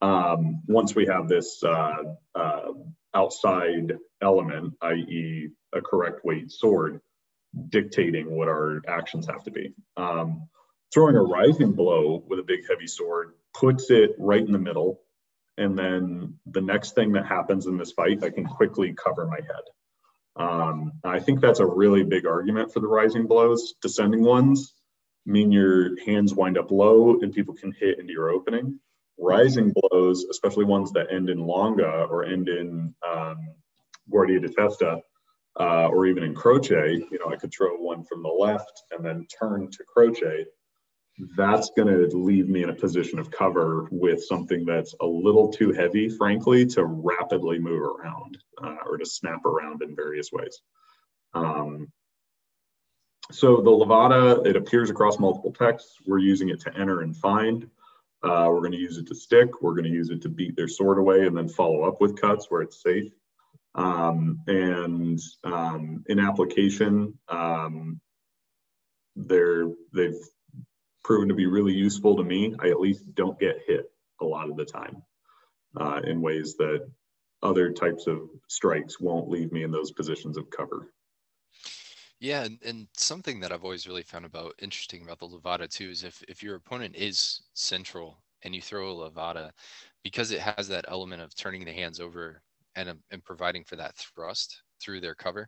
Um, 0.02 0.64
once 0.68 0.96
we 0.96 1.06
have 1.06 1.28
this 1.28 1.64
uh, 1.64 2.04
uh, 2.36 2.72
outside 3.18 3.98
element, 4.22 4.74
i.e., 4.82 5.50
a 5.74 5.82
correct 5.82 6.24
weight 6.24 6.52
sword, 6.52 7.02
dictating 7.70 8.30
what 8.30 8.48
our 8.48 8.82
actions 8.88 9.28
have 9.28 9.44
to 9.44 9.52
be. 9.52 9.74
Um, 9.98 10.48
throwing 10.94 11.16
a 11.16 11.22
rising 11.22 11.74
blow 11.74 12.24
with 12.28 12.40
a 12.40 12.44
big 12.44 12.62
heavy 12.70 12.88
sword 12.88 13.34
puts 13.54 13.90
it 13.90 14.12
right 14.20 14.46
in 14.46 14.52
the 14.52 14.60
middle. 14.60 15.02
And 15.58 15.78
then 15.78 16.36
the 16.46 16.62
next 16.62 16.94
thing 16.94 17.14
that 17.14 17.26
happens 17.26 17.66
in 17.66 17.78
this 17.78 17.92
fight, 17.92 18.24
I 18.24 18.30
can 18.30 18.46
quickly 18.46 18.94
cover 18.94 19.26
my 19.26 19.38
head. 19.38 20.46
Um, 20.46 20.92
I 21.04 21.20
think 21.20 21.42
that's 21.42 21.60
a 21.60 21.66
really 21.66 22.04
big 22.04 22.28
argument 22.28 22.72
for 22.72 22.80
the 22.80 22.88
rising 22.88 23.26
blows. 23.26 23.74
Descending 23.82 24.24
ones 24.24 24.76
mean 25.26 25.52
your 25.52 26.00
hands 26.06 26.34
wind 26.36 26.58
up 26.60 26.70
low 26.70 27.20
and 27.20 27.34
people 27.34 27.56
can 27.56 27.72
hit 27.72 27.98
into 28.00 28.14
your 28.14 28.30
opening. 28.30 28.80
Rising 29.20 29.74
blows, 29.76 30.26
especially 30.26 30.66
ones 30.66 30.92
that 30.94 31.12
end 31.12 31.30
in 31.30 31.40
longa 31.40 32.06
or 32.10 32.26
end 32.26 32.50
in 32.50 32.94
um, 33.08 33.38
guardia 34.10 34.40
di 34.40 34.48
testa, 34.48 35.02
uh, 35.60 35.88
or 35.88 36.06
even 36.06 36.24
in 36.24 36.36
croce, 36.36 36.98
you 37.12 37.20
know, 37.20 37.32
I 37.32 37.36
could 37.36 37.52
throw 37.52 37.76
one 37.78 38.04
from 38.04 38.22
the 38.22 38.30
left 38.30 38.84
and 38.92 39.04
then 39.04 39.26
turn 39.40 39.70
to 39.72 39.84
croce. 39.86 40.46
That's 41.36 41.72
going 41.76 41.88
to 41.88 42.16
leave 42.16 42.48
me 42.48 42.62
in 42.62 42.70
a 42.70 42.76
position 42.76 43.18
of 43.18 43.32
cover 43.32 43.88
with 43.90 44.24
something 44.24 44.66
that's 44.66 44.94
a 45.02 45.06
little 45.06 45.52
too 45.52 45.72
heavy, 45.72 46.10
frankly, 46.10 46.68
to 46.68 46.86
rapidly 46.86 47.58
move 47.58 47.82
around 47.82 48.38
uh, 48.64 48.76
or 48.86 48.98
to 48.98 49.06
snap 49.06 49.44
around 49.46 49.82
in 49.82 49.96
various 49.96 50.32
ways. 50.32 50.62
Um, 51.34 51.92
so 53.32 53.58
the 53.58 53.72
levata, 53.72 54.46
it 54.46 54.56
appears 54.56 54.92
across 54.92 55.18
multiple 55.18 55.52
texts. 55.52 55.96
We're 56.06 56.20
using 56.20 56.50
it 56.50 56.62
to 56.62 56.78
enter 56.78 57.02
and 57.02 57.18
find. 57.18 57.68
Uh, 58.24 58.48
we're 58.50 58.60
going 58.60 58.72
to 58.72 58.78
use 58.78 58.98
it 58.98 59.08
to 59.08 59.16
stick. 59.16 59.62
We're 59.62 59.74
going 59.74 59.84
to 59.84 59.90
use 59.90 60.10
it 60.10 60.22
to 60.24 60.30
beat 60.30 60.56
their 60.56 60.68
sword 60.68 60.98
away 60.98 61.28
and 61.28 61.38
then 61.38 61.48
follow 61.48 61.84
up 61.84 62.02
with 62.02 62.20
cuts 62.20 62.48
where 62.50 62.62
it's 62.62 62.82
safe. 62.82 63.12
Um, 63.76 64.40
and 64.48 65.20
um, 65.44 66.04
in 66.08 66.20
application, 66.20 67.18
um, 67.30 68.02
they're 69.16 69.68
they've 69.94 70.20
proven 71.04 71.30
to 71.30 71.36
be 71.36 71.46
really 71.46 71.74
useful 71.74 72.18
to 72.18 72.24
me. 72.24 72.56
I 72.60 72.70
at 72.70 72.80
least 72.80 73.14
don't 73.14 73.40
get 73.40 73.62
hit 73.68 73.86
a 74.20 74.26
lot 74.26 74.50
of 74.50 74.58
the 74.58 74.66
time 74.66 75.04
uh, 75.80 76.02
in 76.04 76.22
ways 76.22 76.56
that 76.58 76.90
other 77.44 77.72
types 77.72 78.08
of 78.08 78.30
strikes 78.48 79.00
won't 79.00 79.30
leave 79.30 79.52
me 79.52 79.64
in 79.64 79.72
those 79.72 79.92
positions 79.92 80.38
of 80.38 80.50
cover. 80.50 80.92
Yeah, 82.20 82.44
and, 82.44 82.58
and 82.66 82.88
something 82.94 83.40
that 83.42 83.52
I've 83.52 83.64
always 83.64 83.88
really 83.88 84.04
found 84.04 84.26
about 84.26 84.56
interesting 84.60 85.04
about 85.04 85.20
the 85.20 85.28
levata 85.28 85.70
too 85.70 85.90
is 85.90 86.04
if 86.04 86.24
if 86.28 86.42
your 86.42 86.56
opponent 86.56 86.96
is 86.96 87.42
central 87.54 88.24
and 88.44 88.56
you 88.56 88.62
throw 88.62 88.90
a 88.92 89.12
levata, 89.12 89.52
because 90.04 90.32
it 90.32 90.40
has 90.40 90.68
that 90.70 90.86
element 90.88 91.22
of 91.22 91.36
turning 91.36 91.66
the 91.66 91.72
hands 91.72 92.00
over 92.00 92.42
and, 92.76 92.90
um, 92.90 93.00
and 93.12 93.24
providing 93.24 93.64
for 93.64 93.76
that 93.76 93.96
thrust 93.96 94.62
through 94.82 95.02
their 95.02 95.16
cover, 95.16 95.48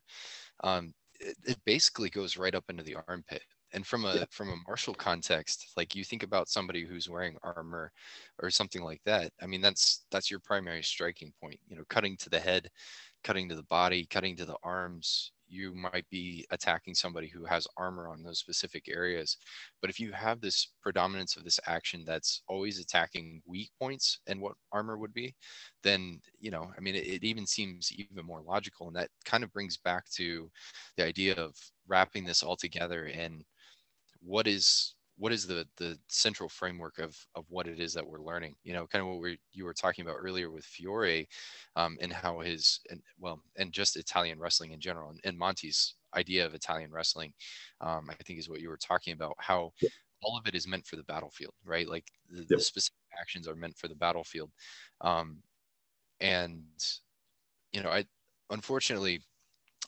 um, 0.63 0.93
it, 1.19 1.35
it, 1.45 1.57
basically 1.65 2.09
goes 2.09 2.37
right 2.37 2.55
up 2.55 2.65
into 2.69 2.83
the 2.83 2.97
armpit. 3.07 3.43
And 3.73 3.85
from 3.85 4.05
a 4.05 4.15
yeah. 4.15 4.25
from 4.31 4.49
a 4.49 4.55
martial 4.67 4.93
context, 4.95 5.71
like 5.77 5.95
you 5.95 6.03
think 6.03 6.23
about 6.23 6.49
somebody 6.49 6.85
who's 6.85 7.09
wearing 7.09 7.37
armor 7.43 7.91
or 8.41 8.49
something 8.49 8.83
like 8.83 9.01
that. 9.05 9.31
I 9.41 9.47
mean, 9.47 9.61
that's 9.61 10.05
that's 10.11 10.31
your 10.31 10.39
primary 10.39 10.83
striking 10.83 11.33
point. 11.41 11.59
You 11.67 11.77
know, 11.77 11.83
cutting 11.89 12.17
to 12.17 12.29
the 12.29 12.39
head, 12.39 12.69
cutting 13.23 13.49
to 13.49 13.55
the 13.55 13.63
body, 13.63 14.07
cutting 14.09 14.35
to 14.37 14.45
the 14.45 14.57
arms, 14.63 15.31
you 15.49 15.73
might 15.73 16.05
be 16.09 16.45
attacking 16.51 16.95
somebody 16.95 17.27
who 17.27 17.45
has 17.45 17.67
armor 17.77 18.07
on 18.07 18.23
those 18.23 18.39
specific 18.39 18.87
areas. 18.87 19.37
But 19.81 19.89
if 19.89 19.99
you 19.99 20.11
have 20.11 20.39
this 20.39 20.69
predominance 20.81 21.35
of 21.35 21.43
this 21.43 21.59
action 21.65 22.03
that's 22.05 22.43
always 22.47 22.79
attacking 22.79 23.41
weak 23.45 23.71
points 23.79 24.19
and 24.27 24.39
what 24.39 24.53
armor 24.71 24.97
would 24.97 25.13
be, 25.13 25.35
then, 25.83 26.21
you 26.39 26.51
know, 26.51 26.71
I 26.77 26.81
mean, 26.81 26.95
it, 26.95 27.07
it 27.07 27.23
even 27.23 27.45
seems 27.45 27.91
even 27.91 28.25
more 28.25 28.41
logical. 28.41 28.87
And 28.87 28.95
that 28.95 29.09
kind 29.25 29.43
of 29.43 29.51
brings 29.51 29.77
back 29.77 30.09
to 30.11 30.49
the 30.97 31.05
idea 31.05 31.35
of 31.35 31.55
wrapping 31.87 32.25
this 32.25 32.43
all 32.43 32.55
together 32.55 33.05
and 33.05 33.43
what 34.21 34.47
is 34.47 34.95
what 35.19 35.31
is 35.31 35.45
the 35.45 35.67
the 35.77 35.99
central 36.07 36.49
framework 36.49 36.97
of 36.97 37.15
of 37.35 37.45
what 37.49 37.67
it 37.67 37.79
is 37.79 37.93
that 37.93 38.07
we're 38.07 38.23
learning? 38.23 38.55
You 38.63 38.73
know 38.73 38.87
kind 38.87 39.03
of 39.03 39.09
what 39.09 39.19
we 39.19 39.37
you 39.51 39.65
were 39.65 39.73
talking 39.73 40.03
about 40.03 40.17
earlier 40.17 40.49
with 40.49 40.65
fiore 40.65 41.27
um, 41.75 41.97
and 42.01 42.11
how 42.11 42.39
his 42.39 42.79
and 42.89 43.01
well 43.19 43.41
and 43.57 43.71
just 43.71 43.97
italian 43.97 44.39
wrestling 44.39 44.71
in 44.71 44.79
general 44.79 45.09
and, 45.11 45.19
and 45.23 45.37
monte's 45.37 45.95
idea 46.15 46.45
of 46.45 46.55
italian 46.55 46.91
wrestling 46.91 47.33
um, 47.81 48.09
i 48.09 48.15
think 48.23 48.39
is 48.39 48.49
what 48.49 48.61
you 48.61 48.69
were 48.69 48.77
talking 48.77 49.13
about 49.13 49.35
how 49.37 49.71
all 50.21 50.37
of 50.37 50.47
it 50.47 50.55
is 50.55 50.67
meant 50.67 50.85
for 50.85 50.95
the 50.95 51.03
battlefield 51.03 51.53
right? 51.65 51.87
Like 51.87 52.05
the, 52.29 52.45
the 52.49 52.59
specific 52.59 52.97
actions 53.19 53.47
are 53.47 53.55
meant 53.55 53.77
for 53.77 53.87
the 53.87 53.95
battlefield. 53.95 54.51
Um, 55.01 55.37
and 56.21 56.63
you 57.71 57.81
know 57.81 57.89
i 57.89 58.03
unfortunately 58.49 59.21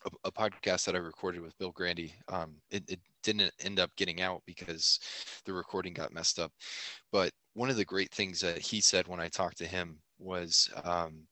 a, 0.05 0.29
a, 0.29 0.31
podcast 0.31 0.85
that 0.85 0.95
I 0.95 0.99
recorded 0.99 1.41
with 1.41 1.57
Bill 1.57 1.71
Grandy. 1.71 2.15
Um, 2.27 2.55
it, 2.71 2.83
it, 2.87 2.99
didn't 3.23 3.51
end 3.59 3.79
up 3.79 3.95
getting 3.95 4.21
out 4.21 4.41
because 4.45 4.99
the 5.45 5.53
recording 5.53 5.93
got 5.93 6.13
messed 6.13 6.39
up. 6.39 6.51
But 7.11 7.31
one 7.53 7.69
of 7.69 7.77
the 7.77 7.85
great 7.85 8.11
things 8.11 8.39
that 8.41 8.59
he 8.59 8.81
said 8.81 9.07
when 9.07 9.19
I 9.19 9.27
talked 9.27 9.57
to 9.59 9.67
him 9.67 9.99
was, 10.19 10.69
um, 10.83 11.27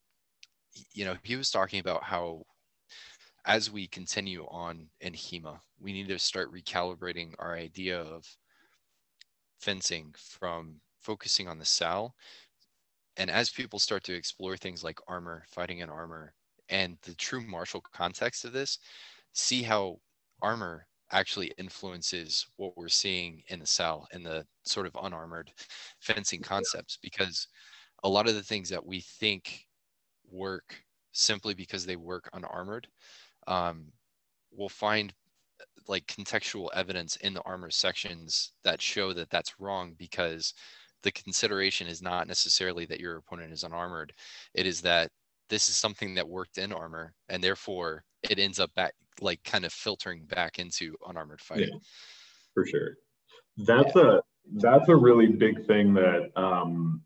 you 0.93 1.05
know, 1.05 1.15
he 1.23 1.35
was 1.35 1.51
talking 1.51 1.79
about 1.79 2.03
how 2.03 2.43
as 3.45 3.71
we 3.71 3.87
continue 3.87 4.45
on 4.49 4.87
in 5.01 5.13
HEMA, 5.13 5.59
we 5.79 5.93
need 5.93 6.07
to 6.09 6.19
start 6.19 6.53
recalibrating 6.53 7.33
our 7.39 7.55
idea 7.55 8.01
of 8.01 8.25
fencing 9.59 10.13
from 10.17 10.79
focusing 11.01 11.47
on 11.47 11.57
the 11.57 11.65
salle. 11.65 12.13
And 13.17 13.29
as 13.29 13.49
people 13.49 13.79
start 13.79 14.03
to 14.05 14.13
explore 14.13 14.55
things 14.55 14.83
like 14.83 14.99
armor, 15.07 15.43
fighting 15.49 15.79
in 15.79 15.89
armor, 15.89 16.33
and 16.69 16.97
the 17.01 17.15
true 17.15 17.41
martial 17.41 17.81
context 17.93 18.45
of 18.45 18.53
this, 18.53 18.79
see 19.33 19.63
how 19.63 19.99
armor 20.41 20.85
actually 21.11 21.51
influences 21.57 22.47
what 22.57 22.77
we're 22.77 22.87
seeing 22.87 23.41
in 23.47 23.59
the 23.59 23.65
salle 23.65 24.07
and 24.11 24.25
the 24.25 24.45
sort 24.63 24.85
of 24.85 24.95
unarmored 25.03 25.51
fencing 25.99 26.41
concepts 26.41 26.97
because 27.01 27.47
a 28.03 28.09
lot 28.09 28.27
of 28.27 28.35
the 28.35 28.43
things 28.43 28.69
that 28.69 28.85
we 28.85 29.01
think 29.01 29.67
work 30.29 30.83
simply 31.11 31.53
because 31.53 31.85
they 31.85 31.95
work 31.95 32.29
unarmored 32.33 32.87
um, 33.47 33.91
we'll 34.51 34.69
find 34.69 35.13
like 35.87 36.05
contextual 36.05 36.69
evidence 36.75 37.15
in 37.17 37.33
the 37.33 37.41
armor 37.41 37.71
sections 37.71 38.53
that 38.63 38.81
show 38.81 39.11
that 39.13 39.29
that's 39.29 39.59
wrong 39.59 39.95
because 39.97 40.53
the 41.03 41.11
consideration 41.11 41.87
is 41.87 42.01
not 42.01 42.27
necessarily 42.27 42.85
that 42.85 42.99
your 42.99 43.17
opponent 43.17 43.51
is 43.53 43.63
unarmored. 43.63 44.13
It 44.53 44.67
is 44.67 44.81
that 44.81 45.09
this 45.49 45.69
is 45.69 45.75
something 45.75 46.13
that 46.15 46.27
worked 46.27 46.57
in 46.57 46.71
armor 46.71 47.13
and 47.29 47.43
therefore 47.43 48.03
it 48.29 48.37
ends 48.37 48.59
up 48.59 48.73
back 48.75 48.93
like 49.21 49.43
kind 49.43 49.65
of 49.65 49.73
filtering 49.73 50.25
back 50.25 50.59
into 50.59 50.95
unarmored 51.07 51.41
fighting 51.41 51.69
yeah, 51.71 51.79
for 52.53 52.65
sure 52.65 52.97
that's 53.57 53.95
yeah. 53.95 54.17
a 54.17 54.19
that's 54.55 54.89
a 54.89 54.95
really 54.95 55.27
big 55.27 55.65
thing 55.67 55.93
that 55.93 56.31
um 56.35 57.01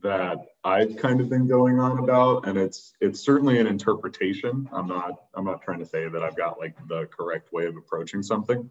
that 0.00 0.38
I've 0.64 0.96
kind 0.96 1.20
of 1.20 1.28
been 1.28 1.46
going 1.46 1.78
on 1.78 1.98
about, 1.98 2.46
and 2.46 2.56
it's 2.56 2.94
it's 3.00 3.20
certainly 3.20 3.58
an 3.58 3.66
interpretation. 3.66 4.68
I'm 4.72 4.86
not 4.86 5.12
I'm 5.34 5.44
not 5.44 5.62
trying 5.62 5.80
to 5.80 5.86
say 5.86 6.08
that 6.08 6.22
I've 6.22 6.36
got 6.36 6.58
like 6.58 6.76
the 6.88 7.06
correct 7.06 7.52
way 7.52 7.66
of 7.66 7.76
approaching 7.76 8.22
something, 8.22 8.70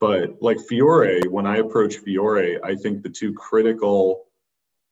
but 0.00 0.42
like 0.42 0.60
Fiore, 0.60 1.22
when 1.28 1.46
I 1.46 1.58
approach 1.58 1.96
Fiore, 1.96 2.60
I 2.62 2.74
think 2.76 3.02
the 3.02 3.08
two 3.08 3.32
critical 3.32 4.26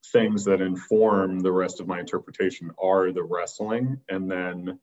things 0.07 0.45
that 0.45 0.61
inform 0.61 1.41
the 1.41 1.53
rest 1.53 1.81
of 1.81 1.87
my 1.87 2.01
interpretation 2.01 2.71
are 2.83 3.13
the 3.13 3.23
wrestling 3.23 4.01
and 4.09 4.31
then 4.31 4.81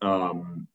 um, 0.00 0.66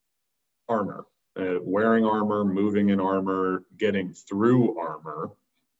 armor, 0.68 1.04
uh, 1.38 1.56
wearing 1.62 2.04
armor, 2.04 2.44
moving 2.44 2.90
in 2.90 3.00
armor, 3.00 3.64
getting 3.78 4.12
through 4.12 4.78
armor. 4.78 5.30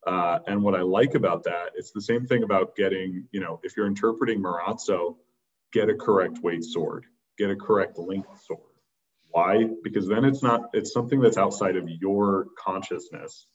Uh, 0.07 0.39
and 0.47 0.62
what 0.62 0.74
I 0.74 0.82
like 0.82 1.14
about 1.14 1.45
that, 1.45 1.72
it's 1.74 1.91
the 1.91 2.01
same 2.01 2.26
thing 2.26 2.43
about 2.43 2.76
getting, 2.76 3.26
you 3.32 3.41
know, 3.41 3.61
if 3.62 3.76
you're 3.76 3.86
interpreting 3.86 4.43
Marozzo, 4.43 5.16
get 5.72 5.91
a 5.91 5.95
correct 5.95 6.39
weight 6.43 6.64
sword, 6.64 7.05
get 7.36 7.51
a 7.51 7.57
correct 7.57 7.99
length 7.99 8.43
sword. 8.47 8.61
Why? 9.28 9.66
Because 9.82 10.09
then 10.09 10.24
it's 10.24 10.43
not, 10.43 10.70
it's 10.72 10.93
something 10.93 11.20
that's 11.20 11.36
outside 11.36 11.76
of 11.76 11.89
your 11.89 12.47
consciousness 12.59 13.47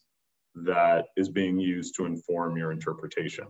that 0.55 1.05
is 1.17 1.29
being 1.29 1.57
used 1.57 1.95
to 1.95 2.05
inform 2.05 2.57
your 2.57 2.71
interpretation. 2.71 3.47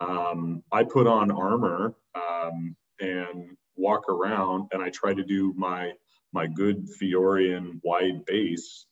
Um, 0.00 0.62
I 0.72 0.84
put 0.84 1.06
on 1.06 1.30
armor 1.30 1.94
um, 2.14 2.76
and 3.00 3.56
walk 3.76 4.08
around 4.08 4.68
and 4.72 4.82
I 4.82 4.90
try 4.90 5.12
to 5.12 5.24
do 5.24 5.52
my 5.56 5.92
my 6.32 6.46
good 6.46 6.88
Fiorian 6.98 7.80
wide 7.82 8.24
base 8.26 8.86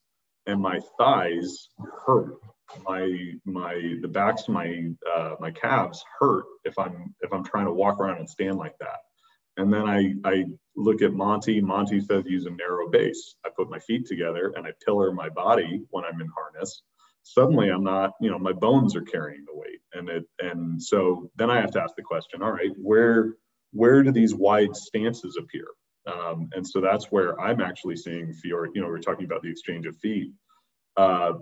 and 0.47 0.61
my 0.61 0.81
thighs 0.99 1.69
hurt. 2.07 2.37
My 2.85 3.33
my 3.45 3.97
the 4.01 4.09
backs 4.09 4.43
of 4.43 4.55
my 4.55 4.91
uh, 5.15 5.37
my 5.39 5.51
calves 5.51 6.05
hurt 6.19 6.45
if 6.65 6.79
I'm 6.79 7.15
if 7.21 7.33
I'm 7.33 7.45
trying 7.45 7.67
to 7.67 7.73
walk 7.73 8.01
around 8.01 8.19
and 8.19 8.29
stand 8.29 8.57
like 8.57 8.77
that. 8.81 8.99
And 9.57 9.73
then 9.73 9.87
I 9.89 10.15
I 10.25 10.45
look 10.77 11.01
at 11.03 11.13
Monte. 11.13 11.61
Monte 11.61 12.01
says 12.01 12.25
use 12.27 12.47
a 12.47 12.51
narrow 12.51 12.91
base. 12.91 13.37
I 13.45 13.51
put 13.57 13.71
my 13.71 13.79
feet 13.79 14.07
together 14.07 14.53
and 14.57 14.67
I 14.67 14.73
pillar 14.85 15.13
my 15.13 15.29
body 15.29 15.83
when 15.91 16.05
I'm 16.05 16.21
in 16.21 16.29
harness. 16.29 16.83
Suddenly 17.23 17.71
I'm 17.71 17.85
not, 17.85 18.13
you 18.21 18.31
know, 18.31 18.39
my 18.39 18.53
bones 18.53 18.95
are 18.95 19.03
carrying 19.03 19.45
the 19.45 19.55
weight. 19.57 19.81
And 19.95 20.09
it 20.09 20.25
and 20.41 20.83
so 20.83 21.31
then 21.37 21.51
I 21.51 21.61
have 21.61 21.71
to 21.73 21.83
ask 21.83 21.95
the 21.95 22.03
question, 22.03 22.43
all 22.43 22.53
right, 22.53 22.73
where 22.77 23.35
where 23.73 24.03
do 24.03 24.11
these 24.11 24.35
wide 24.35 24.75
stances 24.75 25.37
appear? 25.41 25.67
Um, 26.07 26.49
and 26.53 26.67
so 26.67 26.81
that's 26.81 27.07
where 27.07 27.41
I'm 27.41 27.61
actually 27.61 27.97
seeing 27.97 28.33
Fiore, 28.33 28.71
you 28.75 28.81
know, 28.81 28.89
we're 28.89 28.99
talking 28.99 29.25
about 29.25 29.43
the 29.43 29.51
exchange 29.51 29.87
of 29.87 29.97
feet. 29.97 30.31
Uh, 30.97 31.35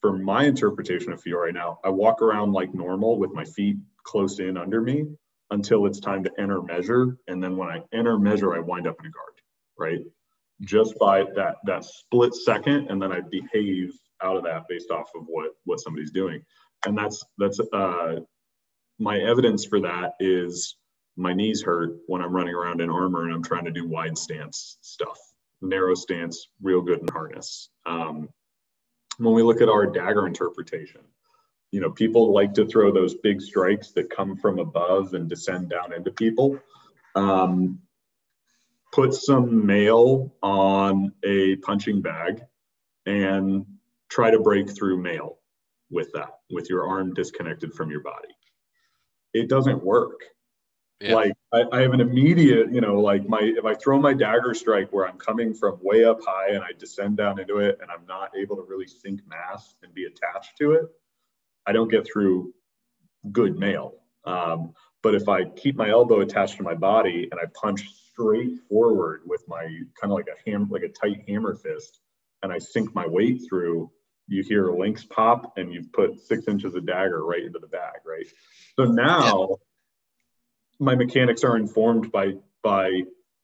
for 0.00 0.12
my 0.12 0.44
interpretation 0.44 1.12
of 1.12 1.20
Fiore 1.20 1.52
now, 1.52 1.78
I 1.84 1.88
walk 1.88 2.22
around 2.22 2.52
like 2.52 2.74
normal 2.74 3.18
with 3.18 3.32
my 3.32 3.44
feet 3.44 3.76
close 4.04 4.38
in 4.38 4.56
under 4.56 4.80
me 4.80 5.06
until 5.50 5.86
it's 5.86 6.00
time 6.00 6.22
to 6.24 6.30
enter 6.38 6.62
measure. 6.62 7.16
And 7.26 7.42
then 7.42 7.56
when 7.56 7.68
I 7.68 7.82
enter 7.92 8.18
measure, 8.18 8.54
I 8.54 8.60
wind 8.60 8.86
up 8.86 8.96
in 9.00 9.06
a 9.06 9.10
guard, 9.10 9.40
right? 9.78 10.00
Just 10.60 10.98
by 10.98 11.24
that 11.36 11.56
that 11.64 11.84
split 11.84 12.34
second, 12.34 12.90
and 12.90 13.00
then 13.00 13.12
I 13.12 13.20
behave 13.20 13.92
out 14.22 14.36
of 14.36 14.44
that 14.44 14.64
based 14.68 14.90
off 14.90 15.08
of 15.14 15.24
what 15.26 15.52
what 15.64 15.80
somebody's 15.80 16.10
doing. 16.10 16.42
And 16.84 16.98
that's 16.98 17.24
that's 17.38 17.60
uh 17.72 18.16
my 18.98 19.18
evidence 19.18 19.64
for 19.64 19.80
that 19.80 20.14
is 20.18 20.76
my 21.18 21.34
knees 21.34 21.62
hurt 21.62 21.98
when 22.06 22.22
I'm 22.22 22.34
running 22.34 22.54
around 22.54 22.80
in 22.80 22.90
armor 22.90 23.24
and 23.24 23.34
I'm 23.34 23.42
trying 23.42 23.64
to 23.64 23.72
do 23.72 23.86
wide 23.86 24.16
stance 24.16 24.78
stuff. 24.80 25.18
Narrow 25.60 25.94
stance, 25.94 26.48
real 26.62 26.80
good 26.80 27.00
in 27.00 27.08
harness. 27.08 27.70
Um, 27.84 28.28
when 29.18 29.34
we 29.34 29.42
look 29.42 29.60
at 29.60 29.68
our 29.68 29.86
dagger 29.86 30.26
interpretation, 30.26 31.00
you 31.72 31.80
know, 31.80 31.90
people 31.90 32.32
like 32.32 32.54
to 32.54 32.66
throw 32.66 32.92
those 32.92 33.16
big 33.16 33.42
strikes 33.42 33.90
that 33.92 34.10
come 34.10 34.36
from 34.36 34.60
above 34.60 35.14
and 35.14 35.28
descend 35.28 35.68
down 35.68 35.92
into 35.92 36.12
people. 36.12 36.58
Um, 37.16 37.80
put 38.92 39.12
some 39.12 39.66
mail 39.66 40.32
on 40.40 41.12
a 41.24 41.56
punching 41.56 42.00
bag 42.00 42.42
and 43.06 43.66
try 44.08 44.30
to 44.30 44.38
break 44.38 44.70
through 44.70 45.02
mail 45.02 45.38
with 45.90 46.12
that, 46.12 46.30
with 46.50 46.70
your 46.70 46.88
arm 46.88 47.12
disconnected 47.12 47.74
from 47.74 47.90
your 47.90 48.00
body. 48.02 48.28
It 49.34 49.48
doesn't 49.48 49.84
work 49.84 50.20
yeah. 51.00 51.14
Like 51.14 51.32
I, 51.52 51.64
I, 51.72 51.80
have 51.82 51.92
an 51.92 52.00
immediate, 52.00 52.72
you 52.72 52.80
know, 52.80 53.00
like 53.00 53.28
my 53.28 53.38
if 53.40 53.64
I 53.64 53.74
throw 53.74 54.00
my 54.00 54.14
dagger 54.14 54.52
strike 54.52 54.92
where 54.92 55.06
I'm 55.06 55.18
coming 55.18 55.54
from 55.54 55.78
way 55.80 56.04
up 56.04 56.18
high 56.26 56.50
and 56.50 56.64
I 56.64 56.70
descend 56.76 57.16
down 57.16 57.38
into 57.38 57.58
it 57.58 57.78
and 57.80 57.90
I'm 57.90 58.04
not 58.06 58.32
able 58.36 58.56
to 58.56 58.62
really 58.62 58.88
sink 58.88 59.20
mass 59.28 59.76
and 59.82 59.94
be 59.94 60.06
attached 60.06 60.56
to 60.58 60.72
it, 60.72 60.86
I 61.66 61.72
don't 61.72 61.90
get 61.90 62.06
through 62.10 62.52
good 63.30 63.56
mail. 63.56 63.94
Um, 64.24 64.72
but 65.02 65.14
if 65.14 65.28
I 65.28 65.44
keep 65.44 65.76
my 65.76 65.90
elbow 65.90 66.20
attached 66.20 66.56
to 66.56 66.64
my 66.64 66.74
body 66.74 67.28
and 67.30 67.40
I 67.40 67.44
punch 67.54 67.88
straight 68.10 68.58
forward 68.68 69.22
with 69.24 69.44
my 69.46 69.62
kind 70.00 70.10
of 70.12 70.16
like 70.16 70.26
a 70.26 70.50
ham, 70.50 70.68
like 70.68 70.82
a 70.82 70.88
tight 70.88 71.22
hammer 71.28 71.54
fist, 71.54 72.00
and 72.42 72.52
I 72.52 72.58
sink 72.58 72.94
my 72.94 73.06
weight 73.06 73.42
through, 73.48 73.90
you 74.26 74.42
hear 74.42 74.72
links 74.72 75.04
pop 75.04 75.56
and 75.56 75.72
you've 75.72 75.92
put 75.92 76.20
six 76.20 76.48
inches 76.48 76.74
of 76.74 76.86
dagger 76.86 77.24
right 77.24 77.44
into 77.44 77.60
the 77.60 77.68
bag, 77.68 78.00
right? 78.04 78.26
So 78.76 78.84
now 78.84 79.58
my 80.80 80.94
mechanics 80.94 81.44
are 81.44 81.56
informed 81.56 82.12
by 82.12 82.34
by 82.62 83.02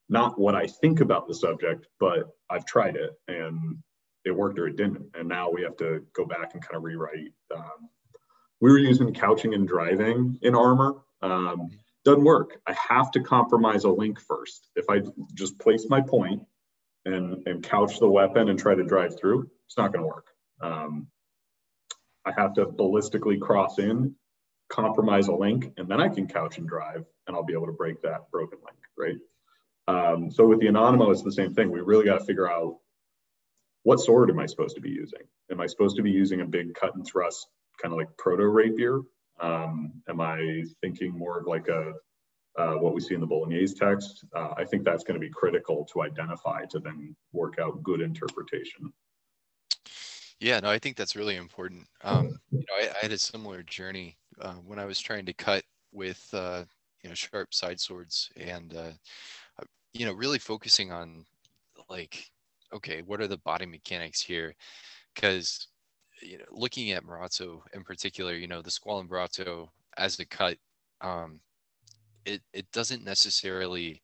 not 0.08 0.38
what 0.38 0.54
I 0.54 0.66
think 0.66 1.00
about 1.00 1.26
the 1.26 1.34
subject, 1.34 1.86
but 1.98 2.28
I've 2.50 2.66
tried 2.66 2.96
it 2.96 3.12
and 3.28 3.78
it 4.24 4.32
worked 4.32 4.58
or 4.58 4.66
it 4.66 4.76
didn't. 4.76 5.06
And 5.14 5.28
now 5.28 5.50
we 5.50 5.62
have 5.62 5.76
to 5.78 6.04
go 6.14 6.24
back 6.24 6.54
and 6.54 6.62
kind 6.62 6.76
of 6.76 6.82
rewrite. 6.82 7.32
Um, 7.54 7.88
we 8.60 8.70
were 8.70 8.78
using 8.78 9.12
couching 9.14 9.54
and 9.54 9.66
driving 9.66 10.38
in 10.42 10.54
armor. 10.54 10.96
Um, 11.22 11.70
doesn't 12.04 12.24
work. 12.24 12.60
I 12.66 12.74
have 12.88 13.10
to 13.12 13.20
compromise 13.20 13.84
a 13.84 13.90
link 13.90 14.20
first. 14.20 14.68
If 14.76 14.90
I 14.90 15.02
just 15.32 15.58
place 15.58 15.86
my 15.88 16.02
point 16.02 16.42
and, 17.06 17.46
and 17.46 17.62
couch 17.62 17.98
the 17.98 18.08
weapon 18.08 18.50
and 18.50 18.58
try 18.58 18.74
to 18.74 18.84
drive 18.84 19.18
through, 19.18 19.50
it's 19.66 19.78
not 19.78 19.92
going 19.92 20.02
to 20.02 20.08
work. 20.08 20.26
Um, 20.60 21.06
I 22.26 22.32
have 22.32 22.54
to 22.54 22.66
ballistically 22.66 23.40
cross 23.40 23.78
in 23.78 24.14
compromise 24.68 25.28
a 25.28 25.34
link, 25.34 25.72
and 25.76 25.88
then 25.88 26.00
I 26.00 26.08
can 26.08 26.26
couch 26.26 26.58
and 26.58 26.68
drive, 26.68 27.04
and 27.26 27.36
I'll 27.36 27.44
be 27.44 27.52
able 27.52 27.66
to 27.66 27.72
break 27.72 28.02
that 28.02 28.30
broken 28.30 28.58
link, 28.64 28.78
right? 28.98 29.18
Um, 29.86 30.30
so 30.30 30.46
with 30.46 30.60
the 30.60 30.66
Anonimo, 30.66 31.10
it's 31.10 31.22
the 31.22 31.32
same 31.32 31.54
thing. 31.54 31.70
We 31.70 31.80
really 31.80 32.04
got 32.04 32.18
to 32.18 32.24
figure 32.24 32.50
out 32.50 32.78
what 33.82 34.00
sword 34.00 34.30
am 34.30 34.38
I 34.38 34.46
supposed 34.46 34.74
to 34.76 34.80
be 34.80 34.90
using? 34.90 35.20
Am 35.50 35.60
I 35.60 35.66
supposed 35.66 35.96
to 35.96 36.02
be 36.02 36.10
using 36.10 36.40
a 36.40 36.46
big 36.46 36.74
cut 36.74 36.94
and 36.94 37.06
thrust, 37.06 37.46
kind 37.80 37.92
of 37.92 37.98
like 37.98 38.16
proto 38.16 38.46
rapier? 38.46 39.00
Um, 39.40 39.92
am 40.08 40.20
I 40.20 40.64
thinking 40.80 41.12
more 41.16 41.38
of 41.38 41.46
like 41.46 41.68
a 41.68 41.92
uh, 42.56 42.74
what 42.74 42.94
we 42.94 43.00
see 43.00 43.14
in 43.14 43.20
the 43.20 43.26
Bolognese 43.26 43.74
text? 43.74 44.24
Uh, 44.34 44.54
I 44.56 44.64
think 44.64 44.84
that's 44.84 45.04
going 45.04 45.20
to 45.20 45.26
be 45.26 45.30
critical 45.30 45.84
to 45.92 46.02
identify 46.02 46.64
to 46.66 46.78
then 46.78 47.14
work 47.32 47.58
out 47.58 47.82
good 47.82 48.00
interpretation. 48.00 48.92
Yeah, 50.40 50.60
no, 50.60 50.70
I 50.70 50.78
think 50.78 50.96
that's 50.96 51.16
really 51.16 51.36
important. 51.36 51.86
Um, 52.02 52.38
you 52.50 52.58
know, 52.58 52.74
I, 52.76 52.88
I, 52.88 52.98
had 53.02 53.12
a 53.12 53.18
similar 53.18 53.62
journey 53.62 54.16
uh, 54.40 54.54
when 54.54 54.78
I 54.78 54.84
was 54.84 55.00
trying 55.00 55.26
to 55.26 55.32
cut 55.32 55.64
with 55.92 56.28
uh, 56.32 56.64
you 57.02 57.08
know 57.08 57.14
sharp 57.14 57.54
side 57.54 57.80
swords 57.80 58.30
and 58.36 58.74
uh, 58.74 58.90
you 59.92 60.04
know 60.04 60.12
really 60.12 60.38
focusing 60.38 60.92
on 60.92 61.24
like 61.88 62.30
okay 62.72 63.02
what 63.02 63.20
are 63.20 63.28
the 63.28 63.38
body 63.38 63.66
mechanics 63.66 64.20
here 64.20 64.54
because 65.14 65.68
you 66.20 66.38
know 66.38 66.44
looking 66.50 66.90
at 66.90 67.04
Marozzo 67.04 67.60
in 67.72 67.84
particular 67.84 68.34
you 68.34 68.48
know 68.48 68.62
the 68.62 68.70
squall 68.70 69.02
Squalembrato 69.02 69.68
as 69.96 70.18
a 70.18 70.26
cut 70.26 70.58
um, 71.00 71.40
it 72.24 72.42
it 72.52 72.70
doesn't 72.72 73.04
necessarily 73.04 74.02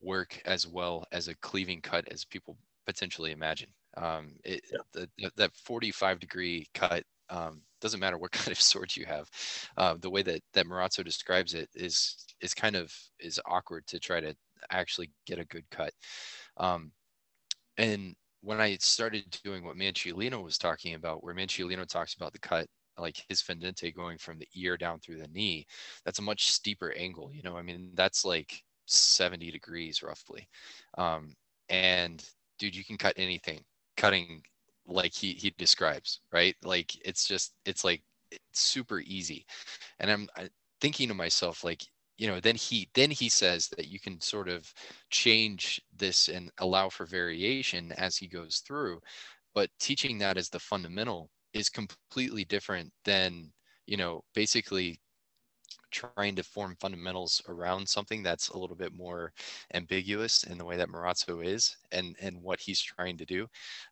work 0.00 0.40
as 0.44 0.66
well 0.66 1.06
as 1.12 1.28
a 1.28 1.34
cleaving 1.36 1.80
cut 1.80 2.06
as 2.10 2.24
people 2.24 2.56
potentially 2.86 3.30
imagine 3.30 3.68
um, 3.96 4.32
it, 4.44 4.62
yeah. 4.72 5.04
the, 5.18 5.30
that 5.36 5.54
45 5.54 6.18
degree 6.18 6.66
cut 6.74 7.04
um, 7.32 7.62
doesn't 7.80 8.00
matter 8.00 8.18
what 8.18 8.32
kind 8.32 8.52
of 8.52 8.60
sword 8.60 8.94
you 8.96 9.06
have. 9.06 9.28
Uh, 9.76 9.96
the 10.00 10.10
way 10.10 10.22
that 10.22 10.42
that 10.52 10.66
Marozzo 10.66 11.04
describes 11.04 11.54
it 11.54 11.68
is 11.74 12.26
is 12.40 12.54
kind 12.54 12.76
of 12.76 12.94
is 13.18 13.40
awkward 13.46 13.86
to 13.88 13.98
try 13.98 14.20
to 14.20 14.34
actually 14.70 15.10
get 15.26 15.38
a 15.38 15.44
good 15.46 15.64
cut. 15.70 15.92
Um, 16.58 16.92
and 17.78 18.14
when 18.42 18.60
I 18.60 18.76
started 18.76 19.24
doing 19.44 19.64
what 19.64 19.76
Manciolino 19.76 20.42
was 20.42 20.58
talking 20.58 20.94
about, 20.94 21.22
where 21.24 21.34
Manciolino 21.34 21.86
talks 21.86 22.14
about 22.14 22.32
the 22.32 22.38
cut, 22.40 22.66
like 22.98 23.24
his 23.28 23.40
fendente 23.42 23.94
going 23.94 24.18
from 24.18 24.38
the 24.38 24.48
ear 24.54 24.76
down 24.76 25.00
through 25.00 25.18
the 25.18 25.28
knee, 25.28 25.66
that's 26.04 26.18
a 26.18 26.22
much 26.22 26.48
steeper 26.50 26.92
angle. 26.96 27.32
You 27.32 27.42
know, 27.42 27.56
I 27.56 27.62
mean, 27.62 27.90
that's 27.94 28.24
like 28.24 28.62
70 28.86 29.50
degrees 29.50 30.02
roughly. 30.02 30.48
Um, 30.98 31.34
and 31.68 32.24
dude, 32.58 32.76
you 32.76 32.84
can 32.84 32.98
cut 32.98 33.14
anything. 33.16 33.62
Cutting 33.96 34.42
like 34.86 35.14
he 35.14 35.32
he 35.34 35.50
describes 35.58 36.20
right? 36.32 36.56
Like 36.64 36.92
it's 37.04 37.26
just 37.26 37.54
it's 37.66 37.84
like 37.84 38.02
it's 38.30 38.60
super 38.60 39.00
easy. 39.00 39.46
And 40.00 40.10
i'm 40.10 40.28
thinking 40.80 41.08
to 41.08 41.14
myself 41.14 41.64
like 41.64 41.82
you 42.18 42.26
know 42.26 42.40
then 42.40 42.56
he 42.56 42.88
then 42.94 43.10
he 43.10 43.28
says 43.28 43.68
that 43.76 43.88
you 43.88 44.00
can 44.00 44.20
sort 44.20 44.48
of 44.48 44.72
change 45.10 45.80
this 45.96 46.28
and 46.28 46.50
allow 46.58 46.88
for 46.88 47.06
variation 47.06 47.92
as 47.92 48.16
he 48.16 48.26
goes 48.28 48.62
through 48.66 49.00
but 49.54 49.70
teaching 49.78 50.18
that 50.18 50.36
as 50.36 50.48
the 50.50 50.58
fundamental 50.58 51.30
is 51.54 51.68
completely 51.68 52.44
different 52.44 52.90
than 53.04 53.52
you 53.86 53.96
know 53.96 54.22
basically 54.34 55.00
trying 55.90 56.34
to 56.36 56.42
form 56.42 56.76
fundamentals 56.80 57.42
around 57.48 57.88
something 57.88 58.22
that's 58.22 58.48
a 58.50 58.58
little 58.58 58.76
bit 58.76 58.92
more 58.94 59.32
ambiguous 59.74 60.44
in 60.44 60.58
the 60.58 60.64
way 60.64 60.76
that 60.76 60.88
Marozzo 60.88 61.44
is 61.44 61.76
and, 61.92 62.16
and 62.20 62.40
what 62.42 62.60
he's 62.60 62.80
trying 62.80 63.16
to 63.18 63.24
do. 63.24 63.46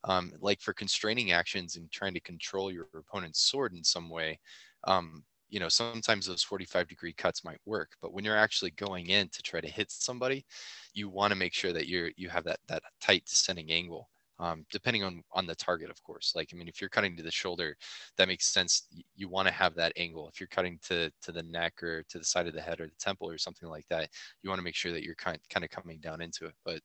Um, 0.04 0.32
like 0.40 0.60
for 0.60 0.72
constraining 0.72 1.32
actions 1.32 1.76
and 1.76 1.90
trying 1.90 2.14
to 2.14 2.20
control 2.20 2.70
your 2.70 2.88
opponent's 2.94 3.40
sword 3.40 3.72
in 3.72 3.84
some 3.84 4.08
way, 4.08 4.38
um, 4.84 5.24
you 5.50 5.58
know, 5.58 5.68
sometimes 5.68 6.26
those 6.26 6.42
45 6.42 6.86
degree 6.88 7.12
cuts 7.12 7.44
might 7.44 7.58
work, 7.66 7.90
but 8.00 8.12
when 8.12 8.24
you're 8.24 8.36
actually 8.36 8.70
going 8.72 9.08
in 9.08 9.28
to 9.30 9.42
try 9.42 9.60
to 9.60 9.68
hit 9.68 9.90
somebody, 9.90 10.46
you 10.94 11.08
want 11.08 11.32
to 11.32 11.38
make 11.38 11.52
sure 11.52 11.72
that 11.72 11.88
you're, 11.88 12.10
you 12.16 12.28
have 12.28 12.44
that, 12.44 12.60
that 12.68 12.82
tight 13.00 13.24
descending 13.26 13.70
angle. 13.70 14.08
Um, 14.40 14.64
depending 14.72 15.04
on 15.04 15.22
on 15.32 15.46
the 15.46 15.54
target, 15.54 15.90
of 15.90 16.02
course. 16.02 16.32
Like 16.34 16.50
I 16.52 16.56
mean, 16.56 16.66
if 16.66 16.80
you're 16.80 16.90
cutting 16.90 17.16
to 17.16 17.22
the 17.22 17.30
shoulder, 17.30 17.76
that 18.16 18.26
makes 18.26 18.46
sense. 18.46 18.86
You 19.14 19.28
want 19.28 19.46
to 19.48 19.54
have 19.54 19.74
that 19.74 19.92
angle. 19.96 20.28
If 20.28 20.40
you're 20.40 20.48
cutting 20.48 20.78
to 20.88 21.10
to 21.22 21.32
the 21.32 21.42
neck 21.42 21.82
or 21.82 22.02
to 22.04 22.18
the 22.18 22.24
side 22.24 22.46
of 22.46 22.54
the 22.54 22.60
head 22.60 22.80
or 22.80 22.86
the 22.86 22.92
temple 22.98 23.28
or 23.28 23.38
something 23.38 23.68
like 23.68 23.86
that, 23.88 24.08
you 24.42 24.48
want 24.48 24.58
to 24.58 24.64
make 24.64 24.74
sure 24.74 24.92
that 24.92 25.04
you're 25.04 25.14
kind 25.14 25.38
kind 25.50 25.64
of 25.64 25.70
coming 25.70 26.00
down 26.00 26.22
into 26.22 26.46
it. 26.46 26.54
But 26.64 26.80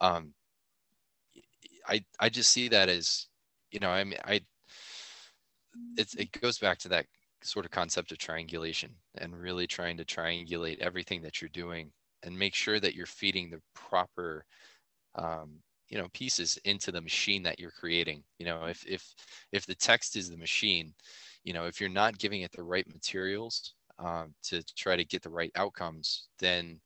um, 0.00 0.32
I 1.88 2.04
I 2.20 2.28
just 2.28 2.50
see 2.50 2.68
that 2.68 2.88
as 2.88 3.26
you 3.72 3.80
know 3.80 3.90
I 3.90 4.04
mean 4.04 4.18
I 4.24 4.40
it's 5.96 6.14
it 6.14 6.30
goes 6.40 6.58
back 6.58 6.78
to 6.78 6.88
that 6.88 7.06
sort 7.42 7.64
of 7.64 7.70
concept 7.70 8.12
of 8.12 8.18
triangulation 8.18 8.90
and 9.18 9.38
really 9.38 9.66
trying 9.66 9.96
to 9.96 10.04
triangulate 10.04 10.78
everything 10.78 11.22
that 11.22 11.40
you're 11.40 11.50
doing 11.50 11.90
and 12.22 12.38
make 12.38 12.54
sure 12.54 12.80
that 12.80 12.94
you're 12.94 13.04
feeding 13.06 13.50
the 13.50 13.60
proper 13.74 14.46
um, 15.16 15.60
you 15.94 16.00
know 16.00 16.08
pieces 16.12 16.58
into 16.64 16.90
the 16.90 17.00
machine 17.00 17.44
that 17.44 17.60
you're 17.60 17.70
creating. 17.70 18.24
You 18.40 18.46
know 18.46 18.64
if 18.64 18.84
if 18.84 19.14
if 19.52 19.64
the 19.64 19.76
text 19.76 20.16
is 20.16 20.28
the 20.28 20.36
machine 20.36 20.92
you 21.44 21.52
know 21.52 21.66
if 21.66 21.80
you're 21.80 21.88
not 21.88 22.18
giving 22.18 22.42
it 22.42 22.50
the 22.50 22.64
right 22.64 22.86
materials 22.92 23.74
um, 24.00 24.34
to 24.42 24.60
try 24.76 24.96
to 24.96 25.04
get 25.04 25.22
the 25.22 25.30
right 25.30 25.52
outcomes 25.54 26.26
then 26.40 26.80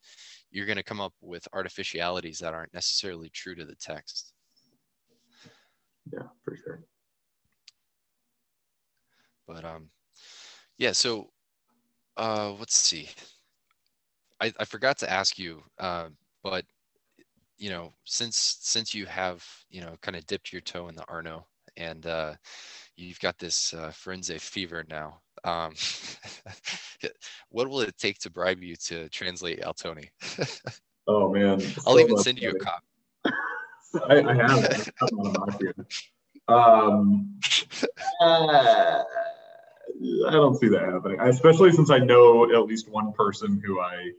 you're 0.51 0.67
going 0.67 0.77
to 0.77 0.83
come 0.83 1.01
up 1.01 1.15
with 1.23 1.49
artificialities 1.55 2.39
that 2.39 2.53
aren't 2.53 2.75
necessarily 2.75 3.31
true 3.31 3.55
to 3.55 3.65
the 3.65 3.75
text. 3.77 4.35
Yeah 6.13 6.29
for 6.45 6.55
sure. 6.55 6.85
But 9.47 9.65
um 9.65 9.89
yeah 10.77 10.93
so 10.93 11.31
uh 12.19 12.53
let's 12.59 12.77
see. 12.77 13.09
I 14.39 14.53
i 14.61 14.67
forgot 14.67 14.99
to 14.99 15.11
ask 15.11 15.39
you 15.39 15.63
uh 15.79 16.09
but 16.43 16.67
you 17.59 17.71
know, 17.71 17.93
since 18.05 18.57
since 18.61 18.95
you 18.95 19.07
have 19.07 19.45
you 19.69 19.81
know 19.81 19.97
kind 20.01 20.17
of 20.17 20.27
dipped 20.27 20.53
your 20.53 20.63
toe 20.63 20.89
in 20.89 20.95
the 20.95 21.05
Arno 21.09 21.47
and 21.79 22.07
uh, 22.07 22.35
you've 22.97 23.21
got 23.21 23.39
this 23.39 23.73
uh, 23.73 23.91
Firenze 23.91 24.41
fever 24.41 24.85
now, 24.89 25.21
um, 25.45 25.73
what 27.51 27.69
will 27.69 27.81
it 27.81 27.97
take 27.97 28.19
to 28.19 28.31
bribe 28.31 28.63
you 28.63 28.77
to 28.77 29.09
translate 29.11 29.61
Altoni? 29.63 30.09
oh 31.07 31.33
man, 31.33 31.61
I'll 31.87 31.95
so 31.95 32.01
even 32.01 32.19
send 32.19 32.39
you 32.39 32.51
a 32.51 32.59
copy. 32.59 32.87
I, 34.09 34.23
I, 34.23 34.35
have 34.35 34.91
um, 36.49 37.39
uh, 38.21 39.03
I 40.27 40.31
don't 40.31 40.59
see 40.59 40.69
that 40.69 40.83
happening, 40.83 41.21
especially 41.21 41.73
since 41.73 41.91
I 41.91 41.99
know 41.99 42.53
at 42.53 42.67
least 42.67 42.89
one 42.89 43.13
person 43.13 43.63
who 43.65 43.81
I 43.81 44.11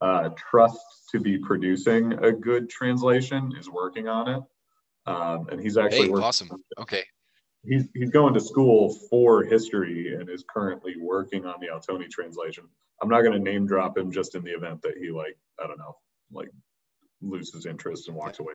uh, 0.00 0.30
trust 0.36 0.78
to 1.10 1.20
be 1.20 1.38
producing 1.38 2.12
a 2.24 2.32
good 2.32 2.68
translation 2.68 3.52
is 3.58 3.68
working 3.68 4.08
on 4.08 4.28
it. 4.28 4.42
Um, 5.06 5.48
and 5.50 5.60
he's 5.60 5.76
actually 5.76 6.08
hey, 6.08 6.14
awesome. 6.14 6.50
Okay. 6.78 7.04
He's, 7.64 7.84
he's 7.94 8.10
going 8.10 8.34
to 8.34 8.40
school 8.40 8.94
for 9.10 9.42
history 9.42 10.14
and 10.14 10.28
is 10.28 10.44
currently 10.48 10.94
working 10.98 11.46
on 11.46 11.56
the 11.60 11.68
Altoni 11.68 12.08
translation. 12.08 12.64
I'm 13.02 13.08
not 13.08 13.22
going 13.22 13.32
to 13.32 13.38
name 13.38 13.66
drop 13.66 13.96
him 13.96 14.12
just 14.12 14.34
in 14.34 14.44
the 14.44 14.52
event 14.52 14.82
that 14.82 14.94
he 15.00 15.10
like, 15.10 15.36
I 15.62 15.66
don't 15.66 15.78
know, 15.78 15.96
like 16.32 16.50
loses 17.20 17.66
interest 17.66 18.08
and 18.08 18.16
walks 18.16 18.38
away. 18.38 18.52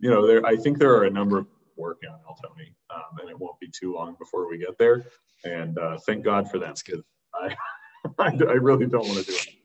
You 0.00 0.10
know, 0.10 0.26
there, 0.26 0.44
I 0.44 0.56
think 0.56 0.78
there 0.78 0.94
are 0.94 1.04
a 1.04 1.10
number 1.10 1.38
of 1.38 1.46
working 1.76 2.10
on 2.10 2.18
Altoni 2.28 2.74
um, 2.94 3.18
and 3.20 3.30
it 3.30 3.38
won't 3.38 3.58
be 3.60 3.68
too 3.68 3.94
long 3.94 4.16
before 4.18 4.48
we 4.48 4.58
get 4.58 4.76
there. 4.78 5.04
And 5.44 5.78
uh, 5.78 5.98
thank 6.06 6.24
God 6.24 6.50
for 6.50 6.58
that. 6.58 6.66
That's 6.66 6.82
good. 6.82 7.02
I, 7.34 7.54
I, 8.18 8.26
I 8.28 8.52
really 8.52 8.86
don't 8.86 9.06
want 9.06 9.18
to 9.18 9.24
do 9.24 9.32
it. 9.32 9.55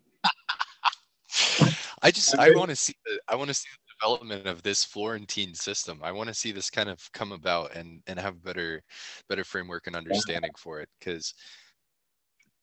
I 2.01 2.11
just 2.11 2.37
I 2.37 2.51
want 2.51 2.69
to 2.69 2.75
see 2.75 2.93
the 3.05 3.19
I 3.27 3.35
want 3.35 3.49
to 3.49 3.53
see 3.53 3.69
the 3.69 3.93
development 3.99 4.47
of 4.47 4.63
this 4.63 4.83
Florentine 4.83 5.53
system. 5.53 5.99
I 6.03 6.11
want 6.11 6.27
to 6.29 6.33
see 6.33 6.51
this 6.51 6.69
kind 6.69 6.89
of 6.89 6.99
come 7.13 7.31
about 7.31 7.75
and 7.75 8.01
and 8.07 8.19
have 8.19 8.43
better 8.43 8.81
better 9.29 9.43
framework 9.43 9.87
and 9.87 9.95
understanding 9.95 10.51
for 10.57 10.79
it 10.79 10.89
because 10.99 11.33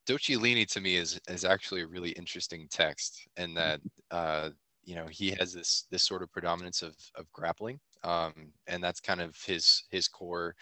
Docciolini 0.09 0.66
to 0.73 0.81
me 0.81 0.97
is 0.97 1.20
is 1.28 1.44
actually 1.44 1.82
a 1.82 1.86
really 1.86 2.10
interesting 2.10 2.66
text 2.70 3.28
and 3.36 3.56
that 3.56 3.81
uh, 4.10 4.51
you 4.85 4.97
know 4.97 5.06
he 5.06 5.31
has 5.31 5.52
this 5.52 5.86
this 5.90 6.02
sort 6.02 6.23
of 6.23 6.32
predominance 6.32 6.82
of 6.82 6.97
of 7.15 7.31
grappling 7.32 7.78
um, 8.02 8.52
and 8.66 8.82
that's 8.82 9.01
kind 9.01 9.20
of 9.20 9.36
his 9.47 9.85
his 9.90 10.09
core 10.09 10.55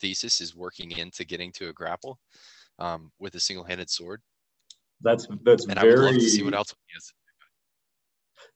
thesis 0.00 0.40
is 0.40 0.56
working 0.56 0.90
into 0.92 1.24
getting 1.24 1.52
to 1.52 1.68
a 1.68 1.72
grapple 1.72 2.18
um, 2.78 3.12
with 3.18 3.34
a 3.34 3.40
single-handed 3.40 3.90
sword. 3.90 4.20
That's 5.00 5.26
that's 5.44 5.66
and 5.66 5.78
very. 5.78 5.92
I 5.92 5.96
would 5.96 6.04
love 6.04 6.14
to 6.14 6.28
see 6.28 6.42
what 6.42 6.54
else 6.54 6.74
he 6.86 6.94
has 6.94 7.12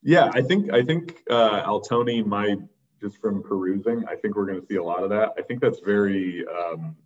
yeah, 0.02 0.30
I 0.32 0.42
think 0.42 0.72
I 0.72 0.82
think 0.82 1.22
uh, 1.30 1.62
Altoni 1.64 2.24
might 2.24 2.58
just 3.00 3.20
from 3.20 3.42
perusing. 3.42 4.04
I 4.08 4.16
think 4.16 4.36
we're 4.36 4.46
going 4.46 4.60
to 4.60 4.66
see 4.66 4.76
a 4.76 4.82
lot 4.82 5.02
of 5.02 5.10
that. 5.10 5.32
I 5.38 5.42
think 5.42 5.60
that's 5.60 5.80
very 5.80 6.44
um, 6.46 6.96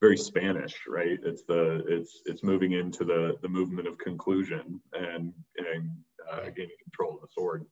very 0.00 0.16
Spanish, 0.16 0.74
right? 0.86 1.18
It's 1.22 1.44
the 1.44 1.84
it's 1.88 2.20
it's 2.26 2.42
moving 2.42 2.72
into 2.72 3.04
the 3.04 3.36
the 3.42 3.48
movement 3.48 3.88
of 3.88 3.98
conclusion 3.98 4.80
and 4.92 5.32
and 5.56 5.90
uh, 6.30 6.50
gaining 6.54 6.76
control 6.82 7.14
of 7.14 7.20
the 7.22 7.28
sword. 7.32 7.66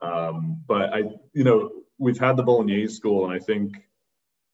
Um, 0.00 0.62
but 0.66 0.94
I, 0.94 0.98
you 1.32 1.44
know, 1.44 1.70
we've 1.98 2.18
had 2.18 2.36
the 2.36 2.42
Bolognese 2.42 2.94
school, 2.94 3.24
and 3.24 3.34
I 3.34 3.38
think 3.44 3.76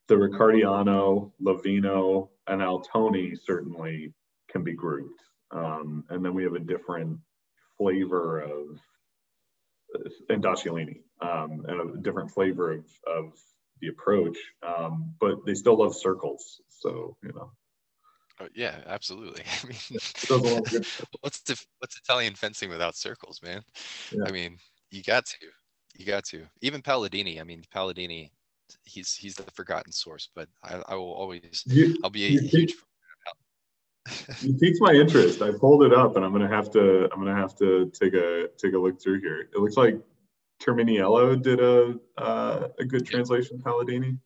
the 0.07 0.15
Riccardiano, 0.15 1.31
Lovino, 1.41 2.29
and 2.47 2.61
Altoni 2.61 3.37
certainly 3.45 4.13
can 4.49 4.63
be 4.63 4.73
grouped. 4.73 5.21
Um, 5.51 6.03
and 6.09 6.23
then 6.23 6.33
we 6.33 6.43
have 6.43 6.55
a 6.55 6.59
different 6.59 7.17
flavor 7.77 8.41
of 8.41 8.79
and 10.29 10.43
Docciolini, 10.43 11.01
um, 11.21 11.65
and 11.67 11.95
a 11.95 12.01
different 12.01 12.31
flavor 12.31 12.71
of, 12.71 12.85
of 13.07 13.33
the 13.81 13.87
approach. 13.87 14.37
Um, 14.65 15.13
but 15.19 15.45
they 15.45 15.53
still 15.53 15.77
love 15.77 15.95
circles, 15.95 16.61
so 16.69 17.17
you 17.23 17.33
know. 17.33 17.51
Oh, 18.39 18.47
yeah, 18.53 18.75
absolutely. 18.85 19.43
I 19.63 19.67
mean, 19.67 19.77
what's 21.21 21.41
the, 21.41 21.65
what's 21.79 21.97
Italian 21.97 22.35
fencing 22.35 22.69
without 22.69 22.95
circles, 22.95 23.39
man? 23.41 23.61
Yeah. 24.11 24.23
I 24.27 24.31
mean, 24.31 24.57
you 24.91 25.03
got 25.03 25.25
to, 25.27 25.35
you 25.97 26.05
got 26.05 26.25
to. 26.25 26.43
Even 26.61 26.81
Palladini. 26.81 27.39
I 27.39 27.43
mean, 27.43 27.63
Palladini, 27.73 28.31
he's 28.83 29.13
he's 29.13 29.35
the 29.35 29.43
forgotten 29.53 29.91
source, 29.91 30.29
but 30.35 30.49
I, 30.63 30.81
I 30.89 30.95
will 30.95 31.13
always, 31.13 31.63
you, 31.65 31.97
I'll 32.03 32.09
be 32.09 32.25
a 32.25 32.41
huge 32.41 32.75
it 34.07 34.59
piques 34.59 34.79
my 34.79 34.93
interest. 34.93 35.41
I 35.41 35.51
pulled 35.51 35.83
it 35.83 35.93
up, 35.93 36.15
and 36.15 36.25
I'm 36.25 36.31
gonna 36.31 36.47
have 36.47 36.71
to. 36.71 37.09
I'm 37.11 37.19
gonna 37.19 37.35
have 37.35 37.55
to 37.57 37.91
take 37.91 38.13
a 38.13 38.47
take 38.57 38.73
a 38.73 38.77
look 38.77 39.01
through 39.01 39.21
here. 39.21 39.41
It 39.41 39.57
looks 39.57 39.77
like 39.77 39.99
Terminiello 40.61 41.41
did 41.41 41.59
a 41.59 41.95
uh, 42.17 42.67
a 42.79 42.85
good 42.85 43.05
translation, 43.05 43.59
Palladini. 43.59 44.17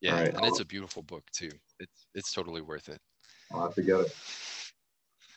Yeah, 0.00 0.14
right, 0.14 0.28
and 0.28 0.38
I'll, 0.38 0.48
it's 0.48 0.60
a 0.60 0.64
beautiful 0.64 1.02
book 1.02 1.24
too. 1.32 1.50
It's 1.78 2.06
it's 2.14 2.32
totally 2.32 2.62
worth 2.62 2.88
it. 2.88 3.00
I'll 3.52 3.62
have 3.62 3.74
to 3.74 3.82
get 3.82 4.00
it. 4.00 4.16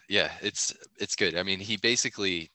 Yeah, 0.09 0.31
it's 0.41 0.73
it's 0.99 1.15
good. 1.15 1.35
I 1.35 1.43
mean, 1.43 1.59
he 1.59 1.77
basically 1.77 2.51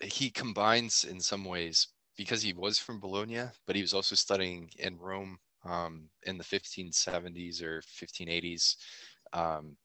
he 0.00 0.30
combines 0.30 1.04
in 1.04 1.20
some 1.20 1.44
ways 1.44 1.88
because 2.16 2.42
he 2.42 2.52
was 2.52 2.78
from 2.78 3.00
Bologna, 3.00 3.44
but 3.66 3.76
he 3.76 3.82
was 3.82 3.94
also 3.94 4.14
studying 4.14 4.70
in 4.78 4.98
Rome 4.98 5.38
um, 5.64 6.08
in 6.24 6.38
the 6.38 6.44
1570s 6.44 7.62
or 7.62 7.82
1580s 7.82 8.76
um, 9.32 9.76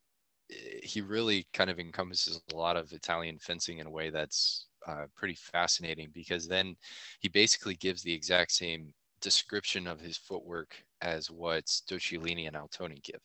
eh, 0.51 0.79
he 0.83 1.01
really 1.01 1.47
kind 1.53 1.69
of 1.69 1.79
encompasses 1.79 2.41
a 2.51 2.55
lot 2.55 2.77
of 2.77 2.91
Italian 2.91 3.37
fencing 3.39 3.79
in 3.79 3.87
a 3.87 3.91
way 3.91 4.09
that's 4.09 4.67
uh, 4.87 5.05
pretty 5.15 5.35
fascinating 5.35 6.09
because 6.13 6.47
then 6.47 6.75
he 7.19 7.27
basically 7.27 7.75
gives 7.75 8.03
the 8.03 8.13
exact 8.13 8.51
same 8.51 8.93
description 9.21 9.87
of 9.87 9.99
his 9.99 10.17
footwork 10.17 10.75
as 11.01 11.31
what 11.31 11.65
Docciolini 11.89 12.47
and 12.47 12.55
Altoni 12.55 13.01
give. 13.03 13.19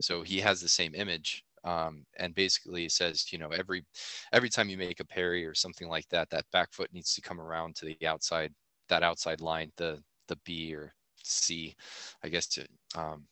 So 0.00 0.22
he 0.22 0.40
has 0.40 0.60
the 0.60 0.68
same 0.68 0.94
image 0.94 1.44
um, 1.64 2.04
and 2.18 2.34
basically 2.34 2.88
says, 2.88 3.32
you 3.32 3.38
know, 3.38 3.48
every 3.48 3.84
every 4.32 4.48
time 4.48 4.68
you 4.68 4.78
make 4.78 5.00
a 5.00 5.04
parry 5.04 5.44
or 5.44 5.54
something 5.54 5.88
like 5.88 6.08
that, 6.08 6.30
that 6.30 6.44
back 6.52 6.72
foot 6.72 6.92
needs 6.92 7.14
to 7.14 7.20
come 7.20 7.40
around 7.40 7.74
to 7.76 7.86
the 7.86 8.06
outside, 8.06 8.52
that 8.88 9.02
outside 9.02 9.40
line, 9.40 9.72
the 9.76 10.00
the 10.28 10.36
B 10.44 10.74
or 10.74 10.94
C, 11.22 11.74
I 12.22 12.28
guess 12.28 12.46
to 12.48 12.66
um, 12.94 13.24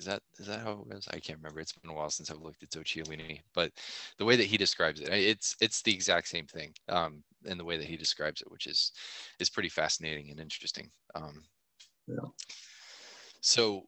is 0.00 0.06
that 0.06 0.22
is 0.38 0.46
that 0.46 0.60
how 0.60 0.72
it 0.72 0.90
goes? 0.90 1.06
I 1.12 1.20
can't 1.20 1.38
remember. 1.38 1.60
It's 1.60 1.72
been 1.72 1.90
a 1.90 1.94
while 1.94 2.08
since 2.08 2.30
I've 2.30 2.40
looked 2.40 2.62
at 2.62 2.70
Docciolini, 2.70 3.40
but 3.54 3.70
the 4.16 4.24
way 4.24 4.34
that 4.34 4.46
he 4.46 4.56
describes 4.56 4.98
it, 4.98 5.10
it's 5.10 5.54
it's 5.60 5.82
the 5.82 5.92
exact 5.92 6.28
same 6.28 6.46
thing 6.46 6.72
um, 6.88 7.22
in 7.44 7.58
the 7.58 7.64
way 7.64 7.76
that 7.76 7.86
he 7.86 7.98
describes 7.98 8.40
it, 8.40 8.50
which 8.50 8.66
is 8.66 8.92
is 9.40 9.50
pretty 9.50 9.68
fascinating 9.68 10.30
and 10.30 10.40
interesting. 10.40 10.90
Um, 11.14 11.44
yeah. 12.06 12.28
So 13.42 13.84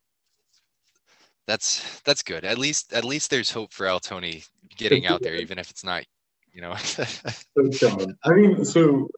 that's 1.46 2.00
that's 2.02 2.22
good. 2.22 2.44
At 2.44 2.58
least 2.58 2.92
at 2.92 3.06
least 3.06 3.30
there's 3.30 3.50
hope 3.50 3.72
for 3.72 3.86
Altoni 3.86 4.46
getting 4.76 5.06
out 5.06 5.22
there, 5.22 5.36
even 5.36 5.58
if 5.58 5.70
it's 5.70 5.82
not, 5.82 6.04
you 6.52 6.60
know. 6.60 6.72
I 8.24 8.32
mean, 8.32 8.66
so 8.66 9.08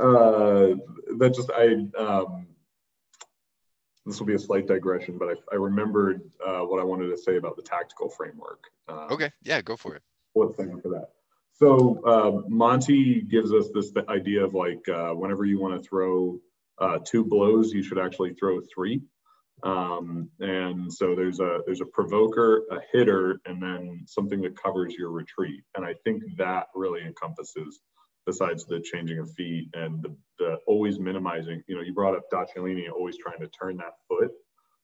uh, 0.00 0.76
that 1.18 1.34
just 1.34 1.50
I 1.50 2.02
um, 2.02 2.46
this 4.06 4.18
will 4.18 4.26
be 4.26 4.34
a 4.34 4.38
slight 4.38 4.66
digression, 4.66 5.18
but 5.18 5.28
I, 5.28 5.34
I 5.52 5.56
remembered 5.56 6.22
uh, 6.44 6.60
what 6.60 6.80
I 6.80 6.84
wanted 6.84 7.08
to 7.08 7.16
say 7.16 7.36
about 7.36 7.56
the 7.56 7.62
tactical 7.62 8.08
framework. 8.08 8.64
Um, 8.88 9.08
okay, 9.10 9.30
yeah, 9.42 9.60
go 9.62 9.76
for 9.76 9.94
it. 9.96 10.02
What's 10.34 10.56
thing 10.56 10.80
for 10.80 10.88
that? 10.90 11.10
So 11.52 12.02
uh, 12.04 12.48
Monte 12.48 13.22
gives 13.22 13.52
us 13.52 13.68
this 13.72 13.92
idea 14.08 14.44
of 14.44 14.54
like 14.54 14.86
uh, 14.88 15.10
whenever 15.10 15.44
you 15.44 15.60
want 15.60 15.80
to 15.80 15.88
throw 15.88 16.38
uh, 16.78 16.98
two 17.04 17.24
blows, 17.24 17.72
you 17.72 17.82
should 17.82 17.98
actually 17.98 18.34
throw 18.34 18.60
three. 18.74 19.02
Um, 19.62 20.28
and 20.40 20.92
so 20.92 21.14
there's 21.14 21.40
a 21.40 21.60
there's 21.64 21.80
a 21.80 21.86
provoker, 21.86 22.64
a 22.70 22.80
hitter, 22.92 23.40
and 23.46 23.62
then 23.62 24.02
something 24.06 24.42
that 24.42 24.60
covers 24.60 24.94
your 24.94 25.10
retreat. 25.10 25.62
And 25.76 25.86
I 25.86 25.94
think 26.04 26.22
that 26.36 26.66
really 26.74 27.02
encompasses, 27.02 27.80
besides 28.26 28.64
the 28.64 28.80
changing 28.80 29.18
of 29.18 29.30
feet 29.32 29.68
and 29.74 30.02
the, 30.02 30.16
the 30.38 30.56
always 30.66 30.98
minimizing. 30.98 31.62
You 31.66 31.76
know, 31.76 31.82
you 31.82 31.92
brought 31.92 32.14
up 32.14 32.24
Docciolini 32.32 32.90
always 32.90 33.16
trying 33.18 33.40
to 33.40 33.48
turn 33.48 33.76
that 33.78 33.94
foot. 34.08 34.30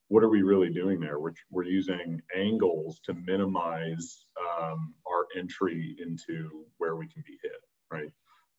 What 0.08 0.24
are 0.24 0.28
we 0.28 0.42
really 0.42 0.70
doing 0.70 1.00
there? 1.00 1.20
We're, 1.20 1.32
we're 1.50 1.64
using 1.64 2.20
angles 2.36 3.00
to 3.04 3.14
minimize 3.14 4.24
um, 4.40 4.94
our 5.06 5.26
entry 5.38 5.96
into 6.00 6.64
where 6.78 6.96
we 6.96 7.06
can 7.06 7.22
be 7.26 7.38
hit, 7.42 7.52
right? 7.90 8.10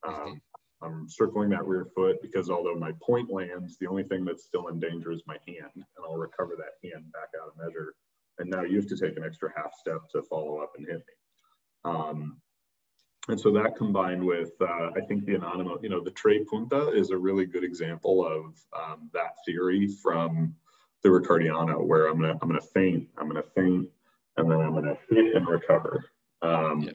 Mm-hmm. 0.05 0.31
Um, 0.31 0.41
I'm 0.83 1.07
circling 1.07 1.49
that 1.49 1.65
rear 1.65 1.85
foot 1.95 2.21
because 2.21 2.49
although 2.49 2.75
my 2.75 2.91
point 3.03 3.31
lands, 3.31 3.77
the 3.79 3.87
only 3.87 4.03
thing 4.03 4.25
that's 4.25 4.45
still 4.45 4.67
in 4.69 4.79
danger 4.79 5.11
is 5.11 5.21
my 5.27 5.37
hand, 5.47 5.71
and 5.75 6.05
I'll 6.05 6.17
recover 6.17 6.55
that 6.57 6.89
hand 6.89 7.05
back 7.11 7.29
out 7.39 7.49
of 7.49 7.57
measure. 7.63 7.93
And 8.39 8.49
now 8.49 8.63
you 8.63 8.77
have 8.77 8.87
to 8.87 8.97
take 8.97 9.17
an 9.17 9.23
extra 9.23 9.51
half 9.55 9.75
step 9.75 10.01
to 10.13 10.23
follow 10.23 10.57
up 10.57 10.71
and 10.77 10.87
hit 10.87 10.97
me. 10.97 11.13
Um, 11.85 12.41
and 13.27 13.39
so 13.39 13.51
that 13.51 13.75
combined 13.75 14.23
with, 14.23 14.51
uh, 14.61 14.89
I 14.95 15.01
think 15.07 15.25
the 15.25 15.35
anonymous, 15.35 15.79
you 15.83 15.89
know, 15.89 16.03
the 16.03 16.11
Tre 16.11 16.43
Punta 16.43 16.89
is 16.89 17.11
a 17.11 17.17
really 17.17 17.45
good 17.45 17.63
example 17.63 18.25
of 18.25 18.55
um, 18.75 19.09
that 19.13 19.35
theory 19.45 19.87
from 19.87 20.55
the 21.03 21.09
Riccardiano, 21.09 21.85
where 21.85 22.07
I'm 22.07 22.19
gonna 22.19 22.37
I'm 22.41 22.49
gonna 22.49 22.61
feint, 22.61 23.07
I'm 23.17 23.27
gonna 23.27 23.43
faint 23.55 23.87
and 24.37 24.49
then 24.49 24.59
I'm 24.59 24.73
gonna 24.73 24.97
hit 25.09 25.35
and 25.35 25.47
recover. 25.47 26.05
Um, 26.41 26.81
yeah. 26.81 26.91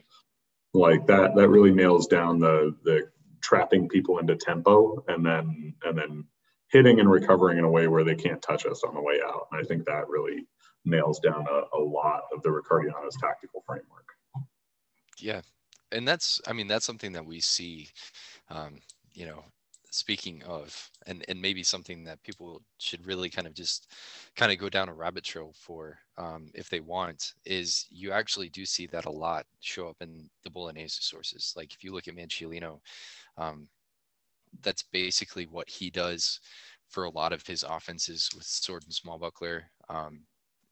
Like 0.73 1.07
that, 1.07 1.35
that 1.35 1.49
really 1.49 1.71
nails 1.71 2.07
down 2.07 2.39
the 2.39 2.75
the 2.83 3.09
trapping 3.41 3.87
people 3.87 4.19
into 4.19 4.35
tempo 4.35 5.03
and 5.07 5.25
then 5.25 5.73
and 5.85 5.97
then 5.97 6.25
hitting 6.69 6.99
and 6.99 7.09
recovering 7.09 7.57
in 7.57 7.63
a 7.63 7.69
way 7.69 7.87
where 7.87 8.03
they 8.03 8.15
can't 8.15 8.41
touch 8.41 8.65
us 8.65 8.83
on 8.83 8.93
the 8.93 9.01
way 9.01 9.19
out. 9.25 9.47
And 9.51 9.61
I 9.61 9.63
think 9.63 9.85
that 9.85 10.09
really 10.09 10.45
nails 10.83 11.19
down 11.19 11.45
a, 11.49 11.77
a 11.77 11.81
lot 11.81 12.23
of 12.33 12.43
the 12.43 12.49
Riccardiano's 12.49 13.15
tactical 13.17 13.63
framework. 13.65 14.07
Yeah. 15.19 15.41
And 15.91 16.07
that's, 16.07 16.41
I 16.47 16.53
mean, 16.53 16.67
that's 16.67 16.85
something 16.85 17.11
that 17.13 17.25
we 17.25 17.39
see, 17.39 17.89
um, 18.49 18.79
you 19.13 19.25
know, 19.25 19.43
speaking 19.89 20.43
of, 20.43 20.89
and, 21.05 21.23
and 21.29 21.41
maybe 21.41 21.63
something 21.63 22.03
that 22.03 22.21
people 22.23 22.61
should 22.77 23.05
really 23.05 23.29
kind 23.29 23.47
of 23.47 23.53
just 23.53 23.91
kind 24.35 24.51
of 24.51 24.57
go 24.57 24.69
down 24.69 24.89
a 24.89 24.93
rabbit 24.93 25.23
trail 25.23 25.53
for 25.55 25.97
um, 26.17 26.51
if 26.53 26.69
they 26.69 26.81
want 26.81 27.33
is 27.45 27.85
you 27.89 28.11
actually 28.11 28.49
do 28.49 28.65
see 28.65 28.85
that 28.87 29.05
a 29.05 29.11
lot 29.11 29.45
show 29.61 29.87
up 29.87 29.97
in 30.01 30.29
the 30.43 30.49
Bolognese 30.49 30.99
sources. 31.01 31.53
Like 31.55 31.73
if 31.73 31.83
you 31.83 31.93
look 31.93 32.07
at 32.07 32.15
Manciolino, 32.15 32.79
um, 33.37 33.67
that's 34.61 34.83
basically 34.83 35.45
what 35.45 35.69
he 35.69 35.89
does 35.89 36.39
for 36.89 37.05
a 37.05 37.09
lot 37.09 37.33
of 37.33 37.45
his 37.45 37.63
offenses 37.63 38.29
with 38.35 38.45
sword 38.45 38.83
and 38.83 38.93
small 38.93 39.17
buckler. 39.17 39.65
Um, 39.89 40.21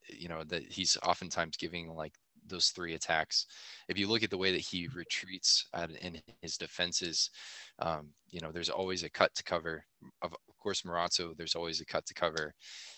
you 0.08 0.28
know 0.28 0.44
that 0.44 0.62
he's 0.62 0.96
oftentimes 1.04 1.56
giving 1.56 1.92
like 1.94 2.14
those 2.48 2.68
three 2.68 2.94
attacks. 2.94 3.46
If 3.88 3.98
you 3.98 4.08
look 4.08 4.22
at 4.22 4.30
the 4.30 4.38
way 4.38 4.52
that 4.52 4.60
he 4.60 4.88
retreats 4.94 5.66
at, 5.74 5.90
in 5.90 6.20
his 6.42 6.56
defenses, 6.56 7.30
um, 7.78 8.08
you 8.28 8.40
know 8.40 8.52
there's 8.52 8.70
always 8.70 9.02
a 9.02 9.10
cut 9.10 9.34
to 9.34 9.44
cover. 9.44 9.84
Of, 10.22 10.32
of 10.32 10.58
course, 10.58 10.82
Marozzo, 10.82 11.36
there's 11.36 11.54
always 11.54 11.80
a 11.80 11.86
cut 11.86 12.06
to 12.06 12.14
cover. 12.14 12.54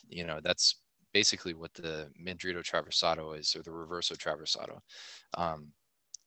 You 0.08 0.24
know 0.24 0.40
that's 0.42 0.76
basically 1.12 1.54
what 1.54 1.72
the 1.74 2.10
Mandrito 2.20 2.62
Traversado 2.62 3.38
is, 3.38 3.54
or 3.56 3.62
the 3.62 3.70
Reverso 3.70 4.16
Traversado. 4.16 4.78
Um, 5.34 5.72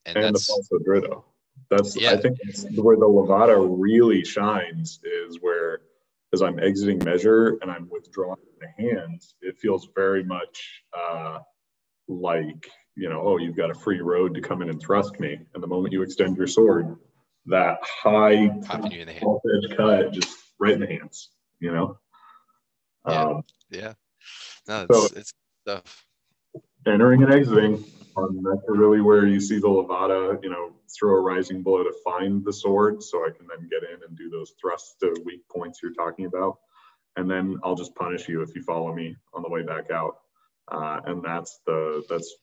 and, 0.06 0.18
and 0.18 0.36
that's, 0.36 0.48
the 0.48 0.54
falso 0.54 0.84
dritto. 0.84 1.24
That's 1.70 1.96
yeah. 2.00 2.12
I 2.12 2.18
think 2.18 2.38
that's 2.44 2.64
where 2.76 2.98
the 2.98 3.06
Levata 3.06 3.68
really 3.70 4.24
shines 4.24 5.00
is 5.04 5.38
where 5.42 5.82
as 6.34 6.42
I'm 6.42 6.60
exiting 6.60 7.00
measure 7.04 7.58
and 7.62 7.70
I'm 7.70 7.90
withdrawing 7.90 8.40
the 8.60 8.84
hands, 8.84 9.36
it 9.42 9.58
feels 9.58 9.90
very 9.96 10.24
much 10.24 10.84
uh, 10.98 11.40
like 12.08 12.70
you 12.96 13.10
know, 13.10 13.22
oh, 13.24 13.38
you've 13.38 13.56
got 13.56 13.70
a 13.70 13.76
free 13.76 14.02
road 14.02 14.36
to 14.36 14.42
come 14.42 14.62
in 14.62 14.70
and 14.70 14.82
thrust 14.82 15.20
me. 15.20 15.40
And 15.54 15.64
the 15.64 15.68
moment 15.68 15.94
you 15.94 16.02
extend 16.02 16.38
your 16.38 16.48
sword, 16.48 16.96
that 17.48 17.80
high 17.82 18.32
you 18.34 19.02
in 19.02 19.08
the 19.08 19.14
hand. 19.14 19.40
edge 19.56 19.78
cut 19.78 20.14
just 20.14 20.38
right 20.60 20.74
in 20.74 20.80
the 20.80 20.88
hands, 20.88 21.30
you 21.60 21.72
know. 21.72 21.98
Yeah. 23.08 23.22
Um, 23.22 23.44
yeah. 23.70 23.94
No, 24.68 24.86
it's, 24.90 24.98
so 24.98 25.18
it's 25.18 25.34
tough. 25.66 26.06
Entering 26.86 27.24
and 27.24 27.34
exiting, 27.34 27.84
um, 28.18 28.44
that's 28.44 28.62
really 28.68 29.02
where 29.02 29.26
you 29.26 29.40
see 29.40 29.60
the 29.60 29.68
Levata, 29.68 30.42
you 30.44 30.50
know, 30.50 30.74
throw 30.98 31.16
a 31.16 31.22
rising 31.22 31.64
blow 31.64 31.84
to 31.84 31.94
find 32.04 32.44
the 32.44 32.54
sword 32.54 33.02
so 33.02 33.26
I 33.26 33.30
can 33.36 33.48
then 33.48 33.70
get 33.70 33.84
in 33.90 34.04
and 34.08 34.18
do 34.18 34.30
those 34.30 34.54
thrusts 34.62 34.96
to 35.00 35.16
weak 35.26 35.48
points 35.50 35.80
you're 35.82 35.94
talking 35.94 36.26
about. 36.26 36.58
And 37.16 37.30
then 37.30 37.60
I'll 37.64 37.76
just 37.76 37.96
punish 37.96 38.28
you 38.28 38.42
if 38.42 38.56
you 38.56 38.62
follow 38.64 38.94
me 38.94 39.16
on 39.34 39.42
the 39.42 39.50
way 39.50 39.64
back 39.64 39.92
out. 39.92 40.18
Uh, 40.72 41.02
and 41.06 41.24
that's 41.24 41.60
the, 41.66 42.04
that's 42.10 42.36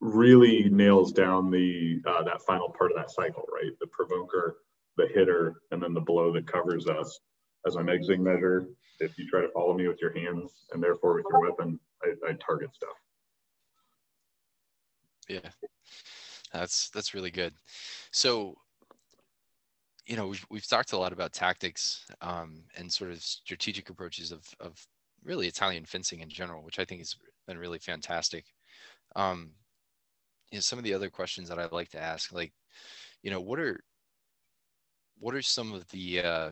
really 0.00 0.68
nails 0.70 1.12
down 1.12 1.50
the, 1.50 2.00
uh, 2.06 2.22
that 2.22 2.42
final 2.42 2.68
part 2.76 2.92
of 2.92 2.96
that 2.96 3.10
cycle, 3.10 3.44
right? 3.52 3.72
The 3.80 3.86
provoker, 3.88 4.58
the 4.96 5.08
hitter, 5.08 5.62
and 5.70 5.82
then 5.82 5.94
the 5.94 6.00
blow 6.00 6.32
that 6.32 6.46
covers 6.46 6.86
us. 6.86 7.18
As 7.66 7.76
I'm 7.76 7.88
exiting 7.88 8.22
measure, 8.22 8.68
if 9.00 9.18
you 9.18 9.28
try 9.28 9.40
to 9.40 9.48
follow 9.50 9.74
me 9.74 9.88
with 9.88 10.00
your 10.00 10.16
hands 10.16 10.52
and 10.72 10.82
therefore 10.82 11.14
with 11.14 11.24
your 11.30 11.40
weapon, 11.40 11.78
I, 12.02 12.14
I 12.28 12.32
target 12.34 12.74
stuff. 12.74 12.96
Yeah. 15.28 15.50
That's 16.52 16.88
that's 16.90 17.14
really 17.14 17.30
good. 17.30 17.52
So, 18.10 18.54
you 20.06 20.16
know, 20.16 20.28
we've 20.28 20.46
we've 20.48 20.66
talked 20.66 20.92
a 20.92 20.98
lot 20.98 21.12
about 21.12 21.32
tactics 21.32 22.06
um, 22.22 22.62
and 22.76 22.90
sort 22.90 23.10
of 23.10 23.22
strategic 23.22 23.90
approaches 23.90 24.32
of 24.32 24.42
of 24.58 24.74
really 25.22 25.46
Italian 25.46 25.84
fencing 25.84 26.20
in 26.20 26.30
general, 26.30 26.62
which 26.62 26.78
I 26.78 26.84
think 26.84 27.00
has 27.00 27.16
been 27.46 27.58
really 27.58 27.78
fantastic. 27.78 28.46
Um, 29.14 29.52
you 30.50 30.56
know, 30.56 30.60
some 30.60 30.78
of 30.78 30.84
the 30.84 30.94
other 30.94 31.10
questions 31.10 31.48
that 31.48 31.58
I'd 31.58 31.72
like 31.72 31.90
to 31.90 32.00
ask, 32.00 32.32
like, 32.32 32.52
you 33.22 33.30
know, 33.30 33.40
what 33.40 33.58
are 33.58 33.80
what 35.18 35.34
are 35.34 35.42
some 35.42 35.72
of 35.72 35.88
the 35.88 36.22
uh, 36.22 36.50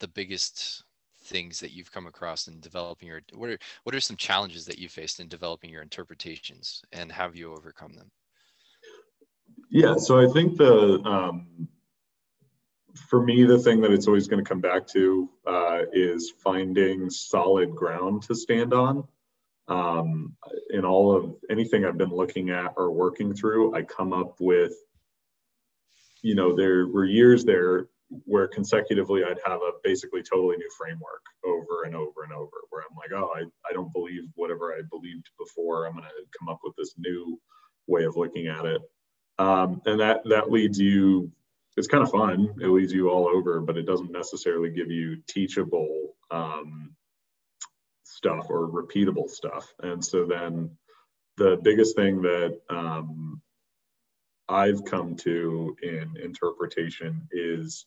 the 0.00 0.08
biggest 0.08 0.84
things 1.24 1.58
that 1.60 1.72
you've 1.72 1.90
come 1.90 2.06
across 2.06 2.46
in 2.46 2.60
developing 2.60 3.08
your 3.08 3.20
what 3.34 3.50
are 3.50 3.58
what 3.84 3.94
are 3.94 4.00
some 4.00 4.16
challenges 4.16 4.64
that 4.64 4.78
you 4.78 4.88
faced 4.88 5.18
in 5.18 5.28
developing 5.28 5.70
your 5.70 5.82
interpretations 5.82 6.82
and 6.92 7.10
have 7.10 7.34
you 7.34 7.52
overcome 7.52 7.92
them 7.94 8.10
yeah, 9.70 9.96
so 9.96 10.18
I 10.18 10.32
think 10.32 10.56
the 10.56 11.00
um, 11.04 11.68
for 13.08 13.22
me 13.22 13.44
the 13.44 13.58
thing 13.58 13.80
that 13.82 13.90
it's 13.90 14.06
always 14.06 14.28
going 14.28 14.42
to 14.42 14.48
come 14.48 14.60
back 14.60 14.86
to 14.88 15.28
uh, 15.46 15.80
is 15.92 16.32
finding 16.38 17.10
solid 17.10 17.74
ground 17.74 18.22
to 18.22 18.34
stand 18.34 18.72
on. 18.72 19.06
Um, 19.68 20.36
in 20.70 20.84
all 20.84 21.16
of 21.16 21.34
anything 21.50 21.84
I've 21.84 21.98
been 21.98 22.14
looking 22.14 22.50
at 22.50 22.72
or 22.76 22.90
working 22.90 23.34
through, 23.34 23.74
I 23.74 23.82
come 23.82 24.12
up 24.12 24.36
with, 24.40 24.74
you 26.22 26.34
know, 26.34 26.54
there 26.54 26.86
were 26.86 27.04
years 27.04 27.44
there 27.44 27.88
where 28.24 28.46
consecutively 28.46 29.24
I'd 29.24 29.40
have 29.44 29.60
a 29.62 29.72
basically 29.82 30.22
totally 30.22 30.56
new 30.56 30.70
framework 30.78 31.24
over 31.44 31.82
and 31.84 31.96
over 31.96 32.22
and 32.22 32.32
over, 32.32 32.52
where 32.70 32.82
I'm 32.82 32.96
like, 32.96 33.12
oh, 33.12 33.32
I, 33.34 33.42
I 33.68 33.72
don't 33.72 33.92
believe 33.92 34.22
whatever 34.36 34.72
I 34.72 34.82
believed 34.88 35.28
before. 35.38 35.86
I'm 35.86 35.94
going 35.94 36.04
to 36.04 36.38
come 36.38 36.48
up 36.48 36.60
with 36.62 36.74
this 36.76 36.94
new 36.96 37.40
way 37.88 38.04
of 38.04 38.16
looking 38.16 38.46
at 38.46 38.64
it 38.66 38.82
um, 39.38 39.82
and 39.86 40.00
that 40.00 40.22
that 40.24 40.50
leads 40.50 40.78
you 40.78 41.30
it's 41.76 41.88
kind 41.88 42.02
of 42.02 42.10
fun 42.10 42.54
it 42.60 42.68
leads 42.68 42.92
you 42.92 43.10
all 43.10 43.28
over 43.28 43.60
but 43.60 43.76
it 43.76 43.86
doesn't 43.86 44.10
necessarily 44.10 44.70
give 44.70 44.90
you 44.90 45.16
teachable 45.28 46.16
um, 46.30 46.94
stuff 48.16 48.46
or 48.48 48.68
repeatable 48.68 49.28
stuff 49.28 49.72
and 49.82 50.04
so 50.04 50.24
then 50.24 50.70
the 51.36 51.58
biggest 51.62 51.96
thing 51.96 52.22
that 52.22 52.58
um, 52.70 53.40
i've 54.48 54.84
come 54.84 55.14
to 55.14 55.76
in 55.82 56.14
interpretation 56.22 57.28
is 57.30 57.86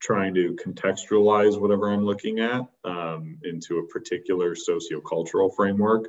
trying 0.00 0.34
to 0.34 0.56
contextualize 0.64 1.60
whatever 1.60 1.90
i'm 1.90 2.04
looking 2.04 2.40
at 2.40 2.62
um, 2.84 3.38
into 3.42 3.78
a 3.78 3.86
particular 3.88 4.54
sociocultural 4.54 5.54
framework 5.54 6.08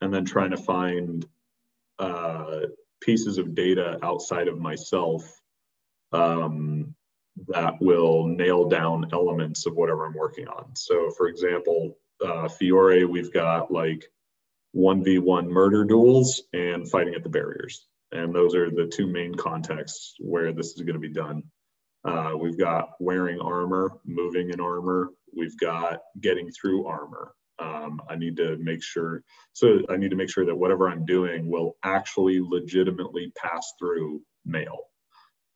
and 0.00 0.12
then 0.12 0.24
trying 0.24 0.50
to 0.50 0.56
find 0.56 1.26
uh, 1.98 2.60
pieces 3.00 3.38
of 3.38 3.54
data 3.54 3.98
outside 4.02 4.48
of 4.48 4.58
myself 4.58 5.40
um, 6.12 6.94
that 7.48 7.74
will 7.80 8.26
nail 8.26 8.68
down 8.68 9.08
elements 9.12 9.66
of 9.66 9.74
whatever 9.74 10.06
I'm 10.06 10.14
working 10.14 10.48
on. 10.48 10.74
So, 10.74 11.10
for 11.10 11.28
example, 11.28 11.98
uh, 12.24 12.48
Fiore, 12.48 13.04
we've 13.04 13.32
got 13.32 13.70
like 13.70 14.04
1v1 14.76 15.48
murder 15.48 15.84
duels 15.84 16.42
and 16.52 16.88
fighting 16.90 17.14
at 17.14 17.22
the 17.22 17.28
barriers. 17.28 17.86
And 18.12 18.34
those 18.34 18.54
are 18.54 18.70
the 18.70 18.86
two 18.86 19.06
main 19.06 19.34
contexts 19.34 20.14
where 20.18 20.52
this 20.52 20.68
is 20.68 20.82
going 20.82 20.94
to 20.94 21.00
be 21.00 21.12
done. 21.12 21.42
Uh, 22.04 22.32
we've 22.38 22.58
got 22.58 22.90
wearing 23.00 23.40
armor, 23.40 23.92
moving 24.04 24.50
in 24.50 24.60
armor. 24.60 25.10
We've 25.36 25.58
got 25.58 26.00
getting 26.20 26.50
through 26.50 26.86
armor. 26.86 27.34
Um, 27.58 28.00
I 28.08 28.16
need 28.16 28.36
to 28.38 28.56
make 28.58 28.82
sure, 28.82 29.22
so 29.52 29.80
I 29.88 29.96
need 29.96 30.10
to 30.10 30.16
make 30.16 30.30
sure 30.30 30.44
that 30.44 30.54
whatever 30.54 30.88
I'm 30.88 31.06
doing 31.06 31.48
will 31.48 31.76
actually 31.84 32.40
legitimately 32.40 33.32
pass 33.36 33.72
through 33.78 34.22
mail. 34.44 34.78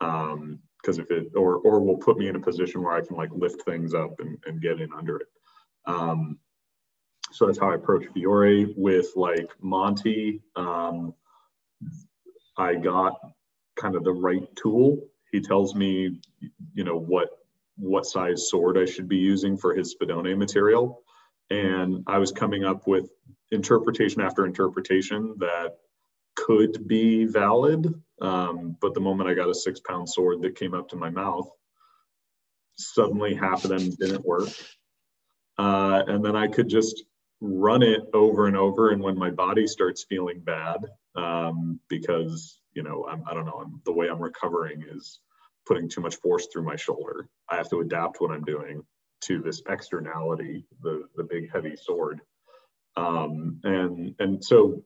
Because 0.00 0.58
because 0.80 0.98
if 0.98 1.10
it 1.10 1.32
or 1.34 1.56
or 1.56 1.80
will 1.80 1.96
put 1.96 2.18
me 2.18 2.28
in 2.28 2.36
a 2.36 2.40
position 2.40 2.82
where 2.82 2.94
I 2.94 3.04
can 3.04 3.16
like 3.16 3.30
lift 3.32 3.62
things 3.62 3.94
up 3.94 4.14
and, 4.20 4.38
and 4.46 4.62
get 4.62 4.80
in 4.80 4.92
under 4.96 5.16
it. 5.16 5.26
Um, 5.86 6.38
so 7.32 7.46
that's 7.46 7.58
how 7.58 7.70
I 7.70 7.74
approached 7.74 8.12
Fiore 8.12 8.72
with 8.76 9.08
like 9.16 9.50
Monte. 9.60 10.40
Um, 10.56 11.14
I 12.56 12.74
got 12.74 13.18
kind 13.76 13.94
of 13.94 14.04
the 14.04 14.12
right 14.12 14.44
tool. 14.56 14.98
He 15.32 15.40
tells 15.40 15.74
me, 15.74 16.20
you 16.74 16.84
know, 16.84 16.98
what 16.98 17.30
what 17.76 18.06
size 18.06 18.50
sword 18.50 18.76
I 18.76 18.86
should 18.86 19.08
be 19.08 19.18
using 19.18 19.56
for 19.56 19.74
his 19.74 19.94
Spadone 19.94 20.36
material. 20.36 21.02
And 21.50 22.02
I 22.06 22.18
was 22.18 22.32
coming 22.32 22.64
up 22.64 22.86
with 22.86 23.08
interpretation 23.52 24.20
after 24.20 24.44
interpretation 24.44 25.36
that 25.38 25.76
could 26.34 26.86
be 26.88 27.24
valid. 27.24 27.94
Um, 28.20 28.76
but 28.80 28.94
the 28.94 29.00
moment 29.00 29.30
I 29.30 29.34
got 29.34 29.48
a 29.48 29.54
six 29.54 29.80
pound 29.80 30.08
sword 30.08 30.42
that 30.42 30.56
came 30.56 30.74
up 30.74 30.88
to 30.88 30.96
my 30.96 31.08
mouth, 31.08 31.48
suddenly 32.76 33.34
half 33.34 33.64
of 33.64 33.70
them 33.70 33.90
didn't 33.90 34.24
work. 34.24 34.48
Uh, 35.56 36.02
and 36.06 36.24
then 36.24 36.36
I 36.36 36.48
could 36.48 36.68
just 36.68 37.04
run 37.40 37.82
it 37.82 38.02
over 38.14 38.46
and 38.46 38.56
over. 38.56 38.90
And 38.90 39.02
when 39.02 39.18
my 39.18 39.30
body 39.30 39.66
starts 39.66 40.04
feeling 40.08 40.40
bad, 40.40 40.78
um, 41.16 41.80
because, 41.88 42.60
you 42.74 42.82
know, 42.82 43.06
I'm, 43.10 43.22
I 43.26 43.32
do 43.32 43.38
not 43.38 43.46
know, 43.46 43.62
I'm, 43.64 43.80
the 43.84 43.92
way 43.92 44.08
I'm 44.08 44.20
recovering 44.20 44.84
is 44.90 45.20
putting 45.66 45.88
too 45.88 46.00
much 46.00 46.16
force 46.16 46.48
through 46.52 46.64
my 46.64 46.76
shoulder. 46.76 47.28
I 47.48 47.56
have 47.56 47.70
to 47.70 47.80
adapt 47.80 48.20
what 48.20 48.30
I'm 48.30 48.44
doing 48.44 48.82
to 49.22 49.40
this 49.40 49.62
externality, 49.68 50.64
the, 50.82 51.04
the 51.16 51.24
big 51.24 51.50
heavy 51.52 51.76
sword. 51.76 52.20
Um, 52.96 53.60
and, 53.64 54.14
and 54.18 54.44
so 54.44 54.82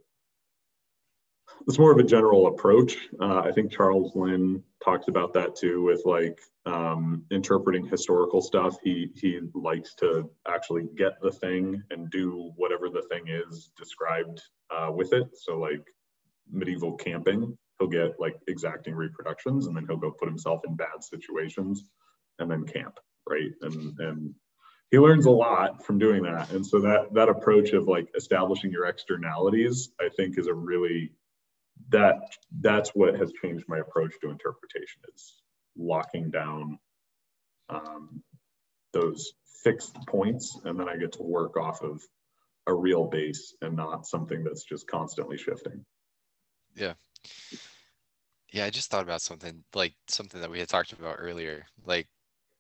it's 1.69 1.79
more 1.79 1.93
of 1.93 1.99
a 1.99 2.05
general 2.05 2.49
approach. 2.49 2.97
Uh, 3.21 3.41
I 3.41 3.53
think 3.53 3.73
Charles 3.73 4.15
Lynn 4.15 4.63
talks 4.85 5.09
about 5.09 5.35
that 5.35 5.57
too, 5.57 5.83
with 5.83 6.03
like 6.05 6.41
um, 6.67 7.25
interpreting 7.31 7.87
historical 7.87 8.41
stuff. 8.41 8.77
He 8.83 9.11
he 9.17 9.41
likes 9.55 9.95
to 9.97 10.31
actually 10.47 10.89
get 10.97 11.21
the 11.21 11.33
thing 11.33 11.83
and 11.91 12.11
do 12.11 12.53
whatever 12.57 12.89
the 12.89 13.03
thing 13.11 13.25
is 13.29 13.71
described 13.77 14.41
uh, 14.71 14.91
with 14.93 15.13
it. 15.13 15.29
So 15.35 15.59
like 15.59 15.85
medieval 16.51 16.95
camping, 16.97 17.57
he'll 17.79 17.89
get 17.89 18.19
like 18.21 18.37
exacting 18.47 18.95
reproductions, 18.95 19.67
and 19.67 19.77
then 19.77 19.87
he'll 19.87 19.97
go 19.97 20.13
put 20.13 20.29
himself 20.29 20.61
in 20.67 20.77
bad 20.77 21.03
situations, 21.03 21.85
and 22.39 22.51
then 22.51 22.65
camp, 22.65 22.99
right? 23.29 23.51
And 23.63 23.99
and 23.99 24.35
he 24.91 24.99
learns 24.99 25.27
a 25.27 25.31
lot 25.31 25.85
from 25.85 25.99
doing 25.99 26.23
that. 26.23 26.51
And 26.53 26.65
so 26.65 26.79
that 26.81 27.13
that 27.15 27.29
approach 27.29 27.73
of 27.73 27.89
like 27.89 28.09
establishing 28.17 28.71
your 28.71 28.87
externalities, 28.87 29.91
I 30.01 30.09
think, 30.17 30.39
is 30.39 30.47
a 30.47 30.55
really 30.55 31.13
that 31.89 32.21
that's 32.61 32.91
what 32.91 33.17
has 33.17 33.33
changed 33.43 33.65
my 33.69 33.79
approach 33.79 34.13
to 34.21 34.31
interpretation 34.31 35.01
is 35.15 35.43
locking 35.77 36.31
down 36.31 36.79
um, 37.69 38.23
those 38.93 39.33
fixed 39.65 39.95
points 40.07 40.59
and 40.65 40.79
then 40.79 40.89
i 40.89 40.97
get 40.97 41.13
to 41.13 41.23
work 41.23 41.57
off 41.57 41.83
of 41.83 42.03
a 42.67 42.75
real 42.75 43.07
base 43.07 43.55
and 43.63 43.77
not 43.77 44.07
something 44.07 44.45
that's 44.45 44.65
just 44.65 44.87
constantly 44.87 45.37
shifting. 45.37 45.85
Yeah. 46.75 46.95
Yeah 48.53 48.67
i 48.67 48.71
just 48.71 48.91
thought 48.91 49.03
about 49.03 49.23
something 49.23 49.65
like 49.75 49.95
something 50.09 50.41
that 50.41 50.51
we 50.51 50.59
had 50.59 50.69
talked 50.69 50.93
about 50.93 51.17
earlier. 51.19 51.67
Like 51.85 52.09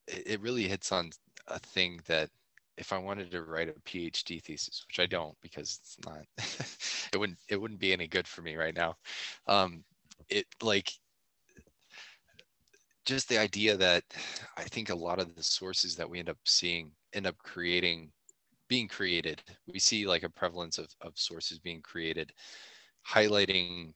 it, 0.09 0.23
it 0.27 0.41
really 0.41 0.67
hits 0.69 0.93
on 0.93 1.11
a 1.49 1.59
thing 1.59 2.01
that 2.07 2.31
if 2.79 2.93
I 2.93 2.99
wanted 2.99 3.31
to 3.31 3.43
write 3.43 3.69
a 3.69 3.73
PhD 3.73 4.43
thesis, 4.43 4.85
which 4.89 4.99
I 4.99 5.07
don't 5.07 5.37
because 5.43 5.79
it's 5.83 5.99
not, 6.07 6.25
it 7.13 7.19
wouldn't 7.19 7.39
it 7.49 7.61
wouldn't 7.61 7.81
be 7.81 7.93
any 7.93 8.09
good 8.09 8.27
for 8.27 8.43
me 8.43 8.57
right 8.57 8.75
now. 8.75 8.97
Um, 9.47 9.85
it 10.29 10.47
like 10.63 10.93
just 13.05 13.29
the 13.29 13.39
idea 13.39 13.77
that 13.77 14.05
I 14.57 14.63
think 14.65 14.91
a 14.91 14.95
lot 14.95 15.19
of 15.19 15.35
the 15.35 15.43
sources 15.43 15.97
that 15.97 16.09
we 16.09 16.19
end 16.19 16.29
up 16.29 16.39
seeing 16.45 16.93
end 17.13 17.27
up 17.27 17.37
creating 17.39 18.11
being 18.69 18.89
created. 18.89 19.43
We 19.67 19.79
see 19.79 20.07
like 20.07 20.23
a 20.23 20.31
prevalence 20.31 20.79
of, 20.79 20.89
of 21.01 21.13
sources 21.17 21.59
being 21.59 21.83
created, 21.83 22.33
highlighting 23.07 23.93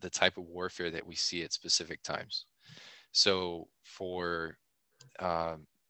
the 0.00 0.10
type 0.10 0.36
of 0.36 0.44
warfare 0.44 0.90
that 0.90 1.06
we 1.06 1.14
see 1.14 1.44
at 1.44 1.52
specific 1.52 2.02
times. 2.02 2.46
So 3.12 3.68
for 3.84 4.56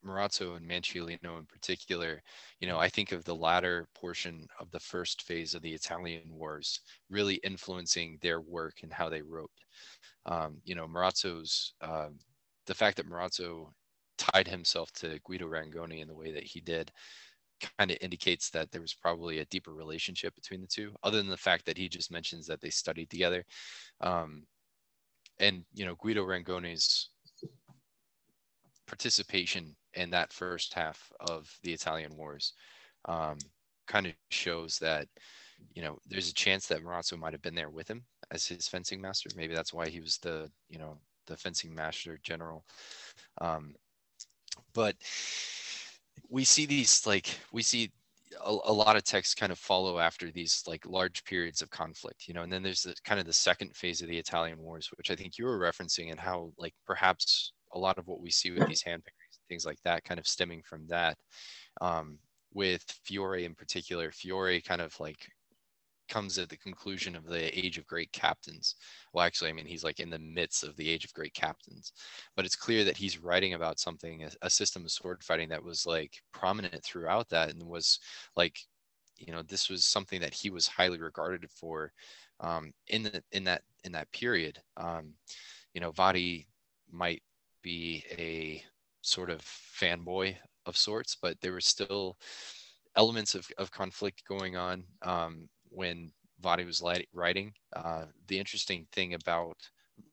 Marozzo 0.05 0.56
and 0.56 0.68
Manciolino 0.68 1.39
in 1.39 1.47
particular, 1.47 2.22
you 2.60 2.68
know, 2.68 2.78
I 2.78 2.89
think 2.89 3.12
of 3.12 3.24
the 3.24 3.35
latter 3.35 3.86
portion 3.94 4.47
of 4.59 4.70
the 4.70 4.81
first 4.81 5.22
phase 5.22 5.55
of 5.55 5.62
the 5.62 5.72
Italian 5.72 6.22
Wars 6.28 6.81
really 7.09 7.36
influencing 7.36 8.18
their 8.20 8.40
work 8.40 8.78
and 8.82 8.93
how 8.93 9.09
they 9.09 9.22
wrote. 9.22 9.51
Um, 10.27 10.59
you 10.64 10.74
know, 10.74 10.86
Marozzo's 10.86 11.74
um, 11.82 12.18
the 12.66 12.74
fact 12.74 12.97
that 12.97 13.09
Marozzo 13.09 13.73
tied 14.19 14.49
himself 14.49 14.93
to 14.93 15.19
Guido 15.24 15.47
Rangoni 15.47 16.01
in 16.01 16.09
the 16.09 16.15
way 16.15 16.32
that 16.32 16.45
he 16.45 16.61
did 16.61 16.93
kind 17.78 17.91
of 17.91 17.99
indicates 18.01 18.51
that 18.51 18.70
there 18.70 18.81
was 18.81 18.95
probably 18.95 19.39
a 19.39 19.45
deeper 19.47 19.73
relationship 19.73 20.35
between 20.35 20.61
the 20.61 20.66
two, 20.66 20.95
other 21.03 21.19
than 21.19 21.28
the 21.28 21.37
fact 21.37 21.66
that 21.66 21.77
he 21.77 21.89
just 21.89 22.11
mentions 22.11 22.47
that 22.47 22.61
they 22.61 22.70
studied 22.70 23.11
together. 23.11 23.45
Um, 24.01 24.45
and 25.39 25.65
you 25.74 25.85
know, 25.85 25.95
Guido 25.97 26.24
Rangoni's 26.24 27.11
participation 28.87 29.77
in 29.95 30.11
that 30.11 30.32
first 30.32 30.74
half 30.74 31.12
of 31.20 31.51
the 31.62 31.73
Italian 31.73 32.16
Wars 32.16 32.55
um, 33.07 33.39
kind 33.87 34.07
of 34.07 34.12
shows 34.31 34.78
that 34.78 35.07
you 35.74 35.82
know 35.82 35.99
there's 36.07 36.31
a 36.31 36.35
chance 36.35 36.66
that 36.66 36.82
Marozzo 36.82 37.19
might 37.19 37.32
have 37.32 37.43
been 37.43 37.55
there 37.55 37.70
with 37.70 37.89
him 37.89 38.05
as 38.31 38.47
his 38.47 38.69
fencing 38.69 39.01
master. 39.01 39.31
Maybe 39.37 39.55
that's 39.55 39.73
why 39.73 39.89
he 39.89 40.01
was 40.01 40.19
the 40.19 40.51
you 40.69 40.78
know 40.78 40.99
the 41.31 41.36
fencing 41.36 41.74
master 41.74 42.19
general. 42.23 42.65
Um, 43.40 43.74
but 44.74 44.97
we 46.28 46.44
see 46.44 46.66
these 46.66 47.07
like 47.07 47.28
we 47.52 47.62
see 47.62 47.90
a, 48.44 48.51
a, 48.51 48.73
lot 48.73 48.97
of 48.97 49.02
texts 49.05 49.35
kind 49.35 49.51
of 49.51 49.59
follow 49.59 49.98
after 49.98 50.31
these 50.31 50.62
like 50.66 50.86
large 50.86 51.24
periods 51.24 51.62
of 51.62 51.70
conflict 51.70 52.28
you 52.28 52.35
know 52.35 52.43
and 52.43 52.52
then 52.52 52.62
there's 52.62 52.82
the 52.82 52.94
kind 53.05 53.19
of 53.19 53.27
the 53.27 53.32
second 53.32 53.74
phase 53.74 54.02
of 54.02 54.09
the 54.09 54.19
italian 54.19 54.59
wars 54.59 54.89
which 54.97 55.11
i 55.11 55.16
think 55.16 55.36
you 55.36 55.44
were 55.44 55.59
referencing 55.59 56.11
and 56.11 56.20
how 56.20 56.52
like 56.57 56.74
perhaps 56.86 57.52
a 57.73 57.78
lot 57.78 57.98
of 57.98 58.07
what 58.07 58.20
we 58.20 58.31
see 58.31 58.52
with 58.52 58.69
these 58.69 58.82
hand 58.82 59.02
things 59.51 59.66
like 59.66 59.82
that 59.85 60.05
kind 60.05 60.19
of 60.19 60.27
stemming 60.27 60.62
from 60.62 60.86
that. 60.86 61.19
Um, 61.82 62.19
with 62.55 62.82
Fiore 63.05 63.44
in 63.44 63.55
particular, 63.55 64.11
Fiore 64.11 64.61
kind 64.62 64.81
of 64.81 64.98
like 64.98 65.28
comes 66.11 66.37
at 66.39 66.51
the 66.51 66.57
conclusion 66.57 67.16
of 67.16 67.24
the 67.24 67.59
age 67.59 67.78
of 67.78 67.87
great 67.87 68.12
captains. 68.12 68.74
Well, 69.12 69.24
actually, 69.24 69.49
I 69.49 69.55
mean, 69.55 69.65
he's 69.65 69.85
like 69.85 70.01
in 70.01 70.11
the 70.11 70.19
midst 70.19 70.65
of 70.65 70.77
the 70.77 70.89
age 70.89 71.05
of 71.07 71.15
great 71.15 71.32
captains, 71.32 71.93
but 72.37 72.45
it's 72.45 72.57
clear 72.57 72.85
that 72.85 72.99
he's 72.99 73.23
writing 73.23 73.55
about 73.55 73.78
something, 73.78 74.24
a, 74.24 74.31
a 74.43 74.51
system 74.51 74.85
of 74.85 74.91
sword 74.91 75.23
fighting 75.23 75.49
that 75.49 75.65
was 75.65 75.87
like 75.87 76.20
prominent 76.32 76.85
throughout 76.85 77.28
that 77.31 77.51
and 77.51 77.62
was 77.62 78.01
like, 78.37 78.59
you 79.16 79.32
know, 79.32 79.43
this 79.43 79.70
was 79.70 79.85
something 79.85 80.20
that 80.20 80.35
he 80.35 80.51
was 80.51 80.66
highly 80.66 81.01
regarded 81.01 81.49
for 81.51 81.93
um, 82.41 82.73
in 82.89 83.05
the, 83.05 83.23
in 83.32 83.45
that, 83.45 83.62
in 83.85 83.93
that 83.93 84.11
period. 84.12 84.59
Um, 84.77 85.15
you 85.73 85.81
know, 85.81 85.93
Vadi 85.93 86.47
might 86.91 87.23
be 87.62 88.05
a 88.19 88.62
sort 89.03 89.31
of 89.31 89.41
fanboy 89.41 90.37
of 90.66 90.77
sorts, 90.77 91.16
but 91.20 91.41
there 91.41 91.53
were 91.53 91.61
still 91.61 92.19
elements 92.97 93.35
of, 93.35 93.47
of 93.59 93.70
conflict 93.70 94.23
going 94.27 94.57
on 94.57 94.85
um, 95.03 95.49
when 95.70 96.12
Vadi 96.40 96.64
was 96.64 96.82
writing. 97.12 97.52
Uh, 97.74 98.05
the 98.26 98.38
interesting 98.38 98.86
thing 98.92 99.14
about 99.14 99.56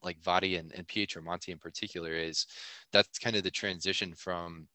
like 0.02 0.20
Vadi 0.22 0.56
and, 0.56 0.72
and 0.74 0.86
Pietro 0.86 1.22
Monte 1.22 1.50
in 1.50 1.58
particular 1.58 2.12
is 2.12 2.46
that's 2.92 3.18
kind 3.18 3.36
of 3.36 3.42
the 3.42 3.50
transition 3.50 4.14
from 4.14 4.68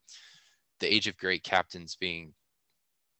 the 0.79 0.91
age 0.91 1.07
of 1.07 1.17
great 1.17 1.43
captains 1.43 1.95
being 1.95 2.33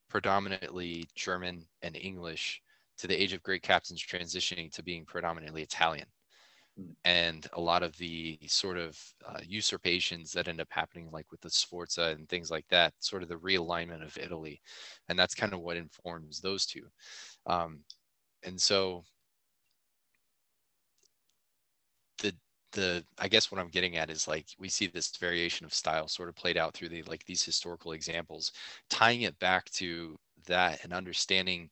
predominantly 0.08 1.08
German 1.14 1.66
and 1.82 1.96
English 1.96 2.60
to 2.98 3.06
the 3.06 3.20
age 3.20 3.32
of 3.32 3.42
great 3.42 3.62
captains 3.62 4.02
transitioning 4.04 4.72
to 4.72 4.82
being 4.82 5.04
predominantly 5.04 5.62
Italian 5.62 6.06
and 7.04 7.46
a 7.52 7.60
lot 7.60 7.82
of 7.82 7.96
the 7.98 8.38
sort 8.46 8.76
of 8.76 8.98
uh, 9.26 9.38
usurpations 9.46 10.32
that 10.32 10.48
end 10.48 10.60
up 10.60 10.68
happening 10.70 11.08
like 11.12 11.30
with 11.30 11.40
the 11.40 11.50
sforza 11.50 12.14
and 12.16 12.28
things 12.28 12.50
like 12.50 12.66
that 12.68 12.92
sort 12.98 13.22
of 13.22 13.28
the 13.28 13.36
realignment 13.36 14.04
of 14.04 14.16
italy. 14.18 14.60
And 15.08 15.18
that's 15.18 15.34
kind 15.34 15.52
of 15.52 15.60
what 15.60 15.76
informs 15.76 16.40
those 16.40 16.66
two. 16.66 16.86
Um, 17.46 17.80
and 18.44 18.60
so 18.60 19.04
the 22.22 22.34
the 22.72 23.04
i 23.18 23.28
guess 23.28 23.50
what 23.50 23.60
i'm 23.60 23.68
getting 23.68 23.96
at 23.96 24.10
is 24.10 24.26
like 24.28 24.46
we 24.58 24.68
see 24.68 24.86
this 24.86 25.16
variation 25.16 25.64
of 25.64 25.74
style 25.74 26.08
sort 26.08 26.28
of 26.28 26.34
played 26.34 26.56
out 26.56 26.74
through 26.74 26.88
the 26.88 27.02
like 27.04 27.24
these 27.24 27.42
historical 27.42 27.92
examples 27.92 28.52
tying 28.90 29.22
it 29.22 29.38
back 29.38 29.64
to 29.70 30.16
that 30.46 30.82
and 30.84 30.92
understanding 30.92 31.70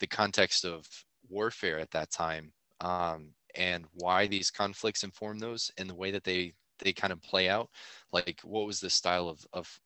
the 0.00 0.06
context 0.06 0.64
of 0.64 0.86
warfare 1.28 1.78
at 1.78 1.90
that 1.92 2.10
time. 2.10 2.52
Um, 2.80 3.34
and 3.54 3.84
why 3.94 4.26
these 4.26 4.50
conflicts 4.50 5.04
inform 5.04 5.38
those 5.38 5.70
and 5.78 5.88
the 5.88 5.94
way 5.94 6.10
that 6.10 6.24
they 6.24 6.52
they 6.78 6.92
kind 6.92 7.12
of 7.12 7.20
play 7.22 7.48
out 7.48 7.68
like 8.12 8.40
what 8.42 8.66
was 8.66 8.80
the 8.80 8.88
style 8.88 9.28
of 9.28 9.44
of 9.52 9.80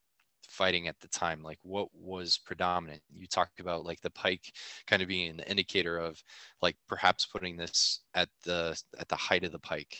fighting 0.55 0.87
at 0.87 0.99
the 0.99 1.07
time? 1.09 1.43
Like 1.43 1.59
what 1.63 1.89
was 1.93 2.37
predominant? 2.37 3.01
You 3.13 3.27
talked 3.27 3.59
about 3.59 3.85
like 3.85 4.01
the 4.01 4.09
pike 4.09 4.53
kind 4.87 5.01
of 5.01 5.07
being 5.07 5.29
an 5.29 5.39
indicator 5.41 5.97
of 5.97 6.23
like 6.61 6.77
perhaps 6.87 7.25
putting 7.25 7.57
this 7.57 8.01
at 8.13 8.29
the 8.43 8.79
at 8.99 9.09
the 9.09 9.15
height 9.15 9.43
of 9.43 9.51
the 9.51 9.59
pike 9.59 9.97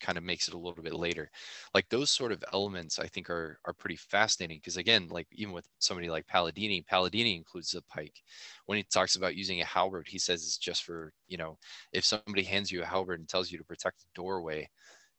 kind 0.00 0.18
of 0.18 0.24
makes 0.24 0.48
it 0.48 0.54
a 0.54 0.58
little 0.58 0.82
bit 0.82 0.94
later. 0.94 1.30
Like 1.74 1.88
those 1.88 2.10
sort 2.10 2.32
of 2.32 2.44
elements, 2.52 2.98
I 2.98 3.06
think 3.06 3.30
are 3.30 3.58
are 3.64 3.72
pretty 3.72 3.96
fascinating 3.96 4.58
because 4.58 4.76
again, 4.76 5.08
like 5.08 5.26
even 5.32 5.52
with 5.52 5.66
somebody 5.78 6.10
like 6.10 6.26
Palladini, 6.26 6.84
Palladini 6.86 7.36
includes 7.36 7.70
the 7.70 7.82
pike. 7.82 8.22
When 8.66 8.76
he 8.76 8.84
talks 8.84 9.16
about 9.16 9.36
using 9.36 9.60
a 9.60 9.66
halberd, 9.66 10.06
he 10.08 10.18
says 10.18 10.42
it's 10.42 10.58
just 10.58 10.84
for 10.84 11.12
you 11.28 11.36
know 11.36 11.58
if 11.92 12.04
somebody 12.04 12.42
hands 12.42 12.70
you 12.70 12.82
a 12.82 12.86
halberd 12.86 13.20
and 13.20 13.28
tells 13.28 13.50
you 13.50 13.58
to 13.58 13.64
protect 13.64 14.00
the 14.00 14.06
doorway, 14.14 14.68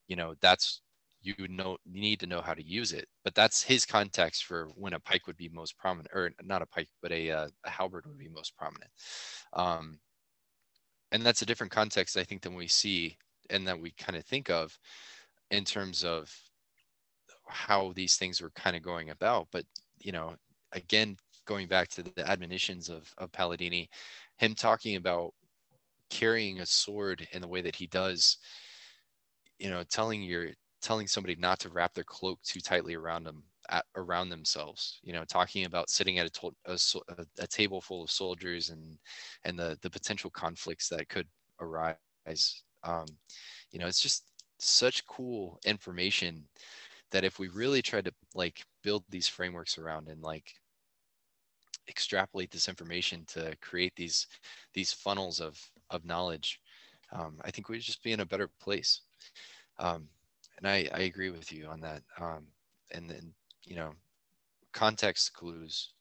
you 0.08 0.16
know 0.16 0.36
that's 0.42 0.82
you 1.22 1.34
know 1.50 1.78
you 1.86 2.02
need 2.02 2.20
to 2.20 2.28
know 2.28 2.42
how 2.42 2.54
to 2.54 2.66
use 2.66 2.94
it 2.94 3.08
but 3.24 3.34
that's 3.34 3.64
his 3.64 3.86
context 3.86 4.46
for 4.46 4.70
when 4.76 4.94
a 4.94 5.00
pike 5.00 5.26
would 5.28 5.38
be 5.38 5.50
most 5.50 5.78
prominent 5.78 6.10
or 6.14 6.32
not 6.44 6.62
a 6.62 6.66
pike 6.66 6.90
but 7.02 7.12
a, 7.12 7.32
uh, 7.32 7.48
a 7.66 7.70
halberd 7.70 8.06
would 8.06 8.18
be 8.18 8.30
most 8.30 8.56
prominent 8.56 8.92
um, 9.54 10.00
and 11.12 11.24
that's 11.24 11.42
a 11.42 11.46
different 11.46 11.72
context 11.72 12.18
i 12.18 12.24
think 12.24 12.42
than 12.42 12.56
we 12.56 12.68
see 12.68 13.18
and 13.50 13.68
that 13.68 13.80
we 13.80 13.92
kind 13.92 14.18
of 14.18 14.26
think 14.26 14.50
of 14.50 14.78
in 15.52 15.64
terms 15.64 16.04
of 16.04 16.34
how 17.48 17.94
these 17.96 18.16
things 18.18 18.42
were 18.42 18.52
kind 18.52 18.76
of 18.76 18.82
going 18.82 19.12
about. 19.12 19.48
But 19.52 19.66
you 20.00 20.12
know 20.12 20.36
again 20.72 21.18
going 21.46 21.68
back 21.68 21.88
to 21.90 22.04
the 22.04 22.30
admonitions 22.30 22.90
of, 22.90 23.12
of 23.18 23.32
palladini 23.32 23.88
him 24.38 24.54
talking 24.54 24.96
about 24.96 25.34
carrying 26.10 26.60
a 26.60 26.66
sword 26.66 27.28
in 27.32 27.42
the 27.42 27.48
way 27.48 27.62
that 27.62 27.76
he 27.76 27.88
does 27.88 28.38
you 29.60 29.70
know 29.70 29.84
telling 29.90 30.22
your 30.22 30.48
telling 30.82 31.08
somebody 31.08 31.36
not 31.36 31.60
to 31.60 31.70
wrap 31.70 31.94
their 31.94 32.04
cloak 32.04 32.40
too 32.44 32.60
tightly 32.60 32.94
around 32.94 33.24
them 33.24 33.44
at, 33.70 33.86
around 33.96 34.30
themselves 34.30 35.00
you 35.04 35.14
know 35.14 35.24
talking 35.26 35.66
about 35.66 35.90
sitting 35.90 36.20
at 36.20 36.28
a, 36.28 36.30
to, 36.30 36.52
a, 36.68 37.26
a, 37.40 37.48
table 37.48 37.82
full 37.82 38.04
of 38.04 38.12
soldiers 38.12 38.70
and 38.70 38.98
and 39.44 39.58
the 39.58 39.78
the 39.82 39.90
potential 39.90 40.30
conflicts 40.30 40.88
that 40.90 41.10
could 41.10 41.28
arise 41.60 41.96
um, 42.86 43.06
you 43.72 43.80
know 43.80 43.88
it's 43.88 44.02
just 44.02 44.24
such 44.60 45.06
cool 45.06 45.60
information 45.66 46.44
that 47.12 47.24
if 47.24 47.40
we 47.40 47.48
really 47.50 47.82
tried 47.82 48.06
to 48.06 48.14
like 48.34 48.64
build 48.84 49.04
these 49.10 49.28
frameworks 49.28 49.78
around 49.78 50.08
and 50.08 50.22
like 50.22 50.54
extrapolate 51.90 52.50
this 52.52 52.68
information 52.68 53.24
to 53.28 53.56
create 53.62 53.94
these 53.96 54.28
these 54.74 54.94
funnels 54.94 55.40
of 55.40 55.60
of 55.90 56.06
knowledge 56.06 56.60
um, 57.12 57.36
i 57.44 57.52
think 57.52 57.70
we'd 57.70 57.82
just 57.82 58.04
be 58.04 58.12
in 58.12 58.22
a 58.22 58.26
better 58.26 58.50
place 58.60 59.02
um, 59.78 60.08
and 60.58 60.68
I, 60.68 60.88
I 60.94 61.02
agree 61.02 61.30
with 61.30 61.52
you 61.52 61.68
on 61.68 61.82
that. 61.82 62.02
Um, 62.20 62.46
and 62.92 63.10
then, 63.10 63.34
you 63.66 63.76
know, 63.76 63.92
context 64.74 65.34
clues, 65.34 65.92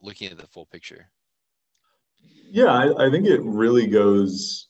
looking 0.00 0.30
at 0.30 0.38
the 0.38 0.46
full 0.46 0.66
picture. 0.66 1.08
Yeah, 2.50 2.66
I, 2.66 3.06
I 3.06 3.10
think 3.10 3.26
it 3.26 3.42
really 3.42 3.86
goes 3.86 4.68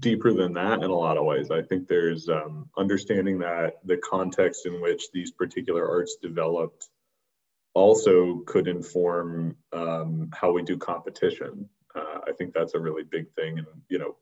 deeper 0.00 0.32
than 0.32 0.52
that 0.54 0.82
in 0.82 0.90
a 0.90 0.94
lot 0.94 1.16
of 1.16 1.24
ways. 1.24 1.50
I 1.50 1.62
think 1.62 1.86
there's 1.86 2.28
um, 2.28 2.68
understanding 2.76 3.38
that 3.38 3.74
the 3.84 3.96
context 3.98 4.66
in 4.66 4.80
which 4.80 5.10
these 5.12 5.30
particular 5.30 5.88
arts 5.88 6.16
developed 6.20 6.88
also 7.74 8.40
could 8.46 8.68
inform 8.68 9.56
um, 9.72 10.30
how 10.34 10.52
we 10.52 10.62
do 10.62 10.76
competition. 10.76 11.68
Uh, 11.94 12.18
I 12.26 12.32
think 12.32 12.52
that's 12.52 12.74
a 12.74 12.80
really 12.80 13.04
big 13.04 13.32
thing. 13.34 13.58
And, 13.58 13.66
you 13.88 13.98
know, 13.98 14.16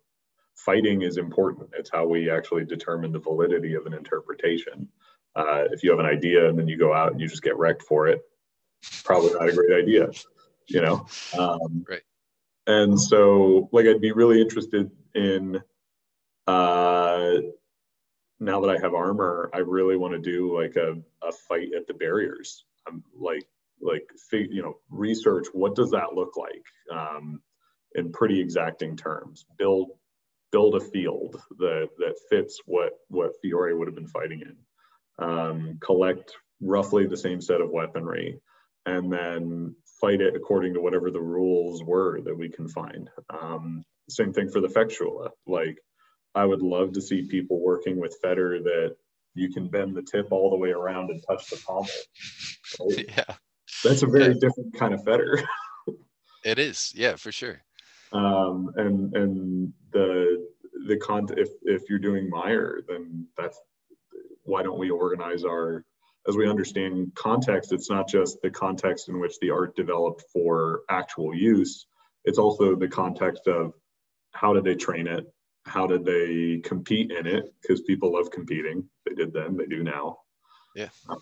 fighting 0.56 1.02
is 1.02 1.16
important. 1.16 1.70
It's 1.76 1.90
how 1.90 2.06
we 2.06 2.30
actually 2.30 2.64
determine 2.64 3.12
the 3.12 3.18
validity 3.18 3.74
of 3.74 3.86
an 3.86 3.94
interpretation. 3.94 4.88
Uh, 5.34 5.64
if 5.72 5.82
you 5.82 5.90
have 5.90 6.00
an 6.00 6.06
idea 6.06 6.48
and 6.48 6.58
then 6.58 6.68
you 6.68 6.76
go 6.76 6.92
out 6.92 7.12
and 7.12 7.20
you 7.20 7.28
just 7.28 7.42
get 7.42 7.56
wrecked 7.56 7.82
for 7.82 8.08
it, 8.08 8.20
probably 9.04 9.32
not 9.32 9.48
a 9.48 9.52
great 9.52 9.72
idea, 9.72 10.10
you 10.66 10.82
know? 10.82 11.06
Um, 11.38 11.84
right. 11.88 12.02
And 12.66 13.00
so, 13.00 13.68
like, 13.72 13.86
I'd 13.86 14.00
be 14.00 14.12
really 14.12 14.40
interested 14.40 14.90
in 15.14 15.60
uh, 16.46 17.32
now 18.40 18.60
that 18.60 18.70
I 18.70 18.80
have 18.80 18.94
armor, 18.94 19.50
I 19.52 19.58
really 19.58 19.96
want 19.96 20.14
to 20.14 20.18
do 20.18 20.58
like 20.58 20.76
a, 20.76 20.96
a 21.26 21.32
fight 21.48 21.68
at 21.76 21.86
the 21.86 21.94
barriers. 21.94 22.64
I'm 22.88 23.04
like, 23.14 23.46
like, 23.80 24.10
you 24.32 24.62
know, 24.62 24.78
research 24.90 25.46
what 25.52 25.74
does 25.74 25.90
that 25.90 26.14
look 26.14 26.36
like 26.36 26.64
um, 26.92 27.40
in 27.94 28.12
pretty 28.12 28.40
exacting 28.40 28.96
terms. 28.96 29.44
Build 29.58 29.90
build 30.52 30.74
a 30.74 30.80
field 30.80 31.40
that 31.58 31.88
that 31.98 32.18
fits 32.28 32.60
what 32.66 32.94
what 33.08 33.32
Fiore 33.40 33.74
would 33.74 33.88
have 33.88 33.94
been 33.94 34.08
fighting 34.08 34.42
in. 34.42 34.56
Um, 35.24 35.78
collect 35.80 36.32
roughly 36.60 37.06
the 37.06 37.16
same 37.16 37.40
set 37.40 37.60
of 37.60 37.70
weaponry, 37.70 38.40
and 38.86 39.12
then 39.12 39.74
fight 40.00 40.20
it 40.20 40.34
according 40.34 40.74
to 40.74 40.80
whatever 40.80 41.10
the 41.10 41.20
rules 41.20 41.84
were 41.84 42.20
that 42.22 42.36
we 42.36 42.48
can 42.48 42.68
find. 42.68 43.10
Um, 43.28 43.84
same 44.10 44.32
thing 44.32 44.50
for 44.50 44.60
the 44.60 44.68
Fechtschule. 44.68 45.30
Like, 45.46 45.78
I 46.34 46.44
would 46.44 46.62
love 46.62 46.92
to 46.92 47.00
see 47.00 47.26
people 47.28 47.60
working 47.60 47.98
with 47.98 48.16
feder 48.22 48.62
that 48.62 48.96
you 49.34 49.52
can 49.52 49.68
bend 49.68 49.96
the 49.96 50.02
tip 50.02 50.28
all 50.30 50.50
the 50.50 50.56
way 50.56 50.70
around 50.70 51.10
and 51.10 51.22
touch 51.28 51.48
the 51.50 51.60
pommel. 51.66 51.88
Right? 52.80 53.06
Yeah, 53.16 53.34
that's 53.84 54.02
a 54.02 54.06
very 54.06 54.34
yeah. 54.34 54.40
different 54.40 54.74
kind 54.76 54.94
of 54.94 55.04
feder. 55.04 55.42
it 56.44 56.58
is, 56.58 56.92
yeah, 56.94 57.16
for 57.16 57.32
sure 57.32 57.62
um, 58.12 58.72
and 58.76 59.14
and 59.14 59.72
the 59.92 60.46
the 60.86 60.96
con 60.96 61.26
if 61.36 61.48
if 61.62 61.88
you're 61.88 61.98
doing 61.98 62.28
Meyer, 62.28 62.80
then 62.88 63.26
that's 63.36 63.58
why 64.44 64.62
don't 64.62 64.78
we 64.78 64.90
organize 64.90 65.44
our 65.44 65.84
as 66.28 66.36
we 66.36 66.48
understand 66.48 67.12
context, 67.14 67.72
it's 67.72 67.88
not 67.88 68.08
just 68.08 68.42
the 68.42 68.50
context 68.50 69.08
in 69.08 69.18
which 69.20 69.38
the 69.40 69.50
art 69.50 69.74
developed 69.74 70.24
for 70.32 70.82
actual 70.90 71.34
use, 71.34 71.86
it's 72.24 72.38
also 72.38 72.76
the 72.76 72.88
context 72.88 73.46
of 73.46 73.72
how 74.32 74.52
did 74.52 74.64
they 74.64 74.74
train 74.74 75.06
it? 75.06 75.26
How 75.66 75.86
did 75.86 76.04
they 76.04 76.60
compete 76.64 77.10
in 77.10 77.26
it? 77.26 77.54
Because 77.60 77.82
people 77.82 78.12
love 78.12 78.30
competing. 78.30 78.88
They 79.06 79.14
did 79.14 79.32
then, 79.32 79.56
they 79.56 79.66
do 79.66 79.82
now. 79.82 80.18
Yeah. 80.74 80.88
Um, 81.08 81.20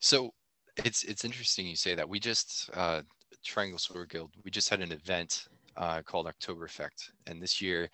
so 0.00 0.32
it's 0.76 1.04
it's 1.04 1.24
interesting 1.24 1.66
you 1.66 1.76
say 1.76 1.94
that. 1.94 2.08
We 2.08 2.18
just 2.18 2.70
uh, 2.74 3.02
Triangle 3.44 3.78
Sword 3.78 4.10
Guild, 4.10 4.30
we 4.44 4.50
just 4.50 4.68
had 4.68 4.80
an 4.80 4.92
event 4.92 5.48
uh, 5.76 6.02
called 6.02 6.26
October 6.26 6.64
Effect. 6.64 7.12
And 7.26 7.40
this 7.40 7.60
year 7.60 7.88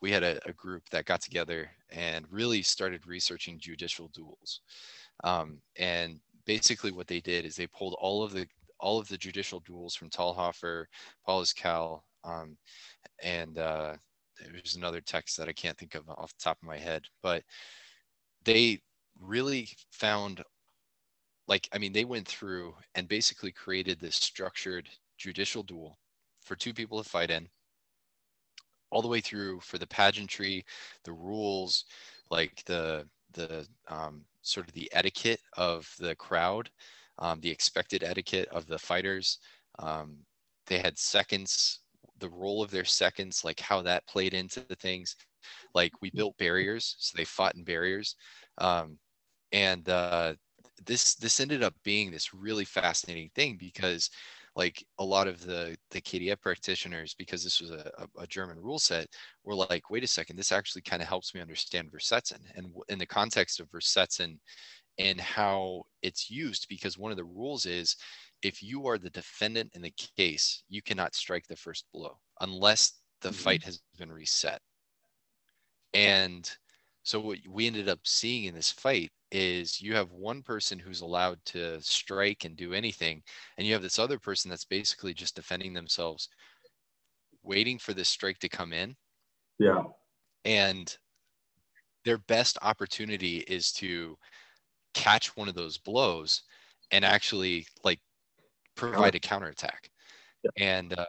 we 0.00 0.10
had 0.10 0.22
a, 0.22 0.38
a, 0.48 0.52
group 0.52 0.88
that 0.90 1.04
got 1.04 1.20
together 1.20 1.70
and 1.90 2.24
really 2.30 2.62
started 2.62 3.06
researching 3.06 3.58
judicial 3.58 4.08
duels. 4.14 4.60
Um, 5.24 5.60
and 5.76 6.20
basically 6.46 6.92
what 6.92 7.08
they 7.08 7.20
did 7.20 7.44
is 7.44 7.56
they 7.56 7.66
pulled 7.66 7.96
all 8.00 8.22
of 8.22 8.32
the 8.32 8.46
all 8.80 9.00
of 9.00 9.08
the 9.08 9.18
judicial 9.18 9.58
duels 9.60 9.96
from 9.96 10.08
Talhofer, 10.08 10.84
Paulus 11.26 11.52
Kal, 11.52 12.04
um, 12.28 12.56
and 13.22 13.58
uh, 13.58 13.94
there's 14.52 14.76
another 14.76 15.00
text 15.00 15.36
that 15.36 15.48
I 15.48 15.52
can't 15.52 15.76
think 15.76 15.94
of 15.94 16.08
off 16.08 16.32
the 16.36 16.44
top 16.44 16.58
of 16.62 16.68
my 16.68 16.78
head, 16.78 17.04
but 17.22 17.42
they 18.44 18.80
really 19.20 19.68
found 19.90 20.42
like 21.48 21.68
i 21.72 21.78
mean 21.78 21.92
they 21.92 22.04
went 22.04 22.28
through 22.28 22.72
and 22.94 23.08
basically 23.08 23.50
created 23.50 23.98
this 23.98 24.14
structured 24.14 24.88
judicial 25.16 25.64
duel 25.64 25.98
for 26.44 26.54
two 26.54 26.72
people 26.72 27.02
to 27.02 27.08
fight 27.08 27.32
in 27.32 27.48
all 28.90 29.02
the 29.02 29.08
way 29.08 29.20
through 29.20 29.58
for 29.58 29.76
the 29.76 29.86
pageantry 29.88 30.64
the 31.02 31.12
rules 31.12 31.84
like 32.30 32.62
the 32.66 33.04
the 33.32 33.66
um, 33.88 34.24
sort 34.42 34.68
of 34.68 34.72
the 34.74 34.88
etiquette 34.94 35.40
of 35.56 35.92
the 35.98 36.14
crowd 36.14 36.70
um, 37.18 37.40
the 37.40 37.50
expected 37.50 38.02
etiquette 38.02 38.48
of 38.50 38.66
the 38.66 38.78
fighters. 38.78 39.38
Um, 39.78 40.18
they 40.66 40.78
had 40.78 40.98
seconds 40.98 41.80
the 42.18 42.30
role 42.30 42.62
of 42.62 42.70
their 42.70 42.84
seconds 42.84 43.44
like 43.44 43.60
how 43.60 43.82
that 43.82 44.06
played 44.06 44.34
into 44.34 44.60
the 44.68 44.76
things 44.76 45.16
like 45.74 45.92
we 46.00 46.10
built 46.10 46.36
barriers 46.38 46.96
so 46.98 47.16
they 47.16 47.24
fought 47.24 47.54
in 47.54 47.64
barriers 47.64 48.16
um, 48.58 48.98
and 49.52 49.88
uh, 49.88 50.34
this 50.86 51.14
this 51.14 51.40
ended 51.40 51.62
up 51.62 51.74
being 51.84 52.10
this 52.10 52.34
really 52.34 52.64
fascinating 52.64 53.30
thing 53.34 53.56
because 53.58 54.10
like 54.58 54.84
a 54.98 55.04
lot 55.04 55.28
of 55.28 55.40
the 55.46 55.76
the 55.90 56.00
KDF 56.00 56.40
practitioners, 56.40 57.14
because 57.14 57.44
this 57.44 57.60
was 57.60 57.70
a, 57.70 57.90
a, 58.18 58.26
German 58.26 58.58
rule 58.58 58.80
set, 58.80 59.06
were 59.44 59.54
like, 59.54 59.88
wait 59.88 60.02
a 60.02 60.08
second, 60.08 60.36
this 60.36 60.50
actually 60.50 60.82
kind 60.82 61.00
of 61.00 61.06
helps 61.08 61.32
me 61.32 61.40
understand 61.40 61.92
Versetzen 61.92 62.40
and 62.56 62.66
in 62.88 62.98
the 62.98 63.06
context 63.06 63.60
of 63.60 63.70
Versetzen 63.70 64.36
and 64.98 65.20
how 65.20 65.84
it's 66.02 66.28
used. 66.28 66.66
Because 66.68 66.98
one 66.98 67.12
of 67.12 67.16
the 67.16 67.24
rules 67.24 67.66
is, 67.66 67.94
if 68.42 68.62
you 68.62 68.86
are 68.86 68.98
the 68.98 69.10
defendant 69.10 69.70
in 69.74 69.82
the 69.82 69.94
case, 70.16 70.62
you 70.68 70.82
cannot 70.82 71.14
strike 71.14 71.46
the 71.46 71.56
first 71.56 71.84
blow 71.92 72.18
unless 72.40 72.92
the 73.20 73.30
mm-hmm. 73.30 73.38
fight 73.38 73.62
has 73.64 73.80
been 73.98 74.12
reset. 74.12 74.60
And 75.94 76.48
so 77.02 77.20
what 77.20 77.38
we 77.48 77.66
ended 77.66 77.88
up 77.88 78.00
seeing 78.04 78.44
in 78.44 78.54
this 78.54 78.70
fight 78.70 79.10
is 79.30 79.80
you 79.80 79.94
have 79.94 80.12
one 80.12 80.42
person 80.42 80.78
who's 80.78 81.00
allowed 81.00 81.38
to 81.46 81.80
strike 81.80 82.44
and 82.44 82.56
do 82.56 82.72
anything 82.72 83.22
and 83.56 83.66
you 83.66 83.72
have 83.72 83.82
this 83.82 83.98
other 83.98 84.18
person 84.18 84.50
that's 84.50 84.64
basically 84.64 85.12
just 85.12 85.36
defending 85.36 85.72
themselves 85.72 86.28
waiting 87.42 87.78
for 87.78 87.92
this 87.92 88.08
strike 88.08 88.38
to 88.38 88.48
come 88.48 88.72
in 88.72 88.94
yeah 89.58 89.82
and 90.44 90.96
their 92.04 92.18
best 92.18 92.56
opportunity 92.62 93.38
is 93.48 93.70
to 93.72 94.16
catch 94.94 95.36
one 95.36 95.48
of 95.48 95.54
those 95.54 95.76
blows 95.76 96.42
and 96.90 97.04
actually 97.04 97.66
like 97.84 98.00
provide 98.78 99.14
a 99.14 99.20
counterattack 99.20 99.90
yeah. 100.42 100.50
and 100.56 100.98
uh, 100.98 101.06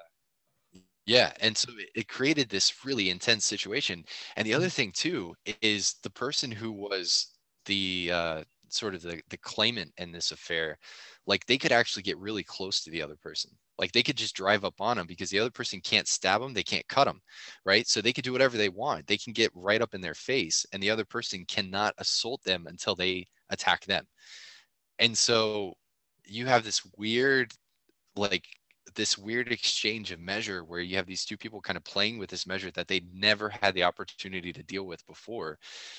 Yeah, 1.05 1.31
and 1.41 1.57
so 1.57 1.71
it, 1.95 2.07
created 2.07 2.49
this 2.49 2.85
really 2.85 3.09
intense 3.09 3.45
situation. 3.45 4.03
And 4.35 4.45
the 4.45 4.53
other 4.53 4.69
thing 4.69 4.91
too 4.91 5.33
is 5.61 5.95
the 6.03 6.09
person 6.11 6.51
who 6.51 6.71
was 6.71 7.33
the 7.65 8.11
uh, 8.13 8.43
sort 8.69 8.93
of 8.95 9.01
the 9.01 9.21
the 9.29 9.37
claimant 9.37 9.91
in 9.97 10.11
this 10.11 10.31
affair, 10.31 10.77
like 11.25 11.45
they 11.45 11.57
could 11.57 11.71
actually 11.71 12.03
get 12.03 12.17
really 12.19 12.43
close 12.43 12.83
to 12.83 12.91
the 12.91 13.01
other 13.01 13.17
person. 13.17 13.51
Like 13.79 13.91
they 13.91 14.03
could 14.03 14.17
just 14.17 14.35
drive 14.35 14.65
up 14.65 14.79
on 14.81 14.97
them 14.97 15.07
because 15.07 15.29
the 15.31 15.39
other 15.39 15.51
person 15.51 15.81
can't 15.81 16.07
stab 16.07 16.41
them, 16.41 16.53
they 16.53 16.63
can't 16.63 16.87
cut 16.87 17.05
them, 17.05 17.21
right? 17.65 17.87
So 17.87 18.01
they 18.01 18.13
could 18.13 18.25
do 18.25 18.33
whatever 18.33 18.57
they 18.57 18.69
want. 18.69 19.07
They 19.07 19.17
can 19.17 19.33
get 19.33 19.51
right 19.55 19.81
up 19.81 19.93
in 19.95 20.01
their 20.01 20.15
face, 20.15 20.65
and 20.73 20.83
the 20.83 20.91
other 20.91 21.05
person 21.05 21.45
cannot 21.45 21.93
assault 21.97 22.43
them 22.43 22.67
until 22.67 22.95
they 22.95 23.25
attack 23.49 23.85
them. 23.85 24.05
And 24.99 25.17
so 25.17 25.73
you 26.29 26.45
have 26.45 26.63
this 26.63 26.81
weird, 26.97 27.53
like 28.15 28.45
this 28.95 29.17
weird 29.17 29.51
exchange 29.51 30.11
of 30.11 30.19
measure 30.19 30.63
where 30.63 30.79
you 30.79 30.95
have 30.95 31.05
these 31.05 31.25
two 31.25 31.37
people 31.37 31.61
kind 31.61 31.77
of 31.77 31.83
playing 31.83 32.17
with 32.17 32.29
this 32.29 32.47
measure 32.47 32.71
that 32.71 32.87
they 32.87 33.01
never 33.13 33.49
had 33.49 33.73
the 33.73 33.83
opportunity 33.83 34.51
to 34.53 34.63
deal 34.63 34.85
with 34.85 35.05
before. 35.05 35.57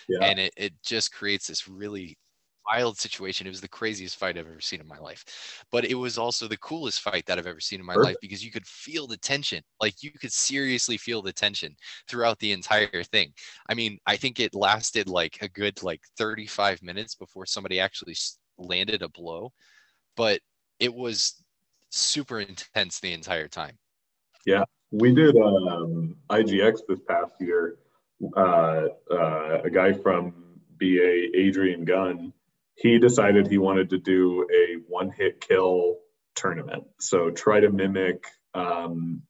Yeah. 0.09 0.27
And 0.27 0.39
it, 0.39 0.52
it 0.57 0.74
just 0.82 1.12
creates 1.12 1.47
this 1.47 1.69
really 1.69 2.16
wild 2.70 2.98
situation. 2.98 3.47
It 3.47 3.51
was 3.51 3.61
the 3.61 3.69
craziest 3.69 4.16
fight 4.16 4.39
I've 4.39 4.47
ever 4.47 4.61
seen 4.61 4.81
in 4.81 4.86
my 4.86 4.98
life. 4.98 5.65
But 5.70 5.85
it 5.85 5.94
was 5.94 6.19
also 6.19 6.47
the 6.47 6.59
coolest 6.59 7.01
fight 7.01 7.27
that 7.27 7.39
I've 7.39 7.47
ever 7.47 7.61
seen 7.61 7.81
in 7.81 7.86
my 7.86 7.94
Perfect. 7.94 8.07
life 8.07 8.16
because 8.20 8.44
you 8.44 8.51
could 8.51 8.66
feel 8.66 9.07
the 9.07 9.16
tension. 9.16 9.62
Like 9.81 10.02
you 10.02 10.11
could 10.12 10.32
seriously 10.32 10.97
feel 10.97 11.23
the 11.23 11.32
tension 11.32 11.74
throughout 12.09 12.39
the 12.39 12.52
entire 12.52 13.02
thing. 13.05 13.32
I 13.69 13.74
mean, 13.74 13.98
I 14.07 14.16
think 14.16 14.40
it 14.40 14.55
lasted 14.55 15.09
like 15.09 15.39
a 15.40 15.48
good 15.48 15.82
like 15.82 16.01
35 16.19 16.82
minutes 16.82 17.15
before 17.15 17.47
somebody 17.47 17.81
actually 17.81 18.16
landed 18.59 19.02
a 19.02 19.09
blow. 19.09 19.52
But 20.16 20.41
it 20.78 20.95
was 20.95 21.43
super 21.91 22.41
intense 22.41 23.01
the 23.01 23.12
entire 23.12 23.49
time. 23.49 23.78
Yeah, 24.47 24.65
we 24.91 25.15
did 25.15 25.37
um, 25.37 26.16
IGX 26.31 26.81
this 26.89 27.01
past 27.09 27.32
year. 27.41 27.77
Uh, 28.37 28.87
uh, 29.11 29.61
a 29.65 29.70
guy 29.70 29.93
from 29.93 30.35
BA, 30.78 31.37
Adrian 31.37 31.85
Gunn, 31.85 32.32
he 32.74 32.99
decided 32.99 33.47
he 33.47 33.59
wanted 33.59 33.91
to 33.91 33.99
do 33.99 34.47
a 34.53 34.77
one 34.89 35.11
hit 35.11 35.41
kill 35.41 35.99
tournament. 36.35 36.85
So 36.99 37.31
try 37.31 37.61
to 37.61 37.70
mimic 37.70 38.24
um, 38.55 39.23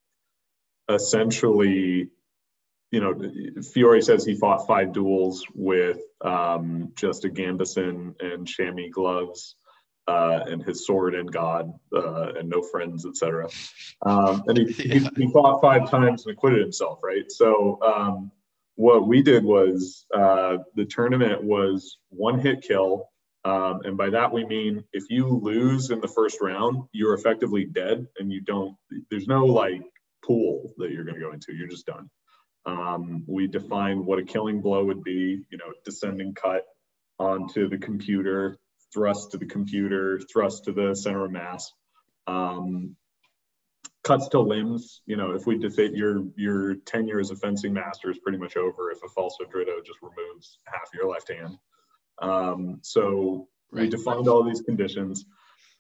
essentially, 0.89 2.09
you 2.91 3.01
know, 3.01 3.15
Fiore 3.63 4.01
says 4.01 4.25
he 4.25 4.35
fought 4.35 4.67
five 4.67 4.93
duels 4.93 5.45
with 5.55 5.99
um, 6.21 6.93
just 6.97 7.25
a 7.25 7.29
gambeson 7.29 8.15
and 8.21 8.47
chamois 8.47 8.91
gloves 8.91 9.57
uh, 10.11 10.45
and 10.49 10.63
his 10.63 10.87
sword 10.87 11.15
and 11.15 11.31
God 11.31 11.73
uh, 11.95 12.33
and 12.39 12.49
no 12.49 12.63
friends, 12.63 13.07
etc. 13.07 13.49
Um, 14.05 14.43
and 14.49 14.59
he, 14.59 14.65
yeah. 14.89 14.95
he, 14.95 15.25
he, 15.25 15.33
fought 15.33 15.61
five 15.61 15.89
times 15.89 16.27
and 16.27 16.33
acquitted 16.33 16.61
himself, 16.61 16.99
right? 17.03 17.31
So 17.31 17.79
um, 17.83 18.33
what 18.75 19.07
we 19.07 19.23
did 19.23 19.45
was 19.45 20.07
uh, 20.13 20.59
the 20.75 20.85
tournament 20.85 21.45
was 21.45 21.99
one 22.09 22.41
hit 22.41 22.63
kill. 22.63 23.09
Um, 23.45 23.81
and 23.85 23.97
by 23.97 24.11
that 24.11 24.33
we 24.33 24.45
mean 24.45 24.85
if 24.93 25.05
you 25.09 25.27
lose 25.27 25.91
in 25.91 26.01
the 26.01 26.09
first 26.09 26.41
round, 26.41 26.83
you're 26.93 27.15
effectively 27.15 27.65
dead 27.65 28.07
and 28.19 28.33
you 28.33 28.41
don't, 28.41 28.77
there's 29.11 29.29
no 29.29 29.47
like 29.47 29.83
pool 30.25 30.75
that 30.79 30.91
you're 30.91 31.05
going 31.05 31.15
to 31.15 31.21
go 31.21 31.33
into. 31.33 31.55
You're 31.55 31.69
just 31.69 31.87
done. 31.87 32.11
Um, 32.67 33.25
we 33.27 33.47
defined 33.47 34.05
what 34.05 34.19
a 34.19 34.25
killing 34.25 34.61
blow 34.61 34.85
would 34.85 35.03
be, 35.05 35.43
you 35.51 35.59
know, 35.59 35.73
descending 35.85 36.35
cut 36.35 36.65
onto 37.19 37.69
the 37.69 37.79
computer 37.79 38.59
thrust 38.93 39.33
to 39.33 39.39
the 39.39 39.47
computer, 39.47 40.21
thrust 40.33 40.65
to 40.65 40.73
the 40.73 40.95
center 40.95 41.25
of 41.25 41.33
mass. 41.33 41.73
Um, 42.27 42.97
cuts 44.03 44.29
to 44.29 44.41
limbs, 44.41 45.03
you 45.07 45.17
know, 45.17 45.33
if 45.33 45.47
we 45.47 45.59
defeat 45.59 45.93
your 45.93 46.25
your 46.37 46.75
tenure 46.75 47.21
as 47.21 47.31
a 47.31 47.37
fencing 47.37 47.73
master 47.73 48.11
is 48.11 48.19
pretty 48.19 48.39
much 48.39 48.57
over 48.57 48.91
if 48.91 48.99
a 49.03 49.09
falso 49.09 49.45
dritto 49.53 49.85
just 49.85 50.01
removes 50.03 50.59
half 50.65 50.89
your 50.95 51.11
left 51.11 51.31
hand. 51.31 51.59
Um, 52.21 52.79
so 52.83 53.49
right. 53.73 53.83
we 53.83 53.89
defined 53.89 54.29
all 54.29 54.43
these 54.43 54.63
conditions. 54.63 55.25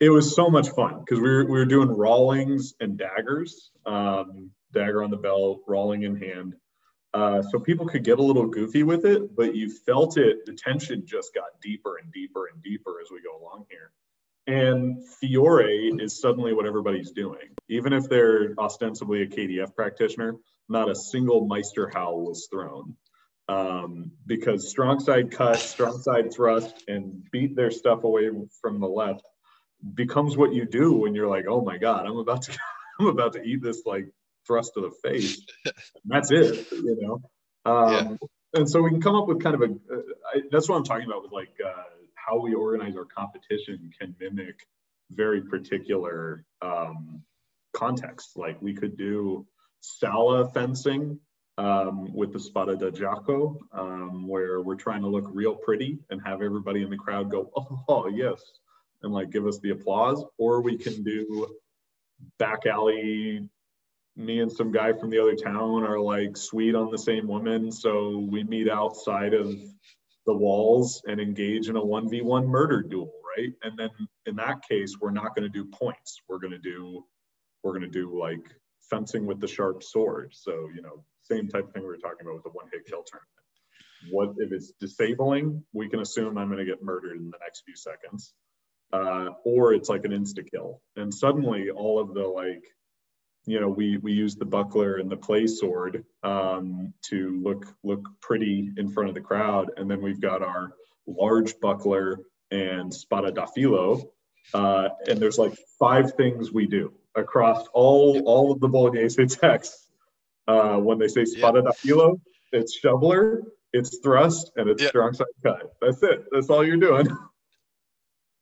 It 0.01 0.11
was 0.11 0.35
so 0.35 0.49
much 0.49 0.71
fun 0.71 1.01
because 1.01 1.21
we 1.21 1.29
were, 1.29 1.45
we 1.45 1.59
were 1.59 1.67
doing 1.67 1.89
rawlings 1.89 2.73
and 2.81 2.97
daggers, 2.97 3.71
um, 3.85 4.51
dagger 4.73 5.03
on 5.03 5.11
the 5.11 5.19
belt, 5.19 5.61
rawling 5.69 6.05
in 6.05 6.17
hand. 6.17 6.55
Uh, 7.13 7.43
so 7.43 7.59
people 7.59 7.87
could 7.87 8.05
get 8.05 8.19
a 8.19 8.23
little 8.23 8.47
goofy 8.47 8.83
with 8.83 9.05
it, 9.05 9.35
but 9.35 9.55
you 9.55 9.71
felt 9.71 10.17
it. 10.17 10.47
The 10.47 10.53
tension 10.53 11.05
just 11.05 11.35
got 11.35 11.61
deeper 11.61 11.97
and 11.97 12.13
deeper 12.13 12.47
and 12.53 12.63
deeper 12.63 13.01
as 13.03 13.11
we 13.11 13.21
go 13.21 13.37
along 13.41 13.67
here. 13.69 13.91
And 14.47 15.05
Fiore 15.07 15.93
is 15.99 16.21
suddenly 16.21 16.53
what 16.55 16.67
everybody's 16.67 17.11
doing. 17.11 17.57
Even 17.69 17.93
if 17.93 18.09
they're 18.09 18.55
ostensibly 18.59 19.23
a 19.23 19.27
KDF 19.27 19.75
practitioner, 19.75 20.37
not 20.69 20.89
a 20.89 20.95
single 20.95 21.49
Meisterhau 21.49 22.17
was 22.17 22.49
thrown. 22.51 22.97
Um, 23.49 24.13
because 24.27 24.71
strong 24.71 25.01
side 25.01 25.33
cut, 25.33 25.59
strong 25.59 26.01
side 26.01 26.33
thrust, 26.33 26.85
and 26.87 27.25
beat 27.33 27.57
their 27.57 27.73
stuff 27.73 28.05
away 28.05 28.31
from 28.61 28.79
the 28.79 28.89
left 28.89 29.25
becomes 29.95 30.37
what 30.37 30.53
you 30.53 30.65
do 30.65 30.93
when 30.93 31.15
you're 31.15 31.29
like, 31.29 31.47
oh 31.49 31.61
my 31.61 31.79
God, 31.79 32.07
I'm 32.07 32.19
about 32.19 32.43
to 32.43 32.57
I'm 33.01 33.07
about 33.07 33.33
to 33.33 33.43
eat 33.43 33.63
this 33.63 33.83
like 33.87 34.07
thrust 34.51 34.75
to 34.75 34.81
the 34.81 34.91
face. 35.09 35.41
that's 36.05 36.33
it, 36.33 36.67
you 36.73 36.99
know. 37.01 37.23
Um, 37.71 37.93
yeah. 37.93 38.17
And 38.53 38.69
so 38.69 38.83
we 38.83 38.91
can 38.91 39.01
come 39.01 39.15
up 39.15 39.29
with 39.29 39.43
kind 39.43 39.55
of 39.55 39.63
a. 39.63 39.65
Uh, 39.67 40.01
I, 40.35 40.41
that's 40.51 40.69
what 40.69 40.77
I'm 40.77 40.85
talking 40.85 41.07
about 41.07 41.23
with 41.23 41.33
like 41.33 41.55
uh, 41.65 41.83
how 42.15 42.41
we 42.41 42.55
organize 42.55 42.97
our 42.97 43.05
competition 43.05 43.93
can 43.99 44.17
mimic 44.19 44.67
very 45.13 45.43
particular 45.43 46.45
um, 46.63 47.23
context. 47.73 48.37
Like 48.37 48.61
we 48.61 48.75
could 48.75 48.97
do 48.97 49.47
Sala 49.81 50.51
fencing 50.51 51.21
um, 51.59 52.13
with 52.13 52.33
the 52.33 52.41
Spada 52.41 52.77
da 52.77 52.91
gioco, 52.91 53.57
um, 53.73 54.27
where 54.27 54.61
we're 54.61 54.75
trying 54.75 55.03
to 55.03 55.09
look 55.09 55.29
real 55.33 55.55
pretty 55.55 55.99
and 56.11 56.21
have 56.25 56.43
everybody 56.43 56.83
in 56.83 56.91
the 56.91 56.97
crowd 56.97 57.31
go, 57.31 57.51
oh, 57.57 57.85
oh, 57.89 58.09
yes, 58.09 58.41
and 59.03 59.13
like 59.13 59.31
give 59.31 59.47
us 59.47 59.61
the 59.61 59.71
applause. 59.71 60.25
Or 60.39 60.61
we 60.61 60.77
can 60.77 61.05
do 61.05 61.47
back 62.39 62.67
alley 62.67 63.49
me 64.17 64.41
and 64.41 64.51
some 64.51 64.73
guy 64.73 64.93
from 64.93 65.11
the 65.11 65.21
other 65.21 65.35
town 65.35 65.85
are 65.85 65.99
like 65.99 66.37
sweet 66.37 66.75
on 66.75 66.91
the 66.91 66.99
same 66.99 67.27
woman. 67.27 67.71
So 67.73 68.27
we 68.31 68.45
meet 68.45 68.69
outside 68.69 69.35
of 69.35 69.55
the 70.27 70.35
walls 70.35 71.03
and 71.07 71.21
engage 71.21 71.69
in 71.69 71.77
a 71.77 71.81
1v1 71.81 72.47
murder 72.47 72.83
duel, 72.83 73.13
right? 73.37 73.53
And 73.63 73.79
then 73.79 73.91
in 74.27 74.37
that 74.37 74.63
case, 74.69 74.97
we're 75.01 75.11
not 75.11 75.35
going 75.35 75.43
to 75.43 75.49
do 75.49 75.65
points. 75.65 76.21
We're 76.29 76.39
going 76.39 76.53
to 76.53 76.59
do, 76.59 77.05
we're 77.63 77.73
going 77.73 77.83
to 77.83 77.89
do 77.89 78.19
like 78.19 78.45
fencing 78.91 79.27
with 79.27 79.41
the 79.41 79.49
sharp 79.49 79.83
sword. 79.83 80.33
So, 80.35 80.69
you 80.75 80.83
know, 80.83 81.05
same 81.23 81.49
type 81.49 81.69
of 81.69 81.73
thing 81.73 81.83
we 81.83 81.89
were 81.89 81.97
talking 81.97 82.27
about 82.27 82.35
with 82.35 82.45
the 82.45 82.51
one 82.51 82.67
hit 82.73 82.87
kill 82.87 83.05
tournament. 83.05 83.31
What 84.11 84.35
if 84.39 84.53
it's 84.53 84.73
disabling? 84.81 85.65
We 85.73 85.89
can 85.89 86.01
assume 86.01 86.39
I'm 86.39 86.49
going 86.49 86.59
to 86.59 86.65
get 86.65 86.83
murdered 86.83 87.17
in 87.19 87.31
the 87.31 87.39
next 87.41 87.63
few 87.65 87.77
seconds. 87.77 88.33
Uh, 88.93 89.29
or 89.45 89.73
it's 89.73 89.89
like 89.89 90.05
an 90.05 90.11
insta 90.11 90.45
kill. 90.51 90.81
And 90.97 91.15
suddenly 91.15 91.71
all 91.71 92.01
of 92.01 92.13
the 92.13 92.27
like 92.27 92.65
you 93.47 93.61
know, 93.61 93.69
we 93.69 93.97
we 93.99 94.13
use 94.13 94.37
the 94.37 94.45
buckler 94.45 94.97
and 94.97 95.11
the 95.11 95.17
play 95.17 95.47
sword 95.47 96.05
um, 96.23 96.93
to 97.03 97.41
look 97.43 97.67
look 97.83 98.09
pretty 98.21 98.73
in 98.77 98.89
front 98.89 99.09
of 99.09 99.15
the 99.15 99.21
crowd, 99.21 99.71
and 99.77 99.91
then 99.91 100.03
we've 100.03 100.21
got 100.21 100.43
our 100.43 100.73
large 101.07 101.59
buckler 101.61 102.21
and 102.51 102.93
spada 102.93 103.31
da 103.33 103.47
filo, 103.47 104.11
uh, 104.55 104.89
and 105.09 105.19
there's 105.19 105.39
like 105.39 105.57
five 105.79 106.15
things 106.15 106.53
we 106.53 106.67
do 106.67 106.93
across 107.15 107.67
all 107.73 108.21
all 108.27 108.53
of 108.53 108.61
the 108.61 108.69
Bolognese 108.69 109.27
texts. 109.27 109.89
Uh, 110.47 110.77
when 110.77 110.99
they 110.99 111.09
say 111.09 111.25
spada 111.25 111.63
da 111.63 111.73
filo, 111.73 112.21
it's 112.53 112.77
shoveler, 112.77 113.43
it's 113.73 113.99
thrust, 113.99 114.53
and 114.57 114.69
it's 114.69 114.87
strong 114.87 115.13
side 115.15 115.27
cut. 115.43 115.73
That's 115.81 116.03
it. 116.03 116.25
That's 116.31 116.51
all 116.51 116.65
you're 116.65 116.77
doing. 116.77 117.09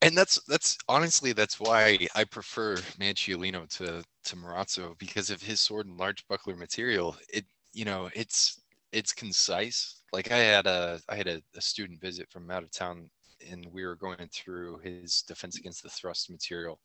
and 0.02 0.16
that's 0.16 0.40
that's 0.44 0.78
honestly 0.88 1.32
that's 1.32 1.58
why 1.60 1.98
I 2.14 2.24
prefer 2.24 2.76
Manciolino 3.00 3.68
to 3.78 4.04
to 4.24 4.36
Marozzo 4.36 4.96
because 4.98 5.30
of 5.30 5.42
his 5.42 5.60
sword 5.60 5.86
and 5.86 5.98
large 5.98 6.26
buckler 6.28 6.56
material. 6.56 7.16
It 7.32 7.44
you 7.72 7.84
know 7.84 8.10
it's 8.14 8.60
it's 8.92 9.12
concise. 9.12 10.02
Like 10.12 10.30
I 10.32 10.38
had 10.38 10.66
a 10.66 11.00
I 11.08 11.16
had 11.16 11.26
a, 11.28 11.42
a 11.56 11.60
student 11.60 12.00
visit 12.00 12.28
from 12.30 12.50
out 12.50 12.62
of 12.62 12.70
town 12.70 13.10
and 13.50 13.66
we 13.72 13.84
were 13.84 13.96
going 13.96 14.28
through 14.32 14.78
his 14.78 15.22
defense 15.22 15.58
against 15.58 15.82
the 15.82 15.88
thrust 15.88 16.30
material 16.30 16.80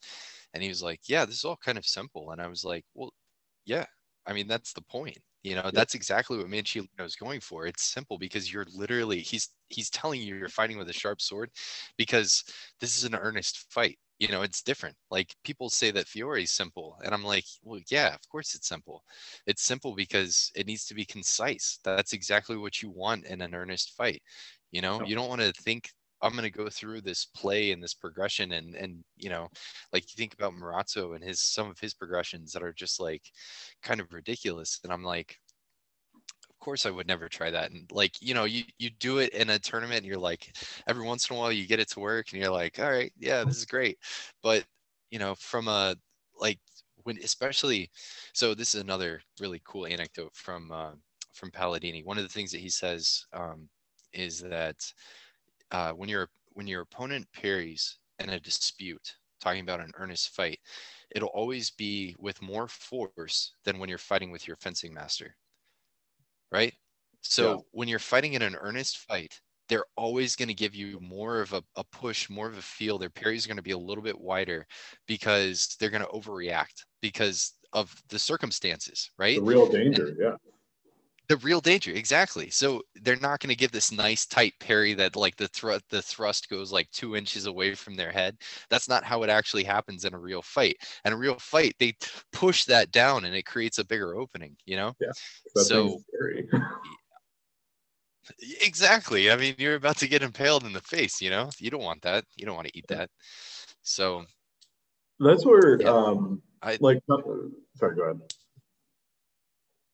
and 0.53 0.61
he 0.61 0.69
was 0.69 0.84
like 0.84 0.99
yeah 1.07 1.26
this 1.26 1.35
is 1.35 1.45
all 1.45 1.57
kind 1.57 1.77
of 1.77 1.85
simple 1.85 2.31
and 2.31 2.41
i 2.41 2.48
was 2.48 2.64
like 2.64 2.85
well 2.94 3.11
yeah 3.65 3.85
i 4.27 4.34
mean 4.34 4.48
that's 4.48 4.73
the 4.73 4.81
point 4.81 5.18
you 5.44 5.56
know, 5.56 5.70
that's 5.74 5.94
exactly 5.95 6.38
what 6.38 6.48
Manciolino 6.48 7.06
is 7.06 7.15
going 7.15 7.41
for. 7.41 7.68
It's 7.68 7.84
simple 7.84 8.18
because 8.18 8.52
you're 8.52 8.65
literally 8.74 9.20
he's 9.20 9.49
he's 9.70 9.90
telling 9.90 10.22
you 10.22 10.36
you're 10.36 10.48
fighting 10.49 10.78
with 10.78 10.90
a 10.90 10.94
sharp 10.94 11.22
sword 11.22 11.49
because 11.98 12.44
this 12.80 12.98
is 12.98 13.03
an 13.03 13.15
earnest 13.15 13.65
fight. 13.72 13.99
You 14.20 14.30
know, 14.30 14.44
it's 14.44 14.61
different. 14.61 14.95
Like 15.11 15.36
people 15.44 15.70
say 15.70 15.91
that 15.91 16.07
Fiore 16.07 16.44
is 16.44 16.52
simple, 16.52 16.98
and 17.03 17.14
I'm 17.14 17.24
like, 17.24 17.45
well, 17.64 17.82
yeah, 17.91 18.14
of 18.14 18.22
course 18.30 18.56
it's 18.56 18.70
simple. 18.70 19.03
It's 19.48 19.64
simple 19.64 19.95
because 19.95 20.52
it 20.56 20.65
needs 20.65 20.86
to 20.86 20.94
be 20.95 21.06
concise. 21.06 21.80
That's 21.84 22.14
exactly 22.14 22.56
what 22.56 22.82
you 22.82 22.90
want 22.90 23.26
in 23.26 23.41
an 23.41 23.53
earnest 23.53 23.95
fight. 23.98 24.22
You 24.72 24.82
know, 24.82 25.02
you 25.03 25.14
don't 25.15 25.30
want 25.30 25.41
to 25.41 25.52
think 25.64 25.90
I'm 26.24 26.36
gonna 26.36 26.50
go 26.50 26.70
through 26.70 27.02
this 27.02 27.26
play 27.26 27.72
and 27.72 27.84
this 27.84 27.94
progression 27.94 28.54
and 28.54 28.76
and 28.76 29.04
you 29.18 29.30
know, 29.30 29.50
like 29.94 30.04
you 30.04 30.16
think 30.18 30.34
about 30.34 30.54
Marozzo 30.54 31.16
and 31.16 31.24
his 31.24 31.41
some 31.41 31.70
of 31.70 31.80
his 31.80 31.94
progressions 31.94 32.52
that 32.54 32.64
are 32.64 32.74
just 32.74 33.00
like 33.00 33.24
kind 33.84 34.00
of 34.02 34.14
ridiculous. 34.14 34.80
And 34.84 34.94
I'm 34.94 35.04
like, 35.04 35.40
of 36.50 36.60
course 36.60 36.86
I 36.86 36.91
would 36.91 37.08
never 37.08 37.28
try 37.30 37.52
that. 37.52 37.72
And 37.72 37.91
like, 37.91 38.14
you 38.22 38.34
know, 38.34 38.45
you 38.45 38.64
you 38.80 38.90
do 39.00 39.20
it 39.20 39.34
in 39.34 39.50
a 39.50 39.60
tournament 39.60 40.00
and 40.00 40.06
you're 40.06 40.18
like 40.18 40.56
every 40.88 41.04
once 41.06 41.30
in 41.30 41.36
a 41.36 41.40
while 41.40 41.52
you 41.52 41.68
get 41.68 41.80
it 41.80 41.90
to 41.91 42.00
work 42.00 42.28
and 42.32 42.41
you're 42.41 42.52
like, 42.52 42.80
all 42.80 42.91
right, 42.91 43.12
yeah, 43.18 43.44
this 43.44 43.58
is 43.58 43.66
great. 43.66 43.98
But 44.41 44.66
you 45.12 45.20
know, 45.20 45.36
from 45.36 45.68
a 45.68 45.95
like 46.40 46.60
when 47.04 47.18
especially 47.24 47.90
so 48.34 48.54
this 48.56 48.74
is 48.76 48.82
another 48.82 49.22
really 49.40 49.62
cool 49.66 49.86
anecdote 49.86 50.32
from 50.36 50.72
uh, 50.72 50.91
from 51.34 51.52
Palladini. 51.52 52.06
One 52.06 52.18
of 52.18 52.24
the 52.24 52.30
things 52.30 52.52
that 52.52 52.62
he 52.62 52.70
says 52.70 53.26
um, 53.34 53.70
is 54.14 54.40
that 54.41 54.78
uh, 55.74 55.91
when 55.91 56.08
your 56.08 56.30
when 56.54 56.68
your 56.68 56.82
opponent 56.82 57.28
parries 57.34 57.98
in 58.20 58.30
a 58.30 58.40
dispute, 58.40 59.16
talking 59.41 59.62
about 59.62 59.80
an 59.80 59.91
earnest 59.98 60.30
fight, 60.30 60.60
it'll 61.16 61.30
always 61.30 61.72
be 61.72 62.16
with 62.20 62.41
more 62.41 62.68
force 62.68 63.56
than 63.66 63.80
when 63.80 63.90
you're 63.90 63.98
fighting 63.98 64.32
with 64.32 64.48
your 64.48 64.56
fencing 64.58 64.94
master. 64.94 65.36
Right? 66.52 66.74
So 67.22 67.52
yeah. 67.52 67.58
when 67.72 67.88
you're 67.88 68.00
fighting 68.00 68.34
in 68.34 68.44
an 68.44 68.56
earnest 68.56 69.00
fight, 69.00 69.41
they're 69.68 69.86
always 69.98 70.36
going 70.36 70.50
to 70.50 70.54
give 70.54 70.76
you 70.76 71.00
more 71.02 71.41
of 71.41 71.54
a, 71.54 71.64
a 71.76 71.84
push, 71.86 72.30
more 72.30 72.48
of 72.48 72.58
a 72.58 72.62
feel. 72.62 73.00
Their 73.00 73.10
parries 73.10 73.45
are 73.45 73.48
going 73.48 73.58
to 73.58 73.64
be 73.64 73.72
a 73.72 73.78
little 73.78 74.04
bit 74.04 74.20
wider 74.20 74.68
because 75.08 75.76
they're 75.80 75.90
going 75.90 76.04
to 76.04 76.10
overreact 76.10 76.84
because 77.02 77.54
of 77.72 77.95
the 78.10 78.20
circumstances, 78.20 79.10
right? 79.18 79.38
The 79.38 79.41
real 79.41 79.68
danger, 79.68 80.10
and, 80.10 80.18
yeah 80.20 80.36
the 81.30 81.38
real 81.38 81.62
danger 81.62 81.91
exactly. 81.91 82.50
So 82.50 82.82
they're 83.02 83.16
not 83.16 83.40
going 83.40 83.50
to 83.50 83.56
give 83.56 83.72
this 83.72 83.91
nice 83.91 84.26
tight 84.26 84.54
parry 84.60 84.94
that 84.95 85.16
like 85.16 85.36
the 85.38 85.48
thrust 85.48 85.84
the 85.90 86.02
thrust 86.02 86.50
goes 86.50 86.72
like 86.72 86.90
two 86.91 87.16
inches 87.16 87.45
away 87.45 87.76
from 87.76 87.95
their 87.95 88.12
head. 88.12 88.38
That's 88.70 88.90
not 88.90 89.04
how 89.04 89.24
it 89.24 89.30
actually 89.30 89.64
happens 89.64 90.06
in 90.06 90.14
a 90.14 90.20
real 90.20 90.41
fight. 90.41 90.78
And 91.06 91.14
a 91.14 91.18
real 91.18 91.40
fight 91.40 91.76
they 91.80 91.95
push 92.34 92.66
that 92.66 92.91
down 92.91 93.26
and 93.26 93.36
it 93.36 93.45
creates 93.45 93.78
a 93.78 93.86
bigger 93.86 94.16
opening 94.16 94.56
you 94.66 94.76
know? 94.76 94.94
Yeah 95.00 95.12
so 95.56 96.02
exactly. 98.62 99.32
I 99.32 99.38
mean 99.38 99.56
you're 99.58 99.76
about 99.76 99.98
to 99.98 100.08
get 100.08 100.24
impaled 100.24 100.66
in 100.66 100.74
the 100.74 100.82
face 100.82 101.22
you 101.22 101.30
know? 101.30 101.50
You 101.58 101.70
don't 101.70 101.84
want 101.84 102.02
that. 102.02 102.26
You 102.36 102.45
don't 102.45 102.56
want 102.56 102.68
to 102.68 102.78
eat 102.78 102.88
that. 102.90 103.10
So 103.82 104.26
that's 105.20 105.45
where 105.45 105.82
yeah, 105.82 105.90
um 105.90 106.41
I, 106.62 106.78
like 106.82 107.02
sorry 107.78 107.95
go 107.95 108.04
ahead 108.04 108.20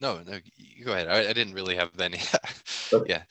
no, 0.01 0.21
no, 0.25 0.39
you 0.55 0.85
go 0.85 0.93
ahead. 0.93 1.07
I, 1.07 1.29
I 1.29 1.33
didn't 1.33 1.53
really 1.53 1.75
have 1.75 1.99
any. 1.99 2.19
yeah. 3.07 3.23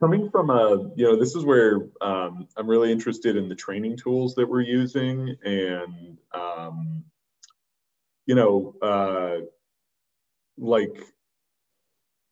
Coming 0.00 0.30
from 0.30 0.50
a, 0.50 0.90
you 0.96 1.04
know, 1.04 1.16
this 1.16 1.34
is 1.34 1.44
where 1.44 1.80
um, 2.00 2.48
I'm 2.56 2.68
really 2.68 2.92
interested 2.92 3.36
in 3.36 3.48
the 3.48 3.54
training 3.54 3.96
tools 3.96 4.34
that 4.36 4.48
we're 4.48 4.62
using, 4.62 5.36
and 5.44 6.16
um, 6.32 7.04
you 8.26 8.34
know, 8.34 8.74
uh, 8.80 9.44
like 10.56 11.02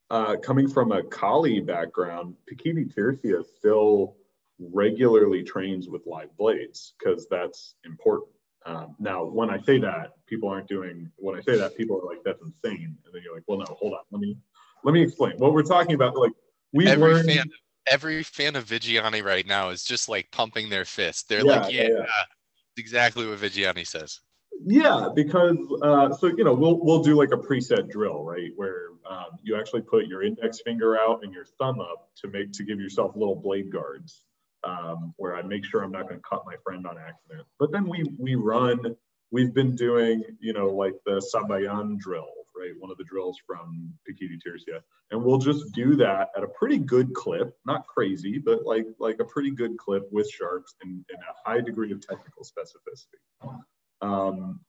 uh, 0.09 0.37
coming 0.37 0.67
from 0.67 0.91
a 0.91 1.03
Kali 1.03 1.59
background, 1.59 2.35
Pekiti 2.51 2.93
Tirsia 2.93 3.43
still 3.57 4.15
regularly 4.59 5.43
trains 5.43 5.87
with 5.87 6.05
live 6.05 6.35
blades 6.37 6.93
because 6.97 7.27
that's 7.29 7.75
important. 7.85 8.31
Um, 8.65 8.95
now, 8.99 9.25
when 9.25 9.49
I 9.49 9.61
say 9.61 9.79
that, 9.79 10.13
people 10.25 10.49
aren't 10.49 10.67
doing. 10.67 11.09
When 11.17 11.37
I 11.37 11.41
say 11.41 11.57
that, 11.57 11.77
people 11.77 11.99
are 12.01 12.05
like, 12.05 12.23
"That's 12.23 12.41
insane," 12.41 12.97
and 13.05 13.13
then 13.13 13.21
you're 13.23 13.33
like, 13.33 13.43
"Well, 13.47 13.59
no, 13.59 13.65
hold 13.65 13.93
on. 13.93 13.99
Let 14.11 14.19
me 14.19 14.37
let 14.83 14.93
me 14.93 15.01
explain 15.01 15.33
what 15.37 15.53
we're 15.53 15.63
talking 15.63 15.95
about." 15.95 16.17
Like 16.17 16.33
we 16.73 16.87
every 16.87 17.13
learned, 17.13 17.29
fan, 17.29 17.45
every 17.87 18.23
fan 18.23 18.55
of 18.55 18.65
Viggiani 18.65 19.23
right 19.23 19.47
now 19.47 19.69
is 19.69 19.83
just 19.83 20.09
like 20.09 20.29
pumping 20.31 20.69
their 20.69 20.85
fist. 20.85 21.29
They're 21.29 21.45
yeah, 21.45 21.61
like, 21.61 21.73
"Yeah, 21.73 21.87
yeah. 21.89 22.05
exactly 22.77 23.27
what 23.27 23.39
Viggiani 23.39 23.87
says." 23.87 24.19
Yeah, 24.65 25.07
because 25.15 25.57
uh, 25.81 26.13
so 26.13 26.27
you 26.27 26.43
know 26.43 26.53
we'll 26.53 26.83
we'll 26.83 27.01
do 27.01 27.15
like 27.15 27.31
a 27.31 27.37
preset 27.37 27.89
drill, 27.89 28.25
right, 28.25 28.51
where 28.57 28.89
um, 29.09 29.37
you 29.41 29.57
actually 29.57 29.81
put 29.81 30.07
your 30.07 30.21
index 30.21 30.59
finger 30.61 30.99
out 30.99 31.23
and 31.23 31.33
your 31.33 31.45
thumb 31.45 31.79
up 31.79 32.09
to 32.17 32.27
make 32.27 32.51
to 32.53 32.63
give 32.63 32.79
yourself 32.79 33.15
little 33.15 33.35
blade 33.35 33.71
guards 33.71 34.25
um, 34.63 35.13
where 35.17 35.35
I 35.35 35.41
make 35.41 35.65
sure 35.65 35.83
I'm 35.83 35.91
not 35.91 36.03
going 36.03 36.19
to 36.19 36.27
cut 36.27 36.43
my 36.45 36.55
friend 36.63 36.85
on 36.85 36.97
accident. 36.97 37.47
But 37.59 37.71
then 37.71 37.87
we 37.87 38.03
we 38.17 38.35
run. 38.35 38.95
We've 39.31 39.53
been 39.53 39.75
doing, 39.75 40.23
you 40.39 40.53
know, 40.53 40.69
like 40.69 40.95
the 41.05 41.21
Sabayan 41.33 41.99
drill, 41.99 42.33
right? 42.57 42.71
One 42.79 42.89
of 42.89 42.97
the 42.97 43.03
drills 43.03 43.37
from 43.45 43.93
Pekiti 44.09 44.39
Tirsia, 44.45 44.81
and 45.11 45.23
we'll 45.23 45.37
just 45.37 45.71
do 45.73 45.95
that 45.97 46.29
at 46.35 46.43
a 46.43 46.47
pretty 46.47 46.79
good 46.79 47.13
clip, 47.13 47.55
not 47.65 47.85
crazy, 47.87 48.39
but 48.39 48.65
like 48.65 48.87
like 48.99 49.19
a 49.19 49.25
pretty 49.25 49.51
good 49.51 49.77
clip 49.77 50.07
with 50.11 50.29
sharps 50.29 50.75
and, 50.81 51.05
and 51.09 51.19
a 51.19 51.49
high 51.49 51.61
degree 51.61 51.91
of 51.91 52.05
technical 52.05 52.43
specificity. 52.43 53.59
Um, 54.01 54.61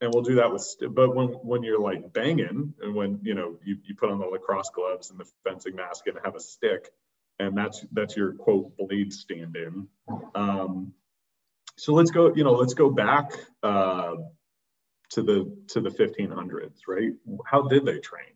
and 0.00 0.12
we'll 0.14 0.22
do 0.22 0.36
that 0.36 0.52
with 0.52 0.64
but 0.90 1.14
when 1.14 1.28
when 1.28 1.62
you're 1.62 1.80
like 1.80 2.12
banging 2.12 2.72
and 2.80 2.94
when 2.94 3.18
you 3.22 3.34
know 3.34 3.56
you, 3.64 3.76
you 3.84 3.94
put 3.94 4.10
on 4.10 4.18
the 4.18 4.26
lacrosse 4.26 4.70
gloves 4.70 5.10
and 5.10 5.18
the 5.18 5.26
fencing 5.44 5.74
mask 5.74 6.06
and 6.06 6.18
have 6.24 6.36
a 6.36 6.40
stick 6.40 6.88
and 7.38 7.56
that's 7.56 7.84
that's 7.92 8.16
your 8.16 8.32
quote 8.32 8.76
blade 8.76 9.12
stand-in. 9.12 9.88
Um, 10.34 10.92
so 11.76 11.92
let's 11.94 12.10
go, 12.10 12.34
you 12.34 12.42
know, 12.42 12.52
let's 12.52 12.74
go 12.74 12.90
back 12.90 13.30
uh, 13.62 14.16
to 15.10 15.22
the 15.22 15.56
to 15.68 15.80
the 15.80 15.90
1500s, 15.90 16.80
right? 16.88 17.12
How 17.46 17.62
did 17.62 17.86
they 17.86 17.98
train? 17.98 18.34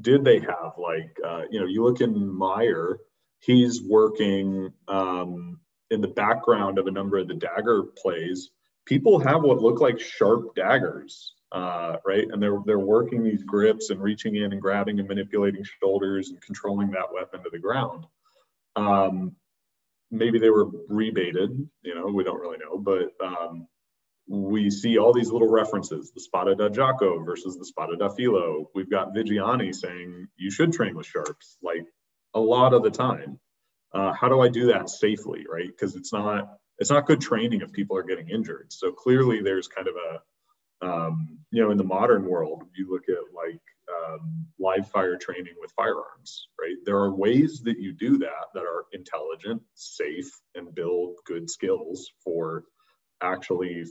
Did 0.00 0.24
they 0.24 0.38
have 0.38 0.74
like, 0.78 1.16
uh, 1.26 1.42
you 1.50 1.58
know, 1.58 1.66
you 1.66 1.82
look 1.82 2.00
in 2.00 2.32
Meyer, 2.32 3.00
he's 3.40 3.82
working 3.82 4.72
um, 4.86 5.58
in 5.90 6.00
the 6.00 6.08
background 6.08 6.78
of 6.78 6.86
a 6.86 6.90
number 6.92 7.18
of 7.18 7.26
the 7.26 7.34
dagger 7.34 7.82
plays. 7.82 8.50
People 8.86 9.18
have 9.18 9.42
what 9.42 9.60
look 9.60 9.80
like 9.80 9.98
sharp 9.98 10.54
daggers, 10.54 11.34
uh, 11.50 11.96
right? 12.06 12.28
And 12.30 12.40
they're 12.40 12.60
they're 12.64 12.78
working 12.78 13.24
these 13.24 13.42
grips 13.42 13.90
and 13.90 14.00
reaching 14.00 14.36
in 14.36 14.52
and 14.52 14.62
grabbing 14.62 15.00
and 15.00 15.08
manipulating 15.08 15.64
shoulders 15.80 16.30
and 16.30 16.40
controlling 16.40 16.90
that 16.92 17.12
weapon 17.12 17.42
to 17.42 17.50
the 17.50 17.58
ground. 17.58 18.06
Um, 18.76 19.36
maybe 20.10 20.38
they 20.38 20.50
were 20.50 20.68
rebated, 20.88 21.50
you 21.82 21.94
know, 21.94 22.06
we 22.06 22.24
don't 22.24 22.40
really 22.40 22.58
know, 22.58 22.78
but 22.78 23.12
um, 23.24 23.66
we 24.28 24.70
see 24.70 24.98
all 24.98 25.12
these 25.12 25.30
little 25.30 25.50
references, 25.50 26.12
the 26.12 26.20
spada 26.20 26.54
da 26.54 26.68
gioco 26.68 27.24
versus 27.24 27.56
the 27.58 27.64
spada 27.64 27.96
da 27.96 28.08
filo. 28.08 28.70
We've 28.74 28.90
got 28.90 29.14
Viggiani 29.14 29.74
saying 29.74 30.28
you 30.36 30.50
should 30.50 30.72
train 30.72 30.96
with 30.96 31.06
sharps 31.06 31.56
like 31.62 31.84
a 32.34 32.40
lot 32.40 32.72
of 32.72 32.82
the 32.82 32.90
time. 32.90 33.38
Uh, 33.92 34.12
how 34.12 34.28
do 34.28 34.40
I 34.40 34.48
do 34.48 34.66
that 34.66 34.88
safely, 34.88 35.46
right? 35.50 35.66
Because 35.66 35.96
it's 35.96 36.12
not 36.12 36.58
it's 36.78 36.90
not 36.90 37.06
good 37.06 37.20
training 37.20 37.60
if 37.60 37.72
people 37.72 37.96
are 37.96 38.04
getting 38.04 38.30
injured. 38.30 38.72
So 38.72 38.92
clearly 38.92 39.42
there's 39.42 39.68
kind 39.68 39.88
of 39.88 39.94
a 39.96 40.86
um, 40.86 41.38
you 41.50 41.62
know 41.62 41.72
in 41.72 41.76
the 41.76 41.84
modern 41.84 42.24
world 42.24 42.64
you 42.76 42.90
look 42.90 43.08
at 43.08 43.34
like 43.34 43.60
um, 43.96 44.46
live 44.58 44.88
fire 44.88 45.16
training 45.16 45.54
with 45.60 45.72
firearms, 45.72 46.48
right? 46.60 46.76
There 46.84 46.96
are 46.98 47.14
ways 47.14 47.60
that 47.62 47.78
you 47.78 47.92
do 47.92 48.18
that 48.18 48.46
that 48.54 48.62
are 48.62 48.86
intelligent, 48.92 49.62
safe, 49.74 50.30
and 50.54 50.74
build 50.74 51.16
good 51.26 51.48
skills 51.50 52.10
for 52.22 52.64
actually 53.22 53.84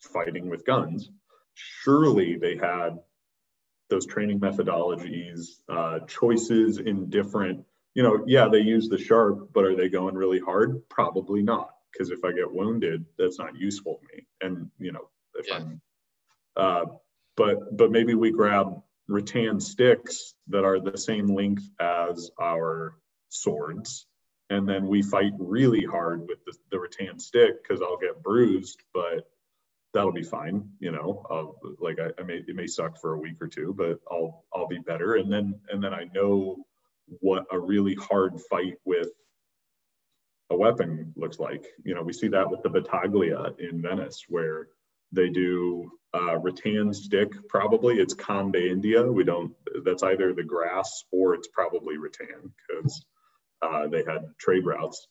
fighting 0.00 0.48
with 0.48 0.64
guns. 0.64 1.10
Surely 1.54 2.36
they 2.36 2.56
had 2.56 2.98
those 3.88 4.06
training 4.06 4.40
methodologies, 4.40 5.60
uh, 5.68 6.00
choices 6.00 6.78
in 6.78 7.08
different, 7.08 7.64
you 7.94 8.02
know, 8.02 8.24
yeah, 8.26 8.48
they 8.48 8.60
use 8.60 8.88
the 8.88 8.98
sharp, 8.98 9.52
but 9.52 9.64
are 9.64 9.76
they 9.76 9.88
going 9.88 10.14
really 10.14 10.40
hard? 10.40 10.82
Probably 10.88 11.42
not. 11.42 11.70
Because 11.92 12.10
if 12.10 12.24
I 12.24 12.32
get 12.32 12.52
wounded, 12.52 13.06
that's 13.16 13.38
not 13.38 13.56
useful 13.56 14.00
to 14.00 14.16
me. 14.16 14.26
And, 14.42 14.70
you 14.78 14.92
know, 14.92 15.08
if 15.34 15.48
yeah. 15.48 15.56
I'm, 15.56 15.80
uh, 16.56 16.84
but 17.36 17.76
but 17.76 17.90
maybe 17.90 18.14
we 18.14 18.30
grab 18.30 18.82
rattan 19.08 19.60
sticks 19.60 20.34
that 20.48 20.64
are 20.64 20.80
the 20.80 20.98
same 20.98 21.26
length 21.26 21.68
as 21.80 22.30
our 22.40 22.96
swords. 23.28 24.06
And 24.50 24.68
then 24.68 24.86
we 24.86 25.02
fight 25.02 25.32
really 25.38 25.84
hard 25.84 26.20
with 26.20 26.44
the, 26.44 26.54
the 26.70 26.80
rattan 26.80 27.18
stick 27.18 27.62
because 27.62 27.82
I'll 27.82 27.98
get 27.98 28.22
bruised, 28.22 28.82
but 28.94 29.28
that'll 29.92 30.12
be 30.12 30.22
fine. 30.22 30.68
You 30.78 30.92
know, 30.92 31.26
I'll, 31.30 31.58
like 31.80 31.98
I, 31.98 32.10
I, 32.20 32.24
may 32.24 32.44
it 32.46 32.54
may 32.54 32.66
suck 32.66 33.00
for 33.00 33.14
a 33.14 33.18
week 33.18 33.36
or 33.40 33.48
two, 33.48 33.74
but 33.76 33.98
I'll 34.10 34.44
I'll 34.54 34.68
be 34.68 34.78
better. 34.78 35.14
And 35.16 35.32
then 35.32 35.58
and 35.70 35.82
then 35.82 35.94
I 35.94 36.04
know 36.14 36.64
what 37.20 37.46
a 37.50 37.58
really 37.58 37.94
hard 37.94 38.40
fight 38.50 38.74
with 38.84 39.08
a 40.50 40.56
weapon 40.56 41.12
looks 41.16 41.38
like. 41.38 41.66
You 41.84 41.94
know, 41.94 42.02
we 42.02 42.12
see 42.12 42.28
that 42.28 42.50
with 42.50 42.62
the 42.62 42.70
battaglia 42.70 43.58
in 43.58 43.82
Venice, 43.82 44.24
where 44.28 44.68
they 45.12 45.28
do 45.28 45.90
uh, 46.16 46.38
rattan 46.38 46.92
stick, 46.94 47.32
probably. 47.48 47.96
It's 47.96 48.14
canna 48.14 48.52
d'India. 48.52 49.12
We 49.12 49.24
don't, 49.24 49.52
that's 49.84 50.02
either 50.02 50.32
the 50.32 50.42
grass 50.42 51.04
or 51.12 51.34
it's 51.34 51.48
probably 51.48 51.98
rattan 51.98 52.52
because 52.68 53.04
uh, 53.62 53.88
they 53.88 54.04
had 54.04 54.22
trade 54.38 54.64
routes. 54.64 55.06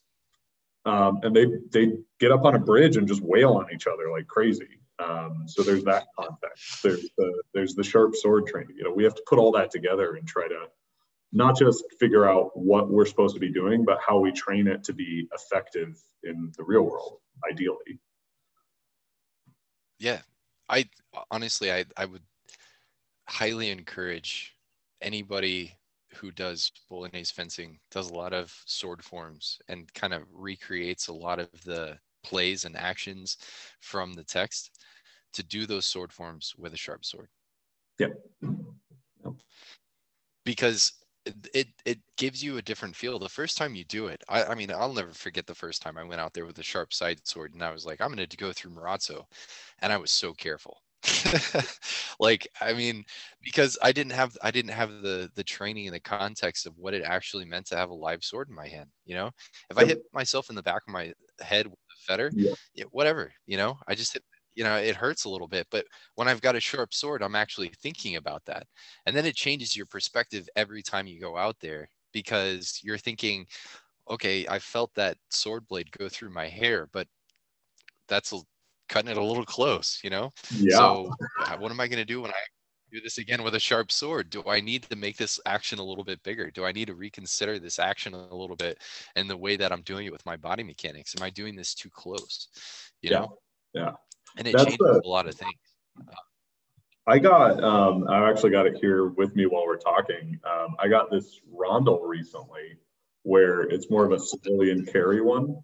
Um, 0.84 1.20
and 1.24 1.34
they 1.34 1.46
they 1.72 1.94
get 2.20 2.30
up 2.30 2.44
on 2.44 2.54
a 2.54 2.60
bridge 2.60 2.96
and 2.96 3.08
just 3.08 3.20
wail 3.20 3.54
on 3.54 3.66
each 3.74 3.88
other 3.88 4.10
like 4.10 4.28
crazy. 4.28 4.80
Um, 5.00 5.44
so 5.46 5.62
there's 5.62 5.82
that 5.84 6.06
context. 6.18 6.82
There's 6.82 7.08
the 7.18 7.42
there's 7.52 7.74
the 7.74 7.82
sharp 7.82 8.14
sword 8.14 8.46
training. 8.46 8.76
You 8.78 8.84
know, 8.84 8.92
we 8.92 9.02
have 9.02 9.16
to 9.16 9.22
put 9.26 9.40
all 9.40 9.50
that 9.52 9.72
together 9.72 10.14
and 10.14 10.28
try 10.28 10.46
to 10.46 10.66
not 11.32 11.58
just 11.58 11.84
figure 11.98 12.28
out 12.28 12.50
what 12.54 12.88
we're 12.88 13.04
supposed 13.04 13.34
to 13.34 13.40
be 13.40 13.52
doing, 13.52 13.84
but 13.84 13.98
how 14.06 14.20
we 14.20 14.30
train 14.30 14.68
it 14.68 14.84
to 14.84 14.92
be 14.92 15.28
effective 15.34 16.00
in 16.22 16.52
the 16.56 16.62
real 16.62 16.82
world, 16.82 17.18
ideally. 17.50 17.98
Yeah, 19.98 20.20
I 20.68 20.88
honestly, 21.30 21.72
I 21.72 21.84
I 21.96 22.04
would 22.04 22.22
highly 23.28 23.70
encourage 23.70 24.56
anybody 25.00 25.76
who 26.14 26.30
does 26.30 26.70
Bolognese 26.88 27.32
fencing 27.34 27.78
does 27.90 28.10
a 28.10 28.14
lot 28.14 28.32
of 28.32 28.54
sword 28.66 29.04
forms 29.04 29.58
and 29.68 29.92
kind 29.94 30.14
of 30.14 30.22
recreates 30.32 31.08
a 31.08 31.12
lot 31.12 31.38
of 31.38 31.48
the 31.64 31.98
plays 32.24 32.64
and 32.64 32.76
actions 32.76 33.36
from 33.80 34.14
the 34.14 34.24
text 34.24 34.84
to 35.34 35.42
do 35.42 35.66
those 35.66 35.86
sword 35.86 36.12
forms 36.12 36.54
with 36.56 36.72
a 36.72 36.76
sharp 36.76 37.04
sword. 37.04 37.28
Yep. 37.98 38.12
yep. 38.42 39.34
Because 40.44 40.92
it 41.54 41.68
it 41.84 41.98
gives 42.16 42.42
you 42.42 42.56
a 42.58 42.62
different 42.62 42.94
feel 42.96 43.18
the 43.18 43.28
first 43.28 43.56
time 43.56 43.74
you 43.74 43.84
do 43.84 44.06
it. 44.08 44.22
I, 44.28 44.44
I 44.44 44.54
mean 44.54 44.70
i'll 44.70 44.92
never 44.92 45.12
forget 45.12 45.46
the 45.46 45.54
first 45.54 45.82
time 45.82 45.98
i 45.98 46.04
went 46.04 46.20
out 46.20 46.34
there 46.34 46.46
with 46.46 46.58
a 46.58 46.62
sharp 46.62 46.92
side 46.92 47.26
sword 47.26 47.54
and 47.54 47.62
i 47.62 47.72
was 47.72 47.84
like 47.86 48.00
i'm 48.00 48.14
going 48.14 48.26
to 48.28 48.36
go 48.36 48.52
through 48.52 48.72
Marozzo 48.72 49.24
and 49.80 49.92
i 49.92 49.96
was 49.96 50.10
so 50.12 50.32
careful. 50.32 50.82
Like 52.20 52.48
i 52.60 52.72
mean 52.72 53.04
because 53.42 53.78
i 53.82 53.92
didn't 53.92 54.12
have 54.12 54.36
i 54.42 54.50
didn't 54.50 54.72
have 54.72 54.90
the 55.02 55.30
the 55.34 55.44
training 55.44 55.86
and 55.86 55.94
the 55.94 56.00
context 56.00 56.66
of 56.66 56.78
what 56.78 56.94
it 56.94 57.02
actually 57.04 57.44
meant 57.44 57.66
to 57.66 57.76
have 57.76 57.90
a 57.90 57.94
live 57.94 58.24
sword 58.24 58.48
in 58.48 58.54
my 58.54 58.68
hand 58.68 58.90
you 59.04 59.14
know? 59.14 59.30
If 59.70 59.78
i 59.78 59.84
hit 59.84 59.98
myself 60.12 60.48
in 60.50 60.56
the 60.56 60.62
back 60.62 60.82
of 60.86 60.92
my 60.92 61.12
head 61.40 61.66
with 61.66 61.78
a 61.78 61.96
feder 62.06 62.30
yeah. 62.34 62.54
Yeah, 62.74 62.84
whatever 62.90 63.32
you 63.46 63.56
know? 63.56 63.78
I 63.88 63.94
just 63.94 64.12
hit 64.14 64.24
you 64.56 64.64
know 64.64 64.74
it 64.74 64.96
hurts 64.96 65.24
a 65.24 65.28
little 65.28 65.46
bit 65.46 65.66
but 65.70 65.84
when 66.16 66.26
i've 66.26 66.40
got 66.40 66.56
a 66.56 66.60
sharp 66.60 66.92
sword 66.92 67.22
i'm 67.22 67.36
actually 67.36 67.70
thinking 67.82 68.16
about 68.16 68.44
that. 68.46 68.66
And 69.04 69.14
then 69.14 69.26
it 69.26 69.36
changes 69.36 69.76
your 69.76 69.86
perspective 69.86 70.48
every 70.56 70.82
time 70.82 71.06
you 71.06 71.20
go 71.20 71.36
out 71.36 71.56
there 71.60 71.88
because 72.12 72.80
you're 72.82 72.98
thinking 72.98 73.46
okay 74.10 74.46
i 74.48 74.58
felt 74.58 74.92
that 74.94 75.18
sword 75.30 75.68
blade 75.68 75.92
go 75.96 76.08
through 76.08 76.30
my 76.30 76.48
hair 76.48 76.88
but 76.92 77.06
that's 78.08 78.32
a, 78.32 78.40
cutting 78.88 79.10
it 79.10 79.16
a 79.16 79.22
little 79.22 79.44
close 79.44 80.00
you 80.02 80.10
know? 80.10 80.32
Yeah. 80.50 80.76
So 80.76 81.10
uh, 81.44 81.56
what 81.58 81.70
am 81.70 81.80
i 81.80 81.86
going 81.86 81.98
to 81.98 82.04
do 82.04 82.22
when 82.22 82.30
i 82.30 82.42
do 82.92 83.00
this 83.00 83.18
again 83.18 83.42
with 83.42 83.56
a 83.56 83.60
sharp 83.60 83.90
sword? 83.90 84.30
Do 84.30 84.44
i 84.46 84.60
need 84.60 84.84
to 84.84 84.96
make 84.96 85.16
this 85.16 85.40
action 85.44 85.80
a 85.80 85.84
little 85.84 86.04
bit 86.04 86.22
bigger? 86.22 86.50
Do 86.52 86.64
i 86.64 86.72
need 86.72 86.86
to 86.86 86.94
reconsider 86.94 87.58
this 87.58 87.78
action 87.78 88.14
a 88.14 88.34
little 88.34 88.56
bit 88.56 88.80
and 89.16 89.28
the 89.28 89.36
way 89.36 89.56
that 89.56 89.72
i'm 89.72 89.82
doing 89.82 90.06
it 90.06 90.12
with 90.12 90.24
my 90.24 90.36
body 90.36 90.62
mechanics? 90.62 91.14
Am 91.16 91.22
i 91.22 91.28
doing 91.30 91.56
this 91.56 91.74
too 91.74 91.90
close? 91.90 92.48
You 93.02 93.10
yeah. 93.10 93.18
know? 93.18 93.38
Yeah 93.74 93.92
and 94.36 94.46
it 94.46 94.52
That's 94.52 94.64
changes 94.64 94.86
a, 94.86 95.00
a 95.04 95.08
lot 95.08 95.28
of 95.28 95.34
things. 95.34 95.52
I 97.06 97.18
got, 97.18 97.62
um, 97.62 98.06
I 98.08 98.28
actually 98.28 98.50
got 98.50 98.66
it 98.66 98.78
here 98.80 99.06
with 99.06 99.36
me 99.36 99.46
while 99.46 99.64
we're 99.64 99.76
talking. 99.76 100.40
Um, 100.44 100.74
I 100.78 100.88
got 100.88 101.10
this 101.10 101.40
rondel 101.52 102.00
recently 102.02 102.78
where 103.22 103.62
it's 103.62 103.90
more 103.90 104.04
of 104.04 104.12
a 104.12 104.18
civilian 104.18 104.84
carry 104.84 105.20
one. 105.20 105.56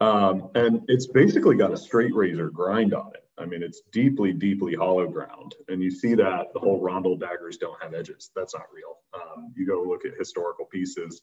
Um, 0.00 0.50
and 0.54 0.82
it's 0.88 1.06
basically 1.06 1.56
got 1.56 1.72
a 1.72 1.76
straight 1.76 2.14
razor 2.14 2.50
grind 2.50 2.94
on 2.94 3.12
it. 3.14 3.24
I 3.38 3.44
mean, 3.44 3.62
it's 3.62 3.82
deeply, 3.92 4.32
deeply 4.32 4.74
hollow 4.74 5.06
ground. 5.06 5.54
And 5.68 5.82
you 5.82 5.90
see 5.90 6.14
that 6.14 6.52
the 6.52 6.60
whole 6.60 6.80
rondel 6.80 7.16
daggers 7.16 7.56
don't 7.56 7.80
have 7.80 7.94
edges. 7.94 8.30
That's 8.34 8.54
not 8.54 8.66
real. 8.74 8.96
Um, 9.14 9.52
you 9.56 9.66
go 9.66 9.82
look 9.82 10.04
at 10.04 10.18
historical 10.18 10.64
pieces. 10.64 11.22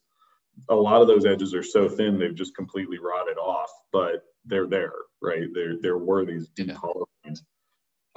A 0.69 0.75
lot 0.75 1.01
of 1.01 1.07
those 1.07 1.25
edges 1.25 1.53
are 1.53 1.63
so 1.63 1.89
thin, 1.89 2.17
they've 2.17 2.33
just 2.35 2.55
completely 2.55 2.97
rotted 2.97 3.37
off. 3.37 3.69
But 3.91 4.23
they're 4.45 4.67
there, 4.67 4.93
right? 5.21 5.47
There 5.53 5.75
there 5.81 5.97
were 5.97 6.25
these 6.25 6.47
deep 6.49 6.67
yeah. 6.67 6.75
hollow 6.75 7.07
lines. 7.23 7.43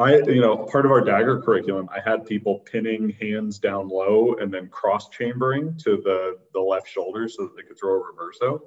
I, 0.01 0.19
you 0.19 0.41
know, 0.41 0.57
part 0.57 0.87
of 0.87 0.93
our 0.93 1.01
dagger 1.01 1.41
curriculum, 1.41 1.89
I 1.93 1.99
had 2.09 2.25
people 2.25 2.61
pinning 2.61 3.11
hands 3.21 3.59
down 3.59 3.89
low 3.89 4.35
and 4.35 4.55
then 4.55 4.69
cross 4.69 5.09
chambering 5.09 5.77
to 5.79 5.97
the 5.97 6.39
the 6.55 6.61
left 6.61 6.89
shoulder 6.89 7.29
so 7.29 7.45
that 7.45 7.57
they 7.57 7.63
could 7.63 7.79
throw 7.79 8.01
a 8.01 8.05
reverso. 8.05 8.61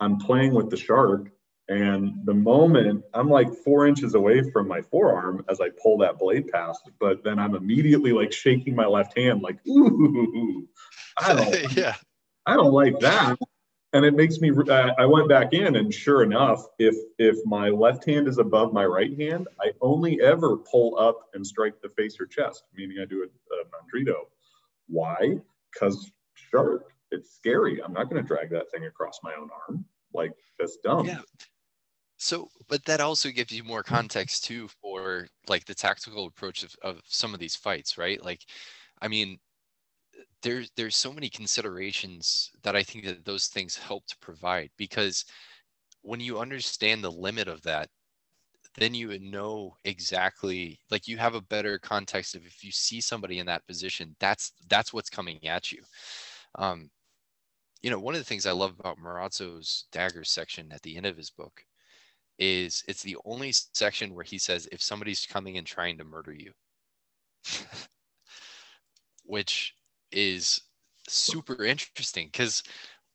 I'm 0.00 0.18
playing 0.18 0.52
with 0.52 0.70
the 0.70 0.76
shark, 0.76 1.30
and 1.68 2.14
the 2.24 2.34
moment 2.34 3.04
I'm 3.14 3.30
like 3.30 3.54
four 3.54 3.86
inches 3.86 4.14
away 4.14 4.50
from 4.50 4.66
my 4.66 4.82
forearm 4.82 5.44
as 5.48 5.60
I 5.60 5.68
pull 5.80 5.98
that 5.98 6.18
blade 6.18 6.48
past, 6.48 6.90
but 6.98 7.22
then 7.22 7.38
I'm 7.38 7.54
immediately 7.54 8.12
like 8.12 8.32
shaking 8.32 8.74
my 8.74 8.86
left 8.86 9.16
hand, 9.16 9.42
like, 9.42 9.64
ooh, 9.68 10.68
I 11.18 11.34
don't, 11.34 11.72
yeah, 11.76 11.94
I 12.46 12.54
don't 12.54 12.72
like 12.72 12.98
that 12.98 13.38
and 13.94 14.04
it 14.04 14.14
makes 14.14 14.40
me 14.40 14.50
uh, 14.50 14.90
i 14.98 15.06
went 15.06 15.28
back 15.28 15.54
in 15.54 15.76
and 15.76 15.94
sure 15.94 16.22
enough 16.22 16.66
if 16.78 16.94
if 17.18 17.38
my 17.46 17.68
left 17.68 18.04
hand 18.04 18.28
is 18.28 18.38
above 18.38 18.72
my 18.72 18.84
right 18.84 19.18
hand 19.18 19.48
i 19.60 19.70
only 19.80 20.20
ever 20.20 20.58
pull 20.58 20.98
up 20.98 21.30
and 21.32 21.46
strike 21.46 21.80
the 21.80 21.88
face 21.90 22.20
or 22.20 22.26
chest 22.26 22.64
meaning 22.76 22.98
i 23.00 23.04
do 23.06 23.22
a, 23.22 23.54
a 23.54 23.64
mandritto 23.66 24.26
why? 24.88 25.38
Because 25.72 26.10
shark 26.34 26.92
it's 27.10 27.34
scary. 27.34 27.82
I'm 27.82 27.92
not 27.92 28.10
going 28.10 28.22
to 28.22 28.26
drag 28.26 28.50
that 28.50 28.70
thing 28.70 28.86
across 28.86 29.20
my 29.22 29.32
own 29.38 29.48
arm. 29.68 29.84
Like 30.12 30.32
that's 30.58 30.78
dumb. 30.78 31.06
Yeah. 31.06 31.20
So 32.16 32.48
but 32.68 32.84
that 32.86 33.00
also 33.00 33.30
gives 33.30 33.52
you 33.52 33.64
more 33.64 33.82
context 33.82 34.44
too 34.44 34.68
for 34.80 35.28
like 35.48 35.64
the 35.64 35.74
tactical 35.74 36.26
approach 36.26 36.62
of, 36.62 36.74
of 36.82 37.00
some 37.06 37.34
of 37.34 37.40
these 37.40 37.56
fights 37.56 37.98
right? 37.98 38.22
Like 38.24 38.40
i 39.02 39.08
mean 39.08 39.38
there's 40.42 40.70
there's 40.76 40.96
so 40.96 41.12
many 41.12 41.28
considerations 41.28 42.50
that 42.62 42.76
I 42.76 42.82
think 42.82 43.04
that 43.06 43.24
those 43.24 43.46
things 43.46 43.76
help 43.76 44.06
to 44.06 44.16
provide 44.18 44.70
because 44.76 45.24
when 46.02 46.20
you 46.20 46.38
understand 46.38 47.02
the 47.02 47.10
limit 47.10 47.48
of 47.48 47.62
that, 47.62 47.88
then 48.76 48.94
you 48.94 49.18
know 49.20 49.76
exactly 49.84 50.78
like 50.90 51.08
you 51.08 51.16
have 51.16 51.34
a 51.34 51.40
better 51.40 51.78
context 51.78 52.34
of 52.34 52.44
if 52.46 52.64
you 52.64 52.72
see 52.72 53.00
somebody 53.00 53.38
in 53.38 53.46
that 53.46 53.66
position, 53.66 54.14
that's 54.20 54.52
that's 54.68 54.92
what's 54.92 55.10
coming 55.10 55.46
at 55.46 55.72
you. 55.72 55.82
Um, 56.56 56.90
you 57.82 57.90
know, 57.90 57.98
one 58.00 58.14
of 58.14 58.20
the 58.20 58.24
things 58.24 58.46
I 58.46 58.52
love 58.52 58.74
about 58.78 58.98
Marozzo's 58.98 59.86
dagger 59.92 60.24
section 60.24 60.72
at 60.72 60.82
the 60.82 60.96
end 60.96 61.06
of 61.06 61.16
his 61.16 61.30
book 61.30 61.62
is 62.38 62.82
it's 62.88 63.02
the 63.02 63.16
only 63.24 63.52
section 63.52 64.14
where 64.14 64.24
he 64.24 64.38
says 64.38 64.68
if 64.72 64.82
somebody's 64.82 65.26
coming 65.26 65.58
and 65.58 65.66
trying 65.66 65.98
to 65.98 66.04
murder 66.04 66.32
you. 66.32 66.52
Which 69.24 69.74
is 70.14 70.60
super 71.08 71.64
interesting 71.64 72.28
because 72.32 72.62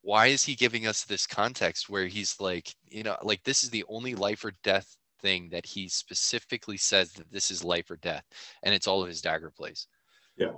why 0.02 0.26
is 0.26 0.44
he 0.44 0.54
giving 0.54 0.86
us 0.86 1.04
this 1.04 1.26
context 1.26 1.90
where 1.90 2.06
he's 2.06 2.40
like, 2.40 2.74
you 2.88 3.02
know, 3.02 3.16
like 3.22 3.42
this 3.42 3.62
is 3.64 3.70
the 3.70 3.84
only 3.88 4.14
life 4.14 4.44
or 4.44 4.52
death 4.62 4.96
thing 5.20 5.48
that 5.50 5.66
he 5.66 5.88
specifically 5.88 6.76
says 6.76 7.12
that 7.12 7.30
this 7.30 7.50
is 7.50 7.64
life 7.64 7.90
or 7.90 7.96
death, 7.96 8.24
and 8.62 8.74
it's 8.74 8.86
all 8.86 9.02
of 9.02 9.08
his 9.08 9.20
dagger 9.20 9.50
plays. 9.50 9.86
Yeah. 10.36 10.52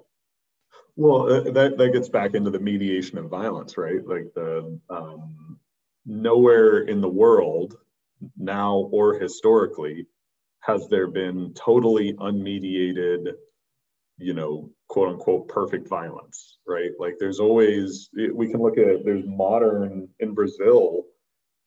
Well, 0.94 1.32
uh, 1.32 1.51
that 1.52 1.78
that 1.78 1.93
gets 1.93 2.09
back 2.09 2.35
into 2.35 2.51
the 2.51 2.60
mediation 2.60 3.19
of 3.19 3.31
violence, 3.31 3.77
right? 3.77 4.06
Like 4.06 4.32
the 4.35 4.78
um, 4.90 5.59
nowhere 6.06 6.81
in 6.82 7.01
the 7.01 7.09
world 7.09 7.78
now 8.36 8.89
or 8.93 9.19
historically 9.19 10.06
has 10.60 10.86
there 10.89 11.09
been 11.09 11.52
totally 11.55 12.12
unmediated 12.14 13.32
you 14.19 14.35
know, 14.35 14.70
quote 14.93 15.09
unquote 15.09 15.48
perfect 15.48 15.89
violence, 15.89 16.59
right? 16.69 16.90
Like 16.98 17.14
there's 17.19 17.40
always, 17.40 18.10
we 18.35 18.51
can 18.51 18.60
look 18.60 18.77
at, 18.77 19.06
there's 19.06 19.24
modern 19.27 20.10
in 20.20 20.35
Brazil, 20.35 21.05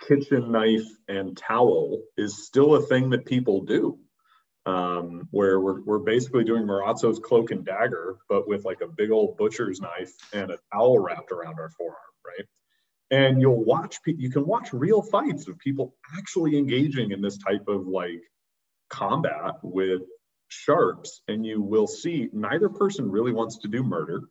kitchen 0.07 0.51
knife 0.51 0.85
and 1.07 1.35
towel 1.35 2.03
is 2.17 2.45
still 2.45 2.75
a 2.75 2.83
thing 2.83 3.09
that 3.09 3.25
people 3.25 3.65
do. 3.65 3.97
Um, 4.67 5.27
where 5.31 5.59
we're, 5.59 5.81
we're 5.81 5.99
basically 5.99 6.43
doing 6.43 6.65
Marozzo's 6.65 7.19
cloak 7.19 7.51
and 7.51 7.65
dagger, 7.65 8.17
but 8.29 8.47
with 8.47 8.63
like 8.63 8.81
a 8.81 8.87
big 8.87 9.11
old 9.11 9.37
butcher's 9.37 9.79
knife 9.79 10.11
and 10.33 10.51
a 10.51 10.57
towel 10.71 10.99
wrapped 10.99 11.31
around 11.31 11.59
our 11.59 11.69
forearm, 11.69 11.95
right? 12.25 12.47
And 13.11 13.41
you'll 13.41 13.63
watch, 13.63 13.97
you 14.05 14.29
can 14.31 14.45
watch 14.45 14.71
real 14.71 15.01
fights 15.01 15.47
of 15.47 15.57
people 15.59 15.95
actually 16.17 16.57
engaging 16.57 17.11
in 17.11 17.21
this 17.21 17.37
type 17.37 17.67
of 17.67 17.87
like 17.87 18.21
combat 18.89 19.55
with 19.63 20.01
sharps 20.47 21.21
and 21.27 21.45
you 21.45 21.61
will 21.61 21.87
see 21.87 22.29
neither 22.33 22.69
person 22.69 23.09
really 23.09 23.31
wants 23.31 23.59
to 23.59 23.67
do 23.67 23.83
murder. 23.83 24.21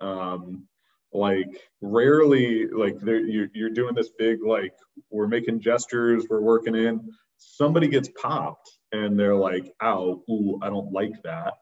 Um, 0.00 0.66
like 1.12 1.48
rarely 1.80 2.66
like 2.66 2.96
you're, 3.02 3.48
you're 3.54 3.70
doing 3.70 3.94
this 3.94 4.10
big 4.18 4.42
like 4.44 4.74
we're 5.10 5.26
making 5.26 5.60
gestures 5.60 6.26
we're 6.28 6.40
working 6.40 6.74
in. 6.74 7.08
Somebody 7.38 7.88
gets 7.88 8.10
popped 8.20 8.70
and 8.92 9.18
they're 9.18 9.36
like 9.36 9.72
ow 9.82 10.22
ooh 10.30 10.58
i 10.62 10.68
don't 10.68 10.92
like 10.92 11.14
that. 11.24 11.54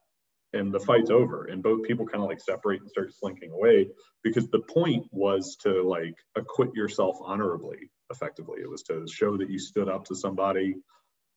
And 0.53 0.73
the 0.73 0.81
fight's 0.81 1.11
over. 1.11 1.45
And 1.45 1.63
both 1.63 1.83
people 1.83 2.07
kind 2.07 2.23
of 2.23 2.29
like 2.29 2.41
separate 2.41 2.81
and 2.81 2.91
start 2.91 3.13
slinking 3.13 3.51
away 3.53 3.89
because 4.23 4.49
the 4.49 4.61
point 4.61 5.07
was 5.11 5.57
to 5.63 5.83
like 5.83 6.15
acquit 6.35 6.75
yourself 6.75 7.17
honorably 7.21 7.91
effectively. 8.11 8.61
It 8.63 8.71
was 8.71 8.83
to 8.85 9.07
show 9.07 9.37
that 9.37 9.51
you 9.51 9.59
stood 9.59 9.89
up 9.89 10.07
to 10.07 10.15
somebody 10.15 10.77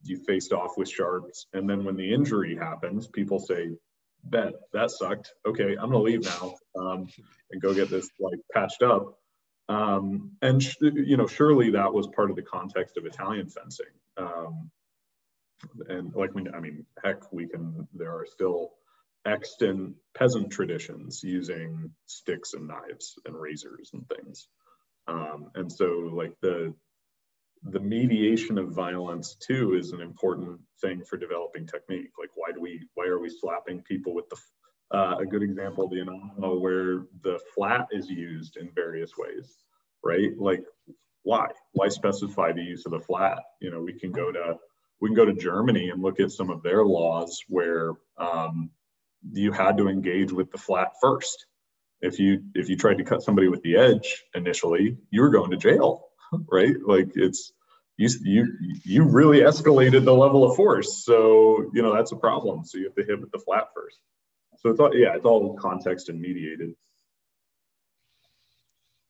you 0.03 0.17
faced 0.25 0.53
off 0.53 0.77
with 0.77 0.89
sharps. 0.89 1.47
And 1.53 1.69
then 1.69 1.83
when 1.83 1.95
the 1.95 2.13
injury 2.13 2.55
happens, 2.55 3.07
people 3.07 3.39
say, 3.39 3.71
bet 4.23 4.53
that 4.73 4.91
sucked. 4.91 5.33
Okay, 5.45 5.75
I'm 5.79 5.91
gonna 5.91 5.99
leave 5.99 6.23
now 6.23 6.55
um, 6.79 7.07
and 7.51 7.61
go 7.61 7.73
get 7.73 7.89
this 7.89 8.09
like 8.19 8.39
patched 8.53 8.83
up. 8.83 9.17
Um, 9.67 10.31
and 10.41 10.61
sh- 10.61 10.75
you 10.81 11.15
know, 11.15 11.27
surely 11.27 11.71
that 11.71 11.93
was 11.93 12.07
part 12.07 12.29
of 12.29 12.35
the 12.35 12.41
context 12.41 12.97
of 12.97 13.05
Italian 13.05 13.49
fencing. 13.49 13.85
Um, 14.17 14.71
and 15.87 16.13
like 16.15 16.33
we, 16.33 16.47
I 16.53 16.59
mean, 16.59 16.85
heck, 17.03 17.31
we 17.31 17.47
can. 17.47 17.87
There 17.93 18.11
are 18.11 18.25
still 18.25 18.71
extant 19.25 19.95
peasant 20.17 20.51
traditions 20.51 21.21
using 21.23 21.91
sticks 22.05 22.53
and 22.53 22.67
knives 22.67 23.15
and 23.25 23.35
razors 23.35 23.91
and 23.93 24.07
things. 24.07 24.47
Um, 25.07 25.51
and 25.55 25.71
so 25.71 26.09
like 26.13 26.33
the 26.41 26.73
the 27.63 27.79
mediation 27.79 28.57
of 28.57 28.69
violence 28.69 29.35
too 29.35 29.75
is 29.75 29.91
an 29.91 30.01
important 30.01 30.59
thing 30.81 31.03
for 31.03 31.17
developing 31.17 31.67
technique. 31.67 32.11
Like 32.19 32.29
why 32.35 32.51
do 32.53 32.61
we 32.61 32.87
why 32.95 33.07
are 33.07 33.19
we 33.19 33.29
slapping 33.29 33.81
people 33.81 34.13
with 34.13 34.29
the 34.29 34.37
uh, 34.97 35.17
a 35.19 35.25
good 35.25 35.43
example 35.43 35.87
the 35.87 35.97
Inama 35.97 36.59
where 36.59 37.05
the 37.23 37.39
flat 37.53 37.87
is 37.91 38.09
used 38.09 38.57
in 38.57 38.71
various 38.73 39.11
ways, 39.17 39.57
right? 40.03 40.31
Like 40.37 40.63
why 41.23 41.47
why 41.73 41.89
specify 41.89 42.53
the 42.53 42.63
use 42.63 42.85
of 42.85 42.93
the 42.93 42.99
flat? 42.99 43.39
You 43.61 43.71
know 43.71 43.81
we 43.81 43.93
can 43.93 44.11
go 44.11 44.31
to 44.31 44.55
we 45.01 45.09
can 45.09 45.15
go 45.15 45.25
to 45.25 45.33
Germany 45.33 45.89
and 45.89 46.01
look 46.01 46.19
at 46.19 46.31
some 46.31 46.49
of 46.49 46.63
their 46.63 46.83
laws 46.83 47.41
where 47.47 47.93
um, 48.17 48.69
you 49.31 49.51
had 49.51 49.77
to 49.77 49.87
engage 49.87 50.31
with 50.31 50.51
the 50.51 50.57
flat 50.57 50.93
first. 51.01 51.45
If 52.01 52.19
you 52.19 52.43
if 52.55 52.69
you 52.69 52.77
tried 52.77 52.99
to 52.99 53.03
cut 53.03 53.21
somebody 53.21 53.49
with 53.49 53.61
the 53.63 53.75
edge 53.75 54.23
initially, 54.33 54.97
you 55.11 55.21
were 55.21 55.29
going 55.29 55.51
to 55.51 55.57
jail, 55.57 56.08
right? 56.51 56.75
Like 56.85 57.11
it's 57.15 57.53
you 57.97 58.09
you 58.23 58.47
you 58.83 59.03
really 59.03 59.39
escalated 59.39 60.05
the 60.05 60.13
level 60.13 60.43
of 60.49 60.55
force, 60.55 61.03
so 61.03 61.69
you 61.73 61.81
know 61.81 61.93
that's 61.93 62.11
a 62.11 62.15
problem. 62.15 62.63
So 62.65 62.77
you 62.77 62.85
have 62.85 62.95
to 62.95 63.03
hit 63.03 63.19
with 63.19 63.31
the 63.31 63.39
flat 63.39 63.67
first. 63.75 63.99
So 64.57 64.69
it's 64.69 64.79
all 64.79 64.95
yeah, 64.95 65.15
it's 65.15 65.25
all 65.25 65.55
context 65.55 66.09
and 66.09 66.19
mediated. 66.19 66.73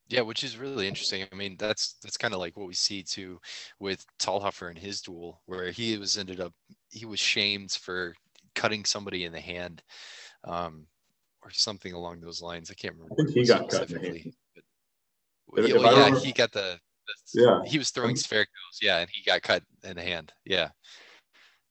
Yeah, 0.07 0.21
which 0.21 0.43
is 0.43 0.57
really 0.57 0.87
interesting. 0.87 1.25
I 1.31 1.35
mean, 1.35 1.55
that's 1.59 1.93
that's 2.01 2.17
kind 2.17 2.33
of 2.33 2.39
like 2.39 2.57
what 2.57 2.67
we 2.67 2.73
see 2.73 3.03
too 3.03 3.39
with 3.79 4.03
Talhoffer 4.19 4.69
and 4.69 4.77
his 4.77 5.01
duel, 5.01 5.41
where 5.45 5.69
he 5.71 5.97
was 5.97 6.17
ended 6.17 6.39
up 6.39 6.53
he 6.89 7.05
was 7.05 7.19
shamed 7.19 7.71
for 7.71 8.15
cutting 8.55 8.85
somebody 8.85 9.25
in 9.25 9.31
the 9.31 9.39
hand, 9.39 9.83
um, 10.43 10.87
or 11.43 11.51
something 11.51 11.93
along 11.93 12.21
those 12.21 12.41
lines. 12.41 12.71
I 12.71 12.73
can't 12.73 12.95
remember. 12.95 13.13
I 13.13 13.23
think 13.23 13.35
he 13.35 13.45
got 13.45 13.69
cut 13.69 13.89
in 13.91 14.01
the 14.01 14.07
hand. 14.07 14.33
But, 15.51 15.65
if, 15.65 15.75
well, 15.75 16.11
yeah, 16.11 16.19
he 16.19 16.31
got 16.31 16.51
the, 16.51 16.79
yeah. 17.34 17.60
He 17.65 17.77
was 17.77 17.91
throwing 17.91 18.15
sphericals, 18.15 18.80
yeah, 18.81 18.99
and 18.99 19.10
he 19.11 19.23
got 19.23 19.41
cut 19.41 19.64
in 19.84 19.95
the 19.95 20.02
hand, 20.02 20.31
yeah, 20.45 20.69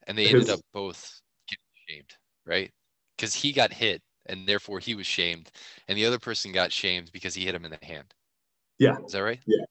and 0.07 0.17
they 0.17 0.27
ended 0.27 0.51
up 0.51 0.61
both 0.73 1.21
getting 1.49 1.65
shamed, 1.89 2.13
right? 2.47 2.71
Because 3.17 3.35
he 3.35 3.53
got 3.53 3.73
hit, 3.73 4.03
and 4.27 4.47
therefore 4.47 4.79
he 4.79 4.95
was 4.95 5.07
shamed, 5.07 5.51
and 5.89 5.97
the 5.97 6.07
other 6.07 6.19
person 6.19 6.53
got 6.53 6.73
shamed 6.73 7.11
because 7.13 7.35
he 7.35 7.45
hit 7.45 7.55
him 7.55 7.65
in 7.65 7.71
the 7.71 7.87
hand. 7.87 8.15
Yeah. 8.79 8.97
Is 9.05 9.13
that 9.13 9.23
right? 9.23 9.41
Yeah. 9.47 9.65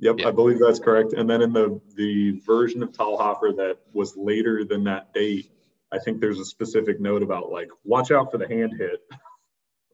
Yep, 0.00 0.16
yeah. 0.18 0.28
I 0.28 0.30
believe 0.32 0.58
that's 0.58 0.80
correct. 0.80 1.12
And 1.12 1.28
then 1.30 1.40
in 1.40 1.52
the 1.52 1.80
the 1.96 2.40
version 2.40 2.82
of 2.82 2.90
Talhoffer 2.90 3.56
that 3.56 3.78
was 3.92 4.16
later 4.16 4.64
than 4.64 4.84
that 4.84 5.14
date, 5.14 5.50
I 5.92 5.98
think 5.98 6.20
there's 6.20 6.40
a 6.40 6.44
specific 6.44 7.00
note 7.00 7.22
about 7.22 7.50
like 7.50 7.68
watch 7.84 8.10
out 8.10 8.30
for 8.30 8.38
the 8.38 8.48
hand 8.48 8.74
hit. 8.76 9.00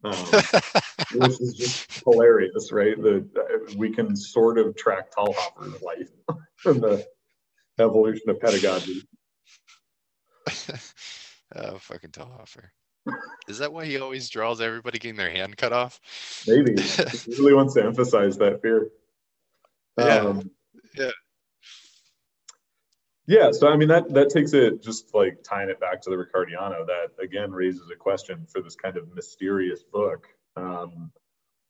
Um, 0.03 0.13
which 1.15 1.41
is 1.41 1.55
just 1.55 2.05
hilarious, 2.05 2.73
right? 2.73 3.01
The 3.01 3.29
uh, 3.37 3.75
we 3.77 3.91
can 3.91 4.17
sort 4.17 4.59
of 4.59 4.77
track 4.77 5.13
Talhoffer's 5.15 5.83
life 5.83 6.11
from 6.57 6.81
the 6.81 7.07
evolution 7.79 8.31
of 8.31 8.41
pedagogy. 8.41 9.03
oh, 11.57 11.79
fucking 11.79 12.11
Talhoffer. 12.11 12.71
Is 13.49 13.59
that 13.59 13.73
why 13.73 13.87
he 13.87 13.99
always 13.99 14.29
draws 14.29 14.61
everybody 14.61 14.99
getting 14.99 15.17
their 15.17 15.31
hand 15.31 15.57
cut 15.57 15.73
off? 15.73 16.01
Maybe. 16.47 16.81
he 16.81 17.33
really 17.39 17.55
wants 17.55 17.75
to 17.75 17.85
emphasize 17.85 18.37
that 18.39 18.61
fear. 18.63 18.91
Yeah. 19.99 20.17
Um, 20.17 20.51
yeah. 20.97 21.11
Yeah, 23.31 23.53
so 23.53 23.69
I 23.69 23.77
mean 23.77 23.87
that 23.91 24.13
that 24.13 24.29
takes 24.29 24.55
it 24.55 24.83
just 24.83 25.15
like 25.15 25.45
tying 25.45 25.71
it 25.71 25.79
back 25.79 26.03
to 26.03 26.11
the 26.11 26.17
Riccardiano. 26.17 26.85
That 26.85 27.11
again 27.23 27.53
raises 27.53 27.89
a 27.89 27.95
question 27.95 28.45
for 28.53 28.61
this 28.61 28.75
kind 28.75 28.97
of 28.97 29.15
mysterious 29.15 29.85
book. 29.85 30.27
Um, 30.57 31.13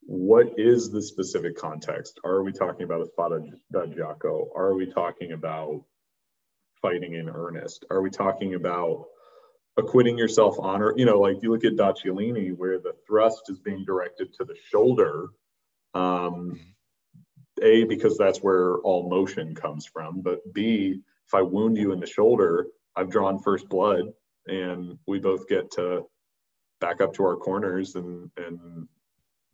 what 0.00 0.58
is 0.58 0.90
the 0.90 1.02
specific 1.02 1.58
context? 1.58 2.18
Are 2.24 2.42
we 2.42 2.50
talking 2.50 2.84
about 2.84 3.02
a 3.02 3.06
spada 3.08 3.42
da 3.70 3.80
gioco? 3.80 4.48
Are 4.56 4.72
we 4.74 4.86
talking 4.90 5.32
about 5.32 5.84
fighting 6.80 7.12
in 7.12 7.28
earnest? 7.28 7.84
Are 7.90 8.00
we 8.00 8.08
talking 8.08 8.54
about 8.54 9.04
acquitting 9.76 10.16
yourself 10.16 10.56
honor 10.58 10.94
you 10.96 11.04
know 11.04 11.20
like 11.20 11.42
you 11.42 11.52
look 11.52 11.64
at 11.64 11.76
Da 11.76 11.92
where 12.56 12.78
the 12.78 12.94
thrust 13.06 13.42
is 13.50 13.60
being 13.60 13.84
directed 13.84 14.32
to 14.32 14.44
the 14.44 14.56
shoulder 14.70 15.28
um, 15.94 16.58
a 17.62 17.84
because 17.84 18.16
that's 18.16 18.38
where 18.38 18.76
all 18.78 19.10
motion 19.10 19.54
comes 19.54 19.86
from 19.86 20.22
but 20.22 20.40
b 20.52 21.02
if 21.30 21.34
i 21.34 21.42
wound 21.42 21.76
you 21.76 21.92
in 21.92 22.00
the 22.00 22.06
shoulder 22.06 22.66
i've 22.96 23.10
drawn 23.10 23.38
first 23.38 23.68
blood 23.68 24.04
and 24.46 24.98
we 25.06 25.18
both 25.18 25.48
get 25.48 25.70
to 25.70 26.02
back 26.80 27.00
up 27.00 27.14
to 27.14 27.22
our 27.22 27.36
corners 27.36 27.94
and 27.94 28.30
and 28.36 28.88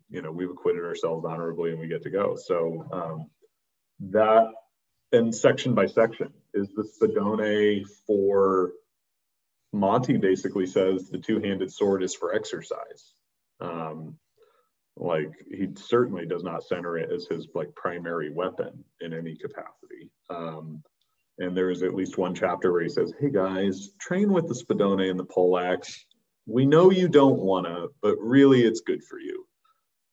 you 0.09 0.23
know 0.23 0.31
we've 0.31 0.51
acquitted 0.51 0.85
ourselves 0.85 1.25
honorably 1.25 1.71
and 1.71 1.81
we 1.81 1.89
get 1.89 2.03
to 2.03 2.11
go 2.11 2.37
so 2.37 2.87
um, 2.93 3.31
that 4.01 4.47
and 5.13 5.35
section 5.35 5.75
by 5.75 5.87
section 5.87 6.33
is 6.55 6.69
the 6.75 6.89
spadone 7.01 7.85
for 8.07 8.73
Monte 9.73 10.17
basically 10.17 10.67
says 10.67 11.09
the 11.11 11.19
two-handed 11.19 11.73
sword 11.73 12.03
is 12.03 12.15
for 12.15 12.35
exercise. 12.35 13.15
Um, 13.61 14.19
like 14.97 15.33
he 15.51 15.69
certainly 15.77 16.27
does 16.27 16.43
not 16.43 16.65
center 16.65 16.97
it 16.97 17.13
as 17.13 17.27
his 17.27 17.49
like 17.55 17.75
primary 17.75 18.31
weapon 18.31 18.85
in 19.01 19.13
any 19.13 19.37
capacity. 19.37 20.11
Um, 20.31 20.83
and 21.39 21.57
there's 21.57 21.83
at 21.83 21.95
least 21.95 22.19
one 22.19 22.35
chapter 22.35 22.73
where 22.73 22.83
he 22.83 22.89
says, 22.89 23.13
"Hey 23.19 23.31
guys, 23.31 23.91
train 23.99 24.33
with 24.33 24.49
the 24.49 24.55
spadone 24.55 25.09
and 25.09 25.19
the 25.19 25.25
poleaxe. 25.25 26.07
We 26.47 26.67
know 26.67 26.91
you 26.91 27.09
don't 27.09 27.41
wanna, 27.41 27.89
but 28.01 28.17
really 28.19 28.65
it's 28.65 28.81
good 28.81 29.05
for 29.05 29.19
you." 29.19 29.47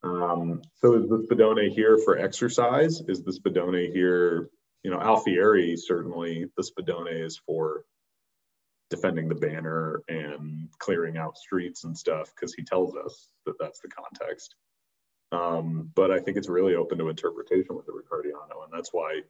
Um, 0.04 0.62
so 0.76 0.96
is 0.96 1.08
the 1.08 1.26
spadone 1.30 1.70
here 1.70 1.98
for 1.98 2.18
exercise? 2.18 3.02
Is 3.08 3.24
the 3.24 3.32
spadone 3.32 3.92
here? 3.92 4.50
You 4.84 4.92
know, 4.92 5.00
Alfieri 5.00 5.78
certainly 5.78 6.50
the 6.58 6.64
spadone 6.64 7.24
is 7.24 7.38
for 7.38 7.86
defending 8.90 9.28
the 9.28 9.36
banner 9.36 10.04
and 10.08 10.70
clearing 10.78 11.18
out 11.18 11.38
streets 11.38 11.84
and 11.84 11.98
stuff 11.98 12.32
because 12.36 12.54
he 12.54 12.64
tells 12.64 12.96
us 12.96 13.30
that 13.46 13.58
that's 13.60 13.80
the 13.80 13.88
context. 13.88 14.56
Um, 15.32 15.90
but 15.96 16.12
I 16.12 16.20
think 16.20 16.38
it's 16.38 16.50
really 16.50 16.76
open 16.76 17.00
to 17.00 17.10
interpretation 17.10 17.76
with 17.76 17.88
the 17.88 17.92
Riccardiano, 17.92 18.66
and 18.66 18.72
that's 18.72 18.94
why 18.94 19.22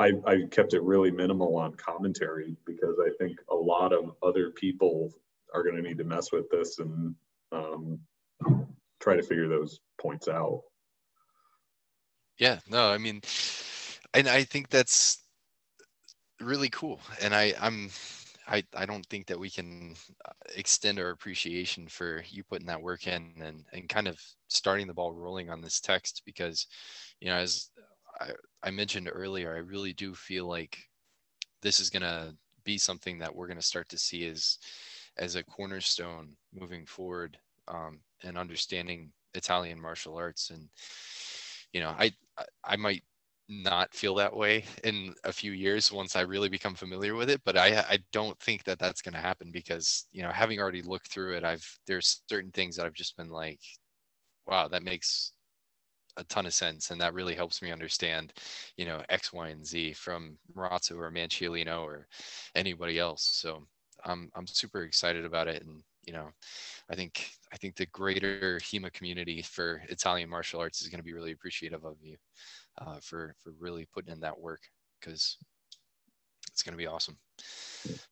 I, 0.00 0.12
I 0.26 0.42
kept 0.50 0.72
it 0.72 0.82
really 0.82 1.10
minimal 1.10 1.56
on 1.56 1.74
commentary 1.74 2.56
because 2.64 2.96
I 3.04 3.10
think 3.18 3.38
a 3.50 3.54
lot 3.54 3.92
of 3.92 4.12
other 4.22 4.50
people 4.50 5.12
are 5.54 5.62
going 5.62 5.76
to 5.76 5.82
need 5.82 5.98
to 5.98 6.04
mess 6.04 6.32
with 6.32 6.48
this 6.50 6.78
and 6.78 7.14
um, 7.52 8.00
try 8.98 9.14
to 9.16 9.22
figure 9.22 9.46
those 9.46 9.80
points 10.00 10.26
out. 10.26 10.62
Yeah, 12.38 12.60
no, 12.66 12.90
I 12.90 12.96
mean, 12.96 13.20
and 14.14 14.26
I 14.26 14.44
think 14.44 14.70
that's 14.70 15.18
really 16.40 16.70
cool, 16.70 17.00
and 17.20 17.34
I 17.34 17.52
I'm 17.60 17.90
I, 18.48 18.64
I 18.74 18.86
don't 18.86 19.04
think 19.06 19.26
that 19.26 19.38
we 19.38 19.50
can 19.50 19.94
extend 20.56 20.98
our 20.98 21.10
appreciation 21.10 21.86
for 21.88 22.24
you 22.30 22.42
putting 22.42 22.66
that 22.66 22.82
work 22.82 23.06
in 23.06 23.34
and, 23.40 23.64
and 23.72 23.88
kind 23.88 24.08
of 24.08 24.18
starting 24.48 24.86
the 24.88 24.94
ball 24.94 25.12
rolling 25.12 25.50
on 25.50 25.60
this 25.60 25.78
text 25.78 26.22
because, 26.26 26.66
you 27.20 27.28
know, 27.28 27.36
as 27.36 27.70
I, 28.20 28.30
I 28.62 28.70
mentioned 28.70 29.10
earlier, 29.12 29.54
I 29.54 29.58
really 29.58 29.92
do 29.92 30.14
feel 30.14 30.46
like 30.46 30.78
this 31.62 31.80
is 31.80 31.90
going 31.90 32.02
to 32.02 32.34
be 32.64 32.78
something 32.78 33.18
that 33.18 33.34
we're 33.34 33.46
going 33.46 33.58
to 33.58 33.62
start 33.66 33.88
to 33.90 33.98
see 33.98 34.26
as, 34.28 34.58
as 35.16 35.34
a 35.36 35.44
cornerstone 35.44 36.36
moving 36.52 36.86
forward 36.86 37.38
um, 37.68 38.00
and 38.22 38.36
understanding 38.38 39.12
Italian 39.34 39.80
martial 39.80 40.16
arts. 40.16 40.50
And, 40.50 40.68
you 41.72 41.80
know, 41.80 41.94
I, 41.98 42.12
I 42.64 42.76
might 42.76 43.04
not 43.48 43.92
feel 43.92 44.14
that 44.14 44.34
way 44.34 44.64
in 44.84 45.12
a 45.24 45.32
few 45.32 45.52
years 45.52 45.90
once 45.90 46.14
I 46.14 46.20
really 46.20 46.48
become 46.48 46.74
familiar 46.74 47.14
with 47.16 47.28
it. 47.30 47.40
But 47.44 47.56
I 47.58 47.80
I 47.80 47.98
don't 48.12 48.38
think 48.38 48.64
that 48.64 48.78
that's 48.78 49.02
going 49.02 49.14
to 49.14 49.20
happen 49.20 49.50
because 49.50 50.06
you 50.12 50.22
know 50.22 50.30
having 50.30 50.60
already 50.60 50.82
looked 50.82 51.08
through 51.08 51.36
it, 51.36 51.44
I've 51.44 51.66
there's 51.86 52.22
certain 52.28 52.52
things 52.52 52.76
that 52.76 52.86
I've 52.86 52.94
just 52.94 53.16
been 53.16 53.28
like, 53.28 53.60
wow, 54.46 54.68
that 54.68 54.82
makes 54.84 55.32
a 56.20 56.24
ton 56.24 56.46
of 56.46 56.54
sense, 56.54 56.90
and 56.90 57.00
that 57.00 57.14
really 57.14 57.34
helps 57.34 57.62
me 57.62 57.72
understand, 57.72 58.32
you 58.76 58.84
know, 58.84 59.02
X, 59.08 59.32
Y, 59.32 59.48
and 59.48 59.66
Z 59.66 59.94
from 59.94 60.36
Marozzo 60.54 60.96
or 60.96 61.10
Manciolino 61.10 61.82
or 61.82 62.06
anybody 62.54 62.98
else. 62.98 63.22
So 63.22 63.66
I'm 64.04 64.30
I'm 64.34 64.46
super 64.46 64.82
excited 64.82 65.24
about 65.24 65.48
it, 65.48 65.64
and 65.64 65.82
you 66.06 66.12
know, 66.12 66.28
I 66.90 66.94
think 66.94 67.30
I 67.52 67.56
think 67.56 67.76
the 67.76 67.86
greater 67.86 68.60
HEMA 68.62 68.92
community 68.92 69.42
for 69.42 69.82
Italian 69.88 70.28
martial 70.28 70.60
arts 70.60 70.82
is 70.82 70.88
going 70.88 71.00
to 71.00 71.04
be 71.04 71.12
really 71.14 71.32
appreciative 71.32 71.84
of 71.84 71.96
you 72.00 72.16
uh, 72.78 72.98
for 73.02 73.34
for 73.42 73.52
really 73.58 73.86
putting 73.92 74.12
in 74.12 74.20
that 74.20 74.38
work 74.38 74.60
because 75.00 75.36
it's 76.52 76.62
going 76.62 76.74
to 76.74 76.78
be 76.78 76.86
awesome. 76.86 77.16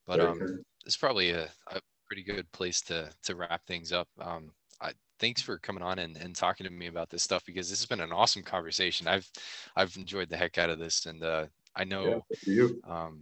But 0.06 0.20
um, 0.20 0.64
it's 0.86 0.96
probably 0.96 1.30
a, 1.30 1.48
a 1.70 1.80
pretty 2.06 2.22
good 2.22 2.50
place 2.52 2.80
to 2.82 3.10
to 3.24 3.36
wrap 3.36 3.66
things 3.66 3.92
up. 3.92 4.08
Um, 4.20 4.50
I, 4.80 4.92
thanks 5.18 5.42
for 5.42 5.58
coming 5.58 5.82
on 5.82 5.98
and, 5.98 6.16
and 6.16 6.34
talking 6.34 6.64
to 6.64 6.72
me 6.72 6.86
about 6.86 7.10
this 7.10 7.22
stuff 7.22 7.44
because 7.44 7.68
this 7.68 7.80
has 7.80 7.86
been 7.86 8.00
an 8.00 8.12
awesome 8.12 8.42
conversation. 8.42 9.08
I've 9.08 9.28
I've 9.76 9.96
enjoyed 9.96 10.28
the 10.28 10.36
heck 10.36 10.58
out 10.58 10.70
of 10.70 10.78
this, 10.78 11.06
and 11.06 11.22
uh, 11.22 11.46
I 11.74 11.84
know 11.84 12.24
yeah, 12.46 12.68
um, 12.84 13.20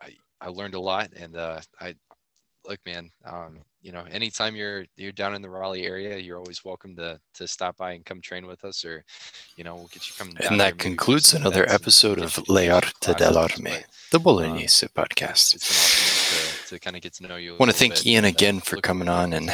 I 0.00 0.14
I 0.40 0.48
learned 0.48 0.74
a 0.74 0.80
lot, 0.80 1.10
and 1.16 1.36
uh, 1.36 1.60
I 1.80 1.94
look, 2.68 2.78
man, 2.86 3.10
um, 3.24 3.58
you 3.82 3.92
know, 3.92 4.04
anytime 4.10 4.56
you're 4.56 4.86
you're 4.96 5.12
down 5.12 5.34
in 5.34 5.42
the 5.42 5.48
Raleigh 5.48 5.86
area, 5.86 6.18
you're 6.18 6.38
always 6.38 6.64
welcome 6.64 6.96
to 6.96 7.20
to 7.34 7.46
stop 7.46 7.76
by 7.76 7.92
and 7.92 8.04
come 8.04 8.20
train 8.20 8.46
with 8.46 8.64
us, 8.64 8.84
or 8.84 9.04
you 9.56 9.64
know, 9.64 9.74
we'll 9.74 9.88
get 9.88 10.08
you 10.08 10.14
coming. 10.16 10.36
And 10.48 10.60
that 10.60 10.78
concludes 10.78 11.34
another 11.34 11.68
episode 11.70 12.18
of 12.18 12.48
Le 12.48 12.70
Arte 12.70 13.14
dell'Arme, 13.14 13.84
the 14.10 14.18
Bolognese 14.18 14.86
um, 14.86 15.04
podcast. 15.04 16.63
It's 16.74 16.80
been 16.80 16.80
awesome 16.80 16.80
to, 16.80 16.80
to 16.80 16.84
kind 16.84 16.96
of 16.96 17.02
get 17.02 17.12
to 17.14 17.22
know 17.26 17.36
you. 17.36 17.54
I 17.54 17.56
want 17.58 17.70
to 17.70 17.76
thank 17.76 18.06
Ian 18.06 18.24
again 18.24 18.60
for 18.60 18.76
coming 18.80 19.08
on 19.08 19.32
and 19.32 19.50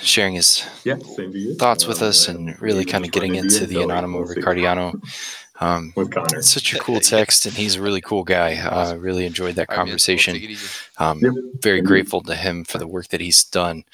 sharing 0.00 0.34
his 0.34 0.64
yeah, 0.84 0.96
thoughts 1.58 1.86
with 1.86 2.02
us 2.02 2.28
and 2.28 2.60
really 2.60 2.84
kind 2.84 3.04
of 3.04 3.12
getting 3.12 3.34
into 3.34 3.66
the 3.66 3.76
Anonimo 3.76 4.26
Riccardiano. 4.26 5.00
Um, 5.60 5.92
with 5.94 6.12
It's 6.32 6.50
such 6.50 6.74
a 6.74 6.78
cool 6.80 6.98
text, 6.98 7.46
and 7.46 7.54
he's 7.54 7.76
a 7.76 7.82
really 7.82 8.00
cool 8.00 8.24
guy. 8.24 8.54
I 8.54 8.90
uh, 8.90 8.94
really 8.96 9.26
enjoyed 9.26 9.54
that 9.56 9.68
conversation. 9.68 10.56
Um. 10.98 11.22
Very 11.60 11.80
grateful 11.80 12.22
to 12.22 12.34
him 12.34 12.64
for 12.64 12.78
the 12.78 12.88
work 12.88 13.08
that 13.08 13.20
he's 13.20 13.44
done 13.44 13.84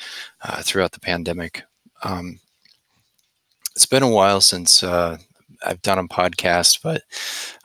uh, 0.43 0.63
throughout 0.63 0.93
the 0.93 1.01
pandemic. 1.01 1.65
Um, 2.03 2.41
it's 3.77 3.85
been 3.85 4.03
a 4.03 4.09
while 4.09 4.41
since 4.41 4.83
uh, 4.83 5.19
I've 5.65 5.83
done 5.83 5.99
a 5.99 6.05
podcast, 6.05 6.81
but 6.83 7.03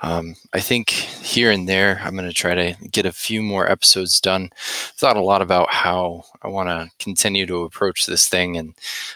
um, 0.01 0.35
I 0.53 0.59
think 0.59 0.89
here 0.89 1.51
and 1.51 1.67
there 1.67 2.01
I'm 2.03 2.15
going 2.15 2.27
to 2.27 2.33
try 2.33 2.55
to 2.55 2.75
get 2.89 3.05
a 3.05 3.11
few 3.11 3.41
more 3.41 3.69
episodes 3.69 4.19
done. 4.19 4.49
Thought 4.57 5.17
a 5.17 5.21
lot 5.21 5.41
about 5.41 5.71
how 5.71 6.23
I 6.41 6.47
want 6.47 6.69
to 6.69 6.89
continue 7.03 7.45
to 7.45 7.63
approach 7.63 8.05
this 8.05 8.27
thing, 8.27 8.57
and 8.57 8.73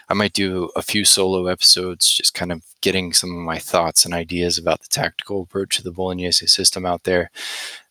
I 0.08 0.14
might 0.14 0.32
do 0.32 0.70
a 0.76 0.82
few 0.82 1.04
solo 1.04 1.46
episodes, 1.46 2.10
just 2.10 2.34
kind 2.34 2.52
of 2.52 2.62
getting 2.80 3.12
some 3.12 3.30
of 3.30 3.38
my 3.38 3.58
thoughts 3.58 4.04
and 4.04 4.14
ideas 4.14 4.58
about 4.58 4.80
the 4.82 4.88
tactical 4.88 5.42
approach 5.42 5.76
to 5.76 5.82
the 5.82 5.92
Bolognese 5.92 6.46
system 6.46 6.86
out 6.86 7.04
there. 7.04 7.30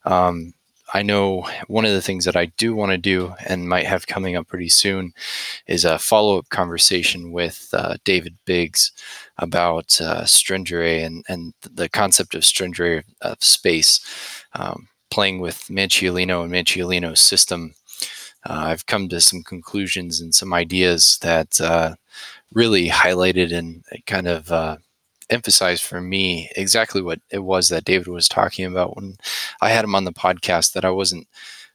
Um, 0.05 0.53
I 0.93 1.01
know 1.01 1.47
one 1.67 1.85
of 1.85 1.91
the 1.91 2.01
things 2.01 2.23
that 2.25 2.37
I 2.37 2.45
do 2.45 2.73
want 2.73 2.91
to 2.91 2.97
do 2.97 3.35
and 3.45 3.67
might 3.67 3.85
have 3.85 4.07
coming 4.07 4.35
up 4.35 4.47
pretty 4.47 4.69
soon 4.69 5.13
is 5.67 5.83
a 5.83 5.99
follow 5.99 6.37
up 6.37 6.49
conversation 6.49 7.31
with 7.31 7.69
uh, 7.73 7.97
David 8.05 8.37
Biggs 8.45 8.91
about 9.37 9.99
uh, 9.99 10.23
stringere 10.23 11.05
and, 11.05 11.25
and 11.27 11.53
the 11.61 11.89
concept 11.89 12.35
of 12.35 12.43
stringere 12.43 13.03
of 13.21 13.43
space, 13.43 13.99
um, 14.53 14.87
playing 15.09 15.39
with 15.39 15.67
Manciolino 15.69 16.43
and 16.43 16.53
Manciolino's 16.53 17.21
system. 17.21 17.73
Uh, 18.45 18.67
I've 18.67 18.85
come 18.85 19.09
to 19.09 19.19
some 19.19 19.43
conclusions 19.43 20.21
and 20.21 20.33
some 20.33 20.53
ideas 20.53 21.17
that 21.21 21.59
uh, 21.59 21.95
really 22.53 22.87
highlighted 22.87 23.53
and 23.53 23.83
kind 24.05 24.27
of 24.27 24.51
uh, 24.51 24.77
emphasized 25.29 25.83
for 25.83 26.01
me 26.01 26.49
exactly 26.55 27.01
what 27.01 27.19
it 27.29 27.39
was 27.39 27.69
that 27.69 27.85
David 27.85 28.07
was 28.07 28.27
talking 28.27 28.65
about 28.65 28.95
when 28.95 29.17
I 29.61 29.69
had 29.69 29.85
him 29.85 29.95
on 29.95 30.05
the 30.05 30.13
podcast 30.13 30.73
that 30.73 30.85
I 30.85 30.89
wasn't 30.89 31.27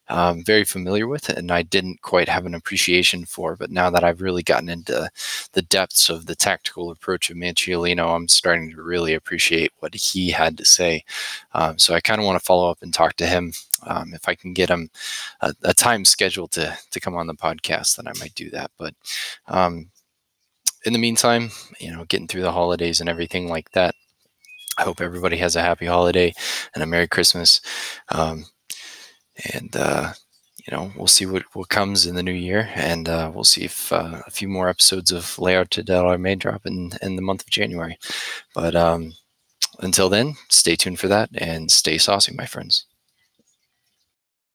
um, 0.08 0.44
very 0.44 0.64
familiar 0.64 1.06
with 1.06 1.28
and 1.28 1.50
I 1.50 1.62
didn't 1.62 2.02
quite 2.02 2.28
have 2.28 2.44
an 2.44 2.54
appreciation 2.54 3.24
for. 3.24 3.56
But 3.56 3.70
now 3.70 3.88
that 3.90 4.04
I've 4.04 4.20
really 4.20 4.42
gotten 4.42 4.68
into 4.68 5.08
the 5.52 5.62
depths 5.62 6.10
of 6.10 6.26
the 6.26 6.34
tactical 6.34 6.90
approach 6.90 7.30
of 7.30 7.36
Manciolino, 7.36 8.14
I'm 8.14 8.28
starting 8.28 8.70
to 8.70 8.82
really 8.82 9.14
appreciate 9.14 9.72
what 9.78 9.94
he 9.94 10.30
had 10.30 10.58
to 10.58 10.64
say. 10.64 11.04
Um, 11.54 11.78
so 11.78 11.94
I 11.94 12.00
kind 12.00 12.20
of 12.20 12.26
want 12.26 12.38
to 12.38 12.44
follow 12.44 12.70
up 12.70 12.82
and 12.82 12.92
talk 12.92 13.14
to 13.16 13.26
him. 13.26 13.52
Um, 13.84 14.12
if 14.14 14.28
I 14.28 14.34
can 14.34 14.52
get 14.52 14.70
him 14.70 14.90
a, 15.40 15.54
a, 15.64 15.74
time 15.74 16.04
scheduled 16.04 16.52
to 16.52 16.78
to 16.92 17.00
come 17.00 17.16
on 17.16 17.26
the 17.26 17.34
podcast, 17.34 17.96
then 17.96 18.06
I 18.06 18.12
might 18.20 18.34
do 18.36 18.48
that. 18.50 18.70
But 18.78 18.94
um, 19.48 19.90
in 20.84 20.92
the 20.92 20.98
meantime, 20.98 21.50
you 21.78 21.92
know, 21.92 22.04
getting 22.04 22.28
through 22.28 22.42
the 22.42 22.52
holidays 22.52 23.00
and 23.00 23.08
everything 23.08 23.48
like 23.48 23.70
that. 23.72 23.94
I 24.78 24.82
hope 24.82 25.00
everybody 25.00 25.36
has 25.36 25.54
a 25.54 25.62
happy 25.62 25.86
holiday 25.86 26.32
and 26.74 26.82
a 26.82 26.86
Merry 26.86 27.06
Christmas. 27.06 27.60
Um, 28.08 28.46
and, 29.52 29.74
uh, 29.76 30.12
you 30.66 30.74
know, 30.76 30.92
we'll 30.96 31.08
see 31.08 31.26
what, 31.26 31.44
what 31.52 31.68
comes 31.68 32.06
in 32.06 32.14
the 32.14 32.22
new 32.22 32.32
year. 32.32 32.70
And 32.74 33.08
uh, 33.08 33.30
we'll 33.34 33.44
see 33.44 33.64
if 33.64 33.92
uh, 33.92 34.22
a 34.26 34.30
few 34.30 34.48
more 34.48 34.68
episodes 34.68 35.12
of 35.12 35.38
Le 35.38 35.54
Arte 35.54 35.82
dell'Arme 35.82 36.20
may 36.20 36.34
drop 36.36 36.66
in, 36.66 36.92
in 37.02 37.16
the 37.16 37.22
month 37.22 37.42
of 37.42 37.50
January. 37.50 37.98
But 38.54 38.74
um, 38.74 39.12
until 39.80 40.08
then, 40.08 40.36
stay 40.48 40.76
tuned 40.76 41.00
for 41.00 41.08
that 41.08 41.30
and 41.34 41.70
stay 41.70 41.98
saucy, 41.98 42.32
my 42.34 42.46
friends. 42.46 42.86